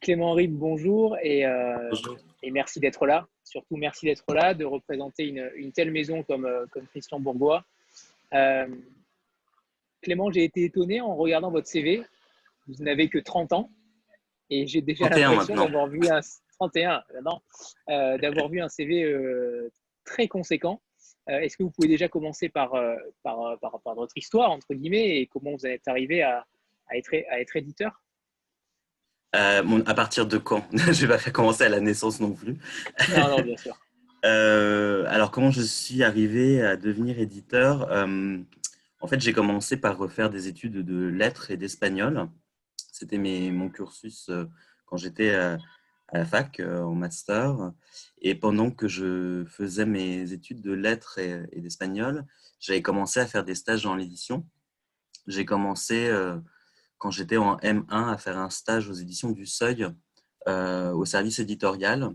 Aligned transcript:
Clément 0.00 0.32
Rib, 0.32 0.52
bonjour 0.52 1.16
et, 1.22 1.44
et 2.42 2.50
merci 2.50 2.80
d'être 2.80 3.06
là. 3.06 3.26
Surtout, 3.44 3.76
merci 3.76 4.06
d'être 4.06 4.32
là, 4.32 4.54
de 4.54 4.64
représenter 4.64 5.24
une, 5.24 5.72
telle 5.72 5.90
maison 5.90 6.22
comme, 6.22 6.48
comme 6.70 6.86
Christian 6.86 7.20
Bourgois. 7.20 7.64
Clément, 10.02 10.30
j'ai 10.30 10.44
été 10.44 10.64
étonné 10.64 11.00
en 11.00 11.14
regardant 11.14 11.50
votre 11.50 11.66
CV. 11.66 12.02
Vous 12.68 12.82
n'avez 12.82 13.08
que 13.08 13.18
30 13.18 13.52
ans 13.52 13.70
et 14.50 14.66
j'ai 14.66 14.80
déjà 14.80 15.08
l'impression 15.08 15.54
d'avoir 15.54 15.86
vu 15.86 16.00
un 16.08 16.20
31, 16.58 17.02
euh, 17.88 18.18
d'avoir 18.18 18.48
vu 18.48 18.60
un 18.60 18.68
CV 18.68 19.04
euh, 19.04 19.70
très 20.04 20.28
conséquent. 20.28 20.80
Euh, 21.28 21.38
est-ce 21.38 21.56
que 21.56 21.62
vous 21.62 21.70
pouvez 21.70 21.88
déjà 21.88 22.08
commencer 22.08 22.48
par, 22.48 22.72
par, 23.22 23.58
par, 23.60 23.94
votre 23.94 24.16
histoire, 24.16 24.50
entre 24.50 24.74
guillemets, 24.74 25.20
et 25.20 25.26
comment 25.26 25.52
vous 25.52 25.66
êtes 25.66 25.86
arrivé 25.88 26.22
à, 26.22 26.44
à, 26.88 26.96
être, 26.96 27.14
à 27.30 27.40
être 27.40 27.56
éditeur? 27.56 28.02
À 29.32 29.94
partir 29.94 30.26
de 30.26 30.38
quand? 30.38 30.66
Je 30.72 30.78
ne 30.78 30.92
vais 30.92 31.18
pas 31.18 31.30
commencer 31.30 31.64
à 31.64 31.68
la 31.68 31.80
naissance 31.80 32.20
non 32.20 32.32
plus. 32.32 32.56
non, 33.16 33.36
non, 33.36 33.42
bien 33.42 33.56
sûr. 33.56 33.78
alors, 34.22 35.30
comment 35.30 35.50
je 35.50 35.62
suis 35.62 36.02
arrivé 36.02 36.62
à 36.62 36.76
devenir 36.76 37.18
éditeur? 37.18 37.88
En 39.02 39.06
fait, 39.06 39.20
j'ai 39.20 39.32
commencé 39.32 39.78
par 39.78 39.96
refaire 39.96 40.28
des 40.28 40.46
études 40.46 40.84
de 40.84 41.06
lettres 41.06 41.50
et 41.50 41.56
d'espagnol. 41.56 42.28
C'était 42.92 43.16
mon 43.18 43.70
cursus 43.70 44.30
quand 44.84 44.98
j'étais 44.98 45.34
à, 45.34 45.56
la 46.12 46.26
fac 46.26 46.60
en 46.60 46.94
master. 46.94 47.72
Et 48.20 48.34
pendant 48.34 48.70
que 48.70 48.88
je 48.88 49.44
faisais 49.46 49.86
mes 49.86 50.32
études 50.32 50.60
de 50.60 50.72
lettres 50.72 51.18
et, 51.18 51.60
d'espagnol, 51.60 52.26
j'avais 52.58 52.82
commencé 52.82 53.20
à 53.20 53.26
faire 53.26 53.44
des 53.44 53.54
stages 53.54 53.84
dans 53.84 53.94
l'édition. 53.94 54.44
J'ai 55.26 55.46
commencé 55.46 56.10
quand 57.00 57.10
j'étais 57.10 57.36
en 57.36 57.56
M1 57.56 58.12
à 58.12 58.16
faire 58.16 58.38
un 58.38 58.50
stage 58.50 58.88
aux 58.88 58.94
éditions 58.94 59.32
du 59.32 59.46
Seuil 59.46 59.88
au 60.46 61.04
service 61.04 61.38
éditorial. 61.38 62.14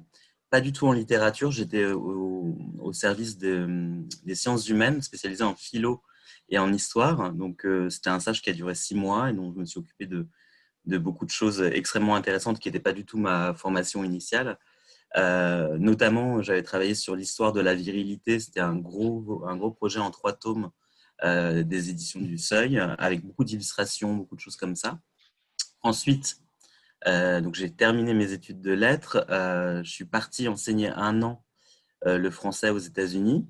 Pas 0.49 0.61
du 0.61 0.71
tout 0.71 0.87
en 0.87 0.93
littérature, 0.93 1.51
j'étais 1.51 1.85
au, 1.85 2.91
service 2.93 3.37
des 3.37 4.35
sciences 4.35 4.69
humaines, 4.69 5.01
spécialisé 5.01 5.43
en 5.43 5.55
philo 5.55 6.01
et 6.49 6.57
en 6.57 6.71
histoire. 6.71 7.33
Donc, 7.33 7.67
c'était 7.89 8.09
un 8.09 8.19
stage 8.19 8.41
qui 8.41 8.49
a 8.49 8.53
duré 8.53 8.73
six 8.73 8.95
mois 8.95 9.29
et 9.29 9.33
dont 9.33 9.51
je 9.53 9.59
me 9.59 9.65
suis 9.65 9.79
occupé 9.79 10.05
de, 10.05 10.27
de 10.85 10.97
beaucoup 10.97 11.25
de 11.25 11.31
choses 11.31 11.61
extrêmement 11.61 12.15
intéressantes 12.15 12.59
qui 12.59 12.69
n'étaient 12.69 12.79
pas 12.79 12.93
du 12.93 13.05
tout 13.05 13.17
ma 13.17 13.53
formation 13.53 14.03
initiale. 14.03 14.57
Euh, 15.17 15.77
notamment, 15.77 16.41
j'avais 16.41 16.63
travaillé 16.63 16.93
sur 16.93 17.15
l'histoire 17.15 17.53
de 17.53 17.61
la 17.61 17.75
virilité. 17.75 18.39
C'était 18.39 18.59
un 18.59 18.75
gros, 18.75 19.43
un 19.47 19.55
gros 19.55 19.71
projet 19.71 19.99
en 19.99 20.11
trois 20.11 20.33
tomes 20.33 20.69
euh, 21.23 21.63
des 21.63 21.89
éditions 21.89 22.21
du 22.21 22.37
Seuil, 22.37 22.79
avec 22.79 23.25
beaucoup 23.25 23.43
d'illustrations, 23.43 24.15
beaucoup 24.15 24.35
de 24.35 24.41
choses 24.41 24.55
comme 24.55 24.75
ça. 24.75 24.99
Ensuite, 25.81 26.37
euh, 27.07 27.41
j'ai 27.53 27.71
terminé 27.71 28.13
mes 28.13 28.31
études 28.31 28.61
de 28.61 28.71
lettres. 28.71 29.25
je 29.29 29.89
suis 29.89 30.05
parti 30.05 30.47
enseigner 30.47 30.89
un 30.89 31.21
an 31.21 31.43
le 32.05 32.29
français 32.29 32.69
aux 32.69 32.79
États-Unis. 32.79 33.47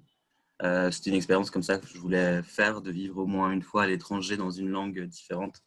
C'était 0.61 1.09
une 1.09 1.15
expérience 1.15 1.51
comme 1.51 1.63
ça 1.63 1.77
que 1.77 1.87
je 1.87 1.97
voulais 1.97 2.41
faire, 2.43 2.81
de 2.81 2.91
vivre 2.91 3.17
au 3.17 3.25
moins 3.25 3.51
une 3.51 3.61
fois 3.61 3.83
à 3.83 3.87
l'étranger 3.87 4.37
dans 4.37 4.51
une 4.51 4.69
langue 4.69 5.01
différente 5.05 5.61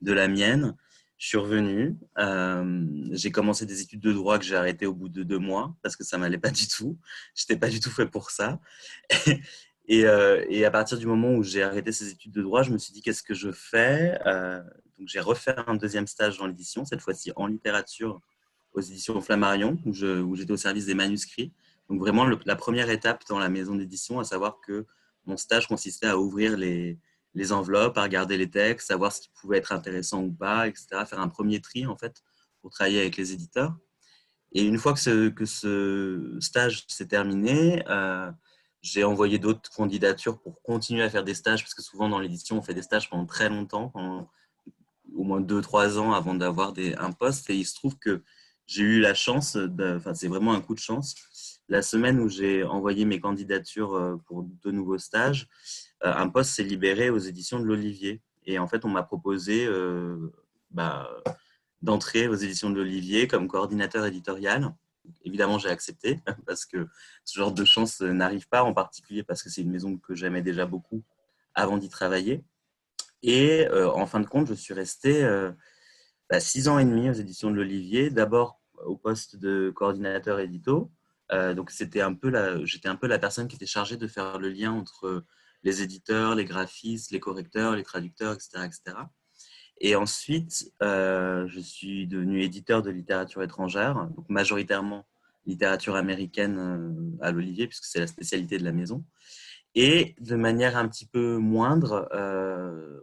de 0.00 0.12
la 0.12 0.28
mienne. 0.28 0.76
Je 1.22 1.28
suis 1.28 1.38
revenu. 1.38 1.96
Euh, 2.18 2.84
j'ai 3.12 3.30
commencé 3.30 3.64
des 3.64 3.80
études 3.80 4.00
de 4.00 4.12
droit 4.12 4.40
que 4.40 4.44
j'ai 4.44 4.56
arrêtées 4.56 4.86
au 4.86 4.92
bout 4.92 5.08
de 5.08 5.22
deux 5.22 5.38
mois 5.38 5.72
parce 5.80 5.94
que 5.94 6.02
ça 6.02 6.18
m'allait 6.18 6.36
pas 6.36 6.50
du 6.50 6.66
tout. 6.66 6.98
Je 7.36 7.44
n'étais 7.44 7.56
pas 7.56 7.68
du 7.68 7.78
tout 7.78 7.90
fait 7.90 8.08
pour 8.08 8.32
ça. 8.32 8.58
Et, 9.86 10.06
euh, 10.06 10.44
et, 10.48 10.64
à 10.64 10.70
partir 10.70 10.98
du 10.98 11.06
moment 11.06 11.34
où 11.34 11.42
j'ai 11.42 11.62
arrêté 11.62 11.90
ces 11.92 12.10
études 12.10 12.32
de 12.32 12.42
droit, 12.42 12.62
je 12.62 12.70
me 12.70 12.78
suis 12.78 12.92
dit 12.92 13.02
qu'est-ce 13.02 13.22
que 13.22 13.34
je 13.34 13.50
fais 13.50 14.18
euh, 14.26 14.62
Donc 14.98 15.08
j'ai 15.08 15.20
refait 15.20 15.54
un 15.66 15.74
deuxième 15.74 16.06
stage 16.06 16.38
dans 16.38 16.46
l'édition, 16.46 16.84
cette 16.84 17.00
fois-ci 17.00 17.32
en 17.34 17.46
littérature 17.46 18.20
aux 18.74 18.80
éditions 18.80 19.20
Flammarion, 19.20 19.78
où 19.84 19.92
j'étais 20.36 20.52
au 20.52 20.56
service 20.56 20.86
des 20.86 20.94
manuscrits. 20.94 21.52
Donc 21.88 21.98
vraiment 21.98 22.24
la 22.24 22.56
première 22.56 22.90
étape 22.90 23.24
dans 23.28 23.38
la 23.38 23.48
maison 23.48 23.74
d'édition, 23.74 24.18
à 24.18 24.24
savoir 24.24 24.60
que 24.60 24.86
mon 25.26 25.36
stage 25.36 25.66
consistait 25.68 26.06
à 26.06 26.16
ouvrir 26.16 26.56
les, 26.56 26.98
enveloppes, 27.50 27.98
à 27.98 28.02
regarder 28.02 28.36
les 28.36 28.50
textes, 28.50 28.88
savoir 28.88 29.12
ce 29.12 29.20
qui 29.20 29.30
pouvait 29.40 29.58
être 29.58 29.72
intéressant 29.72 30.22
ou 30.22 30.32
pas, 30.32 30.68
etc. 30.68 30.86
Faire 31.06 31.20
un 31.20 31.28
premier 31.28 31.60
tri, 31.60 31.86
en 31.86 31.96
fait, 31.96 32.22
pour 32.60 32.70
travailler 32.70 33.00
avec 33.00 33.16
les 33.16 33.32
éditeurs. 33.32 33.76
Et 34.52 34.64
une 34.64 34.78
fois 34.78 34.92
que 34.92 35.00
ce, 35.00 35.28
que 35.28 35.44
ce 35.44 36.36
stage 36.40 36.84
s'est 36.88 37.06
terminé, 37.06 37.82
euh, 37.88 38.30
j'ai 38.82 39.04
envoyé 39.04 39.38
d'autres 39.38 39.70
candidatures 39.70 40.40
pour 40.40 40.60
continuer 40.62 41.02
à 41.02 41.10
faire 41.10 41.24
des 41.24 41.34
stages, 41.34 41.62
parce 41.62 41.74
que 41.74 41.82
souvent 41.82 42.08
dans 42.08 42.18
l'édition, 42.18 42.58
on 42.58 42.62
fait 42.62 42.74
des 42.74 42.82
stages 42.82 43.08
pendant 43.08 43.26
très 43.26 43.48
longtemps, 43.48 43.88
pendant 43.88 44.28
au 45.14 45.24
moins 45.24 45.40
2-3 45.40 45.98
ans 45.98 46.12
avant 46.12 46.34
d'avoir 46.34 46.74
un 46.98 47.12
poste. 47.12 47.48
Et 47.50 47.56
il 47.56 47.64
se 47.64 47.74
trouve 47.74 47.96
que 47.98 48.22
j'ai 48.66 48.82
eu 48.82 49.00
la 49.00 49.14
chance, 49.14 49.56
enfin 49.80 50.14
c'est 50.14 50.28
vraiment 50.28 50.52
un 50.52 50.60
coup 50.60 50.74
de 50.74 50.80
chance, 50.80 51.14
la 51.72 51.82
semaine 51.82 52.20
où 52.20 52.28
j'ai 52.28 52.64
envoyé 52.64 53.04
mes 53.04 53.18
candidatures 53.18 53.94
euh, 53.94 54.16
pour 54.26 54.44
de 54.44 54.70
nouveaux 54.70 54.98
stages, 54.98 55.48
euh, 56.04 56.12
un 56.14 56.28
poste 56.28 56.50
s'est 56.50 56.62
libéré 56.62 57.10
aux 57.10 57.18
éditions 57.18 57.60
de 57.60 57.64
l'Olivier. 57.64 58.20
Et 58.44 58.58
en 58.58 58.66
fait, 58.66 58.84
on 58.84 58.88
m'a 58.88 59.02
proposé 59.02 59.64
euh, 59.66 60.32
bah, 60.70 61.08
d'entrer 61.80 62.28
aux 62.28 62.34
éditions 62.34 62.70
de 62.70 62.76
l'Olivier 62.76 63.26
comme 63.26 63.48
coordinateur 63.48 64.04
éditorial. 64.04 64.74
Évidemment, 65.24 65.58
j'ai 65.58 65.68
accepté 65.68 66.20
parce 66.46 66.64
que 66.64 66.88
ce 67.24 67.38
genre 67.38 67.52
de 67.52 67.64
chance 67.64 68.00
n'arrive 68.00 68.48
pas, 68.48 68.62
en 68.62 68.72
particulier 68.72 69.22
parce 69.22 69.42
que 69.42 69.50
c'est 69.50 69.62
une 69.62 69.70
maison 69.70 69.96
que 69.96 70.14
j'aimais 70.14 70.42
déjà 70.42 70.66
beaucoup 70.66 71.02
avant 71.54 71.78
d'y 71.78 71.88
travailler. 71.88 72.44
Et 73.22 73.68
en 73.70 74.06
fin 74.06 74.18
de 74.20 74.26
compte, 74.26 74.48
je 74.48 74.54
suis 74.54 74.74
resté 74.74 75.22
bah, 76.28 76.40
six 76.40 76.68
ans 76.68 76.78
et 76.80 76.84
demi 76.84 77.08
aux 77.08 77.14
éditions 77.14 77.50
de 77.50 77.56
l'Olivier, 77.56 78.10
d'abord 78.10 78.60
au 78.84 78.96
poste 78.96 79.36
de 79.36 79.70
coordinateur 79.74 80.40
édito, 80.40 80.90
euh, 81.32 81.54
donc 81.54 81.70
c'était 81.70 82.00
un 82.00 82.14
peu 82.14 82.28
la, 82.28 82.64
j'étais 82.64 82.88
un 82.88 82.96
peu 82.96 83.06
la 83.06 83.18
personne 83.18 83.48
qui 83.48 83.56
était 83.56 83.66
chargée 83.66 83.96
de 83.96 84.06
faire 84.06 84.38
le 84.38 84.50
lien 84.50 84.72
entre 84.72 85.24
les 85.62 85.82
éditeurs, 85.82 86.34
les 86.34 86.44
graphistes, 86.44 87.10
les 87.10 87.20
correcteurs, 87.20 87.74
les 87.76 87.84
traducteurs, 87.84 88.34
etc., 88.34 88.64
etc. 88.64 88.96
Et 89.80 89.96
ensuite, 89.96 90.72
euh, 90.82 91.46
je 91.48 91.60
suis 91.60 92.06
devenu 92.06 92.42
éditeur 92.42 92.82
de 92.82 92.90
littérature 92.90 93.42
étrangère, 93.42 94.08
donc 94.16 94.28
majoritairement 94.28 95.06
littérature 95.44 95.96
américaine 95.96 96.58
euh, 96.58 97.24
à 97.24 97.32
l'Olivier, 97.32 97.66
puisque 97.66 97.84
c'est 97.84 97.98
la 97.98 98.06
spécialité 98.06 98.58
de 98.58 98.64
la 98.64 98.72
maison. 98.72 99.04
Et 99.74 100.14
de 100.20 100.36
manière 100.36 100.76
un 100.76 100.86
petit 100.86 101.06
peu 101.06 101.38
moindre, 101.38 102.06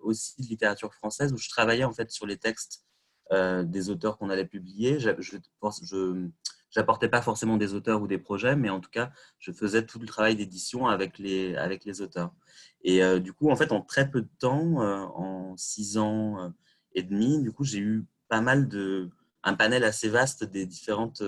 aussi 0.04 0.40
de 0.40 0.48
littérature 0.48 0.94
française, 0.94 1.34
où 1.34 1.38
je 1.38 1.50
travaillais 1.50 1.84
en 1.84 1.94
fait 1.94 2.12
sur 2.12 2.28
les 2.28 2.38
textes 2.38 2.86
des 3.32 3.90
auteurs 3.90 4.20
qu'on 4.20 4.30
allait 4.30 4.46
publier. 4.46 5.00
Je, 5.00 5.10
je, 5.18 5.38
je, 5.82 6.30
j'apportais 6.72 7.10
pas 7.10 7.22
forcément 7.22 7.58
des 7.58 7.74
auteurs 7.74 8.02
ou 8.02 8.08
des 8.08 8.18
projets, 8.18 8.56
mais 8.56 8.70
en 8.70 8.80
tout 8.80 8.90
cas, 8.90 9.12
je 9.40 9.52
faisais 9.52 9.86
tout 9.86 10.00
le 10.00 10.06
travail 10.06 10.36
d'édition 10.36 10.88
avec 10.88 11.18
les, 11.18 11.56
avec 11.56 11.86
les 11.86 12.02
auteurs. 12.02 12.32
Et 12.84 13.04
euh, 13.04 13.20
du 13.20 13.34
coup, 13.34 13.50
en 13.50 13.56
fait, 13.56 13.72
en 13.72 13.82
très 13.82 14.10
peu 14.10 14.22
de 14.22 14.30
temps, 14.40 14.82
euh, 14.82 15.04
en 15.16 15.58
six 15.58 15.98
ans 15.98 16.44
euh, 16.44 16.50
et 16.94 17.04
demi, 17.04 17.42
du 17.42 17.52
coup, 17.52 17.64
j'ai 17.64 17.80
eu 17.80 18.06
pas 18.28 18.42
mal 18.42 18.68
de, 18.68 19.10
un 19.44 19.54
panel 19.56 19.84
assez 19.84 20.10
vaste 20.10 20.44
des 20.44 20.66
différentes 20.66 21.24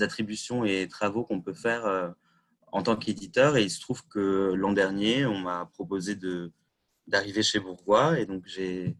attributions 0.00 0.64
et 0.64 0.86
travaux 0.88 1.24
qu'on 1.24 1.40
peut 1.40 1.54
faire 1.54 2.14
en 2.70 2.82
tant 2.82 2.96
qu'éditeur. 2.96 3.56
Et 3.56 3.64
il 3.64 3.70
se 3.70 3.80
trouve 3.80 4.06
que 4.06 4.52
l'an 4.54 4.72
dernier, 4.72 5.26
on 5.26 5.38
m'a 5.38 5.66
proposé 5.72 6.14
de, 6.14 6.52
d'arriver 7.06 7.42
chez 7.42 7.58
Bourgois, 7.58 8.20
et 8.20 8.26
donc 8.26 8.44
j'ai, 8.46 8.96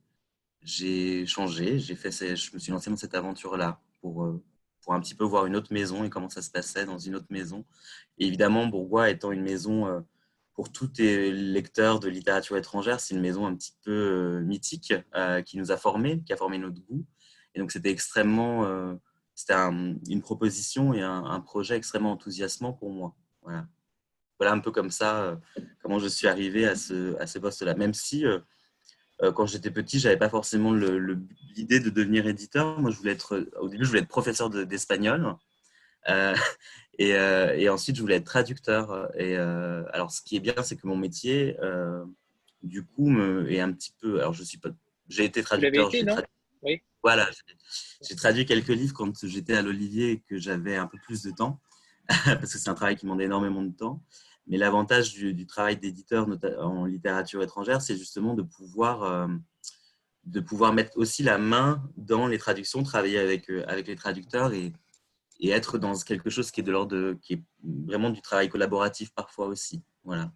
j'ai 0.63 1.27
changé, 1.27 1.79
j'ai 1.79 1.95
fait, 1.95 2.11
je 2.11 2.55
me 2.55 2.59
suis 2.59 2.73
lancé 2.73 2.91
dans 2.91 2.97
cette 2.97 3.15
aventure-là 3.15 3.81
pour 4.01 4.41
pour 4.83 4.95
un 4.95 5.01
petit 5.01 5.15
peu 5.15 5.25
voir 5.25 5.47
une 5.47 5.57
autre 5.57 5.73
maison 5.73 6.05
et 6.05 6.11
comment 6.11 6.29
ça 6.29 6.43
se 6.43 6.51
passait 6.51 6.85
dans 6.85 6.99
une 6.99 7.15
autre 7.15 7.27
maison. 7.31 7.65
Évidemment, 8.19 8.67
Bourgois 8.67 9.11
étant 9.11 9.33
une 9.33 9.43
maison 9.43 9.87
euh, 9.87 10.01
pour 10.55 10.73
tous 10.73 10.91
les 10.99 11.31
lecteurs 11.33 12.01
de 12.01 12.09
littérature 12.09 12.57
étrangère, 12.57 13.01
c'est 13.01 13.15
une 13.15 13.21
maison 13.21 13.47
un 13.47 13.55
petit 13.55 13.75
peu 13.85 13.93
euh, 13.93 14.41
mythique 14.41 14.95
euh, 15.15 15.43
qui 15.43 15.59
nous 15.59 15.73
a 15.73 15.77
formés, 15.77 16.23
qui 16.23 16.33
a 16.33 16.37
formé 16.37 16.59
notre 16.59 16.81
goût. 16.83 17.05
Et 17.55 17.61
donc, 17.61 17.73
c'était 17.73 17.91
extrêmement, 17.91 18.97
c'était 19.35 19.55
une 19.55 20.23
proposition 20.23 20.95
et 20.95 21.03
un, 21.03 21.41
projet 21.41 21.75
extrêmement 21.75 22.13
enthousiasmant 22.13 22.73
pour 22.73 22.93
moi. 22.93 23.17
Voilà, 23.43 23.67
voilà 24.39 24.53
un 24.53 24.61
peu 24.61 24.71
comme 24.71 24.93
ça 24.93 25.37
comment 25.83 25.99
je 25.99 26.07
suis 26.07 26.29
arrivé 26.29 26.65
à 26.69 26.77
ce, 26.77 27.17
à 27.17 27.27
ce 27.27 27.41
poste-là. 27.41 27.75
Même 27.75 27.93
si 27.93 28.25
quand 29.35 29.47
j'étais 29.47 29.71
petit, 29.71 29.99
j'avais 29.99 30.17
pas 30.17 30.31
forcément 30.31 30.73
l'idée 30.73 31.81
de 31.81 31.91
devenir 31.91 32.27
éditeur. 32.27 32.81
Moi, 32.81 32.91
je 32.91 32.97
voulais 32.97 33.13
être, 33.13 33.47
au 33.61 33.69
début, 33.69 33.85
je 33.85 33.89
voulais 33.91 34.01
être 34.01 34.09
professeur 34.09 34.49
d'espagnol. 34.51 35.37
Euh, 36.09 36.35
euh, 37.01 37.53
et, 37.55 37.69
ensuite, 37.69 37.97
je 37.97 38.01
voulais 38.01 38.17
être 38.17 38.25
traducteur. 38.25 39.11
Et 39.19 39.37
alors, 39.37 40.11
ce 40.11 40.23
qui 40.23 40.37
est 40.37 40.41
bien, 40.41 40.55
c'est 40.63 40.77
que 40.77 40.87
mon 40.87 40.97
métier, 40.97 41.57
du 42.63 42.85
coup, 42.85 43.11
me, 43.11 43.51
est 43.51 43.61
un 43.61 43.73
petit 43.73 43.93
peu. 44.01 44.21
Alors, 44.21 44.33
je 44.33 44.43
suis 44.43 44.59
pas. 44.59 44.71
J'ai 45.09 45.25
été 45.25 45.43
traducteur. 45.43 45.91
oui. 46.63 46.83
Voilà, 47.03 47.29
j'ai 48.03 48.15
traduit 48.15 48.45
quelques 48.45 48.69
livres 48.69 48.93
quand 48.93 49.27
j'étais 49.27 49.55
à 49.55 49.63
l'Olivier 49.63 50.11
et 50.11 50.21
que 50.21 50.39
j'avais 50.39 50.77
un 50.77 50.87
peu 50.87 50.99
plus 50.99 51.23
de 51.23 51.31
temps, 51.31 51.59
parce 52.09 52.53
que 52.53 52.59
c'est 52.59 52.69
un 52.69 52.75
travail 52.75 52.97
qui 52.97 53.07
demande 53.07 53.23
énormément 53.23 53.63
de 53.63 53.73
temps. 53.75 54.03
Mais 54.51 54.59
l'avantage 54.59 55.15
du, 55.15 55.47
travail 55.47 55.79
d'éditeur 55.79 56.29
en 56.59 56.85
littérature 56.85 57.43
étrangère, 57.43 57.81
c'est 57.81 57.97
justement 57.97 58.35
de 58.35 58.43
pouvoir, 58.43 59.05
euh, 59.05 59.29
de 60.25 60.41
pouvoir 60.41 60.75
mettre 60.75 60.99
aussi 60.99 61.23
la 61.23 61.39
main 61.39 61.83
dans 61.97 62.27
les 62.27 62.37
traductions, 62.37 62.83
travailler 62.83 63.19
avec, 63.19 63.49
avec 63.67 63.87
les 63.87 63.97
traducteurs 63.97 64.53
et, 64.53 64.73
et 65.41 65.51
être 65.51 65.79
dans 65.79 65.95
quelque 65.95 66.31
chose 66.31 66.51
qui 66.51 66.61
est 66.61 66.65
de 66.65 66.73
l'ordre 66.73 67.15
qui 67.23 67.35
est 67.35 67.43
vraiment 67.63 68.11
du 68.11 68.21
travail 68.21 68.49
collaboratif 68.49 69.15
parfois 69.15 69.47
aussi. 69.47 69.83
Voilà. 70.05 70.31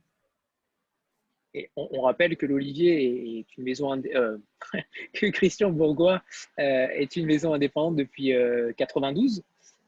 Et 1.57 1.71
on, 1.77 2.01
rappelle 2.01 2.37
que 2.37 2.47
l'Olivier 2.47 3.39
est 3.39 3.57
une 3.57 3.63
maison 3.63 3.93
euh, 3.93 4.39
que 5.13 5.27
Christian 5.27 5.71
Bourgois 5.71 6.21
euh, 6.59 6.89
est 6.89 7.15
une 7.15 7.27
maison 7.27 7.55
indépendante 7.55 7.95
depuis 7.95 8.33
92. 8.77 9.43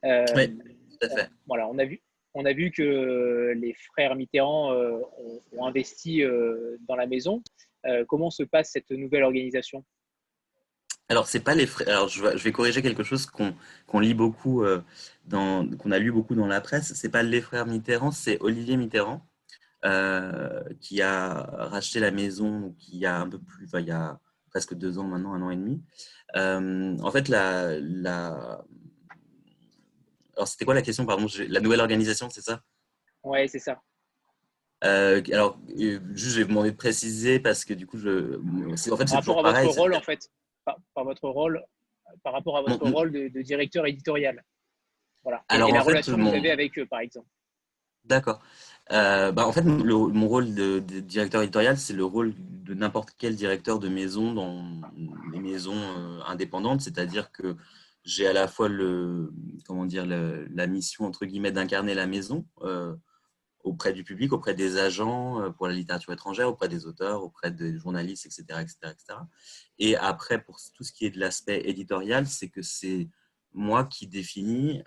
Euh, 0.05 0.25
oui, 0.37 0.57
tout 0.57 0.99
à 1.03 1.09
fait. 1.09 1.29
Voilà, 1.49 1.69
on 1.69 1.77
a 1.79 1.85
vu, 1.85 2.01
on 2.37 2.45
a 2.45 2.53
vu 2.53 2.71
que 2.71 3.53
les 3.57 3.75
frères 3.75 4.15
Mitterrand 4.15 4.73
ont, 4.73 5.65
investi 5.65 6.23
dans 6.89 6.97
la 6.97 7.07
maison. 7.07 7.43
comment 8.09 8.31
se 8.31 8.43
passe 8.43 8.71
cette 8.73 8.91
nouvelle 8.91 9.25
organisation? 9.25 9.85
Alors, 11.09 11.29
c'est 11.29 11.41
pas 11.41 11.55
les 11.55 11.67
frères. 11.67 11.89
Alors, 11.89 12.09
je 12.09 12.23
vais, 12.23 12.53
corriger 12.53 12.83
quelque 12.83 13.05
chose 13.05 13.27
qu'on 13.27 14.01
lit 14.01 14.15
beaucoup, 14.15 14.65
qu'on 15.31 15.91
a 15.91 15.99
lu 15.99 16.13
beaucoup 16.13 16.35
dans 16.35 16.47
la 16.47 16.61
presse. 16.61 16.93
C'est 16.95 17.11
pas 17.11 17.23
les 17.23 17.41
frères 17.41 17.67
Mitterrand, 17.67 18.11
c'est 18.11 18.39
Olivier 18.41 18.77
Mitterrand, 18.77 19.27
euh, 19.85 20.65
qui 20.81 21.01
a 21.01 21.43
racheté 21.71 22.01
la 22.01 22.11
maison 22.11 22.75
qui 22.79 23.07
a 23.07 23.21
un 23.21 23.29
peu 23.29 23.39
plus, 23.39 23.69
il 23.75 23.87
y 23.87 23.93
a 23.93 24.19
presque 24.51 24.75
deux 24.75 24.99
ans 24.99 25.05
maintenant, 25.05 25.35
un 25.35 25.43
an 25.43 25.51
et 25.51 25.57
demi. 25.57 25.81
Euh, 26.35 26.97
en 26.99 27.11
fait, 27.13 27.29
la... 27.29 28.65
alors 30.37 30.49
c'était 30.49 30.65
quoi 30.65 30.75
la 30.75 30.83
question 30.83 31.07
Pardon, 31.07 31.27
la 31.49 31.61
nouvelle 31.61 31.81
organisation, 31.81 32.29
c'est 32.31 32.43
ça? 32.43 32.61
Ouais, 33.23 33.49
c'est 33.49 33.59
ça. 33.59 33.81
Euh, 34.85 35.23
alors, 35.33 35.59
juste, 35.77 36.35
je 36.35 36.37
vais 36.37 36.43
vous 36.43 36.51
demander 36.51 36.71
de 36.71 36.77
préciser 36.77 37.41
parce 37.41 37.65
que 37.65 37.75
du 37.75 37.87
coup, 37.87 37.99
je, 37.99 38.39
en 38.91 38.97
fait, 38.97 39.07
par 39.07 39.19
rapport 39.19 39.47
à 39.47 39.63
votre 39.63 39.79
rôle, 39.79 39.95
en 39.95 40.01
fait, 40.01 40.31
par, 40.65 41.05
votre 41.05 41.29
rôle, 41.29 41.65
par 42.23 42.35
rapport 42.35 42.59
à 42.59 42.63
votre 42.63 42.89
rôle 42.91 43.11
de, 43.11 43.43
directeur 43.43 43.87
éditorial. 43.87 44.45
Voilà. 45.23 45.45
Alors, 45.49 45.71
et, 45.71 45.73
la 45.73 45.83
relation 45.83 46.17
que 46.17 46.21
vous 46.21 46.29
avez 46.29 46.51
avec 46.51 46.79
eux, 46.79 46.87
par 46.87 47.01
exemple. 47.01 47.27
D'accord. 48.05 48.41
Euh, 48.93 49.33
bah, 49.33 49.47
en 49.47 49.53
fait, 49.53 49.63
mon 49.63 50.29
rôle 50.29 50.55
de, 50.55 50.79
directeur 50.79 51.43
éditorial, 51.43 51.77
c'est 51.79 51.95
le 51.95 52.05
rôle 52.05 52.35
de 52.39 52.75
n'importe 52.75 53.11
quel 53.19 53.35
directeur 53.35 53.79
de 53.79 53.89
maison 53.89 54.33
dans 54.33 54.63
les 55.33 55.41
maisons 55.41 55.75
euh, 55.75 56.21
indépendantes, 56.27 56.83
c'est-à-dire 56.83 57.33
que 57.33 57.57
j'ai 58.07 58.27
à 58.27 58.33
la 58.33 58.49
fois 58.49 58.69
le, 58.69 59.31
comment 59.67 59.85
dire, 59.85 60.07
la 60.07 60.67
mission 60.67 61.05
entre 61.05 61.27
guillemets 61.27 61.53
d'incarner 61.53 61.93
la 61.93 62.07
maison 62.07 62.47
euh, 62.63 62.95
auprès 63.63 63.93
du 63.93 64.05
public, 64.05 64.33
auprès 64.33 64.55
des 64.55 64.79
agents 64.79 65.53
pour 65.53 65.67
la 65.67 65.75
littérature 65.75 66.13
étrangère, 66.13 66.49
auprès 66.49 66.69
des 66.69 66.87
auteurs, 66.87 67.23
auprès 67.23 67.51
des 67.51 67.77
journalistes, 67.77 68.25
etc., 68.25 68.61
etc., 68.63 68.77
etc. 68.85 69.19
Et 69.79 69.97
après, 69.97 70.43
pour 70.43 70.59
tout 70.75 70.85
ce 70.85 70.93
qui 70.93 71.05
est 71.05 71.11
de 71.11 71.19
l'aspect 71.19 71.63
éditorial, 71.65 72.27
c'est 72.27 72.49
que 72.49 72.63
c'est 72.63 73.09
moi 73.53 73.85
qui 73.85 74.07
définis, 74.07 74.83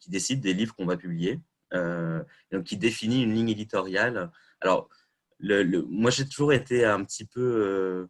qui 0.00 0.10
décide 0.10 0.40
des 0.40 0.54
livres 0.54 0.74
qu'on 0.74 0.86
va 0.86 0.96
publier. 0.96 1.40
Euh, 1.74 2.22
donc 2.50 2.64
qui 2.64 2.76
définit 2.76 3.22
une 3.22 3.34
ligne 3.34 3.50
éditoriale. 3.50 4.30
Alors, 4.60 4.88
moi, 5.40 6.10
j'ai 6.10 6.26
toujours 6.26 6.52
été 6.52 6.84
un 6.84 7.04
petit 7.04 7.26
peu 7.26 8.08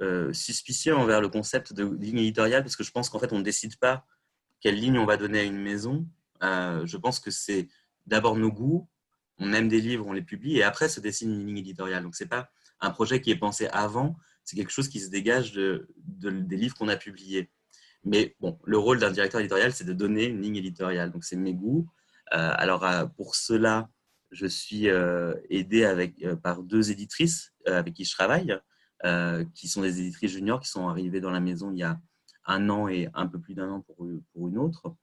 euh, 0.00 0.28
euh, 0.28 0.32
suspicieux 0.32 0.96
envers 0.96 1.20
le 1.20 1.28
concept 1.28 1.72
de 1.72 1.84
ligne 1.84 2.18
éditoriale 2.18 2.62
parce 2.62 2.76
que 2.76 2.84
je 2.84 2.90
pense 2.90 3.08
qu'en 3.08 3.18
fait, 3.18 3.32
on 3.32 3.38
ne 3.38 3.44
décide 3.44 3.76
pas 3.76 4.06
quelle 4.60 4.76
ligne 4.76 4.98
on 4.98 5.06
va 5.06 5.16
donner 5.16 5.40
à 5.40 5.42
une 5.42 5.60
maison. 5.60 6.06
je 6.42 6.96
pense 6.96 7.20
que 7.20 7.30
c'est 7.30 7.68
d'abord 8.06 8.36
nos 8.36 8.52
goûts, 8.52 8.88
on 9.38 9.52
aime 9.52 9.68
des 9.68 9.80
livres, 9.80 10.06
on 10.06 10.12
les 10.12 10.22
publie 10.22 10.58
et 10.58 10.62
après 10.62 10.88
se 10.88 11.00
dessine 11.00 11.32
une 11.32 11.46
ligne 11.46 11.58
éditoriale. 11.58 12.02
Donc, 12.02 12.14
ce 12.14 12.24
n'est 12.24 12.28
pas 12.28 12.50
un 12.80 12.90
projet 12.90 13.20
qui 13.20 13.30
est 13.30 13.36
pensé 13.36 13.68
avant, 13.68 14.16
c'est 14.44 14.56
quelque 14.56 14.72
chose 14.72 14.88
qui 14.88 15.00
se 15.00 15.08
dégage 15.08 15.52
de, 15.52 15.88
des 16.06 16.56
livres 16.56 16.74
qu'on 16.74 16.88
a 16.88 16.96
publiés. 16.96 17.50
Mais 18.04 18.36
bon, 18.40 18.58
le 18.64 18.78
rôle 18.78 18.98
d'un 18.98 19.10
directeur 19.10 19.40
éditorial, 19.40 19.72
c'est 19.72 19.84
de 19.84 19.92
donner 19.92 20.24
une 20.24 20.40
ligne 20.40 20.56
éditoriale. 20.56 21.10
Donc, 21.10 21.24
c'est 21.24 21.36
mes 21.36 21.54
goûts, 21.54 21.88
euh, 22.32 22.52
alors, 22.56 22.84
euh, 22.84 23.06
pour 23.06 23.34
cela, 23.34 23.88
je 24.30 24.46
suis 24.46 24.88
euh, 24.88 25.34
aidé 25.48 25.84
avec, 25.84 26.24
par 26.42 26.62
deux 26.62 26.90
éditrices 26.92 27.52
avec 27.66 27.94
qui 27.94 28.04
je 28.04 28.14
travaille, 28.14 28.56
qui 29.54 29.68
sont 29.68 29.82
des 29.82 30.00
éditrices 30.00 30.32
juniors 30.32 30.60
qui 30.60 30.68
sont 30.68 30.88
arrivées 30.88 31.20
dans 31.20 31.30
la 31.30 31.40
maison 31.40 31.70
il 31.72 31.78
y 31.78 31.82
a 31.82 31.98
un 32.46 32.68
an 32.68 32.88
et 32.88 33.08
un 33.14 33.26
peu 33.26 33.38
plus 33.38 33.54
d'un 33.54 33.70
an 33.70 33.80
pour, 33.80 33.96
pour 34.32 34.48
une 34.48 34.58
autre 34.58 34.94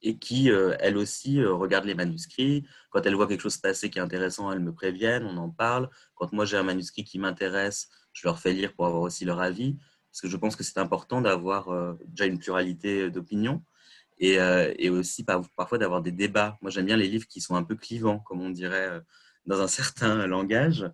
et 0.00 0.16
qui, 0.16 0.48
elles 0.48 0.96
aussi, 0.96 1.42
regardent 1.44 1.86
les 1.86 1.94
manuscrits. 1.96 2.64
Quand 2.90 3.04
elles 3.04 3.16
voient 3.16 3.26
quelque 3.26 3.40
chose 3.40 3.56
passer 3.56 3.90
qui 3.90 3.98
est 3.98 4.02
intéressant, 4.02 4.52
elles 4.52 4.60
me 4.60 4.72
préviennent, 4.72 5.24
on 5.24 5.36
en 5.38 5.50
parle. 5.50 5.90
Quand 6.14 6.32
moi 6.32 6.44
j'ai 6.44 6.56
un 6.56 6.62
manuscrit 6.62 7.02
qui 7.02 7.18
m'intéresse, 7.18 7.88
je 8.12 8.26
leur 8.26 8.38
fais 8.38 8.52
lire 8.52 8.74
pour 8.74 8.86
avoir 8.86 9.02
aussi 9.02 9.24
leur 9.24 9.40
avis, 9.40 9.76
parce 10.10 10.20
que 10.20 10.28
je 10.28 10.36
pense 10.36 10.54
que 10.54 10.62
c'est 10.62 10.78
important 10.78 11.20
d'avoir 11.20 11.96
déjà 12.06 12.26
une 12.26 12.38
pluralité 12.38 13.10
d'opinions 13.10 13.64
et, 14.20 14.40
euh, 14.40 14.72
et 14.78 14.90
aussi 14.90 15.24
parfois 15.24 15.78
d'avoir 15.78 16.02
des 16.02 16.12
débats. 16.12 16.58
Moi, 16.62 16.70
j'aime 16.70 16.86
bien 16.86 16.96
les 16.96 17.08
livres 17.08 17.26
qui 17.26 17.40
sont 17.40 17.56
un 17.56 17.62
peu 17.62 17.76
clivants, 17.76 18.18
comme 18.20 18.40
on 18.40 18.50
dirait 18.50 18.88
euh, 18.88 19.00
dans 19.48 19.60
un 19.60 19.66
certain 19.66 20.26
langage. 20.26 20.88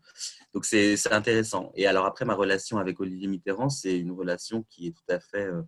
Donc, 0.54 0.64
c'est 0.64 0.96
intéressant. 1.12 1.72
Et 1.74 1.86
alors, 1.86 2.06
après, 2.06 2.24
ma 2.24 2.34
relation 2.34 2.78
avec 2.78 3.00
Olivier 3.00 3.28
Mitterrand, 3.28 3.68
c'est 3.68 3.98
une 3.98 4.12
relation 4.12 4.62
qui 4.70 4.86
est 4.86 4.92
tout 4.92 5.12
à 5.12 5.20
fait 5.20 5.44
euh, 5.44 5.62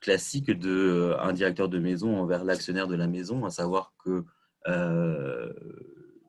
classique 0.00 0.50
de 0.50 1.14
un 1.20 1.32
directeur 1.32 1.68
de 1.68 1.78
maison 1.78 2.16
envers 2.16 2.42
l'actionnaire 2.42 2.88
de 2.88 2.96
la 2.96 3.06
maison, 3.06 3.44
à 3.44 3.50
savoir 3.50 3.94
que 4.04 4.24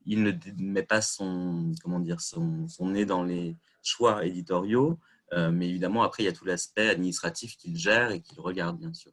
il 0.05 0.23
ne 0.23 0.31
met 0.59 0.83
pas 0.83 1.01
son, 1.01 1.71
comment 1.81 1.99
dire, 1.99 2.21
son, 2.21 2.67
son 2.67 2.91
nez 2.91 3.03
dans 3.03 3.23
les 3.23 3.57
choix 3.81 4.23
éditoriaux, 4.25 4.99
mais 5.31 5.67
évidemment, 5.67 6.03
après, 6.03 6.21
il 6.21 6.27
y 6.27 6.29
a 6.29 6.33
tout 6.33 6.45
l'aspect 6.45 6.87
administratif 6.89 7.57
qu'il 7.57 7.75
gère 7.75 8.11
et 8.11 8.21
qu'il 8.21 8.39
regarde, 8.39 8.77
bien 8.77 8.93
sûr. 8.93 9.11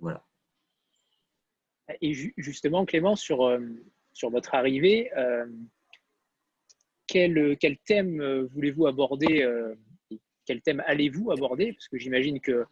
Voilà. 0.00 0.26
Et 2.00 2.12
justement, 2.36 2.84
Clément, 2.84 3.16
sur, 3.16 3.46
euh, 3.46 3.60
sur 4.16 4.30
votre 4.30 4.54
arrivée, 4.54 5.12
euh, 5.16 5.44
quel, 7.06 7.56
quel, 7.58 7.76
thème 7.86 8.20
euh, 8.20 8.48
voulez-vous 8.54 8.86
aborder 8.86 9.46
Quel 10.46 10.62
thème 10.62 10.82
allez-vous 10.86 11.30
aborder? 11.30 11.74
Parce 11.74 11.88
que 11.88 11.98
j'imagine 11.98 12.40
que 12.40 12.64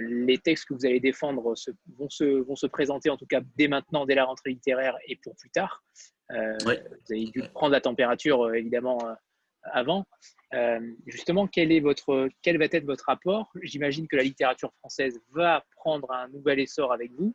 les 0.00 0.38
textes 0.38 0.66
que 0.66 0.74
vous 0.74 0.86
allez 0.86 1.00
défendre 1.00 1.42
vont, 1.42 2.08
se, 2.08 2.24
vont 2.24 2.56
se 2.56 2.66
présenter 2.68 3.10
en 3.10 3.16
tout 3.16 3.26
cas 3.26 3.40
dès 3.56 3.66
maintenant, 3.66 4.06
dès 4.06 4.14
la 4.14 4.24
rentrée 4.24 4.50
littéraire 4.50 4.96
et 5.08 5.16
pour 5.16 5.34
plus 5.34 5.50
tard. 5.50 5.82
Vous 6.30 6.70
avez 6.70 7.24
dû 7.24 7.42
prendre 7.52 7.72
la 7.72 7.80
température 7.80 8.54
évidemment 8.54 8.98
avant. 9.64 10.06
justement, 11.06 11.48
quel, 11.48 11.72
est 11.72 11.80
votre, 11.80 12.28
quel 12.40 12.56
va 12.56 12.66
être 12.66 12.84
votre 12.84 13.06
rapport? 13.06 13.50
J'imagine 13.62 14.06
que 14.06 14.14
la 14.14 14.22
littérature 14.22 14.72
française 14.78 15.20
va 15.32 15.64
prendre 15.74 16.12
un 16.12 16.28
nouvel 16.28 16.60
essor 16.60 16.92
avec 16.92 17.10
vous. 17.12 17.34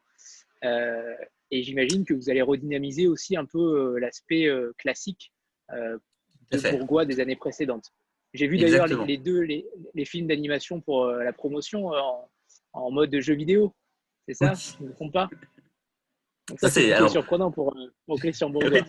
Euh, 1.54 1.58
et 1.58 1.64
j'imagine 1.64 2.06
que 2.06 2.14
vous 2.14 2.30
allez 2.30 2.42
redynamiser 2.42 3.08
aussi 3.08 3.36
un 3.36 3.46
peu 3.46 3.60
euh, 3.60 4.00
l'aspect 4.00 4.48
euh, 4.48 4.74
classique 4.78 5.32
de 5.72 6.78
Bourgois 6.78 7.06
des 7.06 7.20
années 7.20 7.36
précédentes. 7.36 7.92
J'ai 8.34 8.48
vu 8.48 8.58
d'ailleurs 8.58 8.88
les, 8.88 9.18
deux 9.18 9.42
les, 9.42 10.06
films 10.06 10.28
d'animation 10.28 10.82
pour 10.82 11.06
la 11.06 11.34
promotion 11.34 11.92
en, 12.74 12.92
mode 12.92 13.16
jeu 13.20 13.36
vidéo. 13.36 13.76
C'est 14.28 14.34
ça? 14.34 14.54
Je 14.54 14.84
ne 14.84 14.90
me 14.90 14.94
trompe 14.94 15.14
pas? 15.14 15.30
Ça, 16.58 16.70
c'est 16.70 16.96
surprenant 17.10 17.52
pour, 17.52 17.76
pour 18.06 18.20
Christian 18.20 18.50
Bourgois. 18.50 18.82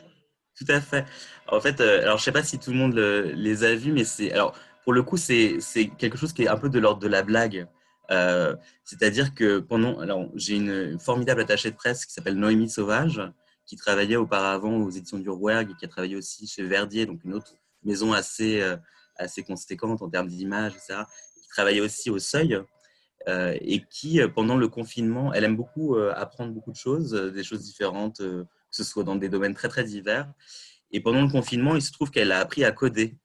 Tout 0.57 0.65
à 0.69 0.81
fait. 0.81 1.05
En 1.49 1.61
fait, 1.61 1.81
alors 1.81 2.19
je 2.19 2.25
sais 2.25 2.33
pas 2.33 2.43
si 2.43 2.59
tout 2.59 2.71
le 2.71 2.77
monde 2.77 2.97
les 2.97 3.65
a 3.65 3.75
vus, 3.75 3.93
mais 3.93 4.05
c'est 4.05 4.33
alors 4.33 4.57
pour 4.83 4.93
le 4.93 5.03
coup 5.03 5.17
c'est 5.17 5.59
quelque 5.99 6.17
chose 6.17 6.33
qui 6.33 6.45
est 6.45 6.49
un 6.49 6.57
peu 6.57 6.71
de 6.71 6.79
l'ordre 6.79 7.01
de 7.01 7.09
la 7.09 7.23
blague. 7.23 7.67
Euh, 8.11 8.55
c'est-à-dire 8.85 9.35
que 9.35 9.59
pendant. 9.59 9.99
Alors, 10.01 10.29
j'ai 10.35 10.57
une 10.57 10.99
formidable 10.99 11.41
attachée 11.41 11.71
de 11.71 11.77
presse 11.77 12.05
qui 12.05 12.13
s'appelle 12.13 12.37
Noémie 12.37 12.69
Sauvage, 12.69 13.23
qui 13.67 13.77
travaillait 13.77 14.17
auparavant 14.17 14.77
aux 14.77 14.91
éditions 14.91 15.19
du 15.19 15.31
Rouergue 15.31 15.71
et 15.71 15.75
qui 15.75 15.85
a 15.85 15.89
travaillé 15.89 16.17
aussi 16.17 16.47
chez 16.47 16.63
Verdier, 16.63 17.07
donc 17.07 17.25
une 17.25 17.35
autre 17.35 17.55
maison 17.83 18.13
assez, 18.13 18.61
euh, 18.61 18.77
assez 19.17 19.43
conséquente 19.43 20.03
en 20.03 20.11
termes 20.11 20.29
d'image, 20.29 20.73
etc. 20.73 21.05
Qui 21.43 21.49
travaillait 21.49 21.81
aussi 21.81 22.11
au 22.11 22.19
Seuil. 22.19 22.61
Euh, 23.27 23.57
et 23.63 23.83
qui, 23.89 24.21
pendant 24.35 24.57
le 24.57 24.69
confinement, 24.69 25.33
elle 25.33 25.45
aime 25.45 25.57
beaucoup 25.57 25.97
apprendre 25.97 26.53
beaucoup 26.53 26.73
de 26.73 26.77
choses, 26.77 27.13
des 27.13 27.43
choses 27.43 27.63
différentes, 27.63 28.19
que 28.19 28.47
ce 28.71 28.85
soit 28.85 29.03
dans 29.03 29.17
des 29.17 29.31
domaines 29.31 29.55
très 29.55 29.69
très 29.69 29.83
divers. 29.83 30.31
Et 30.91 31.01
pendant 31.01 31.23
le 31.23 31.31
confinement, 31.31 31.75
il 31.75 31.81
se 31.81 31.91
trouve 31.91 32.11
qu'elle 32.11 32.33
a 32.33 32.39
appris 32.39 32.65
à 32.65 32.73
coder, 32.73 33.17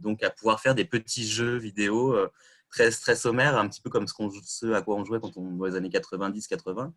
donc 0.00 0.24
à 0.24 0.30
pouvoir 0.30 0.58
faire 0.58 0.74
des 0.74 0.84
petits 0.84 1.28
jeux 1.28 1.58
vidéo 1.58 2.28
très, 2.70 3.16
sommaire, 3.16 3.56
un 3.56 3.68
petit 3.68 3.80
peu 3.80 3.90
comme 3.90 4.06
ce, 4.06 4.14
qu'on, 4.14 4.30
ce 4.44 4.72
à 4.72 4.82
quoi 4.82 4.96
on 4.96 5.04
jouait 5.04 5.20
quand 5.20 5.36
on 5.36 5.52
dans 5.52 5.64
les 5.64 5.76
années 5.76 5.88
90-80. 5.88 6.92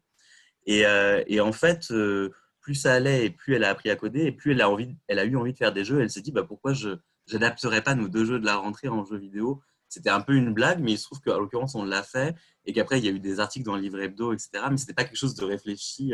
Et, 0.66 0.86
euh, 0.86 1.24
et, 1.28 1.40
en 1.42 1.52
fait, 1.52 1.92
euh, 1.92 2.32
plus 2.60 2.76
ça 2.76 2.94
allait 2.94 3.26
et 3.26 3.30
plus 3.30 3.56
elle 3.56 3.64
a 3.64 3.70
appris 3.70 3.90
à 3.90 3.96
coder 3.96 4.26
et 4.26 4.32
plus 4.32 4.52
elle 4.52 4.62
a, 4.62 4.70
envie, 4.70 4.96
elle 5.08 5.20
a 5.20 5.26
eu 5.26 5.36
envie 5.36 5.54
de 5.54 5.58
faire 5.58 5.74
des 5.74 5.84
jeux. 5.84 6.02
Elle 6.02 6.10
s'est 6.10 6.22
dit 6.22 6.32
bah, 6.32 6.44
pourquoi 6.44 6.74
je 6.74 6.90
n'adapterais 7.32 7.82
pas 7.82 7.96
nos 7.96 8.08
deux 8.08 8.26
jeux 8.26 8.40
de 8.40 8.46
la 8.46 8.58
rentrée 8.58 8.88
en 8.88 9.04
jeux 9.06 9.18
vidéo? 9.18 9.62
C'était 9.90 10.10
un 10.10 10.22
peu 10.22 10.34
une 10.34 10.54
blague, 10.54 10.80
mais 10.80 10.94
il 10.94 10.98
se 10.98 11.04
trouve 11.04 11.20
qu'en 11.20 11.40
l'occurrence, 11.40 11.76
on 11.76 11.84
l'a 11.84 12.04
fait 12.04 12.36
et 12.66 12.74
qu'après, 12.74 13.00
il 13.00 13.06
y 13.06 13.10
a 13.10 13.12
eu 13.12 13.20
des 13.20 13.40
articles 13.40 13.66
dans 13.66 13.76
le 13.76 13.82
livre 13.82 14.00
hebdo, 14.00 14.32
etc. 14.34 14.50
Mais 14.70 14.78
ce 14.78 14.84
n'était 14.84 14.94
pas 14.94 15.04
quelque 15.04 15.18
chose 15.18 15.36
de 15.36 15.44
réfléchi 15.44 16.14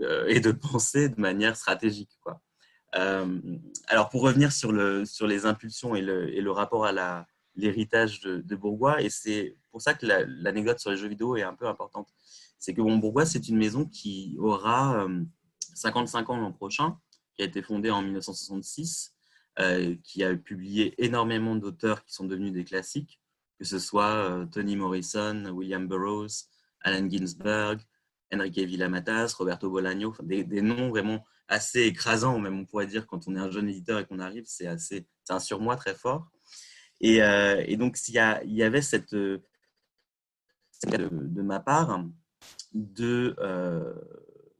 euh, 0.00 0.26
et 0.28 0.40
de 0.40 0.52
pensé 0.72 1.08
de 1.08 1.20
manière 1.20 1.56
stratégique. 1.56 2.10
Alors, 2.92 4.08
pour 4.10 4.22
revenir 4.22 4.52
sur, 4.52 4.72
le, 4.72 5.04
sur 5.04 5.26
les 5.26 5.44
impulsions 5.46 5.94
et 5.94 6.02
le 6.02 6.50
rapport 6.50 6.86
à 6.86 6.92
la, 6.92 7.26
l'héritage 7.54 8.20
de, 8.20 8.56
Bourgois. 8.56 9.02
Et 9.02 9.10
c'est 9.10 9.56
pour 9.70 9.80
ça 9.80 9.94
que 9.94 10.06
l'anecdote 10.06 10.78
sur 10.78 10.90
les 10.90 10.96
jeux 10.96 11.08
vidéo 11.08 11.36
est 11.36 11.42
un 11.42 11.54
peu 11.54 11.66
importante. 11.66 12.08
C'est 12.58 12.74
que 12.74 12.82
bon, 12.82 12.96
Bourgois, 12.96 13.26
c'est 13.26 13.48
une 13.48 13.56
maison 13.56 13.86
qui 13.86 14.36
aura 14.38 15.06
55 15.74 16.30
ans 16.30 16.36
l'an 16.38 16.52
prochain, 16.52 16.98
qui 17.34 17.42
a 17.42 17.44
été 17.46 17.62
fondée 17.62 17.90
en 17.90 18.02
1966, 18.02 19.14
qui 20.02 20.24
a 20.24 20.36
publié 20.36 20.94
énormément 21.04 21.56
d'auteurs 21.56 22.04
qui 22.04 22.12
sont 22.12 22.24
devenus 22.26 22.52
des 22.52 22.64
classiques, 22.64 23.20
que 23.58 23.64
ce 23.64 23.78
soit 23.78 24.46
Toni 24.52 24.76
Morrison, 24.76 25.46
William 25.52 25.86
Burroughs, 25.86 26.48
Allen 26.80 27.10
Ginsberg, 27.10 27.80
Enrique 28.32 28.60
Villamatas, 28.60 29.34
Roberto 29.36 29.70
Bolaño, 29.70 30.14
des, 30.22 30.44
des, 30.44 30.62
noms 30.62 30.88
vraiment 30.88 31.24
assez 31.48 31.82
écrasants, 31.82 32.38
même 32.38 32.58
on 32.58 32.64
pourrait 32.64 32.86
dire 32.86 33.06
quand 33.06 33.28
on 33.28 33.36
est 33.36 33.38
un 33.38 33.50
jeune 33.50 33.68
éditeur 33.68 33.98
et 33.98 34.06
qu'on 34.06 34.18
arrive, 34.18 34.44
c'est 34.46 34.66
un 35.28 35.38
surmoi 35.38 35.76
très 35.76 35.94
fort. 35.94 36.31
Et, 37.02 37.22
euh, 37.22 37.62
et 37.66 37.76
donc 37.76 37.98
il 38.08 38.14
y, 38.14 38.62
avait 38.62 38.82
cette, 38.82 39.12
de, 39.12 39.42
de, 40.86 41.42
ma 41.42 41.60
part 41.60 42.04
de 42.72 43.34
euh, 43.38 43.94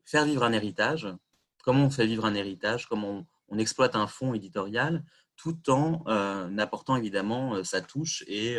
faire 0.05 0.25
vivre 0.25 0.45
un 0.45 0.53
héritage. 0.53 1.09
Comment 1.65 1.87
on 1.87 1.91
fait 1.91 2.07
vivre 2.07 2.27
un 2.27 2.35
héritage 2.35 2.87
Comment 2.89 3.25
on, 3.49 3.59
exploite 3.59 3.97
un 3.97 4.07
fonds 4.07 4.35
éditorial 4.35 5.05
tout 5.37 5.71
en 5.71 6.03
euh, 6.09 6.57
apportant 6.59 6.97
évidemment 6.97 7.63
sa 7.65 7.81
touche 7.81 8.25
et, 8.27 8.57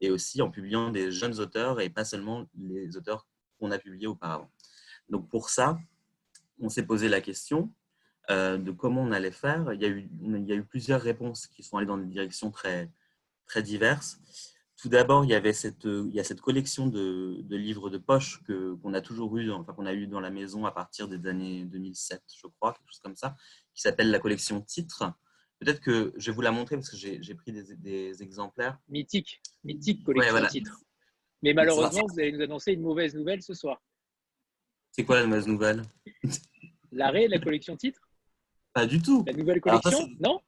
et 0.00 0.10
aussi 0.10 0.42
en 0.42 0.50
publiant 0.50 0.90
des 0.90 1.10
jeunes 1.10 1.40
auteurs 1.40 1.80
et 1.80 1.88
pas 1.88 2.04
seulement 2.04 2.46
les 2.58 2.96
auteurs 2.96 3.26
qu'on 3.58 3.70
a 3.70 3.78
publiés 3.78 4.06
auparavant. 4.06 4.50
Donc 5.08 5.28
pour 5.28 5.48
ça, 5.50 5.78
on 6.60 6.68
s'est 6.68 6.84
posé 6.84 7.08
la 7.08 7.20
question 7.20 7.72
euh, 8.30 8.58
de 8.58 8.72
comment 8.72 9.02
on 9.02 9.12
allait 9.12 9.30
faire. 9.30 9.72
Il 9.72 9.80
y, 9.80 9.84
a 9.84 9.88
eu, 9.88 10.08
il 10.20 10.46
y 10.46 10.52
a 10.52 10.56
eu 10.56 10.64
plusieurs 10.64 11.00
réponses 11.00 11.46
qui 11.46 11.62
sont 11.62 11.76
allées 11.76 11.86
dans 11.86 11.98
des 11.98 12.06
directions 12.06 12.50
très, 12.50 12.90
très 13.46 13.62
diverses. 13.62 14.18
Tout 14.76 14.88
d'abord, 14.90 15.24
il 15.24 15.30
y 15.30 15.34
avait 15.34 15.54
cette, 15.54 15.84
il 15.84 16.14
y 16.14 16.20
a 16.20 16.24
cette 16.24 16.40
collection 16.40 16.86
de, 16.86 17.40
de 17.42 17.56
livres 17.56 17.88
de 17.88 17.98
poche 17.98 18.42
que, 18.44 18.74
qu'on 18.74 18.92
a 18.92 19.00
toujours 19.00 19.36
eu, 19.38 19.50
enfin, 19.50 19.72
qu'on 19.72 19.86
a 19.86 19.94
eu 19.94 20.06
dans 20.06 20.20
la 20.20 20.30
maison 20.30 20.66
à 20.66 20.70
partir 20.70 21.08
des 21.08 21.26
années 21.26 21.64
2007, 21.64 22.22
je 22.36 22.46
crois, 22.46 22.74
quelque 22.74 22.88
chose 22.88 23.00
comme 23.00 23.16
ça, 23.16 23.36
qui 23.74 23.80
s'appelle 23.80 24.10
la 24.10 24.18
collection 24.18 24.60
Titres. 24.60 25.04
Peut-être 25.60 25.80
que 25.80 26.12
je 26.16 26.30
vais 26.30 26.34
vous 26.34 26.42
la 26.42 26.52
montrer 26.52 26.76
parce 26.76 26.90
que 26.90 26.96
j'ai, 26.96 27.22
j'ai 27.22 27.34
pris 27.34 27.52
des, 27.52 27.74
des, 27.76 28.22
exemplaires. 28.22 28.78
Mythique, 28.88 29.40
mythique 29.64 30.04
collection 30.04 30.46
Titres. 30.46 30.78
Mais 31.42 31.54
malheureusement, 31.54 32.06
vous 32.06 32.20
allez 32.20 32.32
nous 32.32 32.42
annoncer 32.42 32.72
une 32.72 32.82
mauvaise 32.82 33.14
nouvelle 33.14 33.42
ce 33.42 33.54
soir. 33.54 33.82
C'est 34.90 35.04
quoi 35.04 35.20
la 35.20 35.26
mauvaise 35.26 35.46
nouvelle? 35.46 35.82
L'arrêt 36.92 37.26
de 37.26 37.32
la 37.32 37.38
collection 37.38 37.76
titre? 37.76 38.00
Pas 38.72 38.86
du 38.86 39.00
tout. 39.00 39.24
La 39.26 39.32
nouvelle 39.32 39.60
collection? 39.60 40.08
Non? 40.20 40.40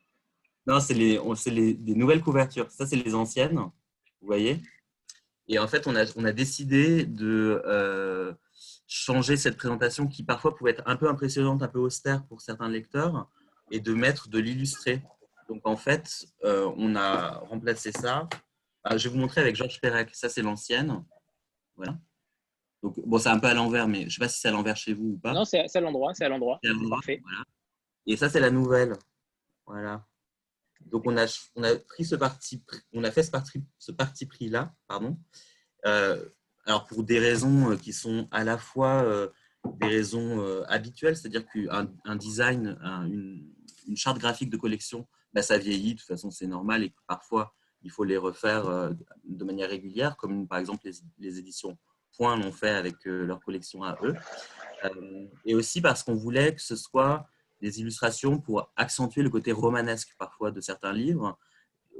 Non, 0.68 0.80
c'est 0.80 0.92
les, 0.92 1.18
les, 1.46 1.94
nouvelles 1.94 2.20
couvertures. 2.20 2.70
Ça, 2.70 2.86
c'est 2.86 2.96
les 2.96 3.14
anciennes, 3.14 3.56
vous 3.56 4.26
voyez 4.26 4.60
Et 5.48 5.58
en 5.58 5.66
fait, 5.66 5.86
on 5.86 5.96
a, 5.96 6.04
on 6.14 6.26
a 6.26 6.32
décidé 6.32 7.06
de 7.06 7.62
euh, 7.64 8.34
changer 8.86 9.38
cette 9.38 9.56
présentation 9.56 10.06
qui 10.06 10.22
parfois 10.24 10.54
pouvait 10.54 10.72
être 10.72 10.82
un 10.84 10.96
peu 10.96 11.08
impressionnante, 11.08 11.62
un 11.62 11.68
peu 11.68 11.78
austère 11.78 12.26
pour 12.26 12.42
certains 12.42 12.68
lecteurs, 12.68 13.30
et 13.70 13.80
de 13.80 13.94
mettre 13.94 14.28
de 14.28 14.38
l'illustré. 14.38 15.02
Donc 15.48 15.66
en 15.66 15.76
fait, 15.76 16.26
euh, 16.44 16.70
on 16.76 16.94
a 16.96 17.38
remplacé 17.38 17.90
ça. 17.90 18.28
Ah, 18.84 18.98
je 18.98 19.08
vais 19.08 19.14
vous 19.14 19.20
montrer 19.20 19.40
avec 19.40 19.56
Georges 19.56 19.80
Perec. 19.80 20.14
Ça, 20.14 20.28
c'est 20.28 20.42
l'ancienne. 20.42 21.02
Voilà. 21.76 21.96
Donc, 22.82 23.00
bon, 23.06 23.18
c'est 23.18 23.30
un 23.30 23.38
peu 23.38 23.46
à 23.46 23.54
l'envers, 23.54 23.88
mais 23.88 24.00
je 24.00 24.04
ne 24.04 24.10
sais 24.10 24.18
pas 24.20 24.28
si 24.28 24.38
c'est 24.38 24.48
à 24.48 24.52
l'envers 24.52 24.76
chez 24.76 24.92
vous 24.92 25.14
ou 25.14 25.18
pas. 25.18 25.32
Non, 25.32 25.46
c'est 25.46 25.74
à 25.74 25.80
l'endroit, 25.80 26.12
c'est 26.12 26.26
à 26.26 26.28
l'endroit. 26.28 26.60
Parfait. 26.90 27.22
Et 28.06 28.18
ça, 28.18 28.28
c'est 28.28 28.40
la 28.40 28.50
nouvelle. 28.50 28.92
Voilà. 29.66 30.04
Donc, 30.90 31.04
on 31.06 31.16
a, 31.16 31.26
pris 31.86 32.04
ce 32.04 32.14
parti, 32.14 32.62
on 32.92 33.04
a 33.04 33.10
fait 33.10 33.22
ce 33.22 33.30
parti, 33.30 33.64
ce 33.78 33.92
parti 33.92 34.26
pris 34.26 34.48
là, 34.48 34.74
pardon. 34.86 35.18
Euh, 35.86 36.24
alors, 36.64 36.86
pour 36.86 37.04
des 37.04 37.18
raisons 37.18 37.72
euh, 37.72 37.76
qui 37.76 37.92
sont 37.92 38.28
à 38.30 38.44
la 38.44 38.58
fois 38.58 39.02
euh, 39.04 39.28
des 39.80 39.88
raisons 39.88 40.62
habituelles, 40.66 41.16
c'est-à-dire 41.16 41.46
qu'un 41.46 41.92
un 42.04 42.16
design, 42.16 42.78
une, 43.06 43.96
charte 43.96 44.18
graphique 44.18 44.50
de 44.50 44.56
collection, 44.56 45.06
bah, 45.32 45.42
ça 45.42 45.58
vieillit, 45.58 45.94
de 45.94 45.98
toute 45.98 46.08
façon, 46.08 46.30
c'est 46.30 46.46
normal 46.46 46.84
et 46.84 46.94
parfois, 47.06 47.54
il 47.82 47.90
faut 47.90 48.04
les 48.04 48.16
refaire 48.16 48.92
de 49.24 49.44
manière 49.44 49.68
régulière, 49.68 50.16
comme 50.16 50.48
par 50.48 50.58
exemple 50.58 50.82
les, 50.84 50.92
les 51.18 51.38
éditions 51.38 51.78
Point 52.16 52.36
l'ont 52.36 52.52
fait 52.52 52.70
avec 52.70 52.96
leur 53.04 53.40
collection 53.40 53.84
à 53.84 53.96
eux. 54.02 54.14
Et 55.44 55.54
aussi 55.54 55.80
parce 55.80 56.02
qu'on 56.02 56.14
voulait 56.14 56.54
que 56.54 56.62
ce 56.62 56.74
soit 56.74 57.28
des 57.60 57.80
illustrations 57.80 58.38
pour 58.38 58.72
accentuer 58.76 59.22
le 59.22 59.30
côté 59.30 59.52
romanesque 59.52 60.14
parfois 60.18 60.50
de 60.50 60.60
certains 60.60 60.92
livres, 60.92 61.38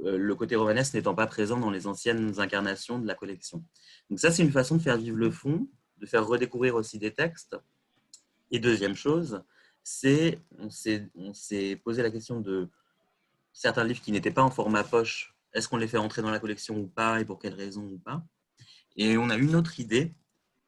euh, 0.05 0.17
le 0.17 0.35
côté 0.35 0.55
romanesque 0.55 0.93
n'étant 0.93 1.15
pas 1.15 1.27
présent 1.27 1.57
dans 1.59 1.71
les 1.71 1.87
anciennes 1.87 2.39
incarnations 2.39 2.99
de 2.99 3.07
la 3.07 3.15
collection. 3.15 3.63
Donc 4.09 4.19
ça, 4.19 4.31
c'est 4.31 4.43
une 4.43 4.51
façon 4.51 4.77
de 4.77 4.81
faire 4.81 4.97
vivre 4.97 5.17
le 5.17 5.29
fond, 5.29 5.67
de 5.97 6.05
faire 6.05 6.25
redécouvrir 6.25 6.75
aussi 6.75 6.99
des 6.99 7.13
textes. 7.13 7.57
Et 8.51 8.59
deuxième 8.59 8.95
chose, 8.95 9.43
c'est 9.83 10.39
on 10.57 10.69
s'est 11.33 11.75
posé 11.83 12.01
la 12.01 12.11
question 12.11 12.39
de 12.39 12.69
certains 13.51 13.83
livres 13.83 14.01
qui 14.01 14.11
n'étaient 14.11 14.31
pas 14.31 14.43
en 14.43 14.51
format 14.51 14.83
poche, 14.83 15.35
est-ce 15.53 15.67
qu'on 15.67 15.77
les 15.77 15.87
fait 15.87 15.97
entrer 15.97 16.21
dans 16.21 16.31
la 16.31 16.39
collection 16.39 16.77
ou 16.77 16.87
pas 16.87 17.19
et 17.19 17.25
pour 17.25 17.39
quelles 17.39 17.55
raisons 17.55 17.85
ou 17.85 17.97
pas? 17.97 18.23
Et 18.95 19.17
on 19.17 19.29
a 19.29 19.35
une 19.35 19.55
autre 19.55 19.79
idée 19.79 20.13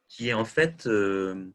qui 0.08 0.30
est 0.30 0.34
en 0.34 0.46
fait 0.46 0.88
euh, 0.88 1.52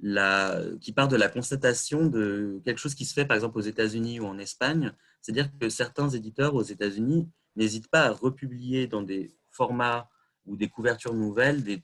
qui 0.00 0.92
part 0.92 1.08
de 1.08 1.16
la 1.16 1.28
constatation 1.28 2.06
de 2.06 2.60
quelque 2.64 2.78
chose 2.78 2.94
qui 2.94 3.04
se 3.04 3.14
fait 3.14 3.24
par 3.24 3.36
exemple 3.36 3.58
aux 3.58 3.62
États-Unis 3.62 4.20
ou 4.20 4.26
en 4.26 4.38
Espagne, 4.38 4.92
c'est-à-dire 5.22 5.50
que 5.58 5.68
certains 5.68 6.08
éditeurs 6.10 6.54
aux 6.54 6.62
États-Unis 6.62 7.28
n'hésitent 7.56 7.88
pas 7.88 8.02
à 8.02 8.10
republier 8.10 8.86
dans 8.86 9.02
des 9.02 9.34
formats 9.50 10.08
ou 10.44 10.56
des 10.56 10.68
couvertures 10.68 11.14
nouvelles 11.14 11.62
des, 11.62 11.82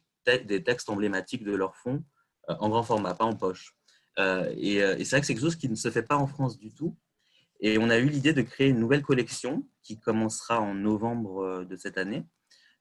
textes 0.62 0.88
emblématiques 0.88 1.42
de 1.42 1.54
leur 1.54 1.74
fonds 1.76 2.04
euh, 2.48 2.54
en 2.60 2.68
grand 2.68 2.82
format, 2.82 3.14
pas 3.14 3.24
en 3.24 3.34
poche. 3.34 3.74
Euh, 4.18 4.52
et, 4.56 4.76
et 4.76 5.04
c'est 5.04 5.16
vrai 5.16 5.20
que 5.20 5.26
c'est 5.26 5.34
quelque 5.34 5.42
chose 5.42 5.56
qui 5.56 5.68
ne 5.68 5.74
se 5.74 5.90
fait 5.90 6.02
pas 6.02 6.16
en 6.16 6.26
France 6.26 6.58
du 6.58 6.72
tout. 6.72 6.96
Et 7.60 7.78
on 7.78 7.90
a 7.90 7.98
eu 7.98 8.08
l'idée 8.08 8.34
de 8.34 8.42
créer 8.42 8.68
une 8.68 8.78
nouvelle 8.78 9.02
collection 9.02 9.66
qui 9.82 9.98
commencera 9.98 10.60
en 10.60 10.74
novembre 10.74 11.64
de 11.64 11.76
cette 11.76 11.96
année, 11.96 12.26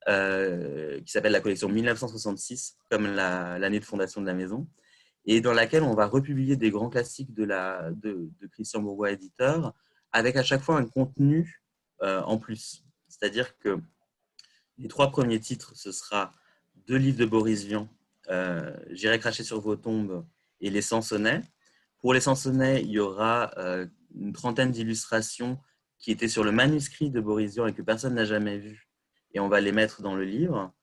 euh, 0.08 1.00
qui 1.02 1.12
s'appelle 1.12 1.32
la 1.32 1.42
collection 1.42 1.70
1966, 1.70 2.78
comme 2.90 3.06
l'année 3.06 3.80
de 3.80 3.86
fondation 3.86 4.20
de 4.20 4.26
la 4.26 4.34
maison, 4.34 4.68
et 5.26 5.42
dans 5.42 5.54
laquelle 5.54 5.84
on 5.84 5.94
va 5.94 6.08
republier 6.08 6.56
des 6.56 6.72
grands 6.72 6.90
classiques 6.90 7.34
de, 7.34 7.44
la, 7.44 7.92
de, 7.92 8.30
Christian 8.52 8.82
Bourgois, 8.82 9.12
éditeur, 9.12 9.74
avec 10.12 10.36
à 10.36 10.44
chaque 10.44 10.62
fois 10.62 10.78
un 10.78 10.86
contenu 10.86 11.62
euh, 12.02 12.22
en 12.22 12.38
plus. 12.38 12.84
C'est-à-dire 13.08 13.58
que 13.58 13.80
les 14.78 14.88
trois 14.88 15.12
premiers 15.12 15.40
titres, 15.40 15.74
ce 15.76 15.92
sera 15.92 16.34
deux 16.88 16.98
livres 16.98 17.20
de 17.20 17.26
Boris 17.26 17.64
Vian, 17.66 17.88
euh, 18.30 18.76
J'irai 18.90 19.20
cracher 19.20 19.44
sur 19.44 19.60
vos 19.62 19.76
tombes 19.76 20.26
et 20.60 20.70
Les 20.70 20.82
Sansonnets. 20.82 21.42
Pour 22.00 22.14
Les 22.14 22.22
Sansonnets, 22.22 22.82
il 22.82 22.90
y 22.90 23.00
aura 23.00 23.52
une 24.16 24.34
trentaine 24.34 24.72
d'illustrations 24.72 25.60
qui 26.00 26.12
étaient 26.12 26.28
sur 26.28 26.44
le 26.44 26.52
manuscrit 26.52 27.12
de 27.12 27.20
Boris 27.22 27.54
Vian 27.54 27.68
et 27.68 27.74
que 27.74 27.82
personne 27.82 28.16
n'a 28.16 28.26
jamais 28.26 28.58
vu 28.58 28.92
et 29.34 29.40
on 29.40 29.48
va 29.48 29.62
les 29.62 29.72
mettre 29.72 30.02
dans 30.02 30.16
le 30.16 30.24
livre. 30.24 30.74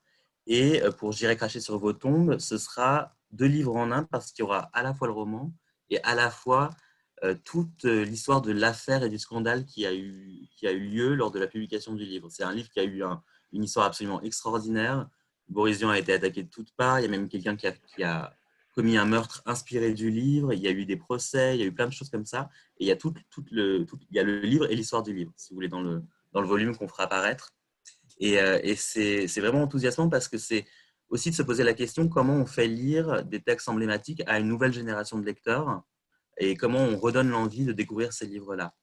Et 0.46 0.82
euh, 0.82 0.90
pour 0.90 1.12
J'irai 1.12 1.36
cracher 1.36 1.60
sur 1.60 1.78
vos 1.78 1.92
tombes, 1.92 2.38
ce 2.38 2.58
sera 2.58 3.16
deux 3.32 3.46
livres 3.46 3.76
en 3.76 3.90
un 3.92 4.04
parce 4.04 4.32
qu'il 4.32 4.42
y 4.42 4.46
aura 4.46 4.70
à 4.72 4.82
la 4.82 4.94
fois 4.94 5.08
le 5.08 5.12
roman 5.12 5.52
et 5.90 6.02
à 6.02 6.14
la 6.14 6.30
fois 6.30 6.70
euh, 7.24 7.34
toute 7.44 7.84
euh, 7.84 8.04
l'histoire 8.04 8.42
de 8.42 8.52
l'affaire 8.52 9.02
et 9.02 9.08
du 9.08 9.18
scandale 9.18 9.64
qui 9.64 9.86
a, 9.86 9.94
eu, 9.94 10.48
qui 10.56 10.66
a 10.66 10.72
eu 10.72 10.80
lieu 10.80 11.14
lors 11.14 11.30
de 11.30 11.38
la 11.38 11.46
publication 11.46 11.94
du 11.94 12.04
livre. 12.04 12.28
C'est 12.30 12.44
un 12.44 12.52
livre 12.52 12.70
qui 12.70 12.80
a 12.80 12.84
eu 12.84 13.02
une 13.52 13.64
histoire 13.64 13.86
absolument 13.86 14.22
extraordinaire. 14.22 15.08
Boris 15.48 15.78
Vian 15.78 15.90
a 15.90 15.98
été 15.98 16.12
attaqué 16.12 16.42
de 16.42 16.48
toutes 16.48 16.72
parts. 16.72 17.00
Il 17.00 17.02
y 17.02 17.06
a 17.06 17.10
même 17.10 17.28
quelqu'un 17.28 17.56
qui 17.56 17.66
a, 17.66 17.72
qui 17.72 18.04
a, 18.04 18.34
commis 18.78 18.96
un 18.96 19.06
meurtre 19.06 19.42
inspiré 19.44 19.92
du 19.92 20.08
livre. 20.08 20.52
Il 20.52 20.60
y 20.60 20.68
a 20.68 20.70
eu 20.70 20.84
des 20.84 20.96
procès, 20.96 21.56
il 21.56 21.60
y 21.60 21.64
a 21.64 21.66
eu 21.66 21.72
plein 21.72 21.88
de 21.88 21.92
choses 21.92 22.10
comme 22.10 22.26
ça. 22.26 22.48
Et 22.78 22.84
il 22.84 22.86
y 22.86 22.92
a, 22.92 22.96
tout 22.96 23.12
le, 23.50 23.84
il 24.10 24.16
y 24.16 24.20
a 24.20 24.22
le 24.22 24.38
livre 24.38 24.70
et 24.70 24.76
l'histoire 24.76 25.02
du 25.02 25.12
livre, 25.12 25.32
si 25.36 25.50
vous 25.50 25.56
voulez, 25.56 25.68
dans 25.68 25.80
le, 25.80 26.04
dans 26.32 26.40
le 26.40 26.46
volume 26.46 26.76
qu'on 26.76 26.86
fera 26.86 27.02
apparaître. 27.02 27.52
Et, 28.20 28.40
euh, 28.40 28.60
et 28.62 28.76
c'est 28.76 29.26
vraiment 29.40 29.62
enthousiasmant 29.62 30.08
parce 30.08 30.28
que 30.28 30.38
c'est 30.38 30.64
aussi 31.08 31.30
de 31.30 31.34
se 31.34 31.42
poser 31.42 31.64
la 31.64 31.74
question 31.74 32.08
comment 32.08 32.34
on 32.34 32.46
fait 32.46 32.66
lire 32.66 33.24
des 33.24 33.40
textes 33.40 33.68
emblématiques 33.68 34.22
à 34.26 34.38
une 34.38 34.48
nouvelle 34.48 34.72
génération 34.72 35.18
de 35.18 35.24
lecteurs 35.24 35.82
et 36.38 36.56
comment 36.56 36.80
on 36.80 36.96
redonne 36.98 37.30
l'envie 37.30 37.64
de 37.64 37.72
découvrir 37.72 38.12
ces 38.12 38.26
livres-là. 38.26 38.74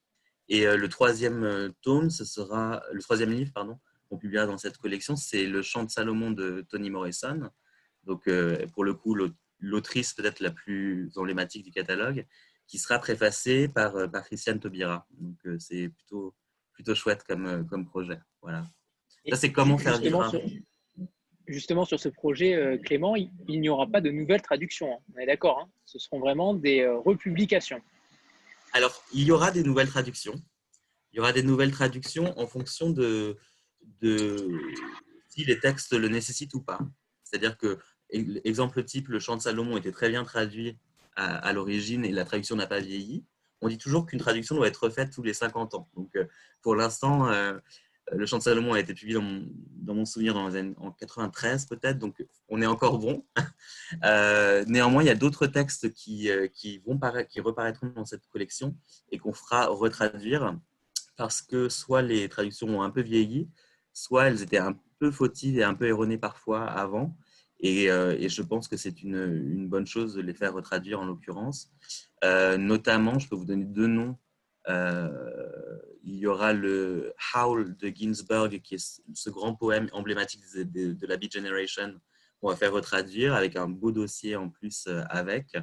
Et 0.50 0.68
euh, 0.68 0.78
le 0.78 0.90
troisième 0.90 1.44
euh, 1.44 1.70
tome, 1.82 2.10
ce 2.10 2.26
sera 2.26 2.84
le 2.92 3.02
troisième 3.02 3.32
livre, 3.32 3.52
pardon, 3.54 3.80
qu'on 4.10 4.18
publiera 4.18 4.46
dans 4.46 4.58
cette 4.58 4.78
collection, 4.78 5.16
c'est 5.16 5.46
Le 5.46 5.62
Chant 5.62 5.84
de 5.84 5.90
Salomon 5.90 6.32
de 6.32 6.66
Toni 6.70 6.90
Morrison. 6.90 7.50
Donc, 8.04 8.30
pour 8.74 8.84
le 8.84 8.94
coup, 8.94 9.18
l'autrice 9.60 10.14
peut-être 10.14 10.40
la 10.40 10.52
plus 10.52 11.12
emblématique 11.16 11.64
du 11.64 11.72
catalogue, 11.72 12.28
qui 12.68 12.78
sera 12.78 13.00
préfacée 13.00 13.68
par, 13.68 14.12
par 14.12 14.24
Christiane 14.26 14.60
Taubira. 14.60 15.08
Donc, 15.10 15.36
c'est 15.58 15.90
plutôt, 15.90 16.36
plutôt 16.74 16.94
chouette 16.94 17.24
comme, 17.24 17.66
comme 17.68 17.84
projet. 17.84 18.20
Voilà. 18.44 18.68
Ça, 19.28 19.38
c'est 19.38 19.52
comment 19.52 19.80
faire 19.80 19.98
sur, 19.98 20.40
justement, 21.48 21.86
sur 21.86 22.00
ce 22.00 22.10
projet, 22.10 22.56
euh, 22.56 22.78
Clément, 22.78 23.16
il, 23.16 23.32
n'y 23.48 23.70
aura 23.70 23.88
pas 23.88 24.02
de 24.02 24.10
nouvelles 24.10 24.42
traductions. 24.42 24.94
Hein. 24.94 25.00
On 25.16 25.20
est 25.20 25.26
d'accord 25.26 25.60
hein. 25.60 25.70
Ce 25.86 26.00
seront 26.00 26.20
vraiment 26.20 26.54
des 26.54 26.82
euh, 26.82 26.98
republications. 26.98 27.82
Alors, 28.74 29.04
il 29.14 29.24
y 29.24 29.32
aura 29.32 29.52
des 29.52 29.64
nouvelles 29.64 29.88
traductions. 29.88 30.36
Il 31.14 31.18
y 31.18 31.20
aura 31.20 31.32
des 31.32 31.44
nouvelles 31.44 31.72
traductions 31.72 32.38
en 32.38 32.46
fonction 32.48 32.90
de, 32.90 33.38
de 34.02 34.50
si 35.30 35.46
les 35.46 35.60
textes 35.60 35.94
le 35.94 36.10
nécessitent 36.10 36.54
ou 36.54 36.62
pas. 36.62 36.80
C'est-à-dire 37.24 37.58
que, 37.58 37.80
exemple 38.10 38.84
type, 38.84 39.08
le 39.08 39.20
chant 39.20 39.38
de 39.38 39.42
Salomon 39.42 39.78
était 39.78 39.92
très 39.92 40.10
bien 40.10 40.24
traduit 40.24 40.78
à, 41.16 41.54
l'origine 41.54 42.04
et 42.04 42.12
la 42.12 42.26
traduction 42.26 42.58
n'a 42.58 42.68
pas 42.68 42.82
vieilli. 42.82 43.24
On 43.62 43.70
dit 43.70 43.78
toujours 43.78 44.06
qu'une 44.06 44.20
traduction 44.20 44.56
doit 44.56 44.68
être 44.68 44.84
refaite 44.84 45.12
tous 45.12 45.24
les 45.24 45.34
50 45.34 45.76
ans. 45.76 45.90
Donc, 45.96 46.14
euh, 46.18 46.26
pour 46.62 46.76
l'instant, 46.76 47.32
le 48.12 48.26
chant 48.26 48.38
de 48.38 48.44
Salomon 48.44 48.74
a 48.74 48.80
été 48.80 48.94
publié 48.94 49.18
dans 49.18 49.96
mon, 49.96 50.06
souvenir 50.06 50.34
dans 50.34 50.54
en 50.78 50.92
93 50.92 51.66
peut-être, 51.66 51.98
donc 51.98 52.26
on 52.50 52.62
est 52.62 52.68
encore 52.68 53.00
bon. 53.00 53.26
Euh, 54.04 54.66
néanmoins, 54.68 55.04
il 55.04 55.06
y 55.06 55.12
a 55.12 55.16
d'autres 55.16 55.46
textes 55.46 55.94
qui, 55.94 56.30
qui, 56.54 56.80
vont 56.80 57.00
qui 57.30 57.40
reparaîtront 57.40 57.88
dans 57.96 58.06
cette 58.06 58.26
collection 58.28 58.76
et 59.12 59.20
qu'on 59.20 59.34
fera 59.34 59.68
retraduire 59.68 60.58
parce 61.16 61.42
que 61.42 61.70
soit 61.70 62.02
les 62.02 62.28
traductions 62.30 62.68
ont 62.68 62.82
un 62.82 62.90
peu 62.90 63.02
vieilli, 63.02 63.50
soit 63.94 64.26
elles 64.26 64.42
étaient 64.42 64.58
un 64.58 64.78
peu 65.00 65.12
fautives 65.12 65.58
et 65.58 65.64
un 65.64 65.74
peu 65.74 65.88
erronées 65.88 66.18
parfois 66.18 66.66
avant. 66.66 67.16
Et, 67.60 67.90
euh, 67.90 68.28
je 68.28 68.42
pense 68.42 68.68
que 68.68 68.78
c'est 68.78 69.02
une, 69.02 69.16
une, 69.16 69.68
bonne 69.68 69.88
chose 69.88 70.16
de 70.16 70.22
les 70.22 70.34
faire 70.34 70.54
retraduire 70.54 71.00
en 71.00 71.06
l'occurrence. 71.06 71.72
Euh, 72.24 72.58
notamment, 72.58 73.18
je 73.20 73.28
peux 73.30 73.36
vous 73.36 73.46
donner 73.46 73.66
deux 73.66 73.88
noms. 73.88 74.18
Euh, 74.70 75.80
il 76.04 76.16
y 76.16 76.28
aura 76.28 76.54
le 76.54 77.14
Howl 77.34 77.76
de 77.78 77.88
Ginsberg, 77.90 78.62
qui 78.62 78.76
est 78.76 79.02
ce 79.14 79.30
grand 79.30 79.56
poème 79.56 79.90
emblématique 79.92 80.42
de, 80.54 81.08
la 81.08 81.18
Beat 81.18 81.34
Generation, 81.34 82.00
qu'on 82.40 82.50
va 82.50 82.56
faire 82.56 82.74
retraduire 82.74 83.34
avec 83.34 83.56
un 83.56 83.68
beau 83.68 83.92
dossier 83.92 84.36
en 84.36 84.50
plus 84.50 84.88
avec. 85.10 85.56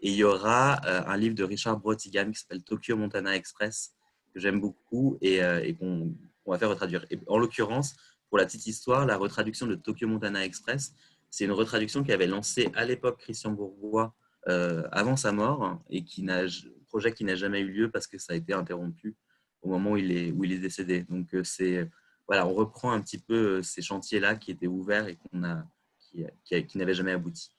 Et 0.00 0.10
il 0.10 0.14
y 0.14 0.24
aura 0.24 0.86
un 0.86 1.16
livre 1.16 1.34
de 1.34 1.44
Richard 1.44 1.78
Brotigan 1.78 2.30
qui 2.30 2.38
s'appelle 2.38 2.62
Tokyo 2.62 2.96
Montana 2.96 3.34
Express, 3.34 3.94
que 4.34 4.40
j'aime 4.40 4.60
beaucoup 4.60 5.16
et, 5.22 5.40
qu'on 5.78 6.14
va 6.46 6.58
faire 6.58 6.68
retraduire. 6.68 7.06
Et 7.10 7.18
en 7.26 7.38
l'occurrence, 7.38 7.96
pour 8.28 8.36
la 8.36 8.44
petite 8.44 8.66
histoire, 8.66 9.06
la 9.06 9.16
retraduction 9.16 9.66
de 9.66 9.74
Tokyo 9.74 10.06
Montana 10.06 10.44
Express, 10.44 10.92
c'est 11.30 11.44
une 11.44 11.52
retraduction 11.52 12.02
qui 12.02 12.12
avait 12.12 12.26
lancé 12.26 12.70
à 12.74 12.84
l'époque 12.84 13.18
Christian 13.20 13.52
Bourgois 13.52 14.14
euh, 14.48 14.82
avant 14.92 15.16
sa 15.16 15.32
mort 15.32 15.80
et 15.90 16.04
qui 16.04 16.22
n'a 16.22 16.46
projet 16.88 17.12
qui 17.12 17.24
n'a 17.24 17.36
jamais 17.36 17.60
eu 17.60 17.70
lieu 17.70 17.90
parce 17.90 18.06
que 18.06 18.18
ça 18.18 18.32
a 18.32 18.36
été 18.36 18.52
interrompu 18.52 19.16
au 19.62 19.68
moment 19.68 19.92
où 19.92 19.96
il 19.96 20.12
est, 20.12 20.32
où 20.32 20.44
il 20.44 20.52
est 20.52 20.58
décédé. 20.58 21.04
Donc 21.04 21.34
euh, 21.34 21.44
c'est 21.44 21.88
voilà, 22.26 22.46
on 22.46 22.52
reprend 22.52 22.92
un 22.92 23.00
petit 23.00 23.18
peu 23.18 23.58
euh, 23.58 23.62
ces 23.62 23.80
chantiers-là 23.80 24.36
qui 24.36 24.50
étaient 24.50 24.66
ouverts 24.66 25.08
et 25.08 25.16
qu'on 25.16 25.44
a, 25.44 25.64
qui, 25.98 26.24
qui, 26.66 26.78
n'avaient 26.78 26.94
jamais 26.94 27.12
abouti. 27.12 27.50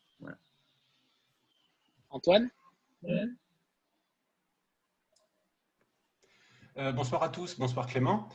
Antoine? 2.10 2.50
Bonsoir 6.76 7.24
à 7.24 7.30
tous, 7.30 7.58
bonsoir 7.58 7.88
Clément. 7.88 8.30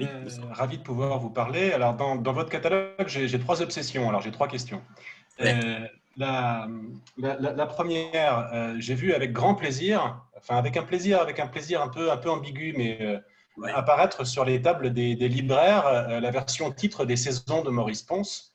Euh, 0.00 0.28
ravi 0.50 0.78
de 0.78 0.82
pouvoir 0.82 1.18
vous 1.18 1.30
parler. 1.30 1.72
Alors, 1.72 1.94
dans, 1.94 2.16
dans 2.16 2.32
votre 2.32 2.50
catalogue, 2.50 3.06
j'ai 3.06 3.38
trois 3.38 3.62
obsessions. 3.62 4.08
Alors, 4.08 4.20
j'ai 4.20 4.32
trois 4.32 4.48
questions. 4.48 4.82
Euh, 5.40 5.86
la, 6.18 6.68
la, 7.16 7.66
première, 7.66 8.50
euh, 8.52 8.74
j'ai 8.78 8.94
vu 8.94 9.14
avec 9.14 9.32
grand 9.32 9.54
plaisir, 9.54 10.20
enfin 10.36 10.56
avec 10.56 10.76
un 10.76 10.82
plaisir, 10.82 11.20
avec 11.20 11.40
un 11.40 11.46
plaisir 11.46 11.82
un 11.82 11.88
peu, 11.88 12.10
un 12.10 12.16
peu 12.16 12.30
ambigu, 12.30 12.74
mais 12.76 13.20
apparaître 13.74 14.24
sur 14.24 14.44
les 14.44 14.62
tables 14.62 14.92
des, 14.92 15.16
des 15.16 15.28
libraires 15.28 16.20
la 16.20 16.30
version 16.30 16.70
titre 16.70 17.04
des 17.04 17.16
saisons 17.16 17.62
de 17.62 17.70
Maurice 17.70 18.02
Ponce. 18.02 18.54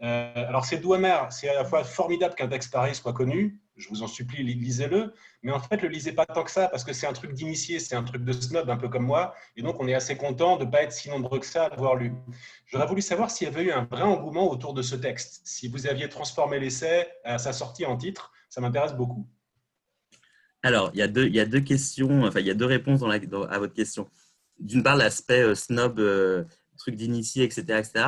Alors, 0.00 0.64
c'est 0.64 0.78
doux 0.78 0.94
amer, 0.94 1.32
c'est 1.32 1.48
à 1.48 1.54
la 1.54 1.64
fois 1.64 1.84
formidable 1.84 2.34
qu'un 2.34 2.48
texte 2.48 2.72
pareil 2.72 2.94
soit 2.94 3.12
connu, 3.12 3.60
je 3.76 3.88
vous 3.88 4.02
en 4.02 4.06
supplie, 4.06 4.42
lisez-le. 4.42 5.14
Mais 5.42 5.52
en 5.52 5.60
fait, 5.60 5.82
le 5.82 5.88
lisez 5.88 6.12
pas 6.12 6.26
tant 6.26 6.44
que 6.44 6.50
ça, 6.50 6.68
parce 6.68 6.84
que 6.84 6.92
c'est 6.92 7.06
un 7.06 7.12
truc 7.12 7.32
d'initié, 7.32 7.80
c'est 7.80 7.96
un 7.96 8.04
truc 8.04 8.24
de 8.24 8.32
snob, 8.32 8.70
un 8.70 8.76
peu 8.76 8.88
comme 8.88 9.04
moi. 9.04 9.34
Et 9.56 9.62
donc, 9.62 9.80
on 9.80 9.88
est 9.88 9.94
assez 9.94 10.16
content 10.16 10.56
de 10.56 10.64
ne 10.64 10.70
pas 10.70 10.82
être 10.82 10.92
si 10.92 11.10
nombreux 11.10 11.40
que 11.40 11.46
ça 11.46 11.64
à 11.64 11.68
l'avoir 11.70 11.96
lu. 11.96 12.12
J'aurais 12.66 12.86
voulu 12.86 13.02
savoir 13.02 13.30
s'il 13.30 13.48
y 13.48 13.50
avait 13.50 13.64
eu 13.64 13.72
un 13.72 13.84
vrai 13.84 14.02
engouement 14.02 14.50
autour 14.50 14.74
de 14.74 14.82
ce 14.82 14.96
texte. 14.96 15.40
Si 15.44 15.68
vous 15.68 15.86
aviez 15.86 16.08
transformé 16.08 16.58
l'essai 16.60 17.08
à 17.24 17.38
sa 17.38 17.52
sortie 17.52 17.84
en 17.84 17.96
titre, 17.96 18.32
ça 18.48 18.60
m'intéresse 18.60 18.94
beaucoup. 18.94 19.26
Alors, 20.62 20.90
il 20.94 20.98
y, 20.98 21.02
a 21.02 21.08
deux, 21.44 21.60
questions, 21.60 22.22
enfin, 22.22 22.40
il 22.40 22.46
y 22.46 22.50
a 22.50 22.54
deux 22.54 22.64
réponses 22.64 23.00
dans 23.00 23.10
à 23.10 23.58
votre 23.58 23.74
question. 23.74 24.08
D'une 24.58 24.82
part, 24.82 24.96
l'aspect 24.96 25.42
euh, 25.42 25.54
snob, 25.54 25.98
euh, 25.98 26.44
truc 26.78 26.96
d'initié, 26.96 27.44
etc., 27.44 27.62
etc. 27.78 28.06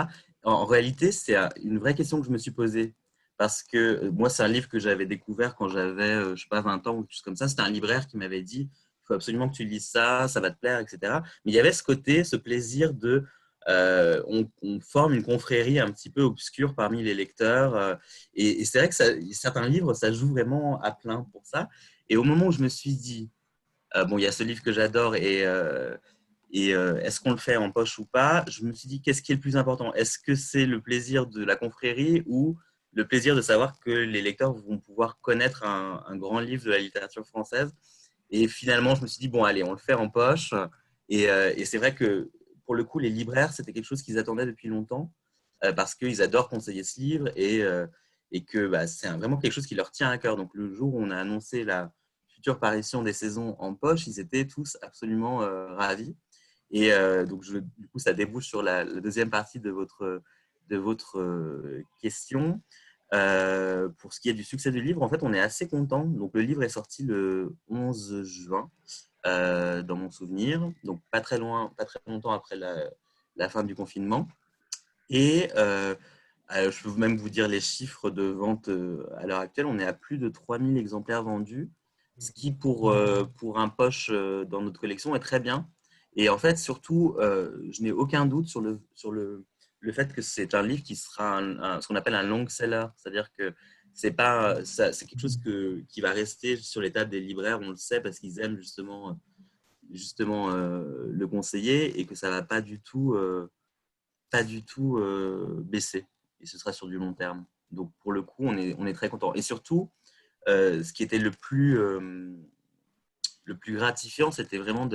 en 0.53 0.65
réalité, 0.65 1.11
c'est 1.13 1.37
une 1.63 1.79
vraie 1.79 1.95
question 1.95 2.21
que 2.21 2.27
je 2.27 2.31
me 2.31 2.39
suis 2.39 2.53
posée 2.53 2.95
parce 3.37 3.63
que 3.63 3.77
euh, 3.77 4.11
moi, 4.13 4.31
c'est 4.31 4.43
un 4.43 4.49
livre 4.49 4.69
que 4.69 4.79
j'avais 4.79 5.07
découvert 5.07 5.57
quand 5.57 5.69
j'avais, 5.69 6.05
euh, 6.05 6.37
je 6.37 6.43
sais 6.43 6.49
pas, 6.49 6.61
20 6.61 6.87
ans 6.87 6.97
ou 6.97 7.03
quelque 7.03 7.13
chose 7.13 7.23
comme 7.23 7.37
ça. 7.37 7.49
C'était 7.49 7.63
un 7.63 7.71
libraire 7.71 8.07
qui 8.07 8.17
m'avait 8.17 8.43
dit, 8.43 8.71
il 8.71 9.07
faut 9.07 9.15
absolument 9.15 9.49
que 9.49 9.57
tu 9.57 9.65
lises 9.65 9.89
ça, 9.89 10.29
ça 10.29 10.41
va 10.41 10.51
te 10.51 10.59
plaire, 10.59 10.79
etc. 10.79 10.99
Mais 11.45 11.53
il 11.53 11.55
y 11.55 11.59
avait 11.59 11.73
ce 11.73 11.83
côté, 11.83 12.25
ce 12.25 12.37
plaisir 12.37 12.95
de, 12.95 13.25
euh, 13.69 14.23
on, 14.63 14.81
forme 14.81 15.15
une 15.15 15.25
confrérie 15.25 15.81
un 15.81 15.91
petit 15.91 16.11
peu 16.11 16.23
obscure 16.23 16.75
parmi 16.75 17.03
les 17.03 17.15
lecteurs. 17.15 17.99
et, 18.35 18.65
c'est 18.65 18.79
vrai 18.79 18.89
que 18.89 18.95
certains 19.33 19.69
livres, 19.69 19.95
ça 19.95 20.13
joue 20.13 20.29
vraiment 20.29 20.81
à 20.81 20.93
plein 20.93 21.27
pour 21.33 21.45
ça. 21.45 21.69
Et 22.09 22.17
au 22.17 22.23
moment 22.23 22.47
où 22.47 22.53
je 22.53 22.63
me 22.63 22.69
suis 22.69 22.95
dit, 22.95 23.31
bon, 24.09 24.19
il 24.19 24.23
y 24.23 24.27
a 24.27 24.33
ce 24.33 24.45
livre 24.45 24.63
que 24.63 24.73
j'adore 24.73 25.17
et, 25.17 25.45
et 26.59 26.71
est-ce 26.71 27.21
qu'on 27.21 27.33
le 27.33 27.37
fait 27.37 27.57
en 27.57 27.71
poche 27.71 27.99
ou 27.99 28.07
pas? 28.07 28.43
Je 28.49 28.65
me 28.65 28.73
suis 28.73 28.89
dit, 28.89 29.03
qu'est-ce 29.03 29.21
qui 29.21 29.33
est 29.33 29.35
le 29.35 29.41
plus 29.43 29.59
important? 29.59 29.93
Est-ce 29.93 30.19
que 30.19 30.35
c'est 30.35 30.65
le 30.65 30.81
plaisir 30.81 31.27
de 31.27 31.45
la 31.45 31.55
confrérie 31.55 32.23
ou 32.27 32.57
le 32.95 33.07
plaisir 33.07 33.37
de 33.37 33.43
savoir 33.43 33.79
que 33.79 33.91
les 33.91 34.23
lecteurs 34.23 34.55
vont 34.55 34.79
pouvoir 34.79 35.21
connaître 35.21 35.65
un, 35.65 36.17
grand 36.17 36.41
livre 36.41 36.65
de 36.65 36.71
la 36.71 36.79
littérature 36.79 37.27
française? 37.27 37.75
Et 38.31 38.49
finalement, 38.49 38.95
je 38.95 39.03
me 39.03 39.07
suis 39.07 39.21
dit, 39.21 39.29
bon, 39.29 39.45
allez, 39.45 39.63
on 39.63 39.73
le 39.73 39.79
fait 39.79 39.93
en 39.93 40.09
poche. 40.09 40.55
Et, 41.09 41.31
euh, 41.31 41.53
c'est 41.65 41.79
vrai 41.79 41.95
que 41.95 42.31
pour 42.65 42.75
le 42.75 42.85
coup, 42.85 42.99
les 42.99 43.11
libraires, 43.11 43.53
c'était 43.53 43.73
quelque 43.73 43.85
chose 43.85 44.03
qu'ils 44.03 44.19
attendaient 44.19 44.47
depuis 44.47 44.69
longtemps 44.69 45.13
euh, 45.65 45.73
parce 45.73 45.95
qu'ils 45.95 46.23
adorent 46.23 46.49
conseiller 46.49 46.83
ce 46.83 47.01
livre 47.01 47.29
et, 47.37 47.63
euh, 47.63 47.87
et 48.33 48.45
que 48.45 48.67
bah, 48.67 48.87
c'est 48.87 49.09
vraiment 49.09 49.37
quelque 49.37 49.53
chose 49.53 49.67
qui 49.67 49.75
leur 49.75 49.91
tient 49.91 50.11
à 50.11 50.19
cœur. 50.19 50.37
Donc, 50.37 50.51
le 50.55 50.73
jour 50.73 50.95
où 50.95 51.03
on 51.03 51.11
a 51.11 51.17
annoncé 51.17 51.65
la 51.65 51.93
future 52.27 52.59
parution 52.59 53.03
des 53.03 53.13
saisons 53.13 53.57
en 53.59 53.75
poche, 53.75 54.07
ils 54.07 54.21
étaient 54.21 54.47
tous 54.47 54.77
absolument 54.83 55.39
ravis. 55.77 56.17
Et 56.71 56.91
donc, 57.27 57.45
du 57.79 57.89
coup, 57.89 57.99
ça 57.99 58.13
débouche 58.13 58.47
sur 58.47 58.63
la, 58.63 58.85
deuxième 58.85 59.31
partie 59.31 59.61
de 59.61 59.71
votre, 59.71 60.23
votre 60.71 61.83
question. 62.01 62.61
Euh, 63.15 63.89
pour 63.99 64.13
ce 64.13 64.21
qui 64.21 64.29
est 64.29 64.35
du 64.35 64.43
succès 64.43 64.71
du 64.73 64.83
livre, 64.83 65.03
en 65.03 65.09
fait, 65.09 65.23
on 65.23 65.33
est 65.33 65.41
assez 65.41 65.69
content. 65.69 66.05
Donc, 66.05 66.33
le 66.35 66.43
livre 66.43 66.63
est 66.63 66.69
sorti 66.69 67.05
le 67.05 67.55
11 67.69 68.25
juin, 68.25 68.71
euh, 69.27 69.83
dans 69.83 69.97
mon 69.97 70.11
souvenir, 70.11 70.71
donc 70.85 71.01
pas 71.11 71.21
très 71.21 71.39
longtemps 71.39 72.33
après 72.33 72.57
la, 72.57 73.49
fin 73.49 73.63
du 73.63 73.75
confinement. 73.75 74.29
Et 75.09 75.51
euh, 75.57 75.95
je 76.51 76.83
peux 76.83 76.93
même 76.97 77.17
vous 77.17 77.31
dire 77.31 77.49
les 77.49 77.61
chiffres 77.61 78.11
de 78.11 78.25
vente 78.25 78.69
à 79.19 79.27
l'heure 79.27 79.41
actuelle. 79.41 79.67
On 79.67 79.79
est 79.79 79.87
à 79.87 79.93
plus 79.93 80.19
de 80.19 80.29
3000 80.29 80.77
exemplaires 80.77 81.23
vendus, 81.23 81.71
ce 82.19 82.33
qui 82.33 82.53
pour 82.53 82.91
un 82.93 83.69
poche 83.69 84.11
dans 84.11 84.63
notre 84.63 84.81
collection 84.81 85.15
est 85.15 85.21
très 85.21 85.39
bien. 85.39 85.69
Et 86.17 86.29
en 86.29 86.39
fait, 86.39 86.59
surtout, 86.59 87.17
je 87.19 87.83
n'ai 87.83 87.93
aucun 87.93 88.27
doute 88.27 88.49
sur 88.49 88.61
le, 88.61 88.81
sur 88.95 89.13
le 89.13 89.45
le 89.81 89.93
fait 89.93 90.13
que 90.13 90.23
c'est 90.23 90.55
un 90.55 90.63
livre 90.63 90.83
qui 90.83 90.97
sera 90.97 91.41
ce 91.81 91.87
qu'on 91.87 91.95
appelle 91.95 92.15
un 92.15 92.23
long 92.23 92.49
seller, 92.49 92.87
c'est-à-dire 92.97 93.31
que 93.33 93.55
c'est 93.93 94.15
quelque 94.15 95.21
chose 95.21 95.39
que, 95.39 95.83
qui 95.89 96.01
va 96.01 96.13
rester 96.13 96.57
sur 96.57 96.81
les 96.81 96.93
tables 96.93 97.11
des 97.11 97.21
libraires, 97.21 97.61
on 97.63 97.71
le 97.71 97.77
sait 97.77 98.01
parce 98.01 98.19
qu'ils 98.19 98.41
aiment 98.41 98.57
justement 98.57 99.19
justement 99.93 100.51
euh, 100.51 101.07
le 101.13 101.29
conseiller 101.29 102.01
et 102.01 102.07
que 102.07 102.17
ça 102.17 102.29
va 102.29 102.43
pas 102.43 102.61
du 102.61 102.81
tout 102.81 103.15
euh, 103.15 103.51
pas 104.31 104.43
du 104.43 104.65
tout 104.65 104.99
euh, 104.99 105.63
baisser. 105.65 106.07
Et 106.41 106.47
ce 106.47 106.59
sera 106.59 106.73
sur 106.73 106.89
du 106.89 106.99
long 106.99 107.15
terme. 107.15 107.47
Donc 107.71 107.93
pour 108.01 108.13
le 108.13 108.23
coup, 108.23 108.45
on 108.45 108.57
est 108.59 108.75
on 108.79 108.87
est 108.87 108.93
très 108.93 109.09
content 109.09 109.33
et 109.35 109.43
surtout 109.43 109.91
ce 110.49 110.93
qui 110.93 111.03
était 111.03 111.19
le 111.19 111.31
plus 111.31 111.77
le 111.77 113.57
plus 113.57 113.77
gratifiant, 113.77 114.31
c'était 114.31 114.59
vraiment 114.59 114.87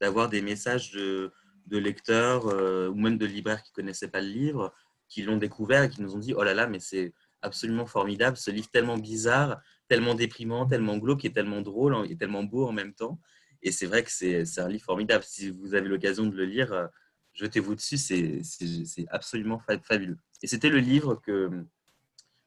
d'avoir 0.00 0.28
des 0.28 0.42
messages 0.42 0.92
de 0.92 1.78
lecteurs 1.78 2.46
euh, 2.48 2.88
ou 2.88 2.94
même 2.94 3.18
de 3.18 3.26
libraires 3.26 3.62
qui 3.62 3.70
ne 3.72 3.74
connaissaient 3.74 4.08
pas 4.08 4.20
le 4.20 4.28
livre, 4.28 4.72
qui 5.08 5.22
l'ont 5.22 5.36
découvert 5.36 5.84
et 5.84 5.88
qui 5.88 6.02
nous 6.02 6.14
ont 6.14 6.18
dit 6.18 6.34
Oh 6.36 6.42
là 6.42 6.54
là, 6.54 6.66
mais 6.66 6.80
c'est 6.80 7.12
absolument 7.42 7.86
formidable, 7.86 8.36
ce 8.36 8.50
livre 8.50 8.68
tellement 8.70 8.98
bizarre, 8.98 9.60
tellement 9.88 10.14
déprimant, 10.14 10.66
tellement 10.66 10.98
glauque 10.98 11.24
et 11.24 11.32
tellement 11.32 11.60
drôle 11.60 11.94
hein, 11.94 12.04
et 12.08 12.16
tellement 12.16 12.42
beau 12.42 12.66
en 12.66 12.72
même 12.72 12.94
temps. 12.94 13.20
Et 13.62 13.72
c'est 13.72 13.86
vrai 13.86 14.02
que 14.02 14.10
c'est 14.10 14.58
un 14.58 14.68
livre 14.68 14.84
formidable. 14.84 15.24
Si 15.24 15.50
vous 15.50 15.74
avez 15.74 15.88
l'occasion 15.88 16.26
de 16.26 16.36
le 16.36 16.44
lire, 16.44 16.72
euh, 16.72 16.86
jetez-vous 17.32 17.74
dessus, 17.74 17.96
c'est 17.96 19.06
absolument 19.10 19.60
fabuleux. 19.82 20.18
Et 20.42 20.46
c'était 20.46 20.68
le 20.68 20.78
livre 20.78 21.16
que, 21.16 21.50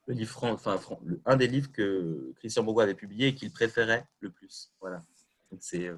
le 0.08 0.14
livre, 0.14 0.44
enfin, 0.44 0.80
un 1.26 1.36
des 1.36 1.48
livres 1.48 1.72
que 1.72 2.34
Christian 2.38 2.64
Bourgois 2.64 2.84
avait 2.84 2.96
publié 2.96 3.28
et 3.28 3.36
qu'il 3.36 3.52
préférait 3.52 4.06
le 4.20 4.32
plus. 4.32 4.72
Voilà. 4.80 5.04
Donc 5.52 5.60
c'est, 5.62 5.88
euh, 5.88 5.98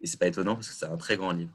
et 0.00 0.06
c'est 0.06 0.18
pas 0.18 0.26
étonnant 0.26 0.54
parce 0.54 0.68
que 0.68 0.74
c'est 0.74 0.86
un 0.86 0.96
très 0.96 1.16
grand 1.16 1.32
livre. 1.32 1.52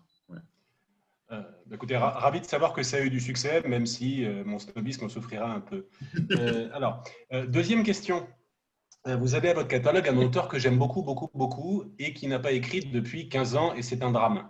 Euh, 1.31 1.41
bah, 1.65 1.75
écoutez, 1.75 1.95
ravi 1.95 2.41
de 2.41 2.45
savoir 2.45 2.73
que 2.73 2.83
ça 2.83 2.97
a 2.97 3.01
eu 3.01 3.09
du 3.09 3.19
succès, 3.19 3.61
même 3.61 3.85
si 3.85 4.25
euh, 4.25 4.43
mon 4.45 4.59
snobisme 4.59 5.07
souffrira 5.09 5.51
un 5.51 5.61
peu. 5.61 5.87
Euh, 6.31 6.69
alors, 6.73 7.03
deuxième 7.47 7.83
question. 7.83 8.27
Vous 9.03 9.33
avez 9.33 9.49
à 9.49 9.53
votre 9.55 9.67
catalogue 9.67 10.07
un 10.07 10.17
auteur 10.17 10.47
que 10.47 10.59
j'aime 10.59 10.77
beaucoup, 10.77 11.01
beaucoup, 11.01 11.31
beaucoup 11.33 11.85
et 11.97 12.13
qui 12.13 12.27
n'a 12.27 12.37
pas 12.37 12.51
écrit 12.51 12.81
depuis 12.81 13.29
15 13.29 13.55
ans 13.55 13.73
et 13.73 13.81
c'est 13.81 14.03
un 14.03 14.11
drame. 14.11 14.47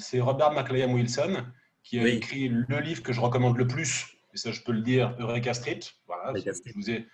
c'est 0.00 0.20
Robert 0.20 0.50
McLean 0.50 0.92
Wilson. 0.92 1.44
qui 1.84 2.00
a 2.00 2.08
écrit 2.08 2.48
le 2.48 2.80
livre 2.80 3.04
que 3.04 3.12
je 3.12 3.20
recommande 3.20 3.56
le 3.56 3.68
plus, 3.68 4.16
et 4.34 4.36
ça 4.36 4.50
je 4.50 4.62
peux 4.62 4.72
le 4.72 4.80
dire, 4.80 5.14
Eureka 5.20 5.54
Street. 5.54 5.78
Voilà, 6.08 6.32
je 6.40 6.72
vous 6.74 6.90
ai, 6.90 7.06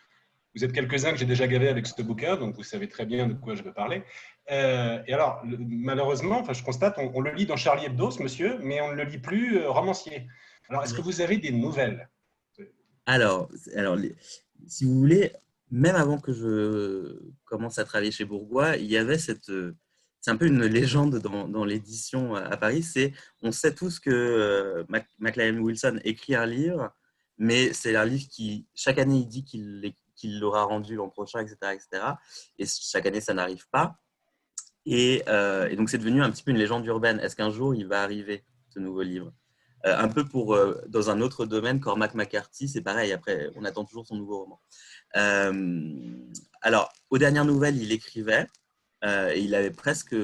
vous 0.54 0.64
êtes 0.64 0.72
quelques-uns 0.72 1.12
que 1.12 1.18
j'ai 1.18 1.26
déjà 1.26 1.46
gavé 1.46 1.68
avec 1.68 1.87
ce 1.87 2.02
bouquin, 2.02 2.37
donc 2.37 2.56
vous 2.56 2.62
savez 2.62 2.88
très 2.88 3.06
bien 3.06 3.28
de 3.28 3.34
quoi 3.34 3.54
je 3.54 3.62
veux 3.62 3.72
parler. 3.72 4.02
Euh, 4.50 5.02
et 5.06 5.12
alors, 5.12 5.42
malheureusement, 5.44 6.40
enfin, 6.40 6.52
je 6.52 6.62
constate, 6.62 6.98
on, 6.98 7.20
le 7.20 7.32
lit 7.32 7.46
dans 7.46 7.56
Charlie 7.56 7.87
Hebdo, 7.87 8.11
monsieur, 8.20 8.58
mais 8.62 8.80
on 8.80 8.88
ne 8.88 8.94
le 8.94 9.04
lit 9.04 9.18
plus 9.18 9.58
euh, 9.58 9.70
romancier. 9.70 10.26
Alors, 10.68 10.82
est-ce 10.84 10.94
que 10.94 11.00
vous 11.00 11.20
avez 11.20 11.37
des 11.37 11.52
nouvelles? 11.52 12.08
Alors, 13.06 13.48
alors 13.74 13.96
si 14.66 14.84
vous 14.84 14.94
voulez, 14.98 15.32
même 15.70 15.96
avant 15.96 16.18
que 16.18 16.32
je 16.32 17.18
commence 17.44 17.78
à 17.78 17.84
travailler 17.84 18.11
chez 18.11 18.24
Bourgois, 18.24 18.76
il 18.76 18.87
y 18.87 18.96
avait 18.96 19.18
cette. 19.18 19.50
C'est 20.20 20.32
un 20.32 20.37
peu 20.37 20.46
une 20.46 20.64
légende 20.64 21.20
dans, 21.20 21.64
l'édition 21.64 22.34
à 22.34 22.56
Paris. 22.56 22.82
C'est, 22.82 23.12
on 23.40 23.52
sait 23.52 23.74
tous 23.74 24.00
que 24.00 24.11
euh, 24.11 25.61
Wilson 25.61 26.00
écrit 26.04 26.34
un 26.34 26.44
livre, 26.44 26.92
mais 27.38 27.72
c'est 27.72 27.94
un 27.94 28.04
livre 28.04 28.28
qui, 28.28 28.66
chaque 28.74 28.98
année, 28.98 29.18
il 29.18 29.28
dit 29.28 29.44
qu'il 29.44 29.94
l'aura 30.26 30.64
rendu 30.64 30.96
l'an 30.96 31.09
prochain, 31.09 31.40
etc., 31.40 31.57
etc. 31.72 32.02
Et 32.59 32.66
chaque 32.66 33.07
année, 33.07 33.20
ça 33.20 33.35
n'arrive 33.35 33.68
pas. 33.70 33.98
Euh, 34.88 35.68
et, 35.68 35.76
donc, 35.76 35.90
c'est 35.90 35.98
devenu 35.98 36.22
un 36.22 36.31
petit 36.31 36.42
peu 36.42 36.50
une 36.50 36.57
légende 36.57 36.85
urbaine. 36.87 37.20
Est-ce 37.20 37.37
qu'un 37.37 37.50
jour, 37.50 37.74
il 37.74 37.87
va 37.87 38.02
arriver, 38.02 38.44
ce 38.70 38.78
nouveau 38.78 39.02
livre? 39.02 39.33
Euh, 39.87 39.96
Un 39.96 40.09
peu 40.09 40.24
pour, 40.24 40.54
euh, 40.54 40.83
dans 40.88 41.11
un 41.11 41.20
autre 41.20 41.46
domaine, 41.46 41.81
Cormac 41.81 42.14
McCarthy, 42.14 42.68
c'est 42.68 42.83
pareil. 42.83 43.12
Après, 43.12 43.50
on 43.57 43.64
attend 43.64 43.85
toujours 43.85 44.07
son 44.07 44.16
nouveau 44.16 44.44
roman. 44.44 44.61
alors, 46.62 46.92
aux 47.11 47.18
dernières 47.18 47.44
nouvelles, 47.44 47.76
il 47.76 47.92
écrivait. 47.92 48.46
et 49.04 49.40
il 49.40 49.54
avait 49.54 49.70
presque 49.70 50.14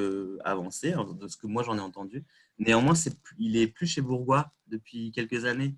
avancé, 0.44 0.92
hein, 0.94 1.07
de 1.20 1.28
ce 1.28 1.37
que 1.37 1.46
moi 1.46 1.62
j'en 1.62 1.76
ai 1.76 1.80
entendu. 1.80 2.24
Néanmoins, 2.59 2.94
il 3.38 3.57
est 3.57 3.68
plus 3.68 3.87
chez 3.87 4.00
Bourgois 4.00 4.52
depuis 4.66 5.12
quelques 5.12 5.44
années. 5.44 5.76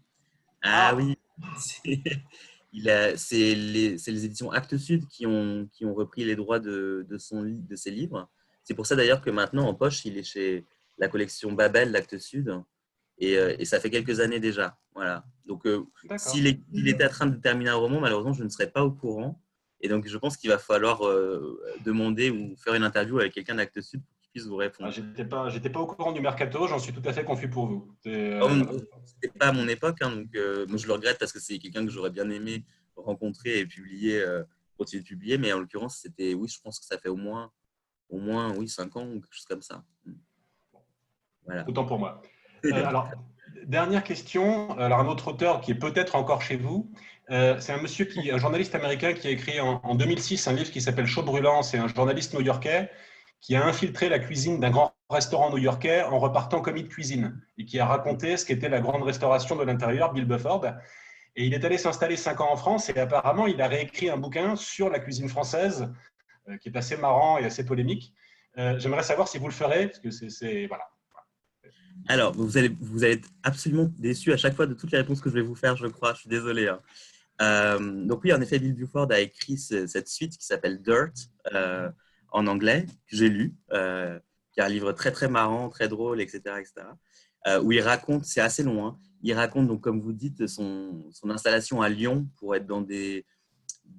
Ah, 0.62 0.88
ah. 0.90 0.94
oui, 0.96 1.16
c'est 3.16 3.54
les, 3.54 3.96
les, 3.96 4.24
éditions 4.24 4.50
Actes 4.50 4.76
Sud 4.76 5.06
qui 5.08 5.26
ont, 5.26 5.68
qui 5.72 5.84
ont 5.84 5.94
repris 5.94 6.24
les 6.24 6.36
droits 6.36 6.58
de, 6.58 7.06
de, 7.08 7.18
son, 7.18 7.42
de 7.42 7.76
ses 7.76 7.90
livres. 7.90 8.28
C'est 8.64 8.74
pour 8.74 8.86
ça 8.86 8.96
d'ailleurs 8.96 9.20
que 9.20 9.30
maintenant, 9.30 9.66
en 9.66 9.74
poche, 9.74 10.04
il 10.04 10.18
est 10.18 10.24
chez 10.24 10.64
la 10.98 11.08
collection 11.08 11.52
Babel, 11.52 11.92
l'Acte 11.92 12.18
Sud. 12.18 12.62
Et, 13.18 13.38
euh, 13.38 13.56
et, 13.58 13.64
ça 13.64 13.80
fait 13.80 13.90
quelques 13.90 14.20
années 14.20 14.40
déjà. 14.40 14.78
Voilà. 14.94 15.24
Donc, 15.46 15.66
euh, 15.66 15.84
s'il 16.18 16.60
il 16.72 16.88
était 16.88 17.06
en 17.06 17.08
train 17.08 17.26
de 17.26 17.36
terminer 17.36 17.70
un 17.70 17.76
roman, 17.76 18.00
malheureusement, 18.00 18.34
je 18.34 18.44
ne 18.44 18.48
serais 18.48 18.70
pas 18.70 18.84
au 18.84 18.90
courant. 18.90 19.40
Et 19.80 19.88
donc, 19.88 20.06
je 20.06 20.18
pense 20.18 20.36
qu'il 20.36 20.50
va 20.50 20.58
falloir 20.58 21.06
euh, 21.06 21.62
demander 21.84 22.30
ou 22.30 22.56
faire 22.56 22.74
une 22.74 22.82
interview 22.82 23.18
avec 23.18 23.32
quelqu'un 23.32 23.54
d'Acte 23.54 23.80
Sud 23.80 24.02
pour 24.02 24.15
puisse 24.36 24.48
vous 24.48 24.56
répondre. 24.56 24.90
Ah, 24.90 24.92
j'étais 24.92 25.24
pas, 25.24 25.48
j'étais 25.48 25.70
pas 25.70 25.80
au 25.80 25.86
courant 25.86 26.12
du 26.12 26.20
mercato. 26.20 26.66
J'en 26.66 26.78
suis 26.78 26.92
tout 26.92 27.02
à 27.04 27.12
fait 27.12 27.24
confus 27.24 27.48
pour 27.48 27.66
vous. 27.66 27.88
Oh, 28.06 28.48
C'était 29.04 29.36
pas 29.38 29.48
à 29.48 29.52
mon 29.52 29.66
époque, 29.68 29.98
hein, 30.02 30.10
donc 30.10 30.28
moi 30.68 30.76
je 30.78 30.86
le 30.86 30.92
regrette 30.92 31.18
parce 31.18 31.32
que 31.32 31.40
c'est 31.40 31.58
quelqu'un 31.58 31.84
que 31.84 31.92
j'aurais 31.92 32.10
bien 32.10 32.28
aimé 32.30 32.64
rencontrer 32.96 33.58
et 33.58 33.66
publier, 33.66 34.24
continuer 34.76 35.02
de 35.02 35.08
publier. 35.08 35.38
Mais 35.38 35.52
en 35.52 35.60
l'occurrence, 35.60 35.98
c'était, 36.02 36.34
oui, 36.34 36.48
je 36.48 36.60
pense 36.60 36.78
que 36.78 36.86
ça 36.86 36.98
fait 36.98 37.08
au 37.08 37.16
moins 37.16 37.50
au 38.08 38.18
moins, 38.18 38.54
oui, 38.56 38.68
5 38.68 38.96
ans 38.96 39.06
ou 39.06 39.20
quelque 39.20 39.32
chose 39.32 39.46
comme 39.46 39.62
ça. 39.62 39.82
Voilà. 41.44 41.64
Autant 41.68 41.84
pour 41.84 41.98
moi. 41.98 42.22
Euh, 42.64 42.84
alors, 42.84 43.10
dernière 43.64 44.02
question. 44.02 44.76
Alors, 44.76 44.98
un 44.98 45.06
autre 45.06 45.28
auteur 45.28 45.60
qui 45.60 45.70
est 45.70 45.76
peut-être 45.76 46.16
encore 46.16 46.42
chez 46.42 46.56
vous, 46.56 46.90
euh, 47.30 47.60
c'est 47.60 47.72
un 47.72 47.80
monsieur 47.80 48.06
qui, 48.06 48.28
un 48.28 48.38
journaliste 48.38 48.74
américain 48.74 49.12
qui 49.12 49.28
a 49.28 49.30
écrit 49.30 49.60
en, 49.60 49.94
2006 49.94 50.48
un 50.48 50.54
livre 50.54 50.70
qui 50.72 50.80
s'appelle 50.80 51.06
Chaud 51.06 51.22
brûlant. 51.22 51.62
C'est 51.62 51.78
un 51.78 51.86
journaliste 51.86 52.34
new-yorkais 52.34 52.90
qui 53.40 53.54
a 53.54 53.64
infiltré 53.64 54.08
la 54.08 54.18
cuisine 54.18 54.60
d'un 54.60 54.70
grand 54.70 54.92
restaurant 55.08 55.50
new-yorkais 55.50 56.02
en 56.02 56.18
repartant 56.18 56.60
commis 56.60 56.82
de 56.82 56.88
cuisine 56.88 57.40
et 57.58 57.64
qui 57.64 57.78
a 57.78 57.86
raconté 57.86 58.36
ce 58.36 58.44
qu'était 58.44 58.68
la 58.68 58.80
grande 58.80 59.02
restauration 59.02 59.56
de 59.56 59.64
l'intérieur, 59.64 60.12
Bill 60.12 60.24
Bufford. 60.24 60.66
Et 61.36 61.46
il 61.46 61.54
est 61.54 61.64
allé 61.64 61.78
s'installer 61.78 62.16
cinq 62.16 62.40
ans 62.40 62.50
en 62.50 62.56
France 62.56 62.88
et 62.88 62.98
apparemment, 62.98 63.46
il 63.46 63.60
a 63.60 63.68
réécrit 63.68 64.08
un 64.08 64.16
bouquin 64.16 64.56
sur 64.56 64.88
la 64.88 64.98
cuisine 64.98 65.28
française 65.28 65.92
euh, 66.48 66.56
qui 66.56 66.70
est 66.70 66.76
assez 66.76 66.96
marrant 66.96 67.38
et 67.38 67.44
assez 67.44 67.64
polémique. 67.64 68.14
Euh, 68.58 68.78
j'aimerais 68.78 69.02
savoir 69.02 69.28
si 69.28 69.38
vous 69.38 69.46
le 69.46 69.52
ferez, 69.52 69.88
parce 69.88 69.98
que 69.98 70.10
c'est. 70.10 70.66
Voilà. 70.66 70.84
Alors, 72.08 72.32
vous 72.32 72.56
allez, 72.56 72.74
vous 72.80 73.04
allez 73.04 73.14
être 73.14 73.28
absolument 73.42 73.88
déçu 73.98 74.32
à 74.32 74.36
chaque 74.36 74.54
fois 74.54 74.66
de 74.66 74.72
toutes 74.72 74.92
les 74.92 74.98
réponses 74.98 75.20
que 75.20 75.28
je 75.28 75.34
vais 75.34 75.42
vous 75.42 75.54
faire, 75.54 75.76
je 75.76 75.86
crois. 75.86 76.14
Je 76.14 76.20
suis 76.20 76.28
désolé. 76.28 76.68
Hein. 76.68 76.80
Euh, 77.42 78.06
donc 78.06 78.24
oui, 78.24 78.32
en 78.32 78.40
effet, 78.40 78.58
Bill 78.58 78.74
Buford 78.74 79.12
a 79.12 79.20
écrit 79.20 79.58
cette 79.58 80.08
suite 80.08 80.38
qui 80.38 80.46
s'appelle 80.46 80.80
Dirt 80.80 81.12
en 82.30 82.46
anglais, 82.46 82.86
que 83.08 83.16
j'ai 83.16 83.28
lu, 83.28 83.54
qui 83.70 84.60
est 84.60 84.62
un 84.62 84.68
livre 84.68 84.92
très 84.92 85.12
très 85.12 85.28
marrant, 85.28 85.68
très 85.68 85.88
drôle, 85.88 86.20
etc. 86.20 86.40
etc. 86.58 86.86
où 87.62 87.72
il 87.72 87.80
raconte, 87.80 88.24
c'est 88.24 88.40
assez 88.40 88.62
long, 88.62 88.86
hein, 88.86 88.98
il 89.22 89.34
raconte, 89.34 89.66
donc, 89.66 89.80
comme 89.80 90.00
vous 90.00 90.12
dites, 90.12 90.46
son, 90.46 91.10
son, 91.12 91.30
installation 91.30 91.82
à 91.82 91.88
Lyon 91.88 92.28
pour 92.36 92.54
être 92.54 92.66
dans 92.66 92.80
des, 92.80 93.24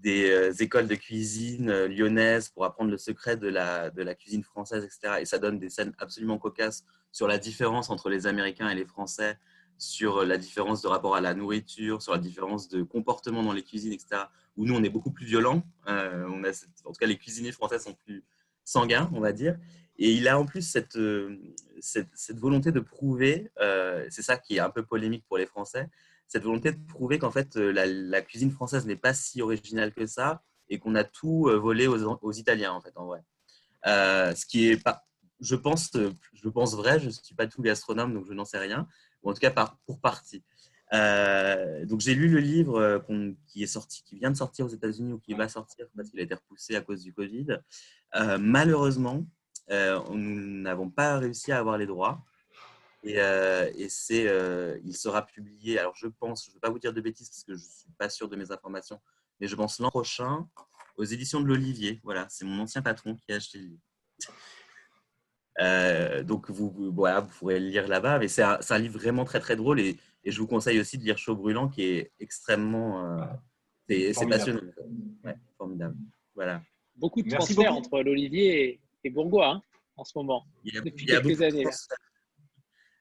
euh, 0.06 0.54
écoles 0.60 0.88
de 0.88 0.96
cuisine 0.96 1.70
euh, 1.70 1.88
lyonnaises 1.88 2.50
pour 2.50 2.66
apprendre 2.66 2.92
le 2.92 2.98
secret 2.98 3.36
de 3.36 3.48
la 3.48 4.16
cuisine 4.16 4.44
française, 4.44 4.84
etc. 4.84 5.22
Et 5.22 5.26
ça 5.26 5.38
donne 5.38 5.60
des 5.60 5.70
scènes 5.70 5.94
absolument 5.98 6.38
cocasses 6.38 6.86
sur 7.12 7.28
la 7.28 7.38
différence 7.38 7.90
entre 7.90 8.10
les 8.10 8.28
Américains 8.28 8.70
et 8.70 8.76
les 8.76 8.86
Français, 8.86 9.38
sur 9.78 10.24
la 10.24 10.38
différence 10.38 10.82
de 10.82 10.88
rapport 10.88 11.16
à 11.16 11.22
la 11.22 11.34
nourriture, 11.34 12.02
sur 12.02 12.14
la 12.14 12.20
différence 12.20 12.70
de 12.70 12.84
comportement 12.84 13.44
dans 13.44 13.54
les 13.54 13.64
cuisines, 13.64 13.94
etc. 13.94 14.24
Où 14.58 14.66
nous, 14.66 14.76
on 14.76 14.84
est 14.84 14.90
beaucoup 14.90 15.12
plus 15.12 15.26
violents. 15.26 15.64
Euh, 15.88 16.28
on 16.30 16.44
a 16.44 16.50
en 16.50 16.92
tout 16.92 17.00
cas, 17.00 17.06
les 17.06 17.18
cuisiniers 17.18 17.52
français 17.52 17.80
sont 17.80 17.94
plus 17.94 18.26
sanguins, 18.64 19.10
on 19.14 19.20
va 19.20 19.32
dire. 19.32 19.58
Et 19.98 20.12
il 20.12 20.28
a 20.28 20.38
en 20.38 20.46
plus 20.46 20.62
cette, 20.62 21.00
cette 21.80 22.40
volonté 22.40 22.72
de 22.72 22.80
prouver, 22.80 23.52
c'est 24.10 24.22
ça 24.22 24.38
qui 24.38 24.58
est 24.58 24.60
un 24.60 24.70
peu 24.70 24.84
polémique 24.84 25.24
pour 25.28 25.38
les 25.40 25.48
Français, 25.48 25.90
cette 26.28 26.44
volonté 26.44 26.72
de 26.74 26.86
prouver 26.88 27.20
qu'en 27.20 27.32
fait, 27.32 27.56
euh, 27.56 27.72
la, 27.72 28.22
cuisine 28.22 28.52
française 28.52 28.86
n'est 28.86 28.98
pas 28.98 29.14
si 29.14 29.42
originale 29.42 29.94
que 29.94 30.06
ça 30.06 30.44
et 30.70 30.80
qu'on 30.80 30.96
a 30.96 31.04
tout 31.04 31.48
euh, 31.48 31.58
volé 31.58 31.88
aux, 31.88 32.32
Italiens, 32.34 32.74
en 32.74 32.82
fait, 32.82 32.92
en 32.96 33.06
vrai. 33.06 33.24
Euh, 33.86 34.36
ce 34.36 34.46
qui 34.46 34.68
est 34.68 34.84
pas, 34.84 35.06
je 35.40 35.56
pense, 35.56 35.92
je 35.94 36.50
pense 36.50 36.76
vrai, 36.76 37.00
je 37.00 37.06
ne 37.06 37.12
suis 37.12 37.36
pas 37.36 37.48
tout 37.48 37.62
gastronome, 37.62 38.14
donc 38.14 38.26
je 38.28 38.34
n'en 38.34 38.44
sais 38.44 38.58
rien, 38.58 38.88
ou 39.24 39.30
en 39.30 39.34
tout 39.34 39.40
cas 39.40 39.52
pour 39.86 40.02
partie. 40.02 40.44
Donc 40.92 42.00
j'ai 42.00 42.16
lu 42.16 42.28
le 42.30 42.40
livre 42.40 43.04
qui 43.48 43.64
est 43.64 43.68
sorti, 43.68 44.04
qui 44.04 44.18
vient 44.18 44.32
de 44.32 44.38
sortir 44.38 44.66
aux 44.66 44.70
États-Unis 44.70 45.14
ou 45.14 45.20
qui 45.20 45.34
va 45.34 45.50
sortir 45.50 45.86
parce 45.96 46.10
qu'il 46.10 46.20
a 46.20 46.24
été 46.24 46.36
repoussé 46.36 46.76
à 46.76 46.82
cause 46.82 47.04
du 47.04 47.14
Covid. 47.14 47.60
malheureusement, 48.40 49.26
nous 49.70 50.62
n'avons 50.62 50.90
pas 50.90 51.18
réussi 51.20 51.52
à 51.52 51.60
avoir 51.60 51.78
les 51.78 51.86
droits. 51.88 52.24
Et, 53.04 53.22
euh, 53.22 53.72
c'est, 53.90 54.28
euh, 54.28 54.78
il 54.84 54.96
sera 54.96 55.26
publié, 55.26 55.80
alors 55.80 55.96
je 55.96 56.08
pense, 56.08 56.46
je 56.46 56.52
ne 56.52 56.56
vais 56.56 56.60
pas 56.60 56.70
vous 56.70 56.80
dire 56.80 56.94
de 56.94 57.02
bêtises 57.02 57.30
parce 57.30 57.44
que 57.44 57.56
je 57.56 57.64
ne 57.64 57.70
suis 57.70 57.92
pas 57.98 58.10
sûr 58.10 58.28
de 58.28 58.36
mes 58.36 58.52
informations, 58.52 59.00
mais 59.40 59.48
je 59.48 59.56
pense 59.56 59.80
l'an 59.80 59.90
prochain 59.90 60.48
aux 60.98 61.04
éditions 61.04 61.40
de 61.40 61.46
l'Olivier. 61.46 62.02
Voilà, 62.04 62.28
c'est 62.30 62.44
mon 62.44 62.60
ancien 62.60 62.82
patron 62.82 63.16
qui 63.16 63.32
a 63.32 63.36
acheté 63.36 63.60
le 63.60 63.66
livre. 63.66 63.82
Euh, 65.60 66.24
donc 66.24 66.50
vous, 66.50 66.92
voilà, 66.94 67.22
vous 67.22 67.30
pourrez 67.30 67.60
le 67.60 67.68
lire 67.68 67.88
là-bas, 67.88 68.20
mais 68.20 68.28
c'est 68.28 68.44
un, 68.44 68.60
un, 68.70 68.78
livre 68.78 69.00
vraiment 69.00 69.26
très 69.26 69.40
très 69.40 69.56
drôle 69.56 69.80
et, 69.80 69.98
et, 70.28 70.32
je 70.32 70.40
vous 70.40 70.48
conseille 70.48 70.80
aussi 70.80 70.98
de 70.98 71.04
lire 71.04 71.18
Chaud 71.18 71.36
Brûlant 71.36 71.70
qui 71.70 71.84
est 71.84 72.12
extrêmement... 72.20 73.20
c'est, 73.88 74.14
passionnant. 74.30 74.62
Ouais, 75.24 75.36
formidable. 75.58 75.96
Voilà. 76.36 76.62
Beaucoup 76.96 77.22
de 77.22 77.30
transferts 77.30 77.74
entre 77.74 78.02
l'Olivier 78.02 78.80
et, 79.04 79.10
Bourgois 79.10 79.50
hein, 79.50 79.62
en 79.96 80.04
ce 80.04 80.18
moment, 80.18 80.46
il 80.66 80.76
y 80.76 80.78
a, 80.78 80.82
depuis 80.82 81.06
quelques 81.06 81.42
années. 81.42 81.66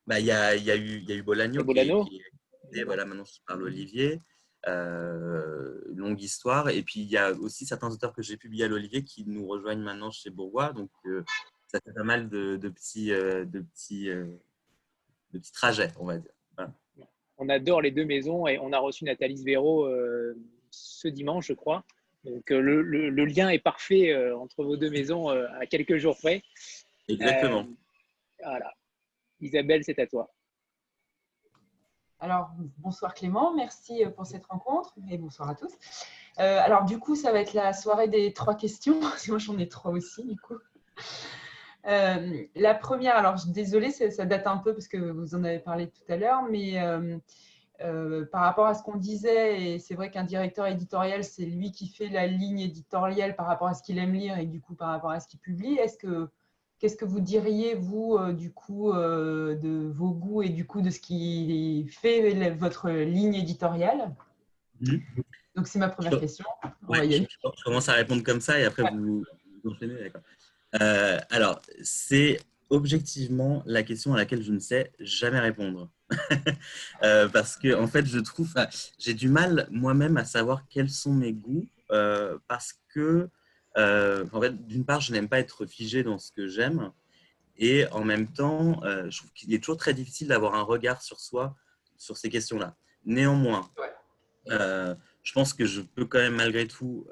Bah, 0.06 0.20
il, 0.20 0.26
y 0.26 0.30
a, 0.30 0.54
y 0.54 0.70
a 0.70 0.76
eu, 0.76 1.00
y 1.00 1.12
a 1.12 1.16
eu 1.16 1.22
Bolagno. 1.22 1.64
Qui, 2.04 2.22
et 2.72 2.84
voilà, 2.84 3.04
maintenant 3.04 3.24
je 3.24 3.40
parle 3.46 3.64
Olivier. 3.64 4.20
Euh, 4.68 5.80
longue 5.94 6.20
histoire. 6.20 6.68
Et 6.70 6.82
puis 6.82 7.00
il 7.00 7.08
y 7.08 7.16
a 7.16 7.32
aussi 7.32 7.66
certains 7.66 7.90
auteurs 7.90 8.12
que 8.12 8.22
j'ai 8.22 8.36
publiés 8.36 8.64
à 8.64 8.68
l'Olivier 8.68 9.04
qui 9.04 9.24
nous 9.24 9.46
rejoignent 9.46 9.82
maintenant 9.82 10.10
chez 10.10 10.30
Bourgois. 10.30 10.72
Donc 10.72 10.90
euh, 11.06 11.24
ça 11.68 11.80
fait 11.84 11.92
pas 11.92 12.02
mal 12.02 12.28
de, 12.28 12.56
petits, 12.68 13.12
euh, 13.12 13.44
de, 13.44 13.60
petits, 13.60 14.06
de 14.08 14.38
petits 15.32 15.52
trajets, 15.52 15.92
on 15.98 16.06
va 16.06 16.18
dire. 16.18 16.32
On 17.38 17.48
adore 17.48 17.82
les 17.82 17.90
deux 17.90 18.04
maisons 18.04 18.46
et 18.46 18.58
on 18.58 18.72
a 18.72 18.78
reçu 18.78 19.04
Nathalie 19.04 19.42
Véro 19.44 19.88
ce 20.70 21.08
dimanche, 21.08 21.48
je 21.48 21.52
crois. 21.52 21.84
Donc 22.24 22.50
le, 22.50 22.82
le, 22.82 23.24
lien 23.24 23.50
est 23.50 23.58
parfait 23.58 24.14
entre 24.32 24.64
vos 24.64 24.76
deux 24.76 24.90
maisons 24.90 25.28
à 25.28 25.66
quelques 25.66 25.96
jours 25.98 26.16
près. 26.16 26.42
Exactement. 27.08 27.66
voilà. 28.42 28.72
Isabelle, 29.40 29.84
c'est 29.84 29.98
à 29.98 30.06
toi. 30.06 30.30
Alors, 32.18 32.50
bonsoir 32.78 33.12
Clément, 33.12 33.54
merci 33.54 34.02
euh, 34.02 34.10
pour 34.10 34.26
cette 34.26 34.46
rencontre 34.46 34.94
et 35.10 35.18
bonsoir 35.18 35.50
à 35.50 35.54
tous. 35.54 35.72
Euh, 36.38 36.60
alors, 36.60 36.84
du 36.84 36.98
coup, 36.98 37.14
ça 37.14 37.30
va 37.30 37.40
être 37.40 37.52
la 37.52 37.74
soirée 37.74 38.08
des 38.08 38.32
trois 38.32 38.54
questions, 38.54 39.00
moi 39.28 39.38
j'en 39.38 39.58
ai 39.58 39.68
trois 39.68 39.90
aussi, 39.90 40.24
du 40.24 40.36
coup. 40.38 40.56
Euh, 41.86 42.42
la 42.54 42.74
première, 42.74 43.16
alors 43.16 43.36
désolée, 43.46 43.90
ça, 43.90 44.10
ça, 44.10 44.26
date 44.26 44.46
un 44.46 44.58
peu 44.58 44.72
parce 44.72 44.88
que 44.88 44.96
vous 44.96 45.34
en 45.34 45.44
avez 45.44 45.58
parlé 45.58 45.88
tout 45.88 46.12
à 46.12 46.16
l'heure, 46.16 46.42
mais 46.50 46.80
par 48.32 48.42
rapport 48.42 48.66
à 48.66 48.74
ce 48.74 48.82
qu'on 48.82 48.96
disait, 48.96 49.62
et 49.62 49.78
c'est 49.78 49.94
vrai 49.94 50.10
qu'un 50.10 50.24
directeur 50.24 50.66
éditorial, 50.66 51.22
c'est 51.22 51.44
lui 51.44 51.70
qui 51.72 51.88
fait 51.88 52.08
la 52.08 52.26
ligne 52.26 52.60
éditoriale 52.60 53.36
par 53.36 53.46
rapport 53.46 53.68
à 53.68 53.74
ce 53.74 53.82
qu'il 53.82 53.98
aime 53.98 54.14
lire 54.14 54.38
et 54.38 54.46
du 54.46 54.60
coup 54.60 54.74
par 54.74 54.88
rapport 54.88 55.10
à 55.10 55.20
ce 55.20 55.28
qu'il 55.28 55.40
publie, 55.40 55.74
est-ce 55.74 55.98
que 55.98 56.28
qu'est-ce 56.78 56.96
que 56.96 57.04
vous 57.04 57.20
diriez, 57.20 57.74
vous, 57.74 58.18
du 58.32 58.52
coup, 58.52 58.92
de 58.92 59.90
vos 59.92 60.10
goûts 60.10 60.42
et 60.42 60.48
du 60.48 60.66
coup 60.66 60.82
de 60.82 60.90
ce 60.90 61.00
qui 61.00 61.86
fait 61.88 62.50
votre 62.50 62.90
ligne 62.90 63.34
éditoriale? 63.34 64.14
Mmh. 64.80 64.96
Donc, 65.54 65.68
c'est 65.68 65.78
ma 65.78 65.88
première 65.88 66.20
question. 66.20 66.44
je, 66.90 67.62
commence 67.64 67.88
à 67.88 67.94
répondre 67.94 68.22
comme 68.22 68.40
ça 68.40 68.60
et 68.60 68.64
après 68.64 68.82
vous, 68.90 69.24
vous 69.64 69.70
enchaînez. 69.70 70.12
D'accord. 70.72 71.20
alors, 71.30 71.62
c'est 71.82 72.38
objectivement 72.70 73.62
la 73.66 73.82
question 73.82 74.14
à 74.14 74.16
laquelle 74.16 74.42
je 74.42 74.52
ne 74.52 74.58
sais 74.58 74.92
jamais 74.98 75.40
répondre. 75.40 75.90
Euh, 77.02 77.28
parce 77.28 77.56
que, 77.56 77.74
en 77.74 77.86
fait, 77.86 78.06
je 78.06 78.18
trouve, 78.18 78.54
j'ai 78.98 79.12
du 79.12 79.28
mal 79.28 79.68
moi-même 79.70 80.16
à 80.16 80.24
savoir 80.24 80.66
quels 80.68 80.88
sont 80.88 81.12
mes 81.12 81.34
goûts 81.34 81.68
euh, 81.90 82.38
parce 82.48 82.74
que, 82.88 83.28
euh, 83.76 84.24
en 84.32 84.40
fait, 84.40 84.66
d'une 84.66 84.86
part, 84.86 85.02
je 85.02 85.12
n'aime 85.12 85.28
pas 85.28 85.38
être 85.38 85.66
figé 85.66 86.02
dans 86.02 86.18
ce 86.18 86.32
que 86.32 86.48
j'aime 86.48 86.90
et 87.58 87.86
en 87.88 88.02
même 88.02 88.32
temps, 88.32 88.80
je 88.82 89.18
trouve 89.18 89.32
qu'il 89.32 89.52
est 89.52 89.58
toujours 89.58 89.76
très 89.76 89.92
difficile 89.92 90.28
d'avoir 90.28 90.54
un 90.54 90.62
regard 90.62 91.02
sur 91.02 91.20
soi 91.20 91.54
sur 91.98 92.16
ces 92.16 92.30
questions-là. 92.30 92.76
Néanmoins, 93.04 93.70
je 94.48 95.32
pense 95.34 95.52
que 95.52 95.66
je 95.66 95.82
peux 95.82 96.06
quand 96.06 96.18
même 96.18 96.36
malgré 96.36 96.66
tout 96.66 97.06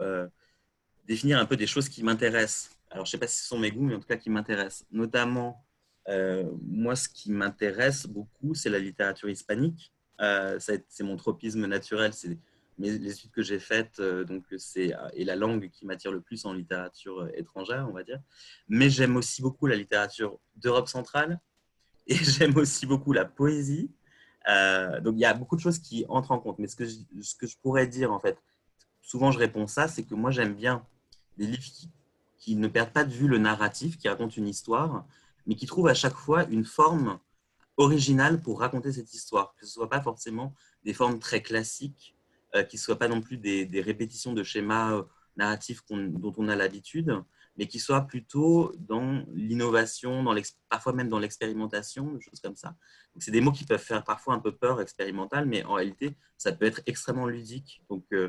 définir 1.07 1.39
un 1.39 1.45
peu 1.45 1.57
des 1.57 1.67
choses 1.67 1.91
qui 1.91 2.03
m'intéressent 2.03 2.71
alors 2.95 3.07
je 3.07 3.09
ne 3.09 3.11
sais 3.11 3.19
pas 3.19 3.27
si 3.27 3.41
ce 3.41 3.49
sont 3.49 3.59
mes 3.59 3.73
goûts, 3.73 3.83
mais 3.83 3.97
en 3.97 4.01
tout 4.01 4.07
cas 4.07 4.17
qui 4.17 4.31
m'intéressent. 4.31 4.87
Notamment, 4.93 5.65
euh, 6.09 6.49
moi, 6.63 6.95
ce 6.95 7.09
qui 7.09 7.33
m'intéresse 7.33 8.07
beaucoup, 8.07 8.55
c'est 8.55 8.71
la 8.71 8.79
littérature 8.79 9.29
hispanique. 9.29 9.93
Euh, 10.21 10.61
c'est 10.61 11.03
mon 11.03 11.17
tropisme 11.17 11.67
naturel, 11.67 12.15
c'est 12.15 12.39
les 12.79 13.11
études 13.11 13.33
que 13.33 13.43
j'ai 13.43 13.59
faites, 13.59 13.99
euh, 13.99 14.25
donc 14.25 14.45
c'est 14.59 14.93
et 15.15 15.25
la 15.25 15.35
langue 15.35 15.71
qui 15.71 15.87
m'attire 15.87 16.13
le 16.13 16.21
plus 16.21 16.45
en 16.45 16.53
littérature 16.53 17.29
étrangère, 17.35 17.87
on 17.91 17.93
va 17.93 18.05
dire. 18.05 18.21
Mais 18.69 18.89
j'aime 18.91 19.17
aussi 19.17 19.43
beaucoup 19.43 19.67
la 19.67 19.75
littérature 19.75 20.39
d'Europe 20.55 20.89
centrale 20.89 21.41
et 22.07 22.15
j'aime 22.15 22.57
aussi 22.57 22.87
beaucoup 22.87 23.13
la 23.13 23.25
poésie. 23.25 23.91
donc 25.03 25.15
il 25.17 25.21
y 25.21 25.25
a 25.25 25.35
beaucoup 25.35 25.57
de 25.57 25.61
choses 25.61 25.81
qui 25.81 26.05
entrent 26.09 26.31
en 26.31 26.39
compte. 26.39 26.61
Mais 26.61 26.69
ce 26.69 26.77
que 26.77 26.85
je, 26.85 26.97
ce 27.23 27.35
que 27.35 27.49
je 27.49 27.57
pourrais 27.59 27.89
dire 27.89 28.13
en 28.13 28.21
fait, 28.21 28.39
souvent 29.03 29.33
je 29.33 29.39
réponds 29.39 29.67
ça, 29.67 29.89
c'est 29.89 30.05
que 30.05 30.15
moi 30.15 30.31
j'aime 30.31 30.55
bien 30.55 30.87
les 31.39 31.47
livres 31.47 31.63
qui 31.63 31.91
qui 32.45 32.57
ne 32.57 32.69
perdent 32.69 32.93
pas 32.93 33.05
de 33.05 33.13
vue 33.13 33.27
le 33.27 33.39
narratif, 33.39 33.97
qui 33.97 34.07
raconte 34.07 34.37
une 34.37 34.47
histoire, 34.47 35.07
mais 35.47 35.55
qui 35.55 35.65
trouvent 35.65 35.89
à 35.89 35.95
chaque 35.95 36.15
fois 36.15 36.45
une 36.45 36.67
forme 36.67 37.19
originale 37.79 38.43
pour 38.43 38.61
raconter 38.61 38.93
cette 38.93 39.15
histoire, 39.15 39.55
que 39.55 39.65
ce 39.65 39.71
ne 39.71 39.73
soit 39.73 39.89
pas 39.89 40.03
forcément 40.03 40.55
des 40.85 40.93
formes 40.93 41.19
très 41.19 41.41
classiques, 41.41 42.15
euh, 42.55 42.63
qui 42.63 42.77
ne 42.77 42.81
soient 42.81 42.99
pas 42.99 43.09
non 43.09 43.23
plus 43.23 43.39
des, 43.39 43.81
répétitions 43.81 44.35
de 44.35 44.43
schémas 44.43 44.93
euh, 44.93 45.05
narratifs 45.39 45.81
dont 45.89 46.35
on 46.37 46.49
a 46.49 46.55
l'habitude, 46.55 47.19
mais 47.57 47.67
qui 47.67 47.79
soient 47.79 48.03
plutôt 48.03 48.75
dans 48.79 49.25
l'innovation, 49.33 50.23
parfois 50.69 50.93
même 50.93 51.09
dans 51.09 51.19
l'expérimentation, 51.19 52.13
des 52.13 52.21
choses 52.21 52.41
comme 52.41 52.57
ça. 52.57 52.77
C'est 53.21 53.31
des 53.31 53.41
mots 53.41 53.53
qui 53.53 53.65
peuvent 53.65 53.81
faire 53.81 54.05
parfois 54.05 54.35
un 54.35 54.39
peu 54.39 54.55
peur, 54.55 54.83
expérimental, 54.83 55.47
mais 55.47 55.65
en 55.65 55.75
réalité, 55.75 56.15
ça 56.37 56.53
peut 56.53 56.67
être 56.67 56.83
extrêmement 56.85 57.27
ludique. 57.27 57.83
Donc, 57.89 58.05
euh, 58.13 58.29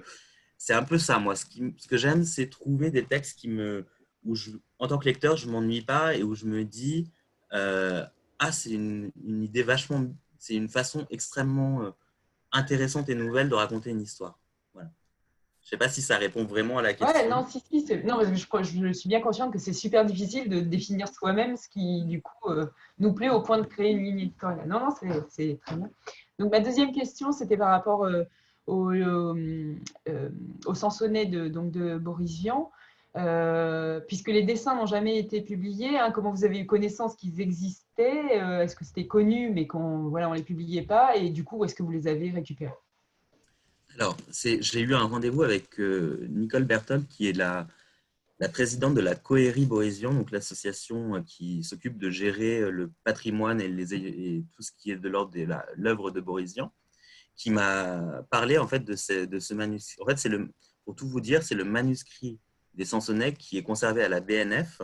c'est 0.57 0.73
un 0.73 0.83
peu 0.83 0.97
ça, 0.97 1.19
moi. 1.19 1.35
Ce 1.35 1.87
que 1.87 1.97
j'aime, 1.97 2.23
c'est 2.23 2.49
trouver 2.49 2.91
des 2.91 3.05
textes 3.05 3.37
qui 3.37 3.49
me, 3.49 3.85
où 4.25 4.35
je, 4.35 4.51
en 4.79 4.87
tant 4.87 4.97
que 4.97 5.05
lecteur, 5.05 5.37
je 5.37 5.47
ne 5.47 5.51
m'ennuie 5.51 5.81
pas 5.81 6.15
et 6.15 6.23
où 6.23 6.35
je 6.35 6.45
me 6.45 6.63
dis 6.63 7.11
euh, 7.53 8.03
Ah, 8.39 8.51
c'est 8.51 8.71
une, 8.71 9.11
idée 9.25 9.63
vachement, 9.63 10.05
c'est 10.37 10.55
une 10.55 10.69
façon 10.69 11.05
extrêmement 11.09 11.83
euh, 11.83 11.91
intéressante 12.51 13.09
et 13.09 13.15
nouvelle 13.15 13.49
de 13.49 13.55
raconter 13.55 13.91
une 13.91 14.01
histoire. 14.01 14.39
Voilà. 14.73 14.89
Je 15.61 15.67
ne 15.67 15.69
sais 15.71 15.77
pas 15.77 15.89
si 15.89 16.01
ça 16.01 16.17
répond 16.17 16.43
vraiment 16.45 16.77
à 16.77 16.81
la 16.81 16.93
question. 16.93 17.07
Ouais, 17.07 17.29
non, 17.29 17.45
si, 17.47 17.59
si, 17.59 17.85
non, 18.03 18.17
parce 18.17 18.29
que 18.29 18.63
je, 18.63 18.87
je, 18.87 18.93
suis 18.93 19.09
bien 19.09 19.21
consciente 19.21 19.51
que 19.51 19.59
c'est 19.59 19.73
super 19.73 20.05
difficile 20.05 20.49
de 20.49 20.59
définir 20.59 21.07
soi-même 21.07 21.57
ce 21.57 21.69
qui, 21.69 22.03
du 22.03 22.21
coup, 22.21 22.49
euh, 22.49 22.67
nous 22.99 23.13
plaît 23.13 23.29
au 23.29 23.41
point 23.41 23.59
de 23.59 23.65
créer 23.65 23.91
une 23.91 24.03
ligne 24.03 24.19
éditoriale. 24.19 24.67
Non, 24.67 24.79
non, 24.79 24.89
c'est 25.29 25.59
très 25.65 25.75
bien. 25.75 25.89
Donc, 26.39 26.51
ma 26.51 26.59
deuxième 26.59 26.91
question, 26.91 27.31
c'était 27.31 27.57
par 27.57 27.69
rapport 27.69 28.07
au, 28.67 28.91
au, 28.91 30.73
Sansonnet 30.73 31.25
de, 31.25 31.47
donc 31.47 31.71
de 31.71 31.97
Boris 31.97 32.31
Vian. 32.39 32.71
Euh, 33.17 34.01
puisque 34.01 34.27
les 34.27 34.43
dessins 34.43 34.75
n'ont 34.75 34.85
jamais 34.85 35.17
été 35.17 35.41
publiés, 35.41 35.97
hein, 35.97 36.11
comment 36.11 36.31
vous 36.31 36.43
avez 36.43 36.59
eu 36.59 36.65
connaissance 36.65 37.15
qu'ils 37.15 37.39
existaient 37.39 38.41
euh, 38.41 38.61
Est-ce 38.61 38.75
que 38.75 38.83
c'était 38.83 39.07
connu 39.07 39.51
mais 39.51 39.67
qu'on 39.67 40.09
voilà, 40.09 40.29
on 40.29 40.33
les 40.33 40.43
publiait 40.43 40.81
pas 40.81 41.15
Et 41.15 41.29
du 41.29 41.45
coup, 41.45 41.63
est-ce 41.63 41.75
que 41.75 41.83
vous 41.83 41.91
les 41.91 42.07
avez 42.07 42.29
récupérés? 42.29 42.73
Alors, 43.93 44.17
j'ai 44.33 44.81
eu 44.81 44.93
un 44.93 45.05
rendez-vous 45.05 45.43
avec 45.43 45.79
euh, 45.79 46.27
Nicole 46.29 46.65
Bertol, 46.65 47.05
qui 47.05 47.29
est 47.29 47.33
la, 47.33 47.65
la 48.39 48.49
présidente 48.49 48.93
de 48.93 48.99
la 48.99 49.15
Coérie 49.15 49.65
Boésian, 49.65 50.13
donc 50.13 50.31
l'association 50.31 51.23
qui 51.23 51.63
s'occupe 51.63 51.97
de 51.97 52.09
gérer 52.09 52.69
le 52.69 52.91
patrimoine 53.05 53.61
et, 53.61 53.69
les, 53.69 53.93
et, 53.93 54.43
tout 54.53 54.61
ce 54.61 54.71
qui 54.77 54.91
est 54.91 54.97
de 54.97 55.07
l'ordre 55.07 55.31
de 55.31 55.47
l'œuvre 55.77 56.11
de 56.11 56.19
Borésian, 56.19 56.73
qui 57.37 57.49
m'a 57.49 58.23
parlé 58.29 58.57
en 58.57 58.67
fait 58.67 58.83
de 58.83 58.97
ce, 58.97 59.23
de 59.23 59.39
ce 59.39 59.53
manuscrit. 59.53 60.01
En 60.01 60.05
fait, 60.05 60.17
c'est 60.17 60.27
le, 60.27 60.51
pour 60.83 60.95
tout 60.95 61.07
vous 61.07 61.21
dire, 61.21 61.41
c'est 61.43 61.55
le 61.55 61.63
manuscrit 61.63 62.37
des 62.75 62.85
Sansonnets 62.85 63.33
qui 63.33 63.57
est 63.57 63.63
conservé 63.63 64.03
à 64.03 64.09
la 64.09 64.19
BNF. 64.19 64.81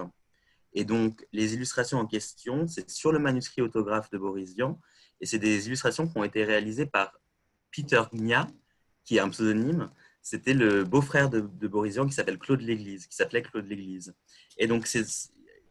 Et 0.74 0.86
donc, 0.86 1.26
les 1.32 1.54
illustrations 1.54 2.00
en 2.00 2.08
question, 2.08 2.68
c'est 2.68 2.90
sur 2.90 3.12
le 3.12 3.20
manuscrit 3.20 3.62
autographe 3.62 4.10
de 4.10 4.18
Boris 4.18 4.56
Vian. 4.56 4.80
Et 5.20 5.26
c'est 5.26 5.40
des 5.40 5.68
illustrations 5.68 6.08
qui 6.08 6.18
ont 6.18 6.24
été 6.24 6.44
réalisées 6.44 6.86
par 6.86 7.14
Peter 7.72 8.02
Gnia, 8.14 8.48
qui 9.04 9.18
est 9.18 9.20
un 9.20 9.30
pseudonyme. 9.30 9.90
C'était 10.22 10.54
le 10.54 10.84
beau-frère 10.84 11.30
de, 11.30 11.42
de 11.42 11.68
Boris 11.68 11.98
qui 12.08 12.14
s'appelle 12.14 12.38
Claude 12.38 12.62
L'Église, 12.62 13.08
qui 13.08 13.16
s'appelait 13.16 13.42
Claude 13.42 13.68
L'Église. 13.68 14.14
Et 14.58 14.68
donc, 14.68 14.88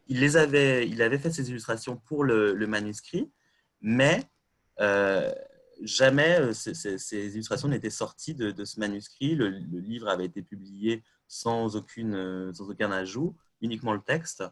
il, 0.08 0.20
les 0.20 0.36
avait, 0.36 0.88
il 0.88 1.02
avait 1.02 1.18
fait 1.18 1.30
ces 1.30 1.48
illustrations 1.50 1.96
pour 1.96 2.24
le, 2.24 2.54
manuscrit, 2.66 3.30
mais 3.80 4.22
euh, 4.80 5.32
jamais 5.82 6.40
euh, 6.40 6.52
ces, 6.52 7.34
illustrations 7.34 7.68
n'étaient 7.68 7.90
sorties 7.90 8.34
de, 8.34 8.64
ce 8.64 8.80
manuscrit. 8.80 9.34
Le, 9.36 9.48
livre 9.48 10.08
avait 10.08 10.26
été 10.26 10.42
publié 10.42 11.04
sans, 11.30 11.76
aucune, 11.76 12.14
euh, 12.14 12.52
sans 12.52 12.68
aucun 12.68 12.90
ajout, 12.90 13.36
uniquement 13.60 13.94
le 13.94 14.00
texte. 14.00 14.42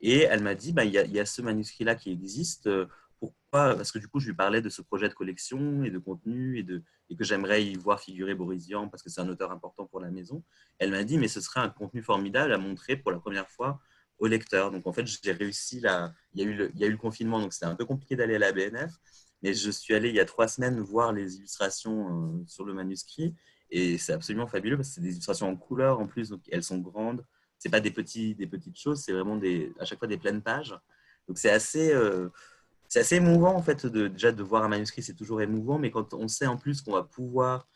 Et 0.00 0.22
elle 0.22 0.42
m'a 0.42 0.56
dit, 0.56 0.72
bah, 0.72 0.84
il, 0.84 0.92
y 0.92 0.98
a, 0.98 1.04
y, 1.04 1.20
a, 1.20 1.24
ce 1.24 1.40
manuscrit-là 1.40 1.94
qui 1.94 2.10
existe. 2.10 2.66
Euh, 2.66 2.86
pourquoi 3.20 3.76
Parce 3.76 3.92
que 3.92 4.00
du 4.00 4.08
coup, 4.08 4.18
je 4.18 4.26
lui 4.26 4.34
parlais 4.34 4.60
de 4.60 4.68
ce 4.68 4.82
projet 4.82 5.08
de 5.08 5.14
collection 5.14 5.84
et 5.84 5.90
de 5.90 5.98
contenu 5.98 6.58
et, 6.58 6.64
de, 6.64 6.82
et 7.08 7.16
que 7.16 7.22
j'aimerais 7.22 7.64
y 7.64 7.76
voir 7.76 8.00
figurer 8.00 8.34
Boris 8.34 8.66
Vian 8.66 8.88
parce 8.88 9.02
que 9.02 9.10
c'est 9.10 9.20
un 9.20 9.28
auteur 9.28 9.52
important 9.52 9.86
pour 9.86 10.00
la 10.00 10.10
maison. 10.10 10.42
Elle 10.78 10.90
m'a 10.90 11.04
dit, 11.04 11.18
mais 11.18 11.28
ce 11.28 11.40
serait 11.40 11.60
un 11.60 11.70
contenu 11.70 12.02
formidable 12.02 12.52
à 12.52 12.58
montrer 12.58 12.96
pour 12.96 13.12
la 13.12 13.20
première 13.20 13.48
fois 13.48 13.80
au 14.18 14.26
lecteur. 14.26 14.72
Donc 14.72 14.88
en 14.88 14.92
fait, 14.92 15.06
j'ai 15.06 15.32
réussi. 15.32 15.76
Il 15.76 16.40
y 16.40 16.42
a 16.42 16.44
eu 16.44 16.54
le, 16.54 16.72
y 16.74 16.82
a 16.82 16.88
eu 16.88 16.90
le 16.90 16.98
confinement, 16.98 17.40
donc 17.40 17.52
c'était 17.52 17.66
un 17.66 17.76
peu 17.76 17.84
compliqué 17.84 18.16
d'aller 18.16 18.34
à 18.34 18.40
la 18.40 18.52
BNF. 18.52 18.92
Mais 19.42 19.54
je 19.54 19.70
suis 19.70 19.94
allé 19.94 20.08
il 20.08 20.16
y 20.16 20.20
a 20.20 20.24
trois 20.24 20.48
semaines 20.48 20.80
voir 20.80 21.12
les 21.12 21.36
illustrations 21.36 22.40
euh, 22.40 22.44
sur 22.48 22.64
le 22.64 22.74
manuscrit 22.74 23.34
et 23.70 23.98
c'est 23.98 24.12
absolument 24.12 24.46
fabuleux 24.46 24.76
parce 24.76 24.88
que 24.88 24.94
c'est 24.94 25.00
des 25.00 25.12
illustrations 25.12 25.48
en 25.48 25.56
couleur 25.56 26.00
en 26.00 26.06
plus, 26.06 26.30
donc 26.30 26.42
elles 26.50 26.62
sont 26.62 26.78
grandes. 26.78 27.24
C'est 27.58 27.68
pas 27.68 27.80
des, 27.80 27.90
petits, 27.90 28.34
des 28.34 28.46
petites 28.46 28.78
choses, 28.78 29.00
c'est 29.00 29.12
vraiment 29.12 29.36
des, 29.36 29.72
à 29.78 29.84
chaque 29.84 29.98
fois 29.98 30.08
des 30.08 30.18
pleines 30.18 30.42
pages. 30.42 30.76
Donc 31.26 31.38
c'est 31.38 31.50
assez, 31.50 31.92
euh, 31.92 32.28
c'est 32.88 33.00
assez 33.00 33.16
émouvant 33.16 33.54
en 33.54 33.62
fait, 33.62 33.86
de, 33.86 34.08
déjà 34.08 34.32
de 34.32 34.42
voir 34.42 34.64
un 34.64 34.68
manuscrit, 34.68 35.02
c'est 35.02 35.14
toujours 35.14 35.40
émouvant, 35.40 35.78
mais 35.78 35.90
quand 35.90 36.14
on 36.14 36.28
sait 36.28 36.46
en 36.46 36.56
plus 36.56 36.82
qu'on 36.82 36.92
va 36.92 37.02
pouvoir 37.02 37.66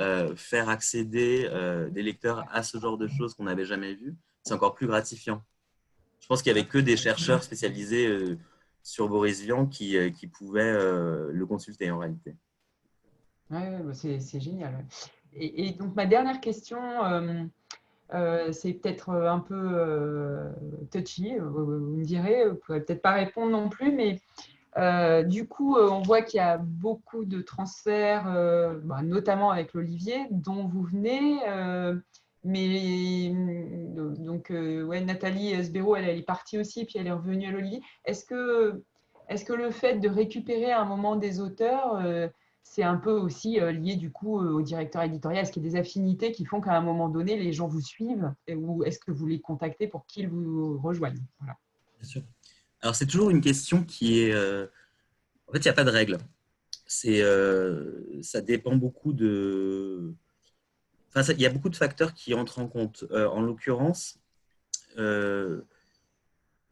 euh, 0.00 0.34
faire 0.36 0.68
accéder 0.68 1.48
euh, 1.50 1.88
des 1.88 2.02
lecteurs 2.02 2.44
à 2.50 2.62
ce 2.62 2.78
genre 2.78 2.98
de 2.98 3.08
choses 3.08 3.34
qu'on 3.34 3.44
n'avait 3.44 3.64
jamais 3.64 3.94
vues, 3.94 4.16
c'est 4.42 4.54
encore 4.54 4.74
plus 4.74 4.86
gratifiant. 4.86 5.42
Je 6.20 6.26
pense 6.26 6.42
qu'il 6.42 6.52
n'y 6.52 6.58
avait 6.58 6.68
que 6.68 6.78
des 6.78 6.96
chercheurs 6.96 7.42
spécialisés 7.42 8.36
sur 8.82 9.08
Boris 9.08 9.40
Vian 9.42 9.66
qui, 9.66 9.96
qui 10.12 10.26
pouvaient 10.26 10.72
le 10.72 11.46
consulter 11.46 11.90
en 11.90 11.98
réalité. 11.98 12.34
Oui, 13.50 13.60
bah, 13.84 13.94
c'est 13.94 14.40
génial 14.40 14.84
et, 15.38 15.72
donc, 15.72 15.94
ma 15.94 16.06
dernière 16.06 16.40
question, 16.40 16.78
euh, 17.04 17.44
euh, 18.14 18.52
c'est 18.52 18.72
peut-être 18.72 19.10
un 19.10 19.40
peu 19.40 19.54
euh, 19.54 20.50
touchy, 20.90 21.36
vous 21.38 21.66
me 21.66 22.04
direz, 22.04 22.44
vous 22.44 22.52
ne 22.52 22.56
pourrez 22.56 22.80
peut-être 22.80 23.02
pas 23.02 23.12
répondre 23.12 23.50
non 23.50 23.68
plus, 23.68 23.92
mais 23.92 24.20
du 25.24 25.48
coup, 25.48 25.76
on 25.76 26.02
voit 26.02 26.22
qu'il 26.22 26.38
y 26.38 26.40
a 26.40 26.58
beaucoup 26.58 27.24
de 27.24 27.40
transferts, 27.40 28.24
bah, 28.84 29.02
notamment 29.02 29.50
avec 29.50 29.72
l'Olivier, 29.72 30.26
dont 30.30 30.66
vous 30.66 30.82
venez. 30.82 31.40
mais 32.44 33.32
donc, 34.18 34.50
ouais, 34.50 35.00
Nathalie 35.00 35.64
Sbero, 35.64 35.96
elle, 35.96 36.08
est 36.08 36.22
partie 36.22 36.58
aussi, 36.58 36.84
puis 36.84 36.98
elle 36.98 37.06
est 37.06 37.12
revenue 37.12 37.48
à 37.48 37.52
l'Olivier. 37.52 37.80
Est-ce 38.04 38.26
que, 38.26 38.82
est 39.28 39.36
-ce 39.36 39.44
que 39.46 39.54
le 39.54 39.70
fait 39.70 39.94
de 39.94 40.10
récupérer 40.10 40.72
un 40.72 40.84
moment 40.84 41.16
des 41.16 41.40
auteurs, 41.40 41.98
c'est 42.68 42.82
un 42.82 42.96
peu 42.96 43.12
aussi 43.12 43.60
euh, 43.60 43.70
lié 43.72 43.96
du 43.96 44.10
coup 44.10 44.40
euh, 44.40 44.50
au 44.50 44.60
directeur 44.60 45.02
éditorial. 45.02 45.42
Est-ce 45.42 45.52
qu'il 45.52 45.64
y 45.64 45.66
a 45.66 45.70
des 45.70 45.78
affinités 45.78 46.32
qui 46.32 46.44
font 46.44 46.60
qu'à 46.60 46.76
un 46.76 46.80
moment 46.80 47.08
donné, 47.08 47.38
les 47.38 47.52
gens 47.52 47.68
vous 47.68 47.80
suivent 47.80 48.34
ou 48.48 48.84
est-ce 48.84 48.98
que 48.98 49.12
vous 49.12 49.26
les 49.26 49.40
contactez 49.40 49.86
pour 49.86 50.04
qu'ils 50.04 50.28
vous 50.28 50.78
rejoignent? 50.78 51.22
Bien 51.40 51.54
sûr. 52.02 52.22
Alors 52.82 52.94
c'est 52.94 53.06
toujours 53.06 53.30
une 53.30 53.40
question 53.40 53.82
qui 53.84 54.20
est... 54.20 54.32
Euh, 54.32 54.66
en 55.48 55.52
fait, 55.52 55.58
il 55.60 55.62
n'y 55.62 55.70
a 55.70 55.74
pas 55.74 55.84
de 55.84 55.90
règle. 55.90 56.18
Ça 56.86 58.40
dépend 58.42 58.76
beaucoup 58.76 59.12
de... 59.12 60.12
Enfin, 61.08 61.32
il 61.32 61.40
y 61.40 61.46
a 61.46 61.50
beaucoup 61.50 61.70
de 61.70 61.76
facteurs 61.76 62.12
qui 62.12 62.34
entrent 62.34 62.58
en 62.58 62.68
compte. 62.68 63.04
en 63.10 63.40
l'occurrence, 63.40 64.18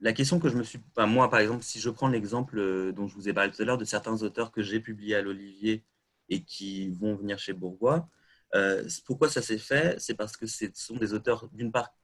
la 0.04 0.12
question 0.12 0.38
que 0.38 0.50
je 0.50 0.56
me 0.56 0.62
suis. 0.62 0.78
moi, 0.98 1.30
par 1.30 1.40
exemple, 1.40 1.64
si 1.64 1.80
je 1.80 1.88
prends 1.88 2.08
l'exemple 2.08 2.58
euh, 2.58 2.92
dont 2.92 3.08
je 3.08 3.14
vous 3.14 3.26
ai 3.30 3.32
parlé 3.32 3.50
tout 3.50 3.62
à 3.62 3.64
l'heure 3.64 3.78
de 3.78 3.86
certains 3.86 4.22
auteurs 4.22 4.52
que 4.52 4.62
j'ai 4.62 4.78
publiés 4.78 5.16
à 5.16 5.22
l'Olivier 5.22 5.82
et 6.28 6.42
qui 6.44 6.90
vont 6.90 7.16
venir 7.16 7.38
chez 7.38 7.54
Bourgois, 7.54 8.06
euh, 8.54 8.86
pourquoi 9.06 9.30
ça 9.30 9.40
s'est 9.40 9.58
fait? 9.58 9.96
C'est 9.98 10.14
parce 10.14 10.36
que 10.36 10.46
ce 10.46 10.66
sont 10.74 10.96
des 10.96 11.14
auteurs, 11.14 11.48
d'une 11.54 11.72
part, 11.72 11.94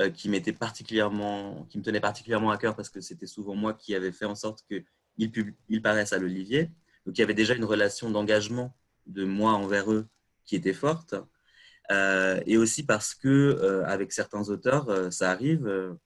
euh, 0.00 0.10
qui, 0.10 0.28
particulièrement, 0.52 1.64
qui 1.70 1.78
me 1.78 1.84
tenaient 1.84 2.00
particulièrement 2.00 2.50
à 2.50 2.58
cœur 2.58 2.74
parce 2.74 2.90
que 2.90 3.00
c'était 3.00 3.26
souvent 3.26 3.54
moi 3.54 3.72
qui 3.72 3.94
avais 3.94 4.10
fait 4.10 4.24
en 4.24 4.34
sorte 4.34 4.64
qu'ils 4.66 4.84
ils 5.68 5.80
paraissent 5.80 6.12
à 6.12 6.18
l'Olivier. 6.18 6.72
Donc 7.06 7.18
il 7.18 7.20
y 7.20 7.24
avait 7.24 7.34
déjà 7.34 7.54
une 7.54 7.64
relation 7.64 8.10
d'engagement 8.10 8.74
de 9.06 9.24
moi 9.24 9.52
envers 9.52 9.92
eux 9.92 10.08
qui 10.44 10.56
était 10.56 10.72
forte. 10.72 11.14
et 12.46 12.56
aussi 12.56 12.84
parce 12.84 13.14
que 13.14 13.82
avec 13.86 14.12
certains 14.12 14.48
auteurs, 14.48 15.12
ça 15.12 15.30
arrive 15.30 15.96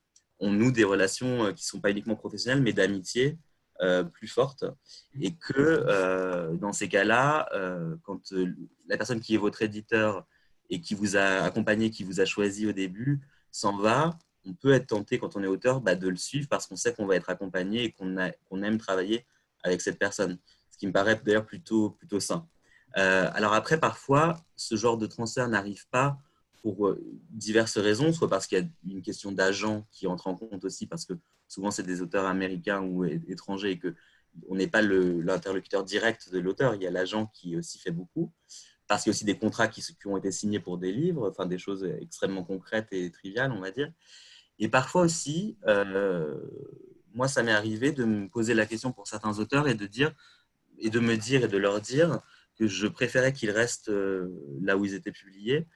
on 0.42 0.50
noue 0.50 0.72
des 0.72 0.84
relations 0.84 1.44
euh, 1.44 1.52
qui 1.52 1.62
ne 1.64 1.68
sont 1.68 1.80
pas 1.80 1.90
uniquement 1.90 2.16
professionnelles, 2.16 2.62
mais 2.62 2.72
d'amitié 2.72 3.38
euh, 3.80 4.02
plus 4.02 4.28
fortes. 4.28 4.64
Et 5.20 5.34
que 5.34 5.54
euh, 5.56 6.52
dans 6.54 6.72
ces 6.72 6.88
cas-là, 6.88 7.48
quand 8.02 8.20
la 8.88 8.96
personne 8.96 9.20
qui 9.20 9.34
est 9.34 9.38
votre 9.38 9.62
éditeur 9.62 10.26
et 10.68 10.80
qui 10.80 10.94
vous 10.94 11.16
a 11.16 11.44
accompagné, 11.44 11.90
qui 11.90 12.04
vous 12.04 12.20
a 12.20 12.24
choisi 12.24 12.66
au 12.66 12.72
début, 12.72 13.20
s'en 13.50 13.78
va, 13.78 14.18
on 14.44 14.54
peut 14.54 14.72
être 14.72 14.88
tenté, 14.88 15.18
quand 15.18 15.36
on 15.36 15.42
est 15.42 15.46
auteur, 15.46 15.80
bah, 15.80 15.94
de 15.94 16.08
le 16.08 16.16
suivre 16.16 16.48
parce 16.48 16.66
qu'on 16.66 16.76
sait 16.76 16.92
qu'on 16.92 17.06
va 17.06 17.14
être 17.16 17.30
accompagné 17.30 17.84
et 17.84 17.92
qu'on 17.92 18.62
aime 18.62 18.78
travailler 18.78 19.24
avec 19.62 19.80
cette 19.80 19.98
personne. 19.98 20.38
Ce 20.70 20.78
qui 20.78 20.86
me 20.86 20.92
paraît 20.92 21.20
d'ailleurs 21.24 21.46
plutôt, 21.46 21.90
plutôt 21.90 22.18
sain. 22.18 22.48
alors 22.94 23.52
après, 23.54 23.78
parfois, 23.78 24.40
ce 24.56 24.74
genre 24.74 24.98
de 24.98 25.06
transfert 25.06 25.48
n'arrive 25.48 25.86
pas 25.90 26.18
pour 26.62 26.86
euh, 26.86 27.02
diverses 27.30 27.78
raisons, 27.78 28.12
soit 28.12 28.28
parce 28.28 28.46
qu'il 28.46 28.58
y 28.58 28.60
a 28.60 28.64
une 28.88 29.02
question 29.02 29.32
d'agent 29.32 29.86
qui 29.90 30.06
entre 30.06 30.28
en 30.28 30.36
compte 30.36 30.64
aussi, 30.64 30.86
parce 30.86 31.04
que 31.04 31.14
souvent 31.48 31.70
c'est 31.70 31.82
des 31.82 32.00
auteurs 32.00 32.26
américains 32.26 32.82
ou 32.82 33.04
étrangers 33.04 33.72
et 33.72 33.78
que 33.78 33.94
on 34.48 34.54
n'est 34.54 34.68
pas 34.68 34.82
l'interlocuteur 34.82 35.84
direct 35.84 36.32
de 36.32 36.38
l'auteur, 36.38 36.74
il 36.74 36.82
y 36.82 36.86
a 36.86 36.90
l'agent 36.90 37.26
qui 37.34 37.56
aussi 37.56 37.78
fait 37.78 37.90
beaucoup, 37.90 38.32
parce 38.88 39.02
qu'il 39.02 39.10
y 39.10 39.12
a 39.12 39.14
aussi 39.14 39.24
des 39.24 39.36
contrats 39.36 39.68
qui, 39.68 39.84
ont 40.06 40.16
été 40.16 40.32
signés 40.32 40.60
pour 40.60 40.78
des 40.78 40.92
livres, 40.92 41.28
enfin 41.30 41.46
des 41.46 41.58
choses 41.58 41.84
extrêmement 42.00 42.44
concrètes 42.44 42.88
et 42.92 43.10
triviales, 43.10 43.52
on 43.52 43.60
va 43.60 43.70
dire. 43.70 43.92
Et 44.58 44.68
parfois 44.68 45.02
aussi, 45.02 45.56
euh, 45.66 46.40
moi, 47.14 47.28
ça 47.28 47.42
m'est 47.42 47.52
arrivé 47.52 47.92
de 47.92 48.04
me 48.04 48.28
poser 48.28 48.54
la 48.54 48.66
question 48.66 48.92
pour 48.92 49.06
certains 49.06 49.38
auteurs 49.38 49.68
et 49.68 49.74
de 49.74 49.86
dire 49.86 50.14
et 50.78 50.90
de 50.90 51.00
me 51.00 51.16
dire 51.16 51.44
et 51.44 51.48
de 51.48 51.58
leur 51.58 51.80
dire 51.80 52.20
que 52.56 52.66
je 52.66 52.86
préférais 52.86 53.32
qu'ils 53.32 53.50
restent 53.50 53.88
euh, 53.88 54.28
là 54.60 54.76
où 54.76 54.84
ils 54.84 54.94
étaient 54.94 55.12
publiés, 55.12 55.66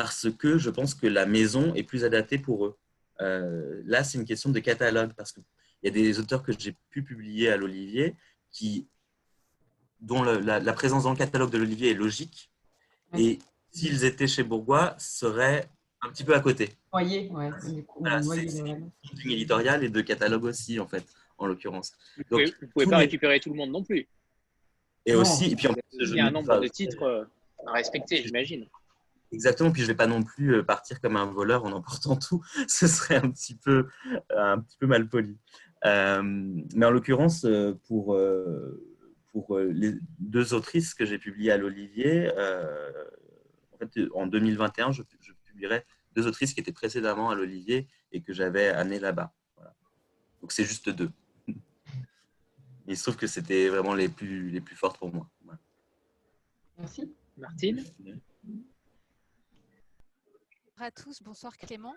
parce 0.00 0.30
que 0.30 0.58
je 0.58 0.70
pense 0.70 0.94
que 0.94 1.08
la 1.08 1.26
maison 1.26 1.74
est 1.74 1.82
plus 1.82 2.04
adaptée 2.04 2.38
pour 2.38 2.66
eux. 2.66 2.78
Euh, 3.20 3.82
là, 3.84 4.04
c'est 4.04 4.16
une 4.16 4.24
question 4.24 4.50
de 4.50 4.60
catalogue, 4.60 5.12
parce 5.16 5.32
qu'il 5.32 5.42
y 5.82 5.88
a 5.88 5.90
des 5.90 6.20
auteurs 6.20 6.44
que 6.44 6.52
j'ai 6.56 6.76
pu 6.90 7.02
publier 7.02 7.48
à 7.48 7.56
l'Olivier 7.56 8.14
qui, 8.52 8.86
dont 9.98 10.22
la, 10.22 10.72
présence 10.72 11.02
dans 11.02 11.10
le 11.10 11.16
catalogue 11.16 11.50
de 11.50 11.58
l'Olivier 11.58 11.90
est 11.90 11.94
logique, 11.94 12.48
et 13.18 13.40
s'ils 13.72 14.04
étaient 14.04 14.28
chez 14.28 14.44
Bourgois, 14.44 14.94
seraient 14.98 15.68
un 16.02 16.10
petit 16.10 16.22
peu 16.22 16.36
à 16.36 16.38
côté. 16.38 16.68
Voyez, 16.92 17.28
ouais. 17.30 17.50
c'est 17.60 17.72
une 19.24 19.32
éditoriale 19.32 19.82
et 19.82 19.88
de 19.88 20.00
catalogue 20.00 20.44
aussi, 20.44 20.78
en 20.78 20.86
fait, 20.86 21.04
en 21.38 21.46
l'occurrence. 21.46 21.92
Vous 22.30 22.38
ne 22.38 22.46
pouvez, 22.68 22.86
pas 22.86 22.98
récupérer 22.98 23.40
tout 23.40 23.50
le 23.50 23.56
monde 23.56 23.72
non 23.72 23.82
plus. 23.82 24.06
Et 25.06 25.16
aussi, 25.16 25.50
et 25.50 25.56
puis 25.56 25.66
il 25.94 26.14
y 26.14 26.20
a 26.20 26.26
un 26.26 26.30
nombre 26.30 26.60
de 26.60 26.68
titres 26.68 27.02
euh, 27.02 27.24
à 27.66 27.72
respecter, 27.72 28.22
j'imagine. 28.22 28.68
Exactement, 29.30 29.70
puis 29.70 29.82
je 29.82 29.86
ne 29.86 29.92
vais 29.92 29.96
pas 29.96 30.06
non 30.06 30.22
plus 30.22 30.56
euh, 30.56 30.62
partir 30.62 31.00
comme 31.00 31.16
un 31.16 31.26
voleur 31.26 31.64
en 31.64 31.72
emportant 31.72 32.16
tout, 32.28 32.42
ce 32.66 32.86
serait 32.86 33.16
un 33.16 33.30
petit 33.30 33.54
peu, 33.54 33.88
un 34.34 34.60
petit 34.60 34.76
peu 34.78 34.86
mal 34.86 35.08
poli. 35.08 35.38
Euh, 35.84 36.22
mais 36.74 36.86
en 36.86 36.90
l'occurrence, 36.90 37.44
euh, 37.44 37.78
pour, 37.86 38.18
pour 39.32 39.58
les 39.58 39.94
deux 40.18 40.54
autrices 40.54 40.94
que 40.94 41.04
j'ai 41.04 41.18
publiées 41.18 41.52
à 41.52 41.58
l'Olivier, 41.58 42.30
en, 42.30 43.78
fait, 43.78 44.00
en 44.14 44.26
2021, 44.26 44.92
je, 44.92 45.02
je, 45.20 45.32
publierai 45.44 45.84
deux 46.14 46.26
autrices 46.26 46.54
qui 46.54 46.60
étaient 46.60 46.72
précédemment 46.72 47.30
à 47.30 47.34
l'Olivier 47.34 47.88
et 48.12 48.22
que 48.22 48.32
j'avais 48.32 48.68
amenées 48.68 49.00
là-bas. 49.00 49.32
Donc 50.40 50.52
c'est 50.52 50.64
juste 50.64 50.88
deux. 50.88 51.10
Il 52.86 52.96
se 52.96 53.02
trouve 53.02 53.16
que 53.16 53.26
c'était 53.26 53.68
vraiment 53.68 53.94
les 53.94 54.08
plus, 54.08 54.50
les 54.50 54.60
plus 54.60 54.76
fortes 54.76 54.98
pour 54.98 55.12
moi. 55.12 55.28
Merci. 56.78 57.12
Martine? 57.36 57.84
À 60.80 60.90
tous, 60.92 61.22
bonsoir 61.22 61.56
Clément. 61.56 61.94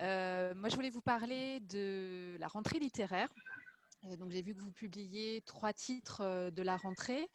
Euh, 0.00 0.54
moi, 0.54 0.68
je 0.68 0.76
voulais 0.76 0.90
vous 0.90 1.00
parler 1.00 1.58
de 1.60 2.36
la 2.38 2.46
rentrée 2.46 2.78
littéraire. 2.78 3.28
Euh, 4.04 4.16
donc, 4.16 4.30
j'ai 4.30 4.42
vu 4.42 4.54
que 4.54 4.60
vous 4.60 4.70
publiez 4.70 5.40
trois 5.44 5.72
titres 5.72 6.20
euh, 6.20 6.50
de 6.50 6.62
la 6.62 6.76
rentrée. 6.76 7.28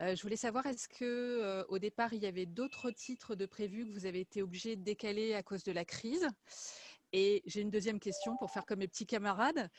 je 0.00 0.20
voulais 0.20 0.36
savoir, 0.36 0.66
est-ce 0.66 0.86
que 0.88 1.64
au 1.68 1.78
départ, 1.78 2.12
il 2.12 2.22
y 2.22 2.26
avait 2.26 2.46
d'autres 2.46 2.90
titres 2.90 3.36
de 3.36 3.46
prévus 3.46 3.86
que 3.86 3.92
vous 3.92 4.06
avez 4.06 4.20
été 4.20 4.42
obligé 4.42 4.76
de 4.76 4.82
décaler 4.82 5.34
à 5.34 5.42
cause 5.42 5.64
de 5.64 5.72
la 5.72 5.84
crise? 5.84 6.28
Et 7.12 7.42
j'ai 7.46 7.62
une 7.62 7.70
deuxième 7.70 7.98
question 7.98 8.36
pour 8.36 8.50
faire 8.50 8.66
comme 8.66 8.80
mes 8.80 8.88
petits 8.88 9.06
camarades. 9.06 9.70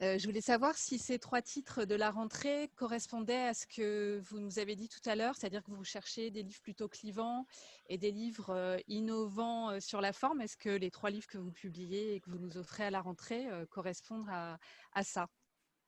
Euh, 0.00 0.16
je 0.16 0.26
voulais 0.26 0.40
savoir 0.40 0.76
si 0.76 0.96
ces 0.96 1.18
trois 1.18 1.42
titres 1.42 1.84
de 1.84 1.96
la 1.96 2.12
rentrée 2.12 2.70
correspondaient 2.76 3.48
à 3.48 3.54
ce 3.54 3.66
que 3.66 4.20
vous 4.30 4.38
nous 4.38 4.60
avez 4.60 4.76
dit 4.76 4.88
tout 4.88 5.06
à 5.08 5.16
l'heure, 5.16 5.34
c'est-à-dire 5.34 5.64
que 5.64 5.72
vous 5.72 5.82
cherchez 5.82 6.30
des 6.30 6.44
livres 6.44 6.60
plutôt 6.62 6.86
clivants 6.86 7.46
et 7.88 7.98
des 7.98 8.12
livres 8.12 8.50
euh, 8.50 8.78
innovants 8.86 9.70
euh, 9.70 9.80
sur 9.80 10.00
la 10.00 10.12
forme. 10.12 10.40
Est-ce 10.40 10.56
que 10.56 10.68
les 10.68 10.92
trois 10.92 11.10
livres 11.10 11.26
que 11.26 11.38
vous 11.38 11.50
publiez 11.50 12.14
et 12.14 12.20
que 12.20 12.30
vous 12.30 12.38
nous 12.38 12.56
offrez 12.58 12.84
à 12.84 12.90
la 12.90 13.00
rentrée 13.00 13.48
correspondent 13.70 14.28
à, 14.30 15.02
ça? 15.02 15.28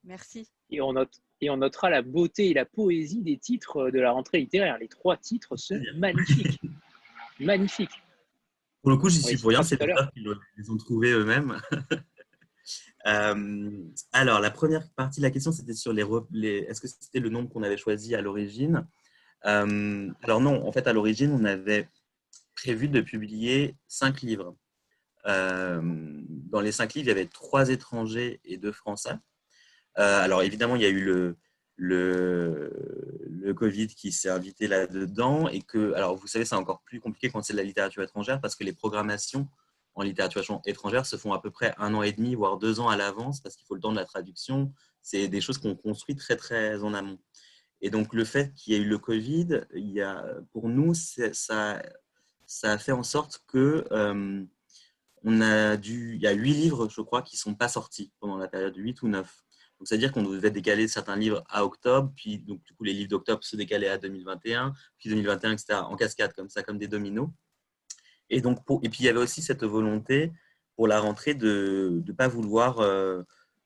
Merci. 0.03 0.49
Et 0.70 0.81
on, 0.81 0.94
note, 0.94 1.20
et 1.40 1.51
on 1.51 1.59
notera 1.59 1.90
la 1.90 2.03
beauté 2.03 2.51
et 2.51 2.55
la 2.55 2.64
poésie 2.64 3.23
des 3.23 3.38
titres 3.38 3.90
de 3.90 4.01
la 4.01 4.11
rentrée 4.11 4.40
littéraire. 4.40 4.79
Les 4.79 4.88
trois 4.88 5.16
titres 5.16 5.57
sont 5.57 5.81
magnifiques. 5.96 6.61
magnifiques. 7.38 8.03
Pour 8.83 8.90
le 8.90 8.96
coup, 8.96 9.09
j'y 9.09 9.23
suis 9.23 9.37
pour 9.37 9.51
rien, 9.51 9.62
c'est 9.62 9.81
les 9.81 9.94
qui 10.14 10.25
les 10.57 10.70
ont 10.70 10.77
trouvés 10.79 11.12
eux-mêmes. 11.12 11.61
Euh, 13.06 13.70
alors, 14.12 14.40
la 14.40 14.50
première 14.50 14.88
partie 14.90 15.20
de 15.20 15.24
la 15.24 15.30
question, 15.30 15.52
c'était 15.52 15.74
sur 15.74 15.92
les, 15.92 16.04
est-ce 16.68 16.80
que 16.80 16.88
c'était 16.88 17.20
le 17.20 17.28
nombre 17.28 17.48
qu'on 17.48 17.62
avait 17.62 17.76
choisi 17.76 18.14
à 18.14 18.20
l'origine? 18.20 18.87
Euh, 19.46 20.11
Alors 20.22 20.40
non, 20.40 20.66
en 20.66 20.72
fait, 20.72 20.87
à 20.87 20.92
l'origine, 20.92 21.33
on 21.33 21.44
avait 21.44 21.88
prévu 22.54 22.88
de 22.88 23.00
publier 23.00 23.76
cinq 23.88 24.22
livres. 24.22 24.56
Euh, 25.26 25.80
dans 25.83 26.61
les 26.61 26.72
cinq 26.72 26.94
livres, 26.94 27.06
il 27.06 27.09
y 27.09 27.12
avait 27.12 27.26
trois 27.26 27.68
étrangers 27.70 28.40
et 28.44 28.56
deux 28.56 28.72
français. 28.72 29.14
alors 29.94 30.42
évidemment, 30.42 30.76
il 30.76 30.83
y 30.83 30.87
a 30.87 30.90
eu 30.90 31.04
le, 31.04 31.37
le, 31.76 32.70
le 33.30 33.54
Covid 33.54 33.88
qui 33.88 34.12
s'est 34.12 34.28
invité 34.28 34.68
là-dedans 34.68 35.48
et 35.48 35.62
que, 35.62 35.92
alors 35.94 36.16
vous 36.16 36.26
savez, 36.26 36.44
c'est 36.44 36.54
encore 36.54 36.83
plus 36.83 37.00
compliqué 37.00 37.30
quand 37.30 37.42
c'est 37.42 37.54
de 37.54 37.59
la 37.59 37.64
littérature 37.64 38.02
étrangère 38.02 38.40
parce 38.40 38.54
que 38.54 38.64
les 38.64 38.74
programmations 38.74 39.48
en 40.00 40.02
littérature 40.02 40.60
étrangère 40.64 41.04
se 41.04 41.16
font 41.16 41.32
à 41.32 41.40
peu 41.40 41.50
près 41.50 41.74
un 41.76 41.94
an 41.94 42.02
et 42.02 42.12
demi, 42.12 42.34
voire 42.34 42.56
deux 42.56 42.80
ans 42.80 42.88
à 42.88 42.96
l'avance, 42.96 43.40
parce 43.40 43.54
qu'il 43.54 43.66
faut 43.66 43.74
le 43.74 43.80
temps 43.80 43.92
de 43.92 43.96
la 43.96 44.06
traduction. 44.06 44.72
C'est 45.02 45.28
des 45.28 45.42
choses 45.42 45.58
qu'on 45.58 45.76
construit 45.76 46.16
très, 46.16 46.36
très 46.36 46.82
en 46.82 46.94
amont. 46.94 47.18
Et 47.82 47.90
donc, 47.90 48.14
le 48.14 48.24
fait 48.24 48.52
qu'il 48.54 48.72
y 48.72 48.76
ait 48.76 48.80
eu 48.80 48.88
le 48.88 48.98
Covid, 48.98 49.60
il 49.74 49.90
y 49.90 50.00
a, 50.00 50.24
pour 50.52 50.68
nous, 50.68 50.94
ça, 50.94 51.82
ça 52.46 52.72
a 52.72 52.78
fait 52.78 52.92
en 52.92 53.02
sorte 53.02 53.44
que 53.46 53.86
euh, 53.92 54.42
on 55.22 55.40
a 55.42 55.77
dû, 55.77 56.14
il 56.14 56.22
y 56.22 56.27
a 56.27 56.33
huit 56.33 56.54
livres, 56.54 56.88
je 56.88 57.02
crois, 57.02 57.20
qui 57.20 57.37
ne 57.37 57.40
sont 57.40 57.54
pas 57.54 57.68
sortis 57.68 58.10
pendant 58.20 58.38
la 58.38 58.48
période 58.48 58.75
8 58.77 59.02
ou 59.02 59.08
9. 59.08 59.44
Donc, 59.79 59.88
c'est-à-dire 59.88 60.12
qu'on 60.12 60.22
devait 60.22 60.50
décaler 60.50 60.88
certains 60.88 61.16
livres 61.16 61.44
à 61.48 61.64
octobre, 61.64 62.10
puis 62.16 62.38
donc, 62.38 62.62
du 62.64 62.72
coup, 62.75 62.85
les 62.85 62.94
livres 62.94 63.10
d'octobre 63.10 63.44
se 63.44 63.56
décalaient 63.56 63.88
à 63.88 63.98
2021, 63.98 64.72
puis 64.98 65.10
2021, 65.10 65.52
etc., 65.52 65.81
en 65.85 65.96
cascade, 65.96 66.33
comme 66.33 66.48
ça, 66.48 66.62
comme 66.62 66.79
des 66.79 66.88
dominos. 66.88 67.29
Et, 68.31 68.40
donc 68.40 68.58
et 68.83 68.88
puis 68.88 69.00
il 69.00 69.06
y 69.06 69.08
avait 69.08 69.18
aussi 69.18 69.42
cette 69.42 69.64
volonté 69.64 70.33
pour 70.76 70.88
la 70.88 71.00
rentrée 71.00 71.35
de 71.35 72.02
ne 72.06 72.12
pas 72.12 72.28
vouloir 72.28 72.81
euh, 72.81 73.22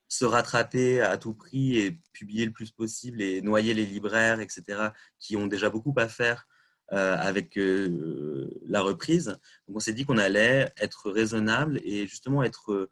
se 0.08 0.24
rattraper 0.24 1.00
à 1.00 1.16
tout 1.16 1.34
prix 1.34 1.78
et 1.78 2.00
publier 2.12 2.44
le 2.46 2.52
plus 2.52 2.72
possible 2.72 3.22
et 3.22 3.40
noyer 3.40 3.74
les 3.74 3.86
libraires, 3.86 4.40
etc., 4.40 4.88
qui 5.20 5.36
ont 5.36 5.46
déjà 5.46 5.70
beaucoup 5.70 5.94
à 5.96 6.08
faire 6.08 6.48
euh, 6.92 7.16
avec 7.16 7.56
euh, 7.56 8.50
la 8.66 8.80
reprise. 8.80 9.38
Donc 9.68 9.76
on 9.76 9.80
s'est 9.80 9.92
dit 9.92 10.04
qu'on 10.04 10.18
allait 10.18 10.72
être 10.76 11.10
raisonnable 11.10 11.80
et 11.84 12.06
justement 12.06 12.42
être 12.42 12.88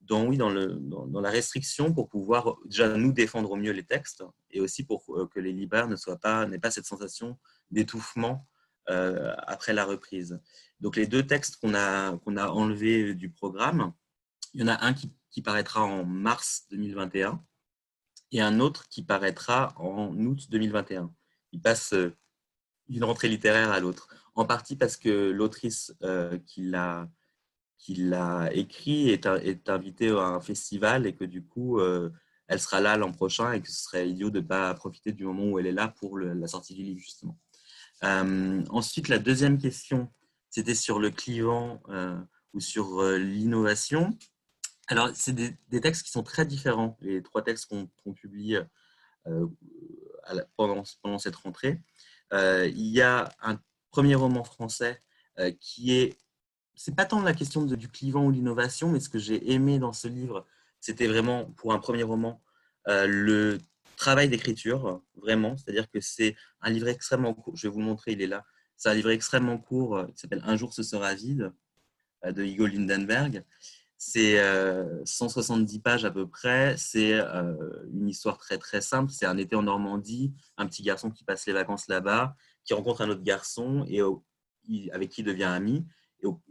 dans, 0.00 0.24
oui, 0.24 0.38
dans, 0.38 0.48
le, 0.48 0.78
dans, 0.80 1.20
la 1.20 1.30
restriction 1.30 1.92
pour 1.92 2.08
pouvoir 2.08 2.56
déjà 2.64 2.96
nous 2.96 3.12
défendre 3.12 3.50
au 3.50 3.56
mieux 3.56 3.72
les 3.72 3.84
textes 3.84 4.24
et 4.50 4.60
aussi 4.60 4.84
pour 4.84 5.04
que 5.30 5.38
les 5.38 5.52
libraires 5.52 5.88
ne 5.88 5.96
pas, 6.16 6.46
n'aient 6.46 6.58
pas 6.58 6.70
cette 6.70 6.86
sensation 6.86 7.38
d'étouffement 7.70 8.46
après 9.46 9.72
la 9.72 9.84
reprise. 9.84 10.40
Donc 10.80 10.96
les 10.96 11.06
deux 11.06 11.26
textes 11.26 11.56
qu'on 11.56 11.74
a, 11.74 12.16
qu'on 12.18 12.36
a 12.36 12.48
enlevés 12.48 13.14
du 13.14 13.30
programme, 13.30 13.92
il 14.54 14.60
y 14.60 14.64
en 14.64 14.68
a 14.68 14.84
un 14.84 14.94
qui, 14.94 15.12
paraîtra 15.42 15.82
en 15.82 16.04
mars 16.04 16.66
2021 16.70 17.42
et 18.32 18.40
un 18.40 18.60
autre 18.60 18.88
qui 18.88 19.02
paraîtra 19.02 19.72
en 19.76 20.14
août 20.18 20.48
2021. 20.50 21.12
Il 21.52 21.60
passe 21.60 21.92
euh, 21.94 22.14
d'une 22.88 23.04
rentrée 23.04 23.28
littéraire 23.28 23.70
à 23.70 23.80
l'autre. 23.80 24.08
En 24.34 24.44
partie 24.44 24.76
parce 24.76 24.96
que 24.96 25.30
l'autrice 25.30 25.94
euh, 26.02 26.38
qui, 26.46 26.72
qui 27.78 27.94
l'a 27.94 28.50
écrit 28.52 29.10
est 29.10 29.68
invitée 29.68 30.10
à 30.10 30.26
un 30.26 30.40
festival 30.40 31.06
et 31.06 31.14
que 31.14 31.24
du 31.24 31.44
coup, 31.44 31.80
elle 32.50 32.60
sera 32.60 32.80
là 32.80 32.96
l'an 32.96 33.12
prochain 33.12 33.52
et 33.52 33.60
que 33.62 33.70
ce 33.70 33.84
serait 33.84 34.10
idiot 34.10 34.30
de 34.30 34.40
ne 34.40 34.44
pas 34.44 34.74
profiter 34.74 35.12
du 35.12 35.24
moment 35.24 35.44
où 35.44 35.58
elle 35.58 35.66
est 35.66 35.72
là 35.72 35.86
pour 35.86 36.18
la 36.18 36.48
sortie 36.48 36.74
du 36.74 36.82
livre, 36.82 37.00
justement. 37.00 37.38
Ensuite, 38.02 39.08
la 39.08 39.18
deuxième 39.18 39.58
question, 39.58 40.12
c'était 40.48 40.74
sur 40.74 40.98
le 40.98 41.10
clivant 41.10 41.82
ou 42.52 42.60
sur 42.60 43.02
l'innovation. 43.12 44.16
Alors, 44.88 45.10
c'est 45.14 45.34
des, 45.34 45.80
textes 45.80 46.04
qui 46.04 46.10
sont 46.10 46.22
très 46.22 46.44
différents, 46.44 46.96
les 47.00 47.22
trois 47.22 47.42
textes 47.42 47.70
qu'on 47.70 48.12
publie 48.12 48.56
pendant, 50.56 51.18
cette 51.18 51.36
rentrée. 51.36 51.80
il 52.32 52.86
y 52.88 53.00
a 53.02 53.32
un 53.42 53.60
premier 53.90 54.14
roman 54.14 54.44
français 54.44 55.02
qui 55.60 55.92
est 55.92 56.16
c'est 56.80 56.96
pas 56.96 57.04
tant 57.04 57.20
la 57.20 57.34
question 57.34 57.66
du 57.66 57.88
clivant 57.88 58.24
ou 58.24 58.30
l'innovation, 58.30 58.88
mais 58.88 59.00
ce 59.00 59.10
que 59.10 59.18
j'ai 59.18 59.52
aimé 59.52 59.78
dans 59.78 59.92
ce 59.92 60.08
livre, 60.08 60.46
c'était 60.80 61.06
vraiment, 61.06 61.44
pour 61.44 61.74
un 61.74 61.78
premier 61.78 62.04
roman, 62.04 62.42
euh, 62.88 63.06
le 63.06 63.58
travail 64.00 64.30
d'écriture, 64.30 65.02
vraiment. 65.14 65.56
C'est-à-dire 65.56 65.88
que 65.90 66.00
c'est 66.00 66.34
un 66.62 66.70
livre 66.70 66.88
extrêmement 66.88 67.34
court. 67.34 67.54
Je 67.54 67.68
vais 67.68 67.72
vous 67.72 67.80
montrer, 67.80 68.12
il 68.12 68.22
est 68.22 68.26
là. 68.26 68.44
C'est 68.76 68.88
un 68.88 68.94
livre 68.94 69.10
extrêmement 69.10 69.58
court 69.58 69.96
euh, 69.96 70.06
qui 70.06 70.18
s'appelle 70.18 70.42
Un 70.46 70.56
jour 70.56 70.72
ce 70.72 70.82
sera 70.82 71.14
vide 71.14 71.52
euh, 72.24 72.32
de 72.32 72.42
Hugo 72.42 72.66
Lindenberg. 72.66 73.44
C'est 74.02 74.40
170 75.04 75.80
pages 75.80 76.06
à 76.06 76.10
peu 76.10 76.26
près. 76.26 76.74
C'est 76.78 77.20
une 77.92 78.08
histoire 78.08 78.38
très 78.38 78.56
très 78.56 78.80
simple. 78.80 79.12
C'est 79.12 79.26
un 79.26 79.36
été 79.36 79.54
en 79.56 79.64
Normandie, 79.64 80.32
un 80.56 80.66
petit 80.66 80.82
garçon 80.82 81.10
qui 81.10 81.22
passe 81.22 81.46
les 81.46 81.52
vacances 81.52 81.86
là-bas, 81.86 82.34
qui 82.64 82.72
rencontre 82.72 83.02
un 83.02 83.10
autre 83.10 83.22
garçon 83.22 83.84
et 83.90 84.00
avec 84.90 85.10
qui 85.10 85.20
il 85.20 85.24
devient 85.24 85.44
ami. 85.44 85.84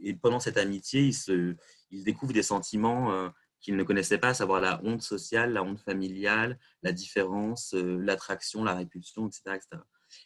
Et, 0.03 0.13
pendant 0.13 0.39
cette 0.39 0.57
amitié, 0.57 1.05
il, 1.07 1.13
se, 1.15 1.55
il 1.89 2.03
découvre 2.03 2.33
des 2.33 2.43
sentiments 2.43 3.31
euh, 3.59 3.61
qu'il 3.61 3.75
ne 3.75 3.83
connaissait 3.83 4.17
pas, 4.17 4.29
à 4.29 4.33
savoir 4.33 4.61
la 4.61 4.81
honte 4.83 5.01
sociale, 5.01 5.53
la 5.53 5.63
honte 5.63 5.79
familiale, 5.79 6.59
la 6.83 6.91
différence, 6.91 7.73
euh, 7.73 7.97
l'attraction, 7.97 8.63
la 8.63 8.75
répulsion, 8.75 9.27
etc., 9.27 9.59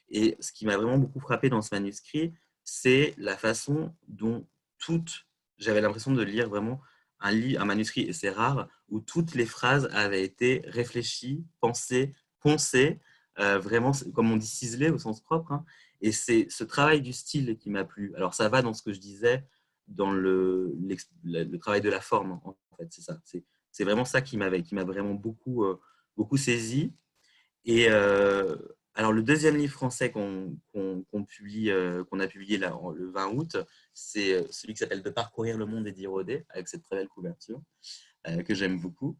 Et 0.09 0.37
ce 0.39 0.51
qui 0.51 0.65
m'a 0.65 0.77
vraiment 0.77 0.97
beaucoup 0.97 1.19
frappé 1.19 1.49
dans 1.49 1.61
ce 1.61 1.73
manuscrit, 1.73 2.33
c'est 2.63 3.13
la 3.17 3.37
façon 3.37 3.93
dont 4.07 4.47
toutes, 4.79 5.27
j'avais 5.57 5.81
l'impression 5.81 6.11
de 6.11 6.23
lire 6.23 6.49
vraiment 6.49 6.81
un, 7.19 7.31
livre, 7.31 7.61
un 7.61 7.65
manuscrit, 7.65 8.01
et 8.01 8.13
c'est 8.13 8.29
rare, 8.29 8.67
où 8.89 8.99
toutes 8.99 9.35
les 9.35 9.45
phrases 9.45 9.89
avaient 9.91 10.23
été 10.23 10.61
réfléchies, 10.65 11.45
pensées, 11.59 12.13
poncées, 12.39 12.99
euh, 13.39 13.57
vraiment, 13.59 13.91
comme 14.13 14.31
on 14.31 14.37
dit, 14.37 14.47
ciselées 14.47 14.89
au 14.89 14.97
sens 14.97 15.21
propre, 15.21 15.51
hein, 15.51 15.65
et 16.01 16.11
c'est 16.11 16.47
ce 16.49 16.63
travail 16.63 17.01
du 17.01 17.13
style 17.13 17.57
qui 17.57 17.69
m'a 17.69 17.85
plu. 17.85 18.13
Alors, 18.15 18.33
ça 18.33 18.49
va 18.49 18.61
dans 18.61 18.73
ce 18.73 18.83
que 18.83 18.93
je 18.93 18.99
disais, 18.99 19.45
dans 19.87 20.11
le, 20.11 20.75
travail 21.59 21.81
de 21.81 21.89
la 21.89 22.01
forme, 22.01 22.39
en 22.43 22.55
fait, 22.77 22.87
c'est 22.91 23.01
ça. 23.01 23.19
C'est 23.71 23.83
vraiment 23.83 24.05
ça 24.05 24.21
qui 24.21 24.37
m'a 24.37 24.49
vraiment 24.49 25.13
beaucoup, 25.13 25.63
euh, 25.63 25.79
saisi. 26.37 26.93
Et 27.65 27.87
euh, 27.89 28.55
alors, 28.93 29.11
le 29.11 29.23
deuxième 29.23 29.57
livre 29.57 29.73
français 29.73 30.11
qu'on 30.11 30.55
publie, 31.27 31.71
euh, 31.71 32.03
qu'on 32.05 32.19
a 32.19 32.27
publié 32.27 32.57
le 32.57 33.09
20 33.11 33.33
août, 33.33 33.57
c'est 33.93 34.45
celui 34.51 34.73
qui 34.73 34.79
s'appelle 34.79 35.01
De 35.01 35.09
parcourir 35.09 35.57
le 35.57 35.65
monde 35.65 35.87
et 35.87 35.91
d'y 35.91 36.05
rôder, 36.05 36.45
avec 36.49 36.67
cette 36.67 36.83
très 36.83 36.95
belle 36.95 37.09
couverture 37.09 37.61
que 38.45 38.55
j'aime 38.55 38.79
beaucoup. 38.79 39.17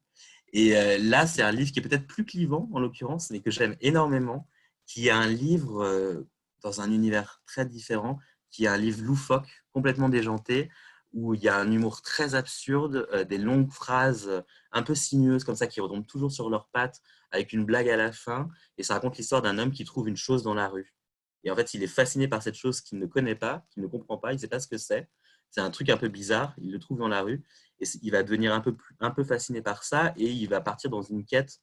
Et 0.53 0.69
là, 0.99 1.27
c'est 1.27 1.41
un 1.41 1.51
livre 1.51 1.71
qui 1.71 1.79
est 1.79 1.81
peut-être 1.81 2.07
plus 2.07 2.23
clivant, 2.23 2.69
en 2.71 2.79
l'occurrence, 2.79 3.31
mais 3.31 3.41
que 3.41 3.51
j'aime 3.51 3.75
énormément, 3.81 4.47
qui 4.85 5.07
est 5.07 5.11
un 5.11 5.27
livre 5.27 6.25
dans 6.61 6.79
un 6.79 6.91
univers 6.91 7.41
très 7.45 7.65
différent, 7.65 8.19
qui 8.53 8.65
est 8.65 8.69
un 8.69 8.77
livre 8.77 9.03
loufoque, 9.03 9.65
complètement 9.73 10.07
déjanté, 10.07 10.69
où 11.11 11.33
il 11.33 11.41
y 11.41 11.49
a 11.49 11.57
un 11.57 11.69
humour 11.71 12.01
très 12.01 12.35
absurde, 12.35 13.07
euh, 13.11 13.23
des 13.23 13.37
longues 13.37 13.71
phrases 13.71 14.27
euh, 14.27 14.41
un 14.71 14.83
peu 14.83 14.95
sinueuses 14.95 15.43
comme 15.43 15.55
ça 15.55 15.67
qui 15.67 15.81
retombent 15.81 16.07
toujours 16.07 16.31
sur 16.31 16.49
leurs 16.49 16.69
pattes 16.69 17.01
avec 17.31 17.51
une 17.51 17.65
blague 17.65 17.89
à 17.89 17.97
la 17.97 18.11
fin. 18.11 18.49
Et 18.77 18.83
ça 18.83 18.93
raconte 18.93 19.17
l'histoire 19.17 19.41
d'un 19.41 19.57
homme 19.57 19.71
qui 19.71 19.85
trouve 19.85 20.07
une 20.07 20.17
chose 20.17 20.43
dans 20.43 20.53
la 20.53 20.67
rue. 20.69 20.93
Et 21.43 21.51
en 21.51 21.55
fait, 21.55 21.73
il 21.73 21.83
est 21.83 21.87
fasciné 21.87 22.27
par 22.27 22.41
cette 22.41 22.55
chose 22.55 22.79
qu'il 22.79 22.99
ne 22.99 23.05
connaît 23.05 23.35
pas, 23.35 23.65
qu'il 23.71 23.83
ne 23.83 23.87
comprend 23.87 24.17
pas, 24.17 24.31
il 24.31 24.35
ne 24.35 24.39
sait 24.39 24.47
pas 24.47 24.59
ce 24.59 24.67
que 24.67 24.77
c'est. 24.77 25.09
C'est 25.49 25.61
un 25.61 25.69
truc 25.69 25.89
un 25.89 25.97
peu 25.97 26.07
bizarre, 26.07 26.53
il 26.57 26.71
le 26.71 26.79
trouve 26.79 26.99
dans 26.99 27.07
la 27.07 27.21
rue. 27.21 27.43
Et 27.79 27.85
il 28.01 28.11
va 28.11 28.23
devenir 28.23 28.53
un 28.53 28.61
peu, 28.61 28.75
plus, 28.75 28.95
un 28.99 29.11
peu 29.11 29.23
fasciné 29.23 29.61
par 29.61 29.83
ça 29.83 30.13
et 30.15 30.31
il 30.31 30.47
va 30.47 30.61
partir 30.61 30.89
dans 30.89 31.01
une 31.01 31.25
quête 31.25 31.59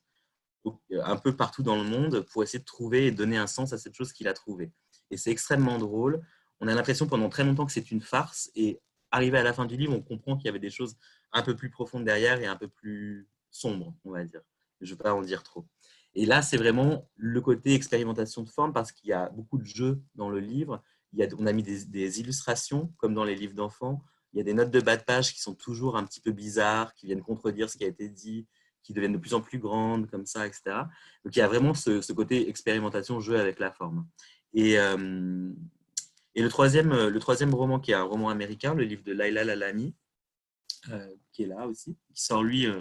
un 1.03 1.17
peu 1.17 1.35
partout 1.35 1.63
dans 1.63 1.77
le 1.77 1.85
monde 1.85 2.21
pour 2.31 2.43
essayer 2.43 2.59
de 2.59 2.65
trouver 2.65 3.07
et 3.07 3.11
donner 3.11 3.39
un 3.39 3.47
sens 3.47 3.73
à 3.73 3.79
cette 3.79 3.95
chose 3.95 4.13
qu'il 4.13 4.29
a 4.29 4.35
trouvée 4.35 4.71
et 5.11 5.17
c'est 5.17 5.31
extrêmement 5.31 5.79
drôle. 5.79 6.23
On 6.61 6.69
a 6.69 6.75
l'impression 6.75 7.07
pendant 7.07 7.29
très 7.29 7.45
longtemps 7.45 7.67
que 7.67 7.73
c'est 7.73 7.91
une 7.91 8.03
farce 8.03 8.51
et 8.55 8.81
arrivé 9.11 9.39
à 9.39 9.43
la 9.43 9.53
fin 9.53 9.67
du 9.67 9.77
livre, 9.77 9.95
on 9.95 10.03
comprend 10.03 10.37
qu'il 10.37 10.47
y 10.47 10.49
avait 10.49 10.59
des 10.59 10.71
choses 10.71 10.97
un 11.33 11.43
peu 11.43 11.57
plus 11.57 11.71
profondes 11.71 12.05
derrière 12.05 12.41
et 12.41 12.47
un 12.47 12.57
peu 12.57 12.69
plus 12.69 13.29
sombres, 13.51 13.95
on 14.05 14.11
va 14.11 14.25
dire. 14.25 14.41
Je 14.81 14.87
ne 14.87 14.97
vais 14.97 15.03
pas 15.03 15.15
en 15.15 15.23
dire 15.23 15.43
trop. 15.43 15.67
Et 16.15 16.27
là, 16.27 16.43
c'est 16.43 16.57
vraiment 16.57 17.09
le 17.17 17.41
côté 17.41 17.75
expérimentation 17.75 18.43
de 18.43 18.49
forme 18.49 18.73
parce 18.73 18.93
qu'il 18.93 19.11
y 19.11 19.13
a 19.13 19.29
beaucoup 19.31 19.59
de 19.59 19.65
jeux 19.65 20.03
dans 20.15 20.29
le 20.29 20.41
livre. 20.41 20.83
Il 21.13 21.19
y 21.19 21.23
a, 21.23 21.29
on 21.39 21.47
a 21.47 21.53
mis 21.53 21.63
des, 21.63 22.21
illustrations, 22.21 22.93
comme 22.99 23.15
dans 23.15 23.25
les 23.25 23.35
livres 23.35 23.55
d'enfants. 23.55 24.03
Il 24.33 24.39
y 24.39 24.41
a 24.41 24.45
des 24.45 24.55
notes 24.55 24.71
de 24.71 24.81
bas 24.81 24.97
de 24.97 25.03
page 25.03 25.33
qui 25.33 25.41
sont 25.41 25.55
toujours 25.55 25.97
un 25.97 26.05
petit 26.05 26.21
peu 26.21 26.33
bizarres, 26.33 26.95
qui 26.95 27.07
viennent 27.07 27.23
contredire 27.23 27.69
ce 27.69 27.77
qui 27.77 27.85
a 27.85 27.89
été 27.89 28.09
dit, 28.09 28.47
qui 28.83 28.93
deviennent 28.93 29.13
de 29.13 29.19
plus 29.19 29.35
en 29.35 29.41
plus 29.41 29.59
grandes, 29.59 30.09
comme 30.09 30.27
ça, 30.27 30.47
etc. 30.47 30.63
Donc 31.25 31.35
il 31.37 31.39
y 31.39 31.43
a 31.43 31.49
vraiment 31.49 31.75
ce, 31.75 32.13
côté 32.13 32.49
expérimentation, 32.49 33.21
jeu 33.21 33.39
avec 33.39 33.59
la 33.59 33.73
forme. 33.73 34.07
Et, 34.55 34.79
euh, 34.79 35.53
et 36.35 36.43
le, 36.43 36.49
troisième, 36.49 37.09
le 37.09 37.19
troisième 37.19 37.55
roman, 37.55 37.81
qui 37.81 37.93
est 37.93 37.95
un 37.95 38.05
roman 38.05 38.29
américain, 38.29 38.75
le 38.75 38.85
livre 38.85 39.03
de 39.05 39.13
Laila 39.13 39.45
Lalami, 39.45 39.95
euh, 40.91 41.15
qui 41.33 41.43
est 41.43 41.47
là 41.47 41.67
aussi, 41.67 41.97
qui 42.15 42.23
sort 42.23 42.43
lui, 42.43 42.67
euh, 42.67 42.81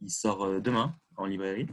il 0.00 0.10
sort 0.10 0.60
demain 0.60 0.96
en 1.16 1.26
librairie, 1.26 1.66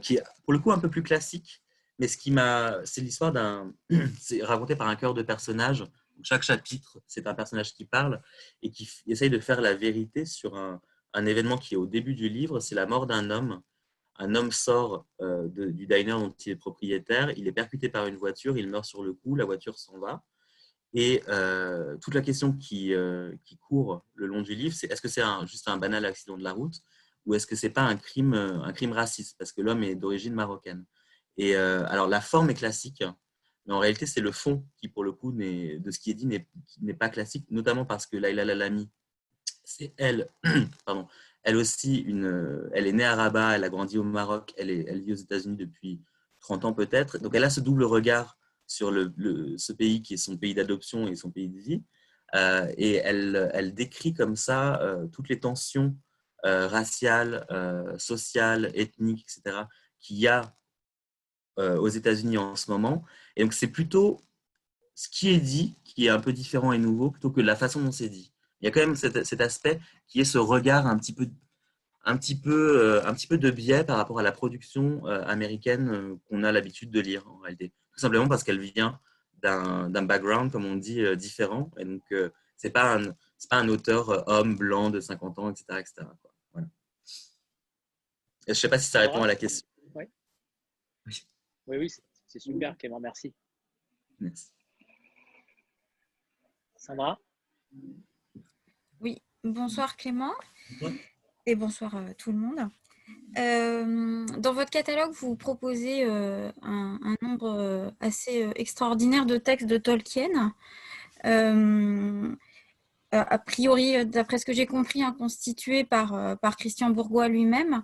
qui 0.00 0.16
est 0.16 0.22
pour 0.44 0.52
le 0.52 0.58
coup 0.58 0.70
un 0.70 0.78
peu 0.78 0.88
plus 0.88 1.02
classique, 1.02 1.62
mais 1.98 2.08
ce 2.08 2.16
qui 2.16 2.30
m'a, 2.30 2.80
c'est 2.84 3.00
l'histoire 3.00 3.32
d'un, 3.32 3.72
c'est 4.20 4.42
raconté 4.42 4.76
par 4.76 4.88
un 4.88 4.96
cœur 4.96 5.14
de 5.14 5.22
personnage. 5.22 5.84
Chaque 6.22 6.42
chapitre, 6.42 7.00
c'est 7.06 7.26
un 7.26 7.34
personnage 7.34 7.74
qui 7.74 7.84
parle 7.84 8.22
et 8.62 8.70
qui 8.70 8.88
essaye 9.08 9.30
de 9.30 9.40
faire 9.40 9.60
la 9.60 9.74
vérité 9.74 10.24
sur 10.24 10.56
un, 10.56 10.80
un 11.14 11.26
événement 11.26 11.58
qui 11.58 11.74
est 11.74 11.76
au 11.76 11.86
début 11.86 12.14
du 12.14 12.28
livre, 12.28 12.60
c'est 12.60 12.74
la 12.74 12.86
mort 12.86 13.06
d'un 13.06 13.30
homme 13.30 13.62
un 14.16 14.34
homme 14.34 14.52
sort 14.52 15.06
euh, 15.20 15.48
du 15.48 15.86
diner 15.86 16.12
dont 16.12 16.34
il 16.44 16.52
est 16.52 16.56
propriétaire, 16.56 17.30
il 17.36 17.48
est 17.48 17.52
percuté 17.52 17.88
par 17.88 18.06
une 18.06 18.16
voiture, 18.16 18.56
il 18.56 18.68
meurt 18.68 18.84
sur 18.84 19.02
le 19.02 19.12
coup, 19.12 19.34
la 19.34 19.44
voiture 19.44 19.78
s'en 19.78 19.98
va. 19.98 20.22
Et 20.94 21.22
euh, 21.28 21.96
toute 21.98 22.14
la 22.14 22.20
question 22.20 22.52
qui, 22.52 22.92
euh, 22.92 23.34
qui, 23.44 23.56
court 23.56 24.04
le 24.14 24.26
long 24.26 24.42
du 24.42 24.54
livre, 24.54 24.74
c'est 24.74 24.92
est-ce 24.92 25.00
que 25.00 25.08
c'est 25.08 25.22
juste 25.46 25.68
un 25.68 25.78
banal 25.78 26.04
accident 26.04 26.36
de 26.36 26.44
la 26.44 26.52
route 26.52 26.74
ou 27.24 27.34
est-ce 27.34 27.46
que 27.46 27.56
c'est 27.56 27.70
pas 27.70 27.82
un 27.82 27.96
crime, 27.96 28.34
un 28.34 28.72
crime 28.72 28.92
raciste 28.92 29.36
parce 29.38 29.52
que 29.52 29.62
l'homme 29.62 29.82
est 29.84 29.94
d'origine 29.94 30.34
marocaine? 30.34 30.84
Et 31.38 31.54
alors 31.54 32.08
la 32.08 32.20
forme 32.20 32.50
est 32.50 32.54
classique, 32.54 33.02
mais 33.64 33.72
en 33.72 33.78
réalité 33.78 34.06
c'est 34.06 34.20
le 34.20 34.32
fond 34.32 34.66
qui 34.76 34.88
pour 34.88 35.04
le 35.04 35.12
coup 35.12 35.32
de 35.32 35.90
ce 35.90 35.98
qui 35.98 36.10
est 36.10 36.14
dit 36.14 36.26
n'est 36.26 36.94
pas 36.94 37.08
classique, 37.08 37.46
notamment 37.48 37.86
parce 37.86 38.06
que 38.06 38.16
Laila 38.16 38.44
Lalami, 38.44 38.90
c'est 39.64 39.94
elle, 39.96 40.28
pardon, 40.84 41.06
elle 41.44 41.56
aussi, 41.56 41.98
une, 41.98 42.70
elle 42.72 42.86
est 42.86 42.92
née 42.92 43.04
à 43.04 43.16
Rabat, 43.16 43.56
elle 43.56 43.64
a 43.64 43.68
grandi 43.68 43.98
au 43.98 44.04
Maroc, 44.04 44.54
elle, 44.56 45.00
vit 45.00 45.12
aux 45.12 45.16
États-Unis 45.16 45.56
depuis 45.56 46.00
30 46.40 46.64
ans 46.64 46.72
peut-être. 46.72 47.18
Donc 47.18 47.34
elle 47.34 47.44
a 47.44 47.50
ce 47.50 47.60
double 47.60 47.84
regard 47.84 48.38
sur 48.66 48.92
ce 48.92 49.72
pays 49.72 50.02
qui 50.02 50.14
est 50.14 50.18
son 50.18 50.36
pays 50.36 50.54
d'adoption 50.54 51.08
et 51.08 51.16
son 51.16 51.30
pays 51.30 51.48
de 51.48 51.58
vie. 51.58 51.82
Euh, 52.34 52.72
et 52.78 52.94
elle, 52.94 53.74
décrit 53.74 54.14
comme 54.14 54.36
ça 54.36 54.80
euh, 54.80 55.06
toutes 55.08 55.28
les 55.28 55.40
tensions 55.40 55.96
euh, 56.46 56.66
raciales, 56.66 57.46
sociales, 57.98 58.70
ethniques, 58.74 59.26
etc., 59.28 59.64
qu'il 60.00 60.18
y 60.18 60.28
a 60.28 60.54
aux 61.58 61.88
États-Unis 61.88 62.38
en 62.38 62.56
ce 62.56 62.70
moment. 62.70 63.04
Et 63.36 63.42
donc 63.42 63.52
c'est 63.52 63.68
plutôt 63.68 64.24
ce 64.94 65.08
qui 65.08 65.28
est 65.28 65.40
dit 65.40 65.76
qui 65.84 66.06
est 66.06 66.10
un 66.10 66.20
peu 66.20 66.32
différent 66.32 66.72
et 66.72 66.78
nouveau 66.78 67.10
plutôt 67.10 67.30
que 67.30 67.42
la 67.42 67.56
façon 67.56 67.82
dont 67.82 67.92
c'est 67.92 68.08
dit 68.08 68.31
il 68.62 68.66
y 68.66 68.68
a 68.68 68.70
quand 68.70 68.80
même 68.80 68.94
cet, 68.96 69.40
aspect 69.40 69.80
qui 70.06 70.20
est 70.20 70.24
ce 70.24 70.38
regard 70.38 70.86
un 70.86 70.96
petit 70.96 71.12
peu, 71.12 71.28
un 72.04 72.16
petit 72.16 72.38
peu, 72.38 72.80
euh, 72.80 73.04
un 73.04 73.12
petit 73.12 73.26
peu 73.26 73.36
de 73.36 73.50
biais 73.50 73.82
par 73.82 73.96
rapport 73.96 74.20
à 74.20 74.22
la 74.22 74.30
production 74.30 75.04
euh, 75.06 75.24
américaine 75.26 75.90
euh, 75.90 76.16
qu'on 76.28 76.44
a 76.44 76.52
l'habitude 76.52 76.92
de 76.92 77.00
lire 77.00 77.26
en 77.28 77.38
réalité. 77.38 77.72
Tout 77.92 77.98
simplement 77.98 78.28
parce 78.28 78.44
qu'elle 78.44 78.60
vient 78.60 79.00
d'un 79.42 80.02
background, 80.02 80.52
comme 80.52 80.64
on 80.64 80.76
dit, 80.76 81.04
différent. 81.16 81.68
Et 81.76 81.84
donc, 81.84 82.04
ce 82.10 82.30
n'est 82.62 82.70
pas, 82.70 82.96
un, 82.96 83.10
pas 83.50 83.56
un 83.56 83.68
auteur 83.68 84.22
homme, 84.28 84.56
blanc, 84.56 84.88
de 84.88 85.00
50 85.00 85.38
ans, 85.40 85.50
etc. 85.50 85.64
etc. 85.80 86.06
Voilà. 86.52 86.68
je 88.46 88.50
ne 88.52 88.54
sais 88.54 88.68
pas 88.68 88.78
si 88.78 88.88
ça 88.88 89.00
répond 89.00 89.24
à 89.24 89.26
la 89.26 89.34
question. 89.34 89.66
Oui, 89.96 90.04
oui, 91.66 91.76
oui 91.78 91.92
c'est 92.28 92.38
super, 92.38 92.78
Clément, 92.78 93.00
merci. 93.00 93.34
Merci. 94.20 94.52
Sandra? 96.76 97.18
Bonsoir 99.44 99.96
Clément. 99.96 100.32
Et 101.46 101.54
bonsoir 101.54 101.96
à 101.96 102.14
tout 102.14 102.32
le 102.32 102.38
monde. 102.38 102.70
Euh, 103.38 104.26
dans 104.38 104.52
votre 104.52 104.70
catalogue, 104.70 105.12
vous 105.12 105.34
proposez 105.36 106.04
euh, 106.04 106.50
un, 106.62 106.98
nombre 107.22 107.54
euh, 107.58 107.90
assez 108.00 108.48
extraordinaire 108.56 109.26
de 109.26 109.36
textes 109.38 109.66
de 109.66 109.78
Tolkien. 109.78 110.54
a 113.14 113.38
priori, 113.38 114.06
d'après 114.06 114.38
ce 114.38 114.46
que 114.46 114.52
j'ai 114.52 114.66
compris, 114.66 115.02
hein, 115.02 115.14
constitué 115.18 115.84
par, 115.84 116.38
par 116.38 116.56
Christian 116.56 116.90
Bourgois 116.90 117.28
lui-même. 117.28 117.82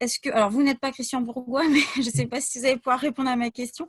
Est-ce 0.00 0.18
que, 0.18 0.28
alors 0.30 0.50
vous 0.50 0.62
n'êtes 0.62 0.80
pas 0.80 0.92
Christian 0.92 1.20
Bourgois, 1.20 1.68
mais 1.70 1.80
je 1.96 2.00
ne 2.06 2.10
sais 2.10 2.26
pas 2.26 2.40
si 2.40 2.58
vous 2.58 2.66
allez 2.66 2.76
pouvoir 2.76 3.00
répondre 3.00 3.30
à 3.30 3.36
ma 3.36 3.50
question. 3.50 3.88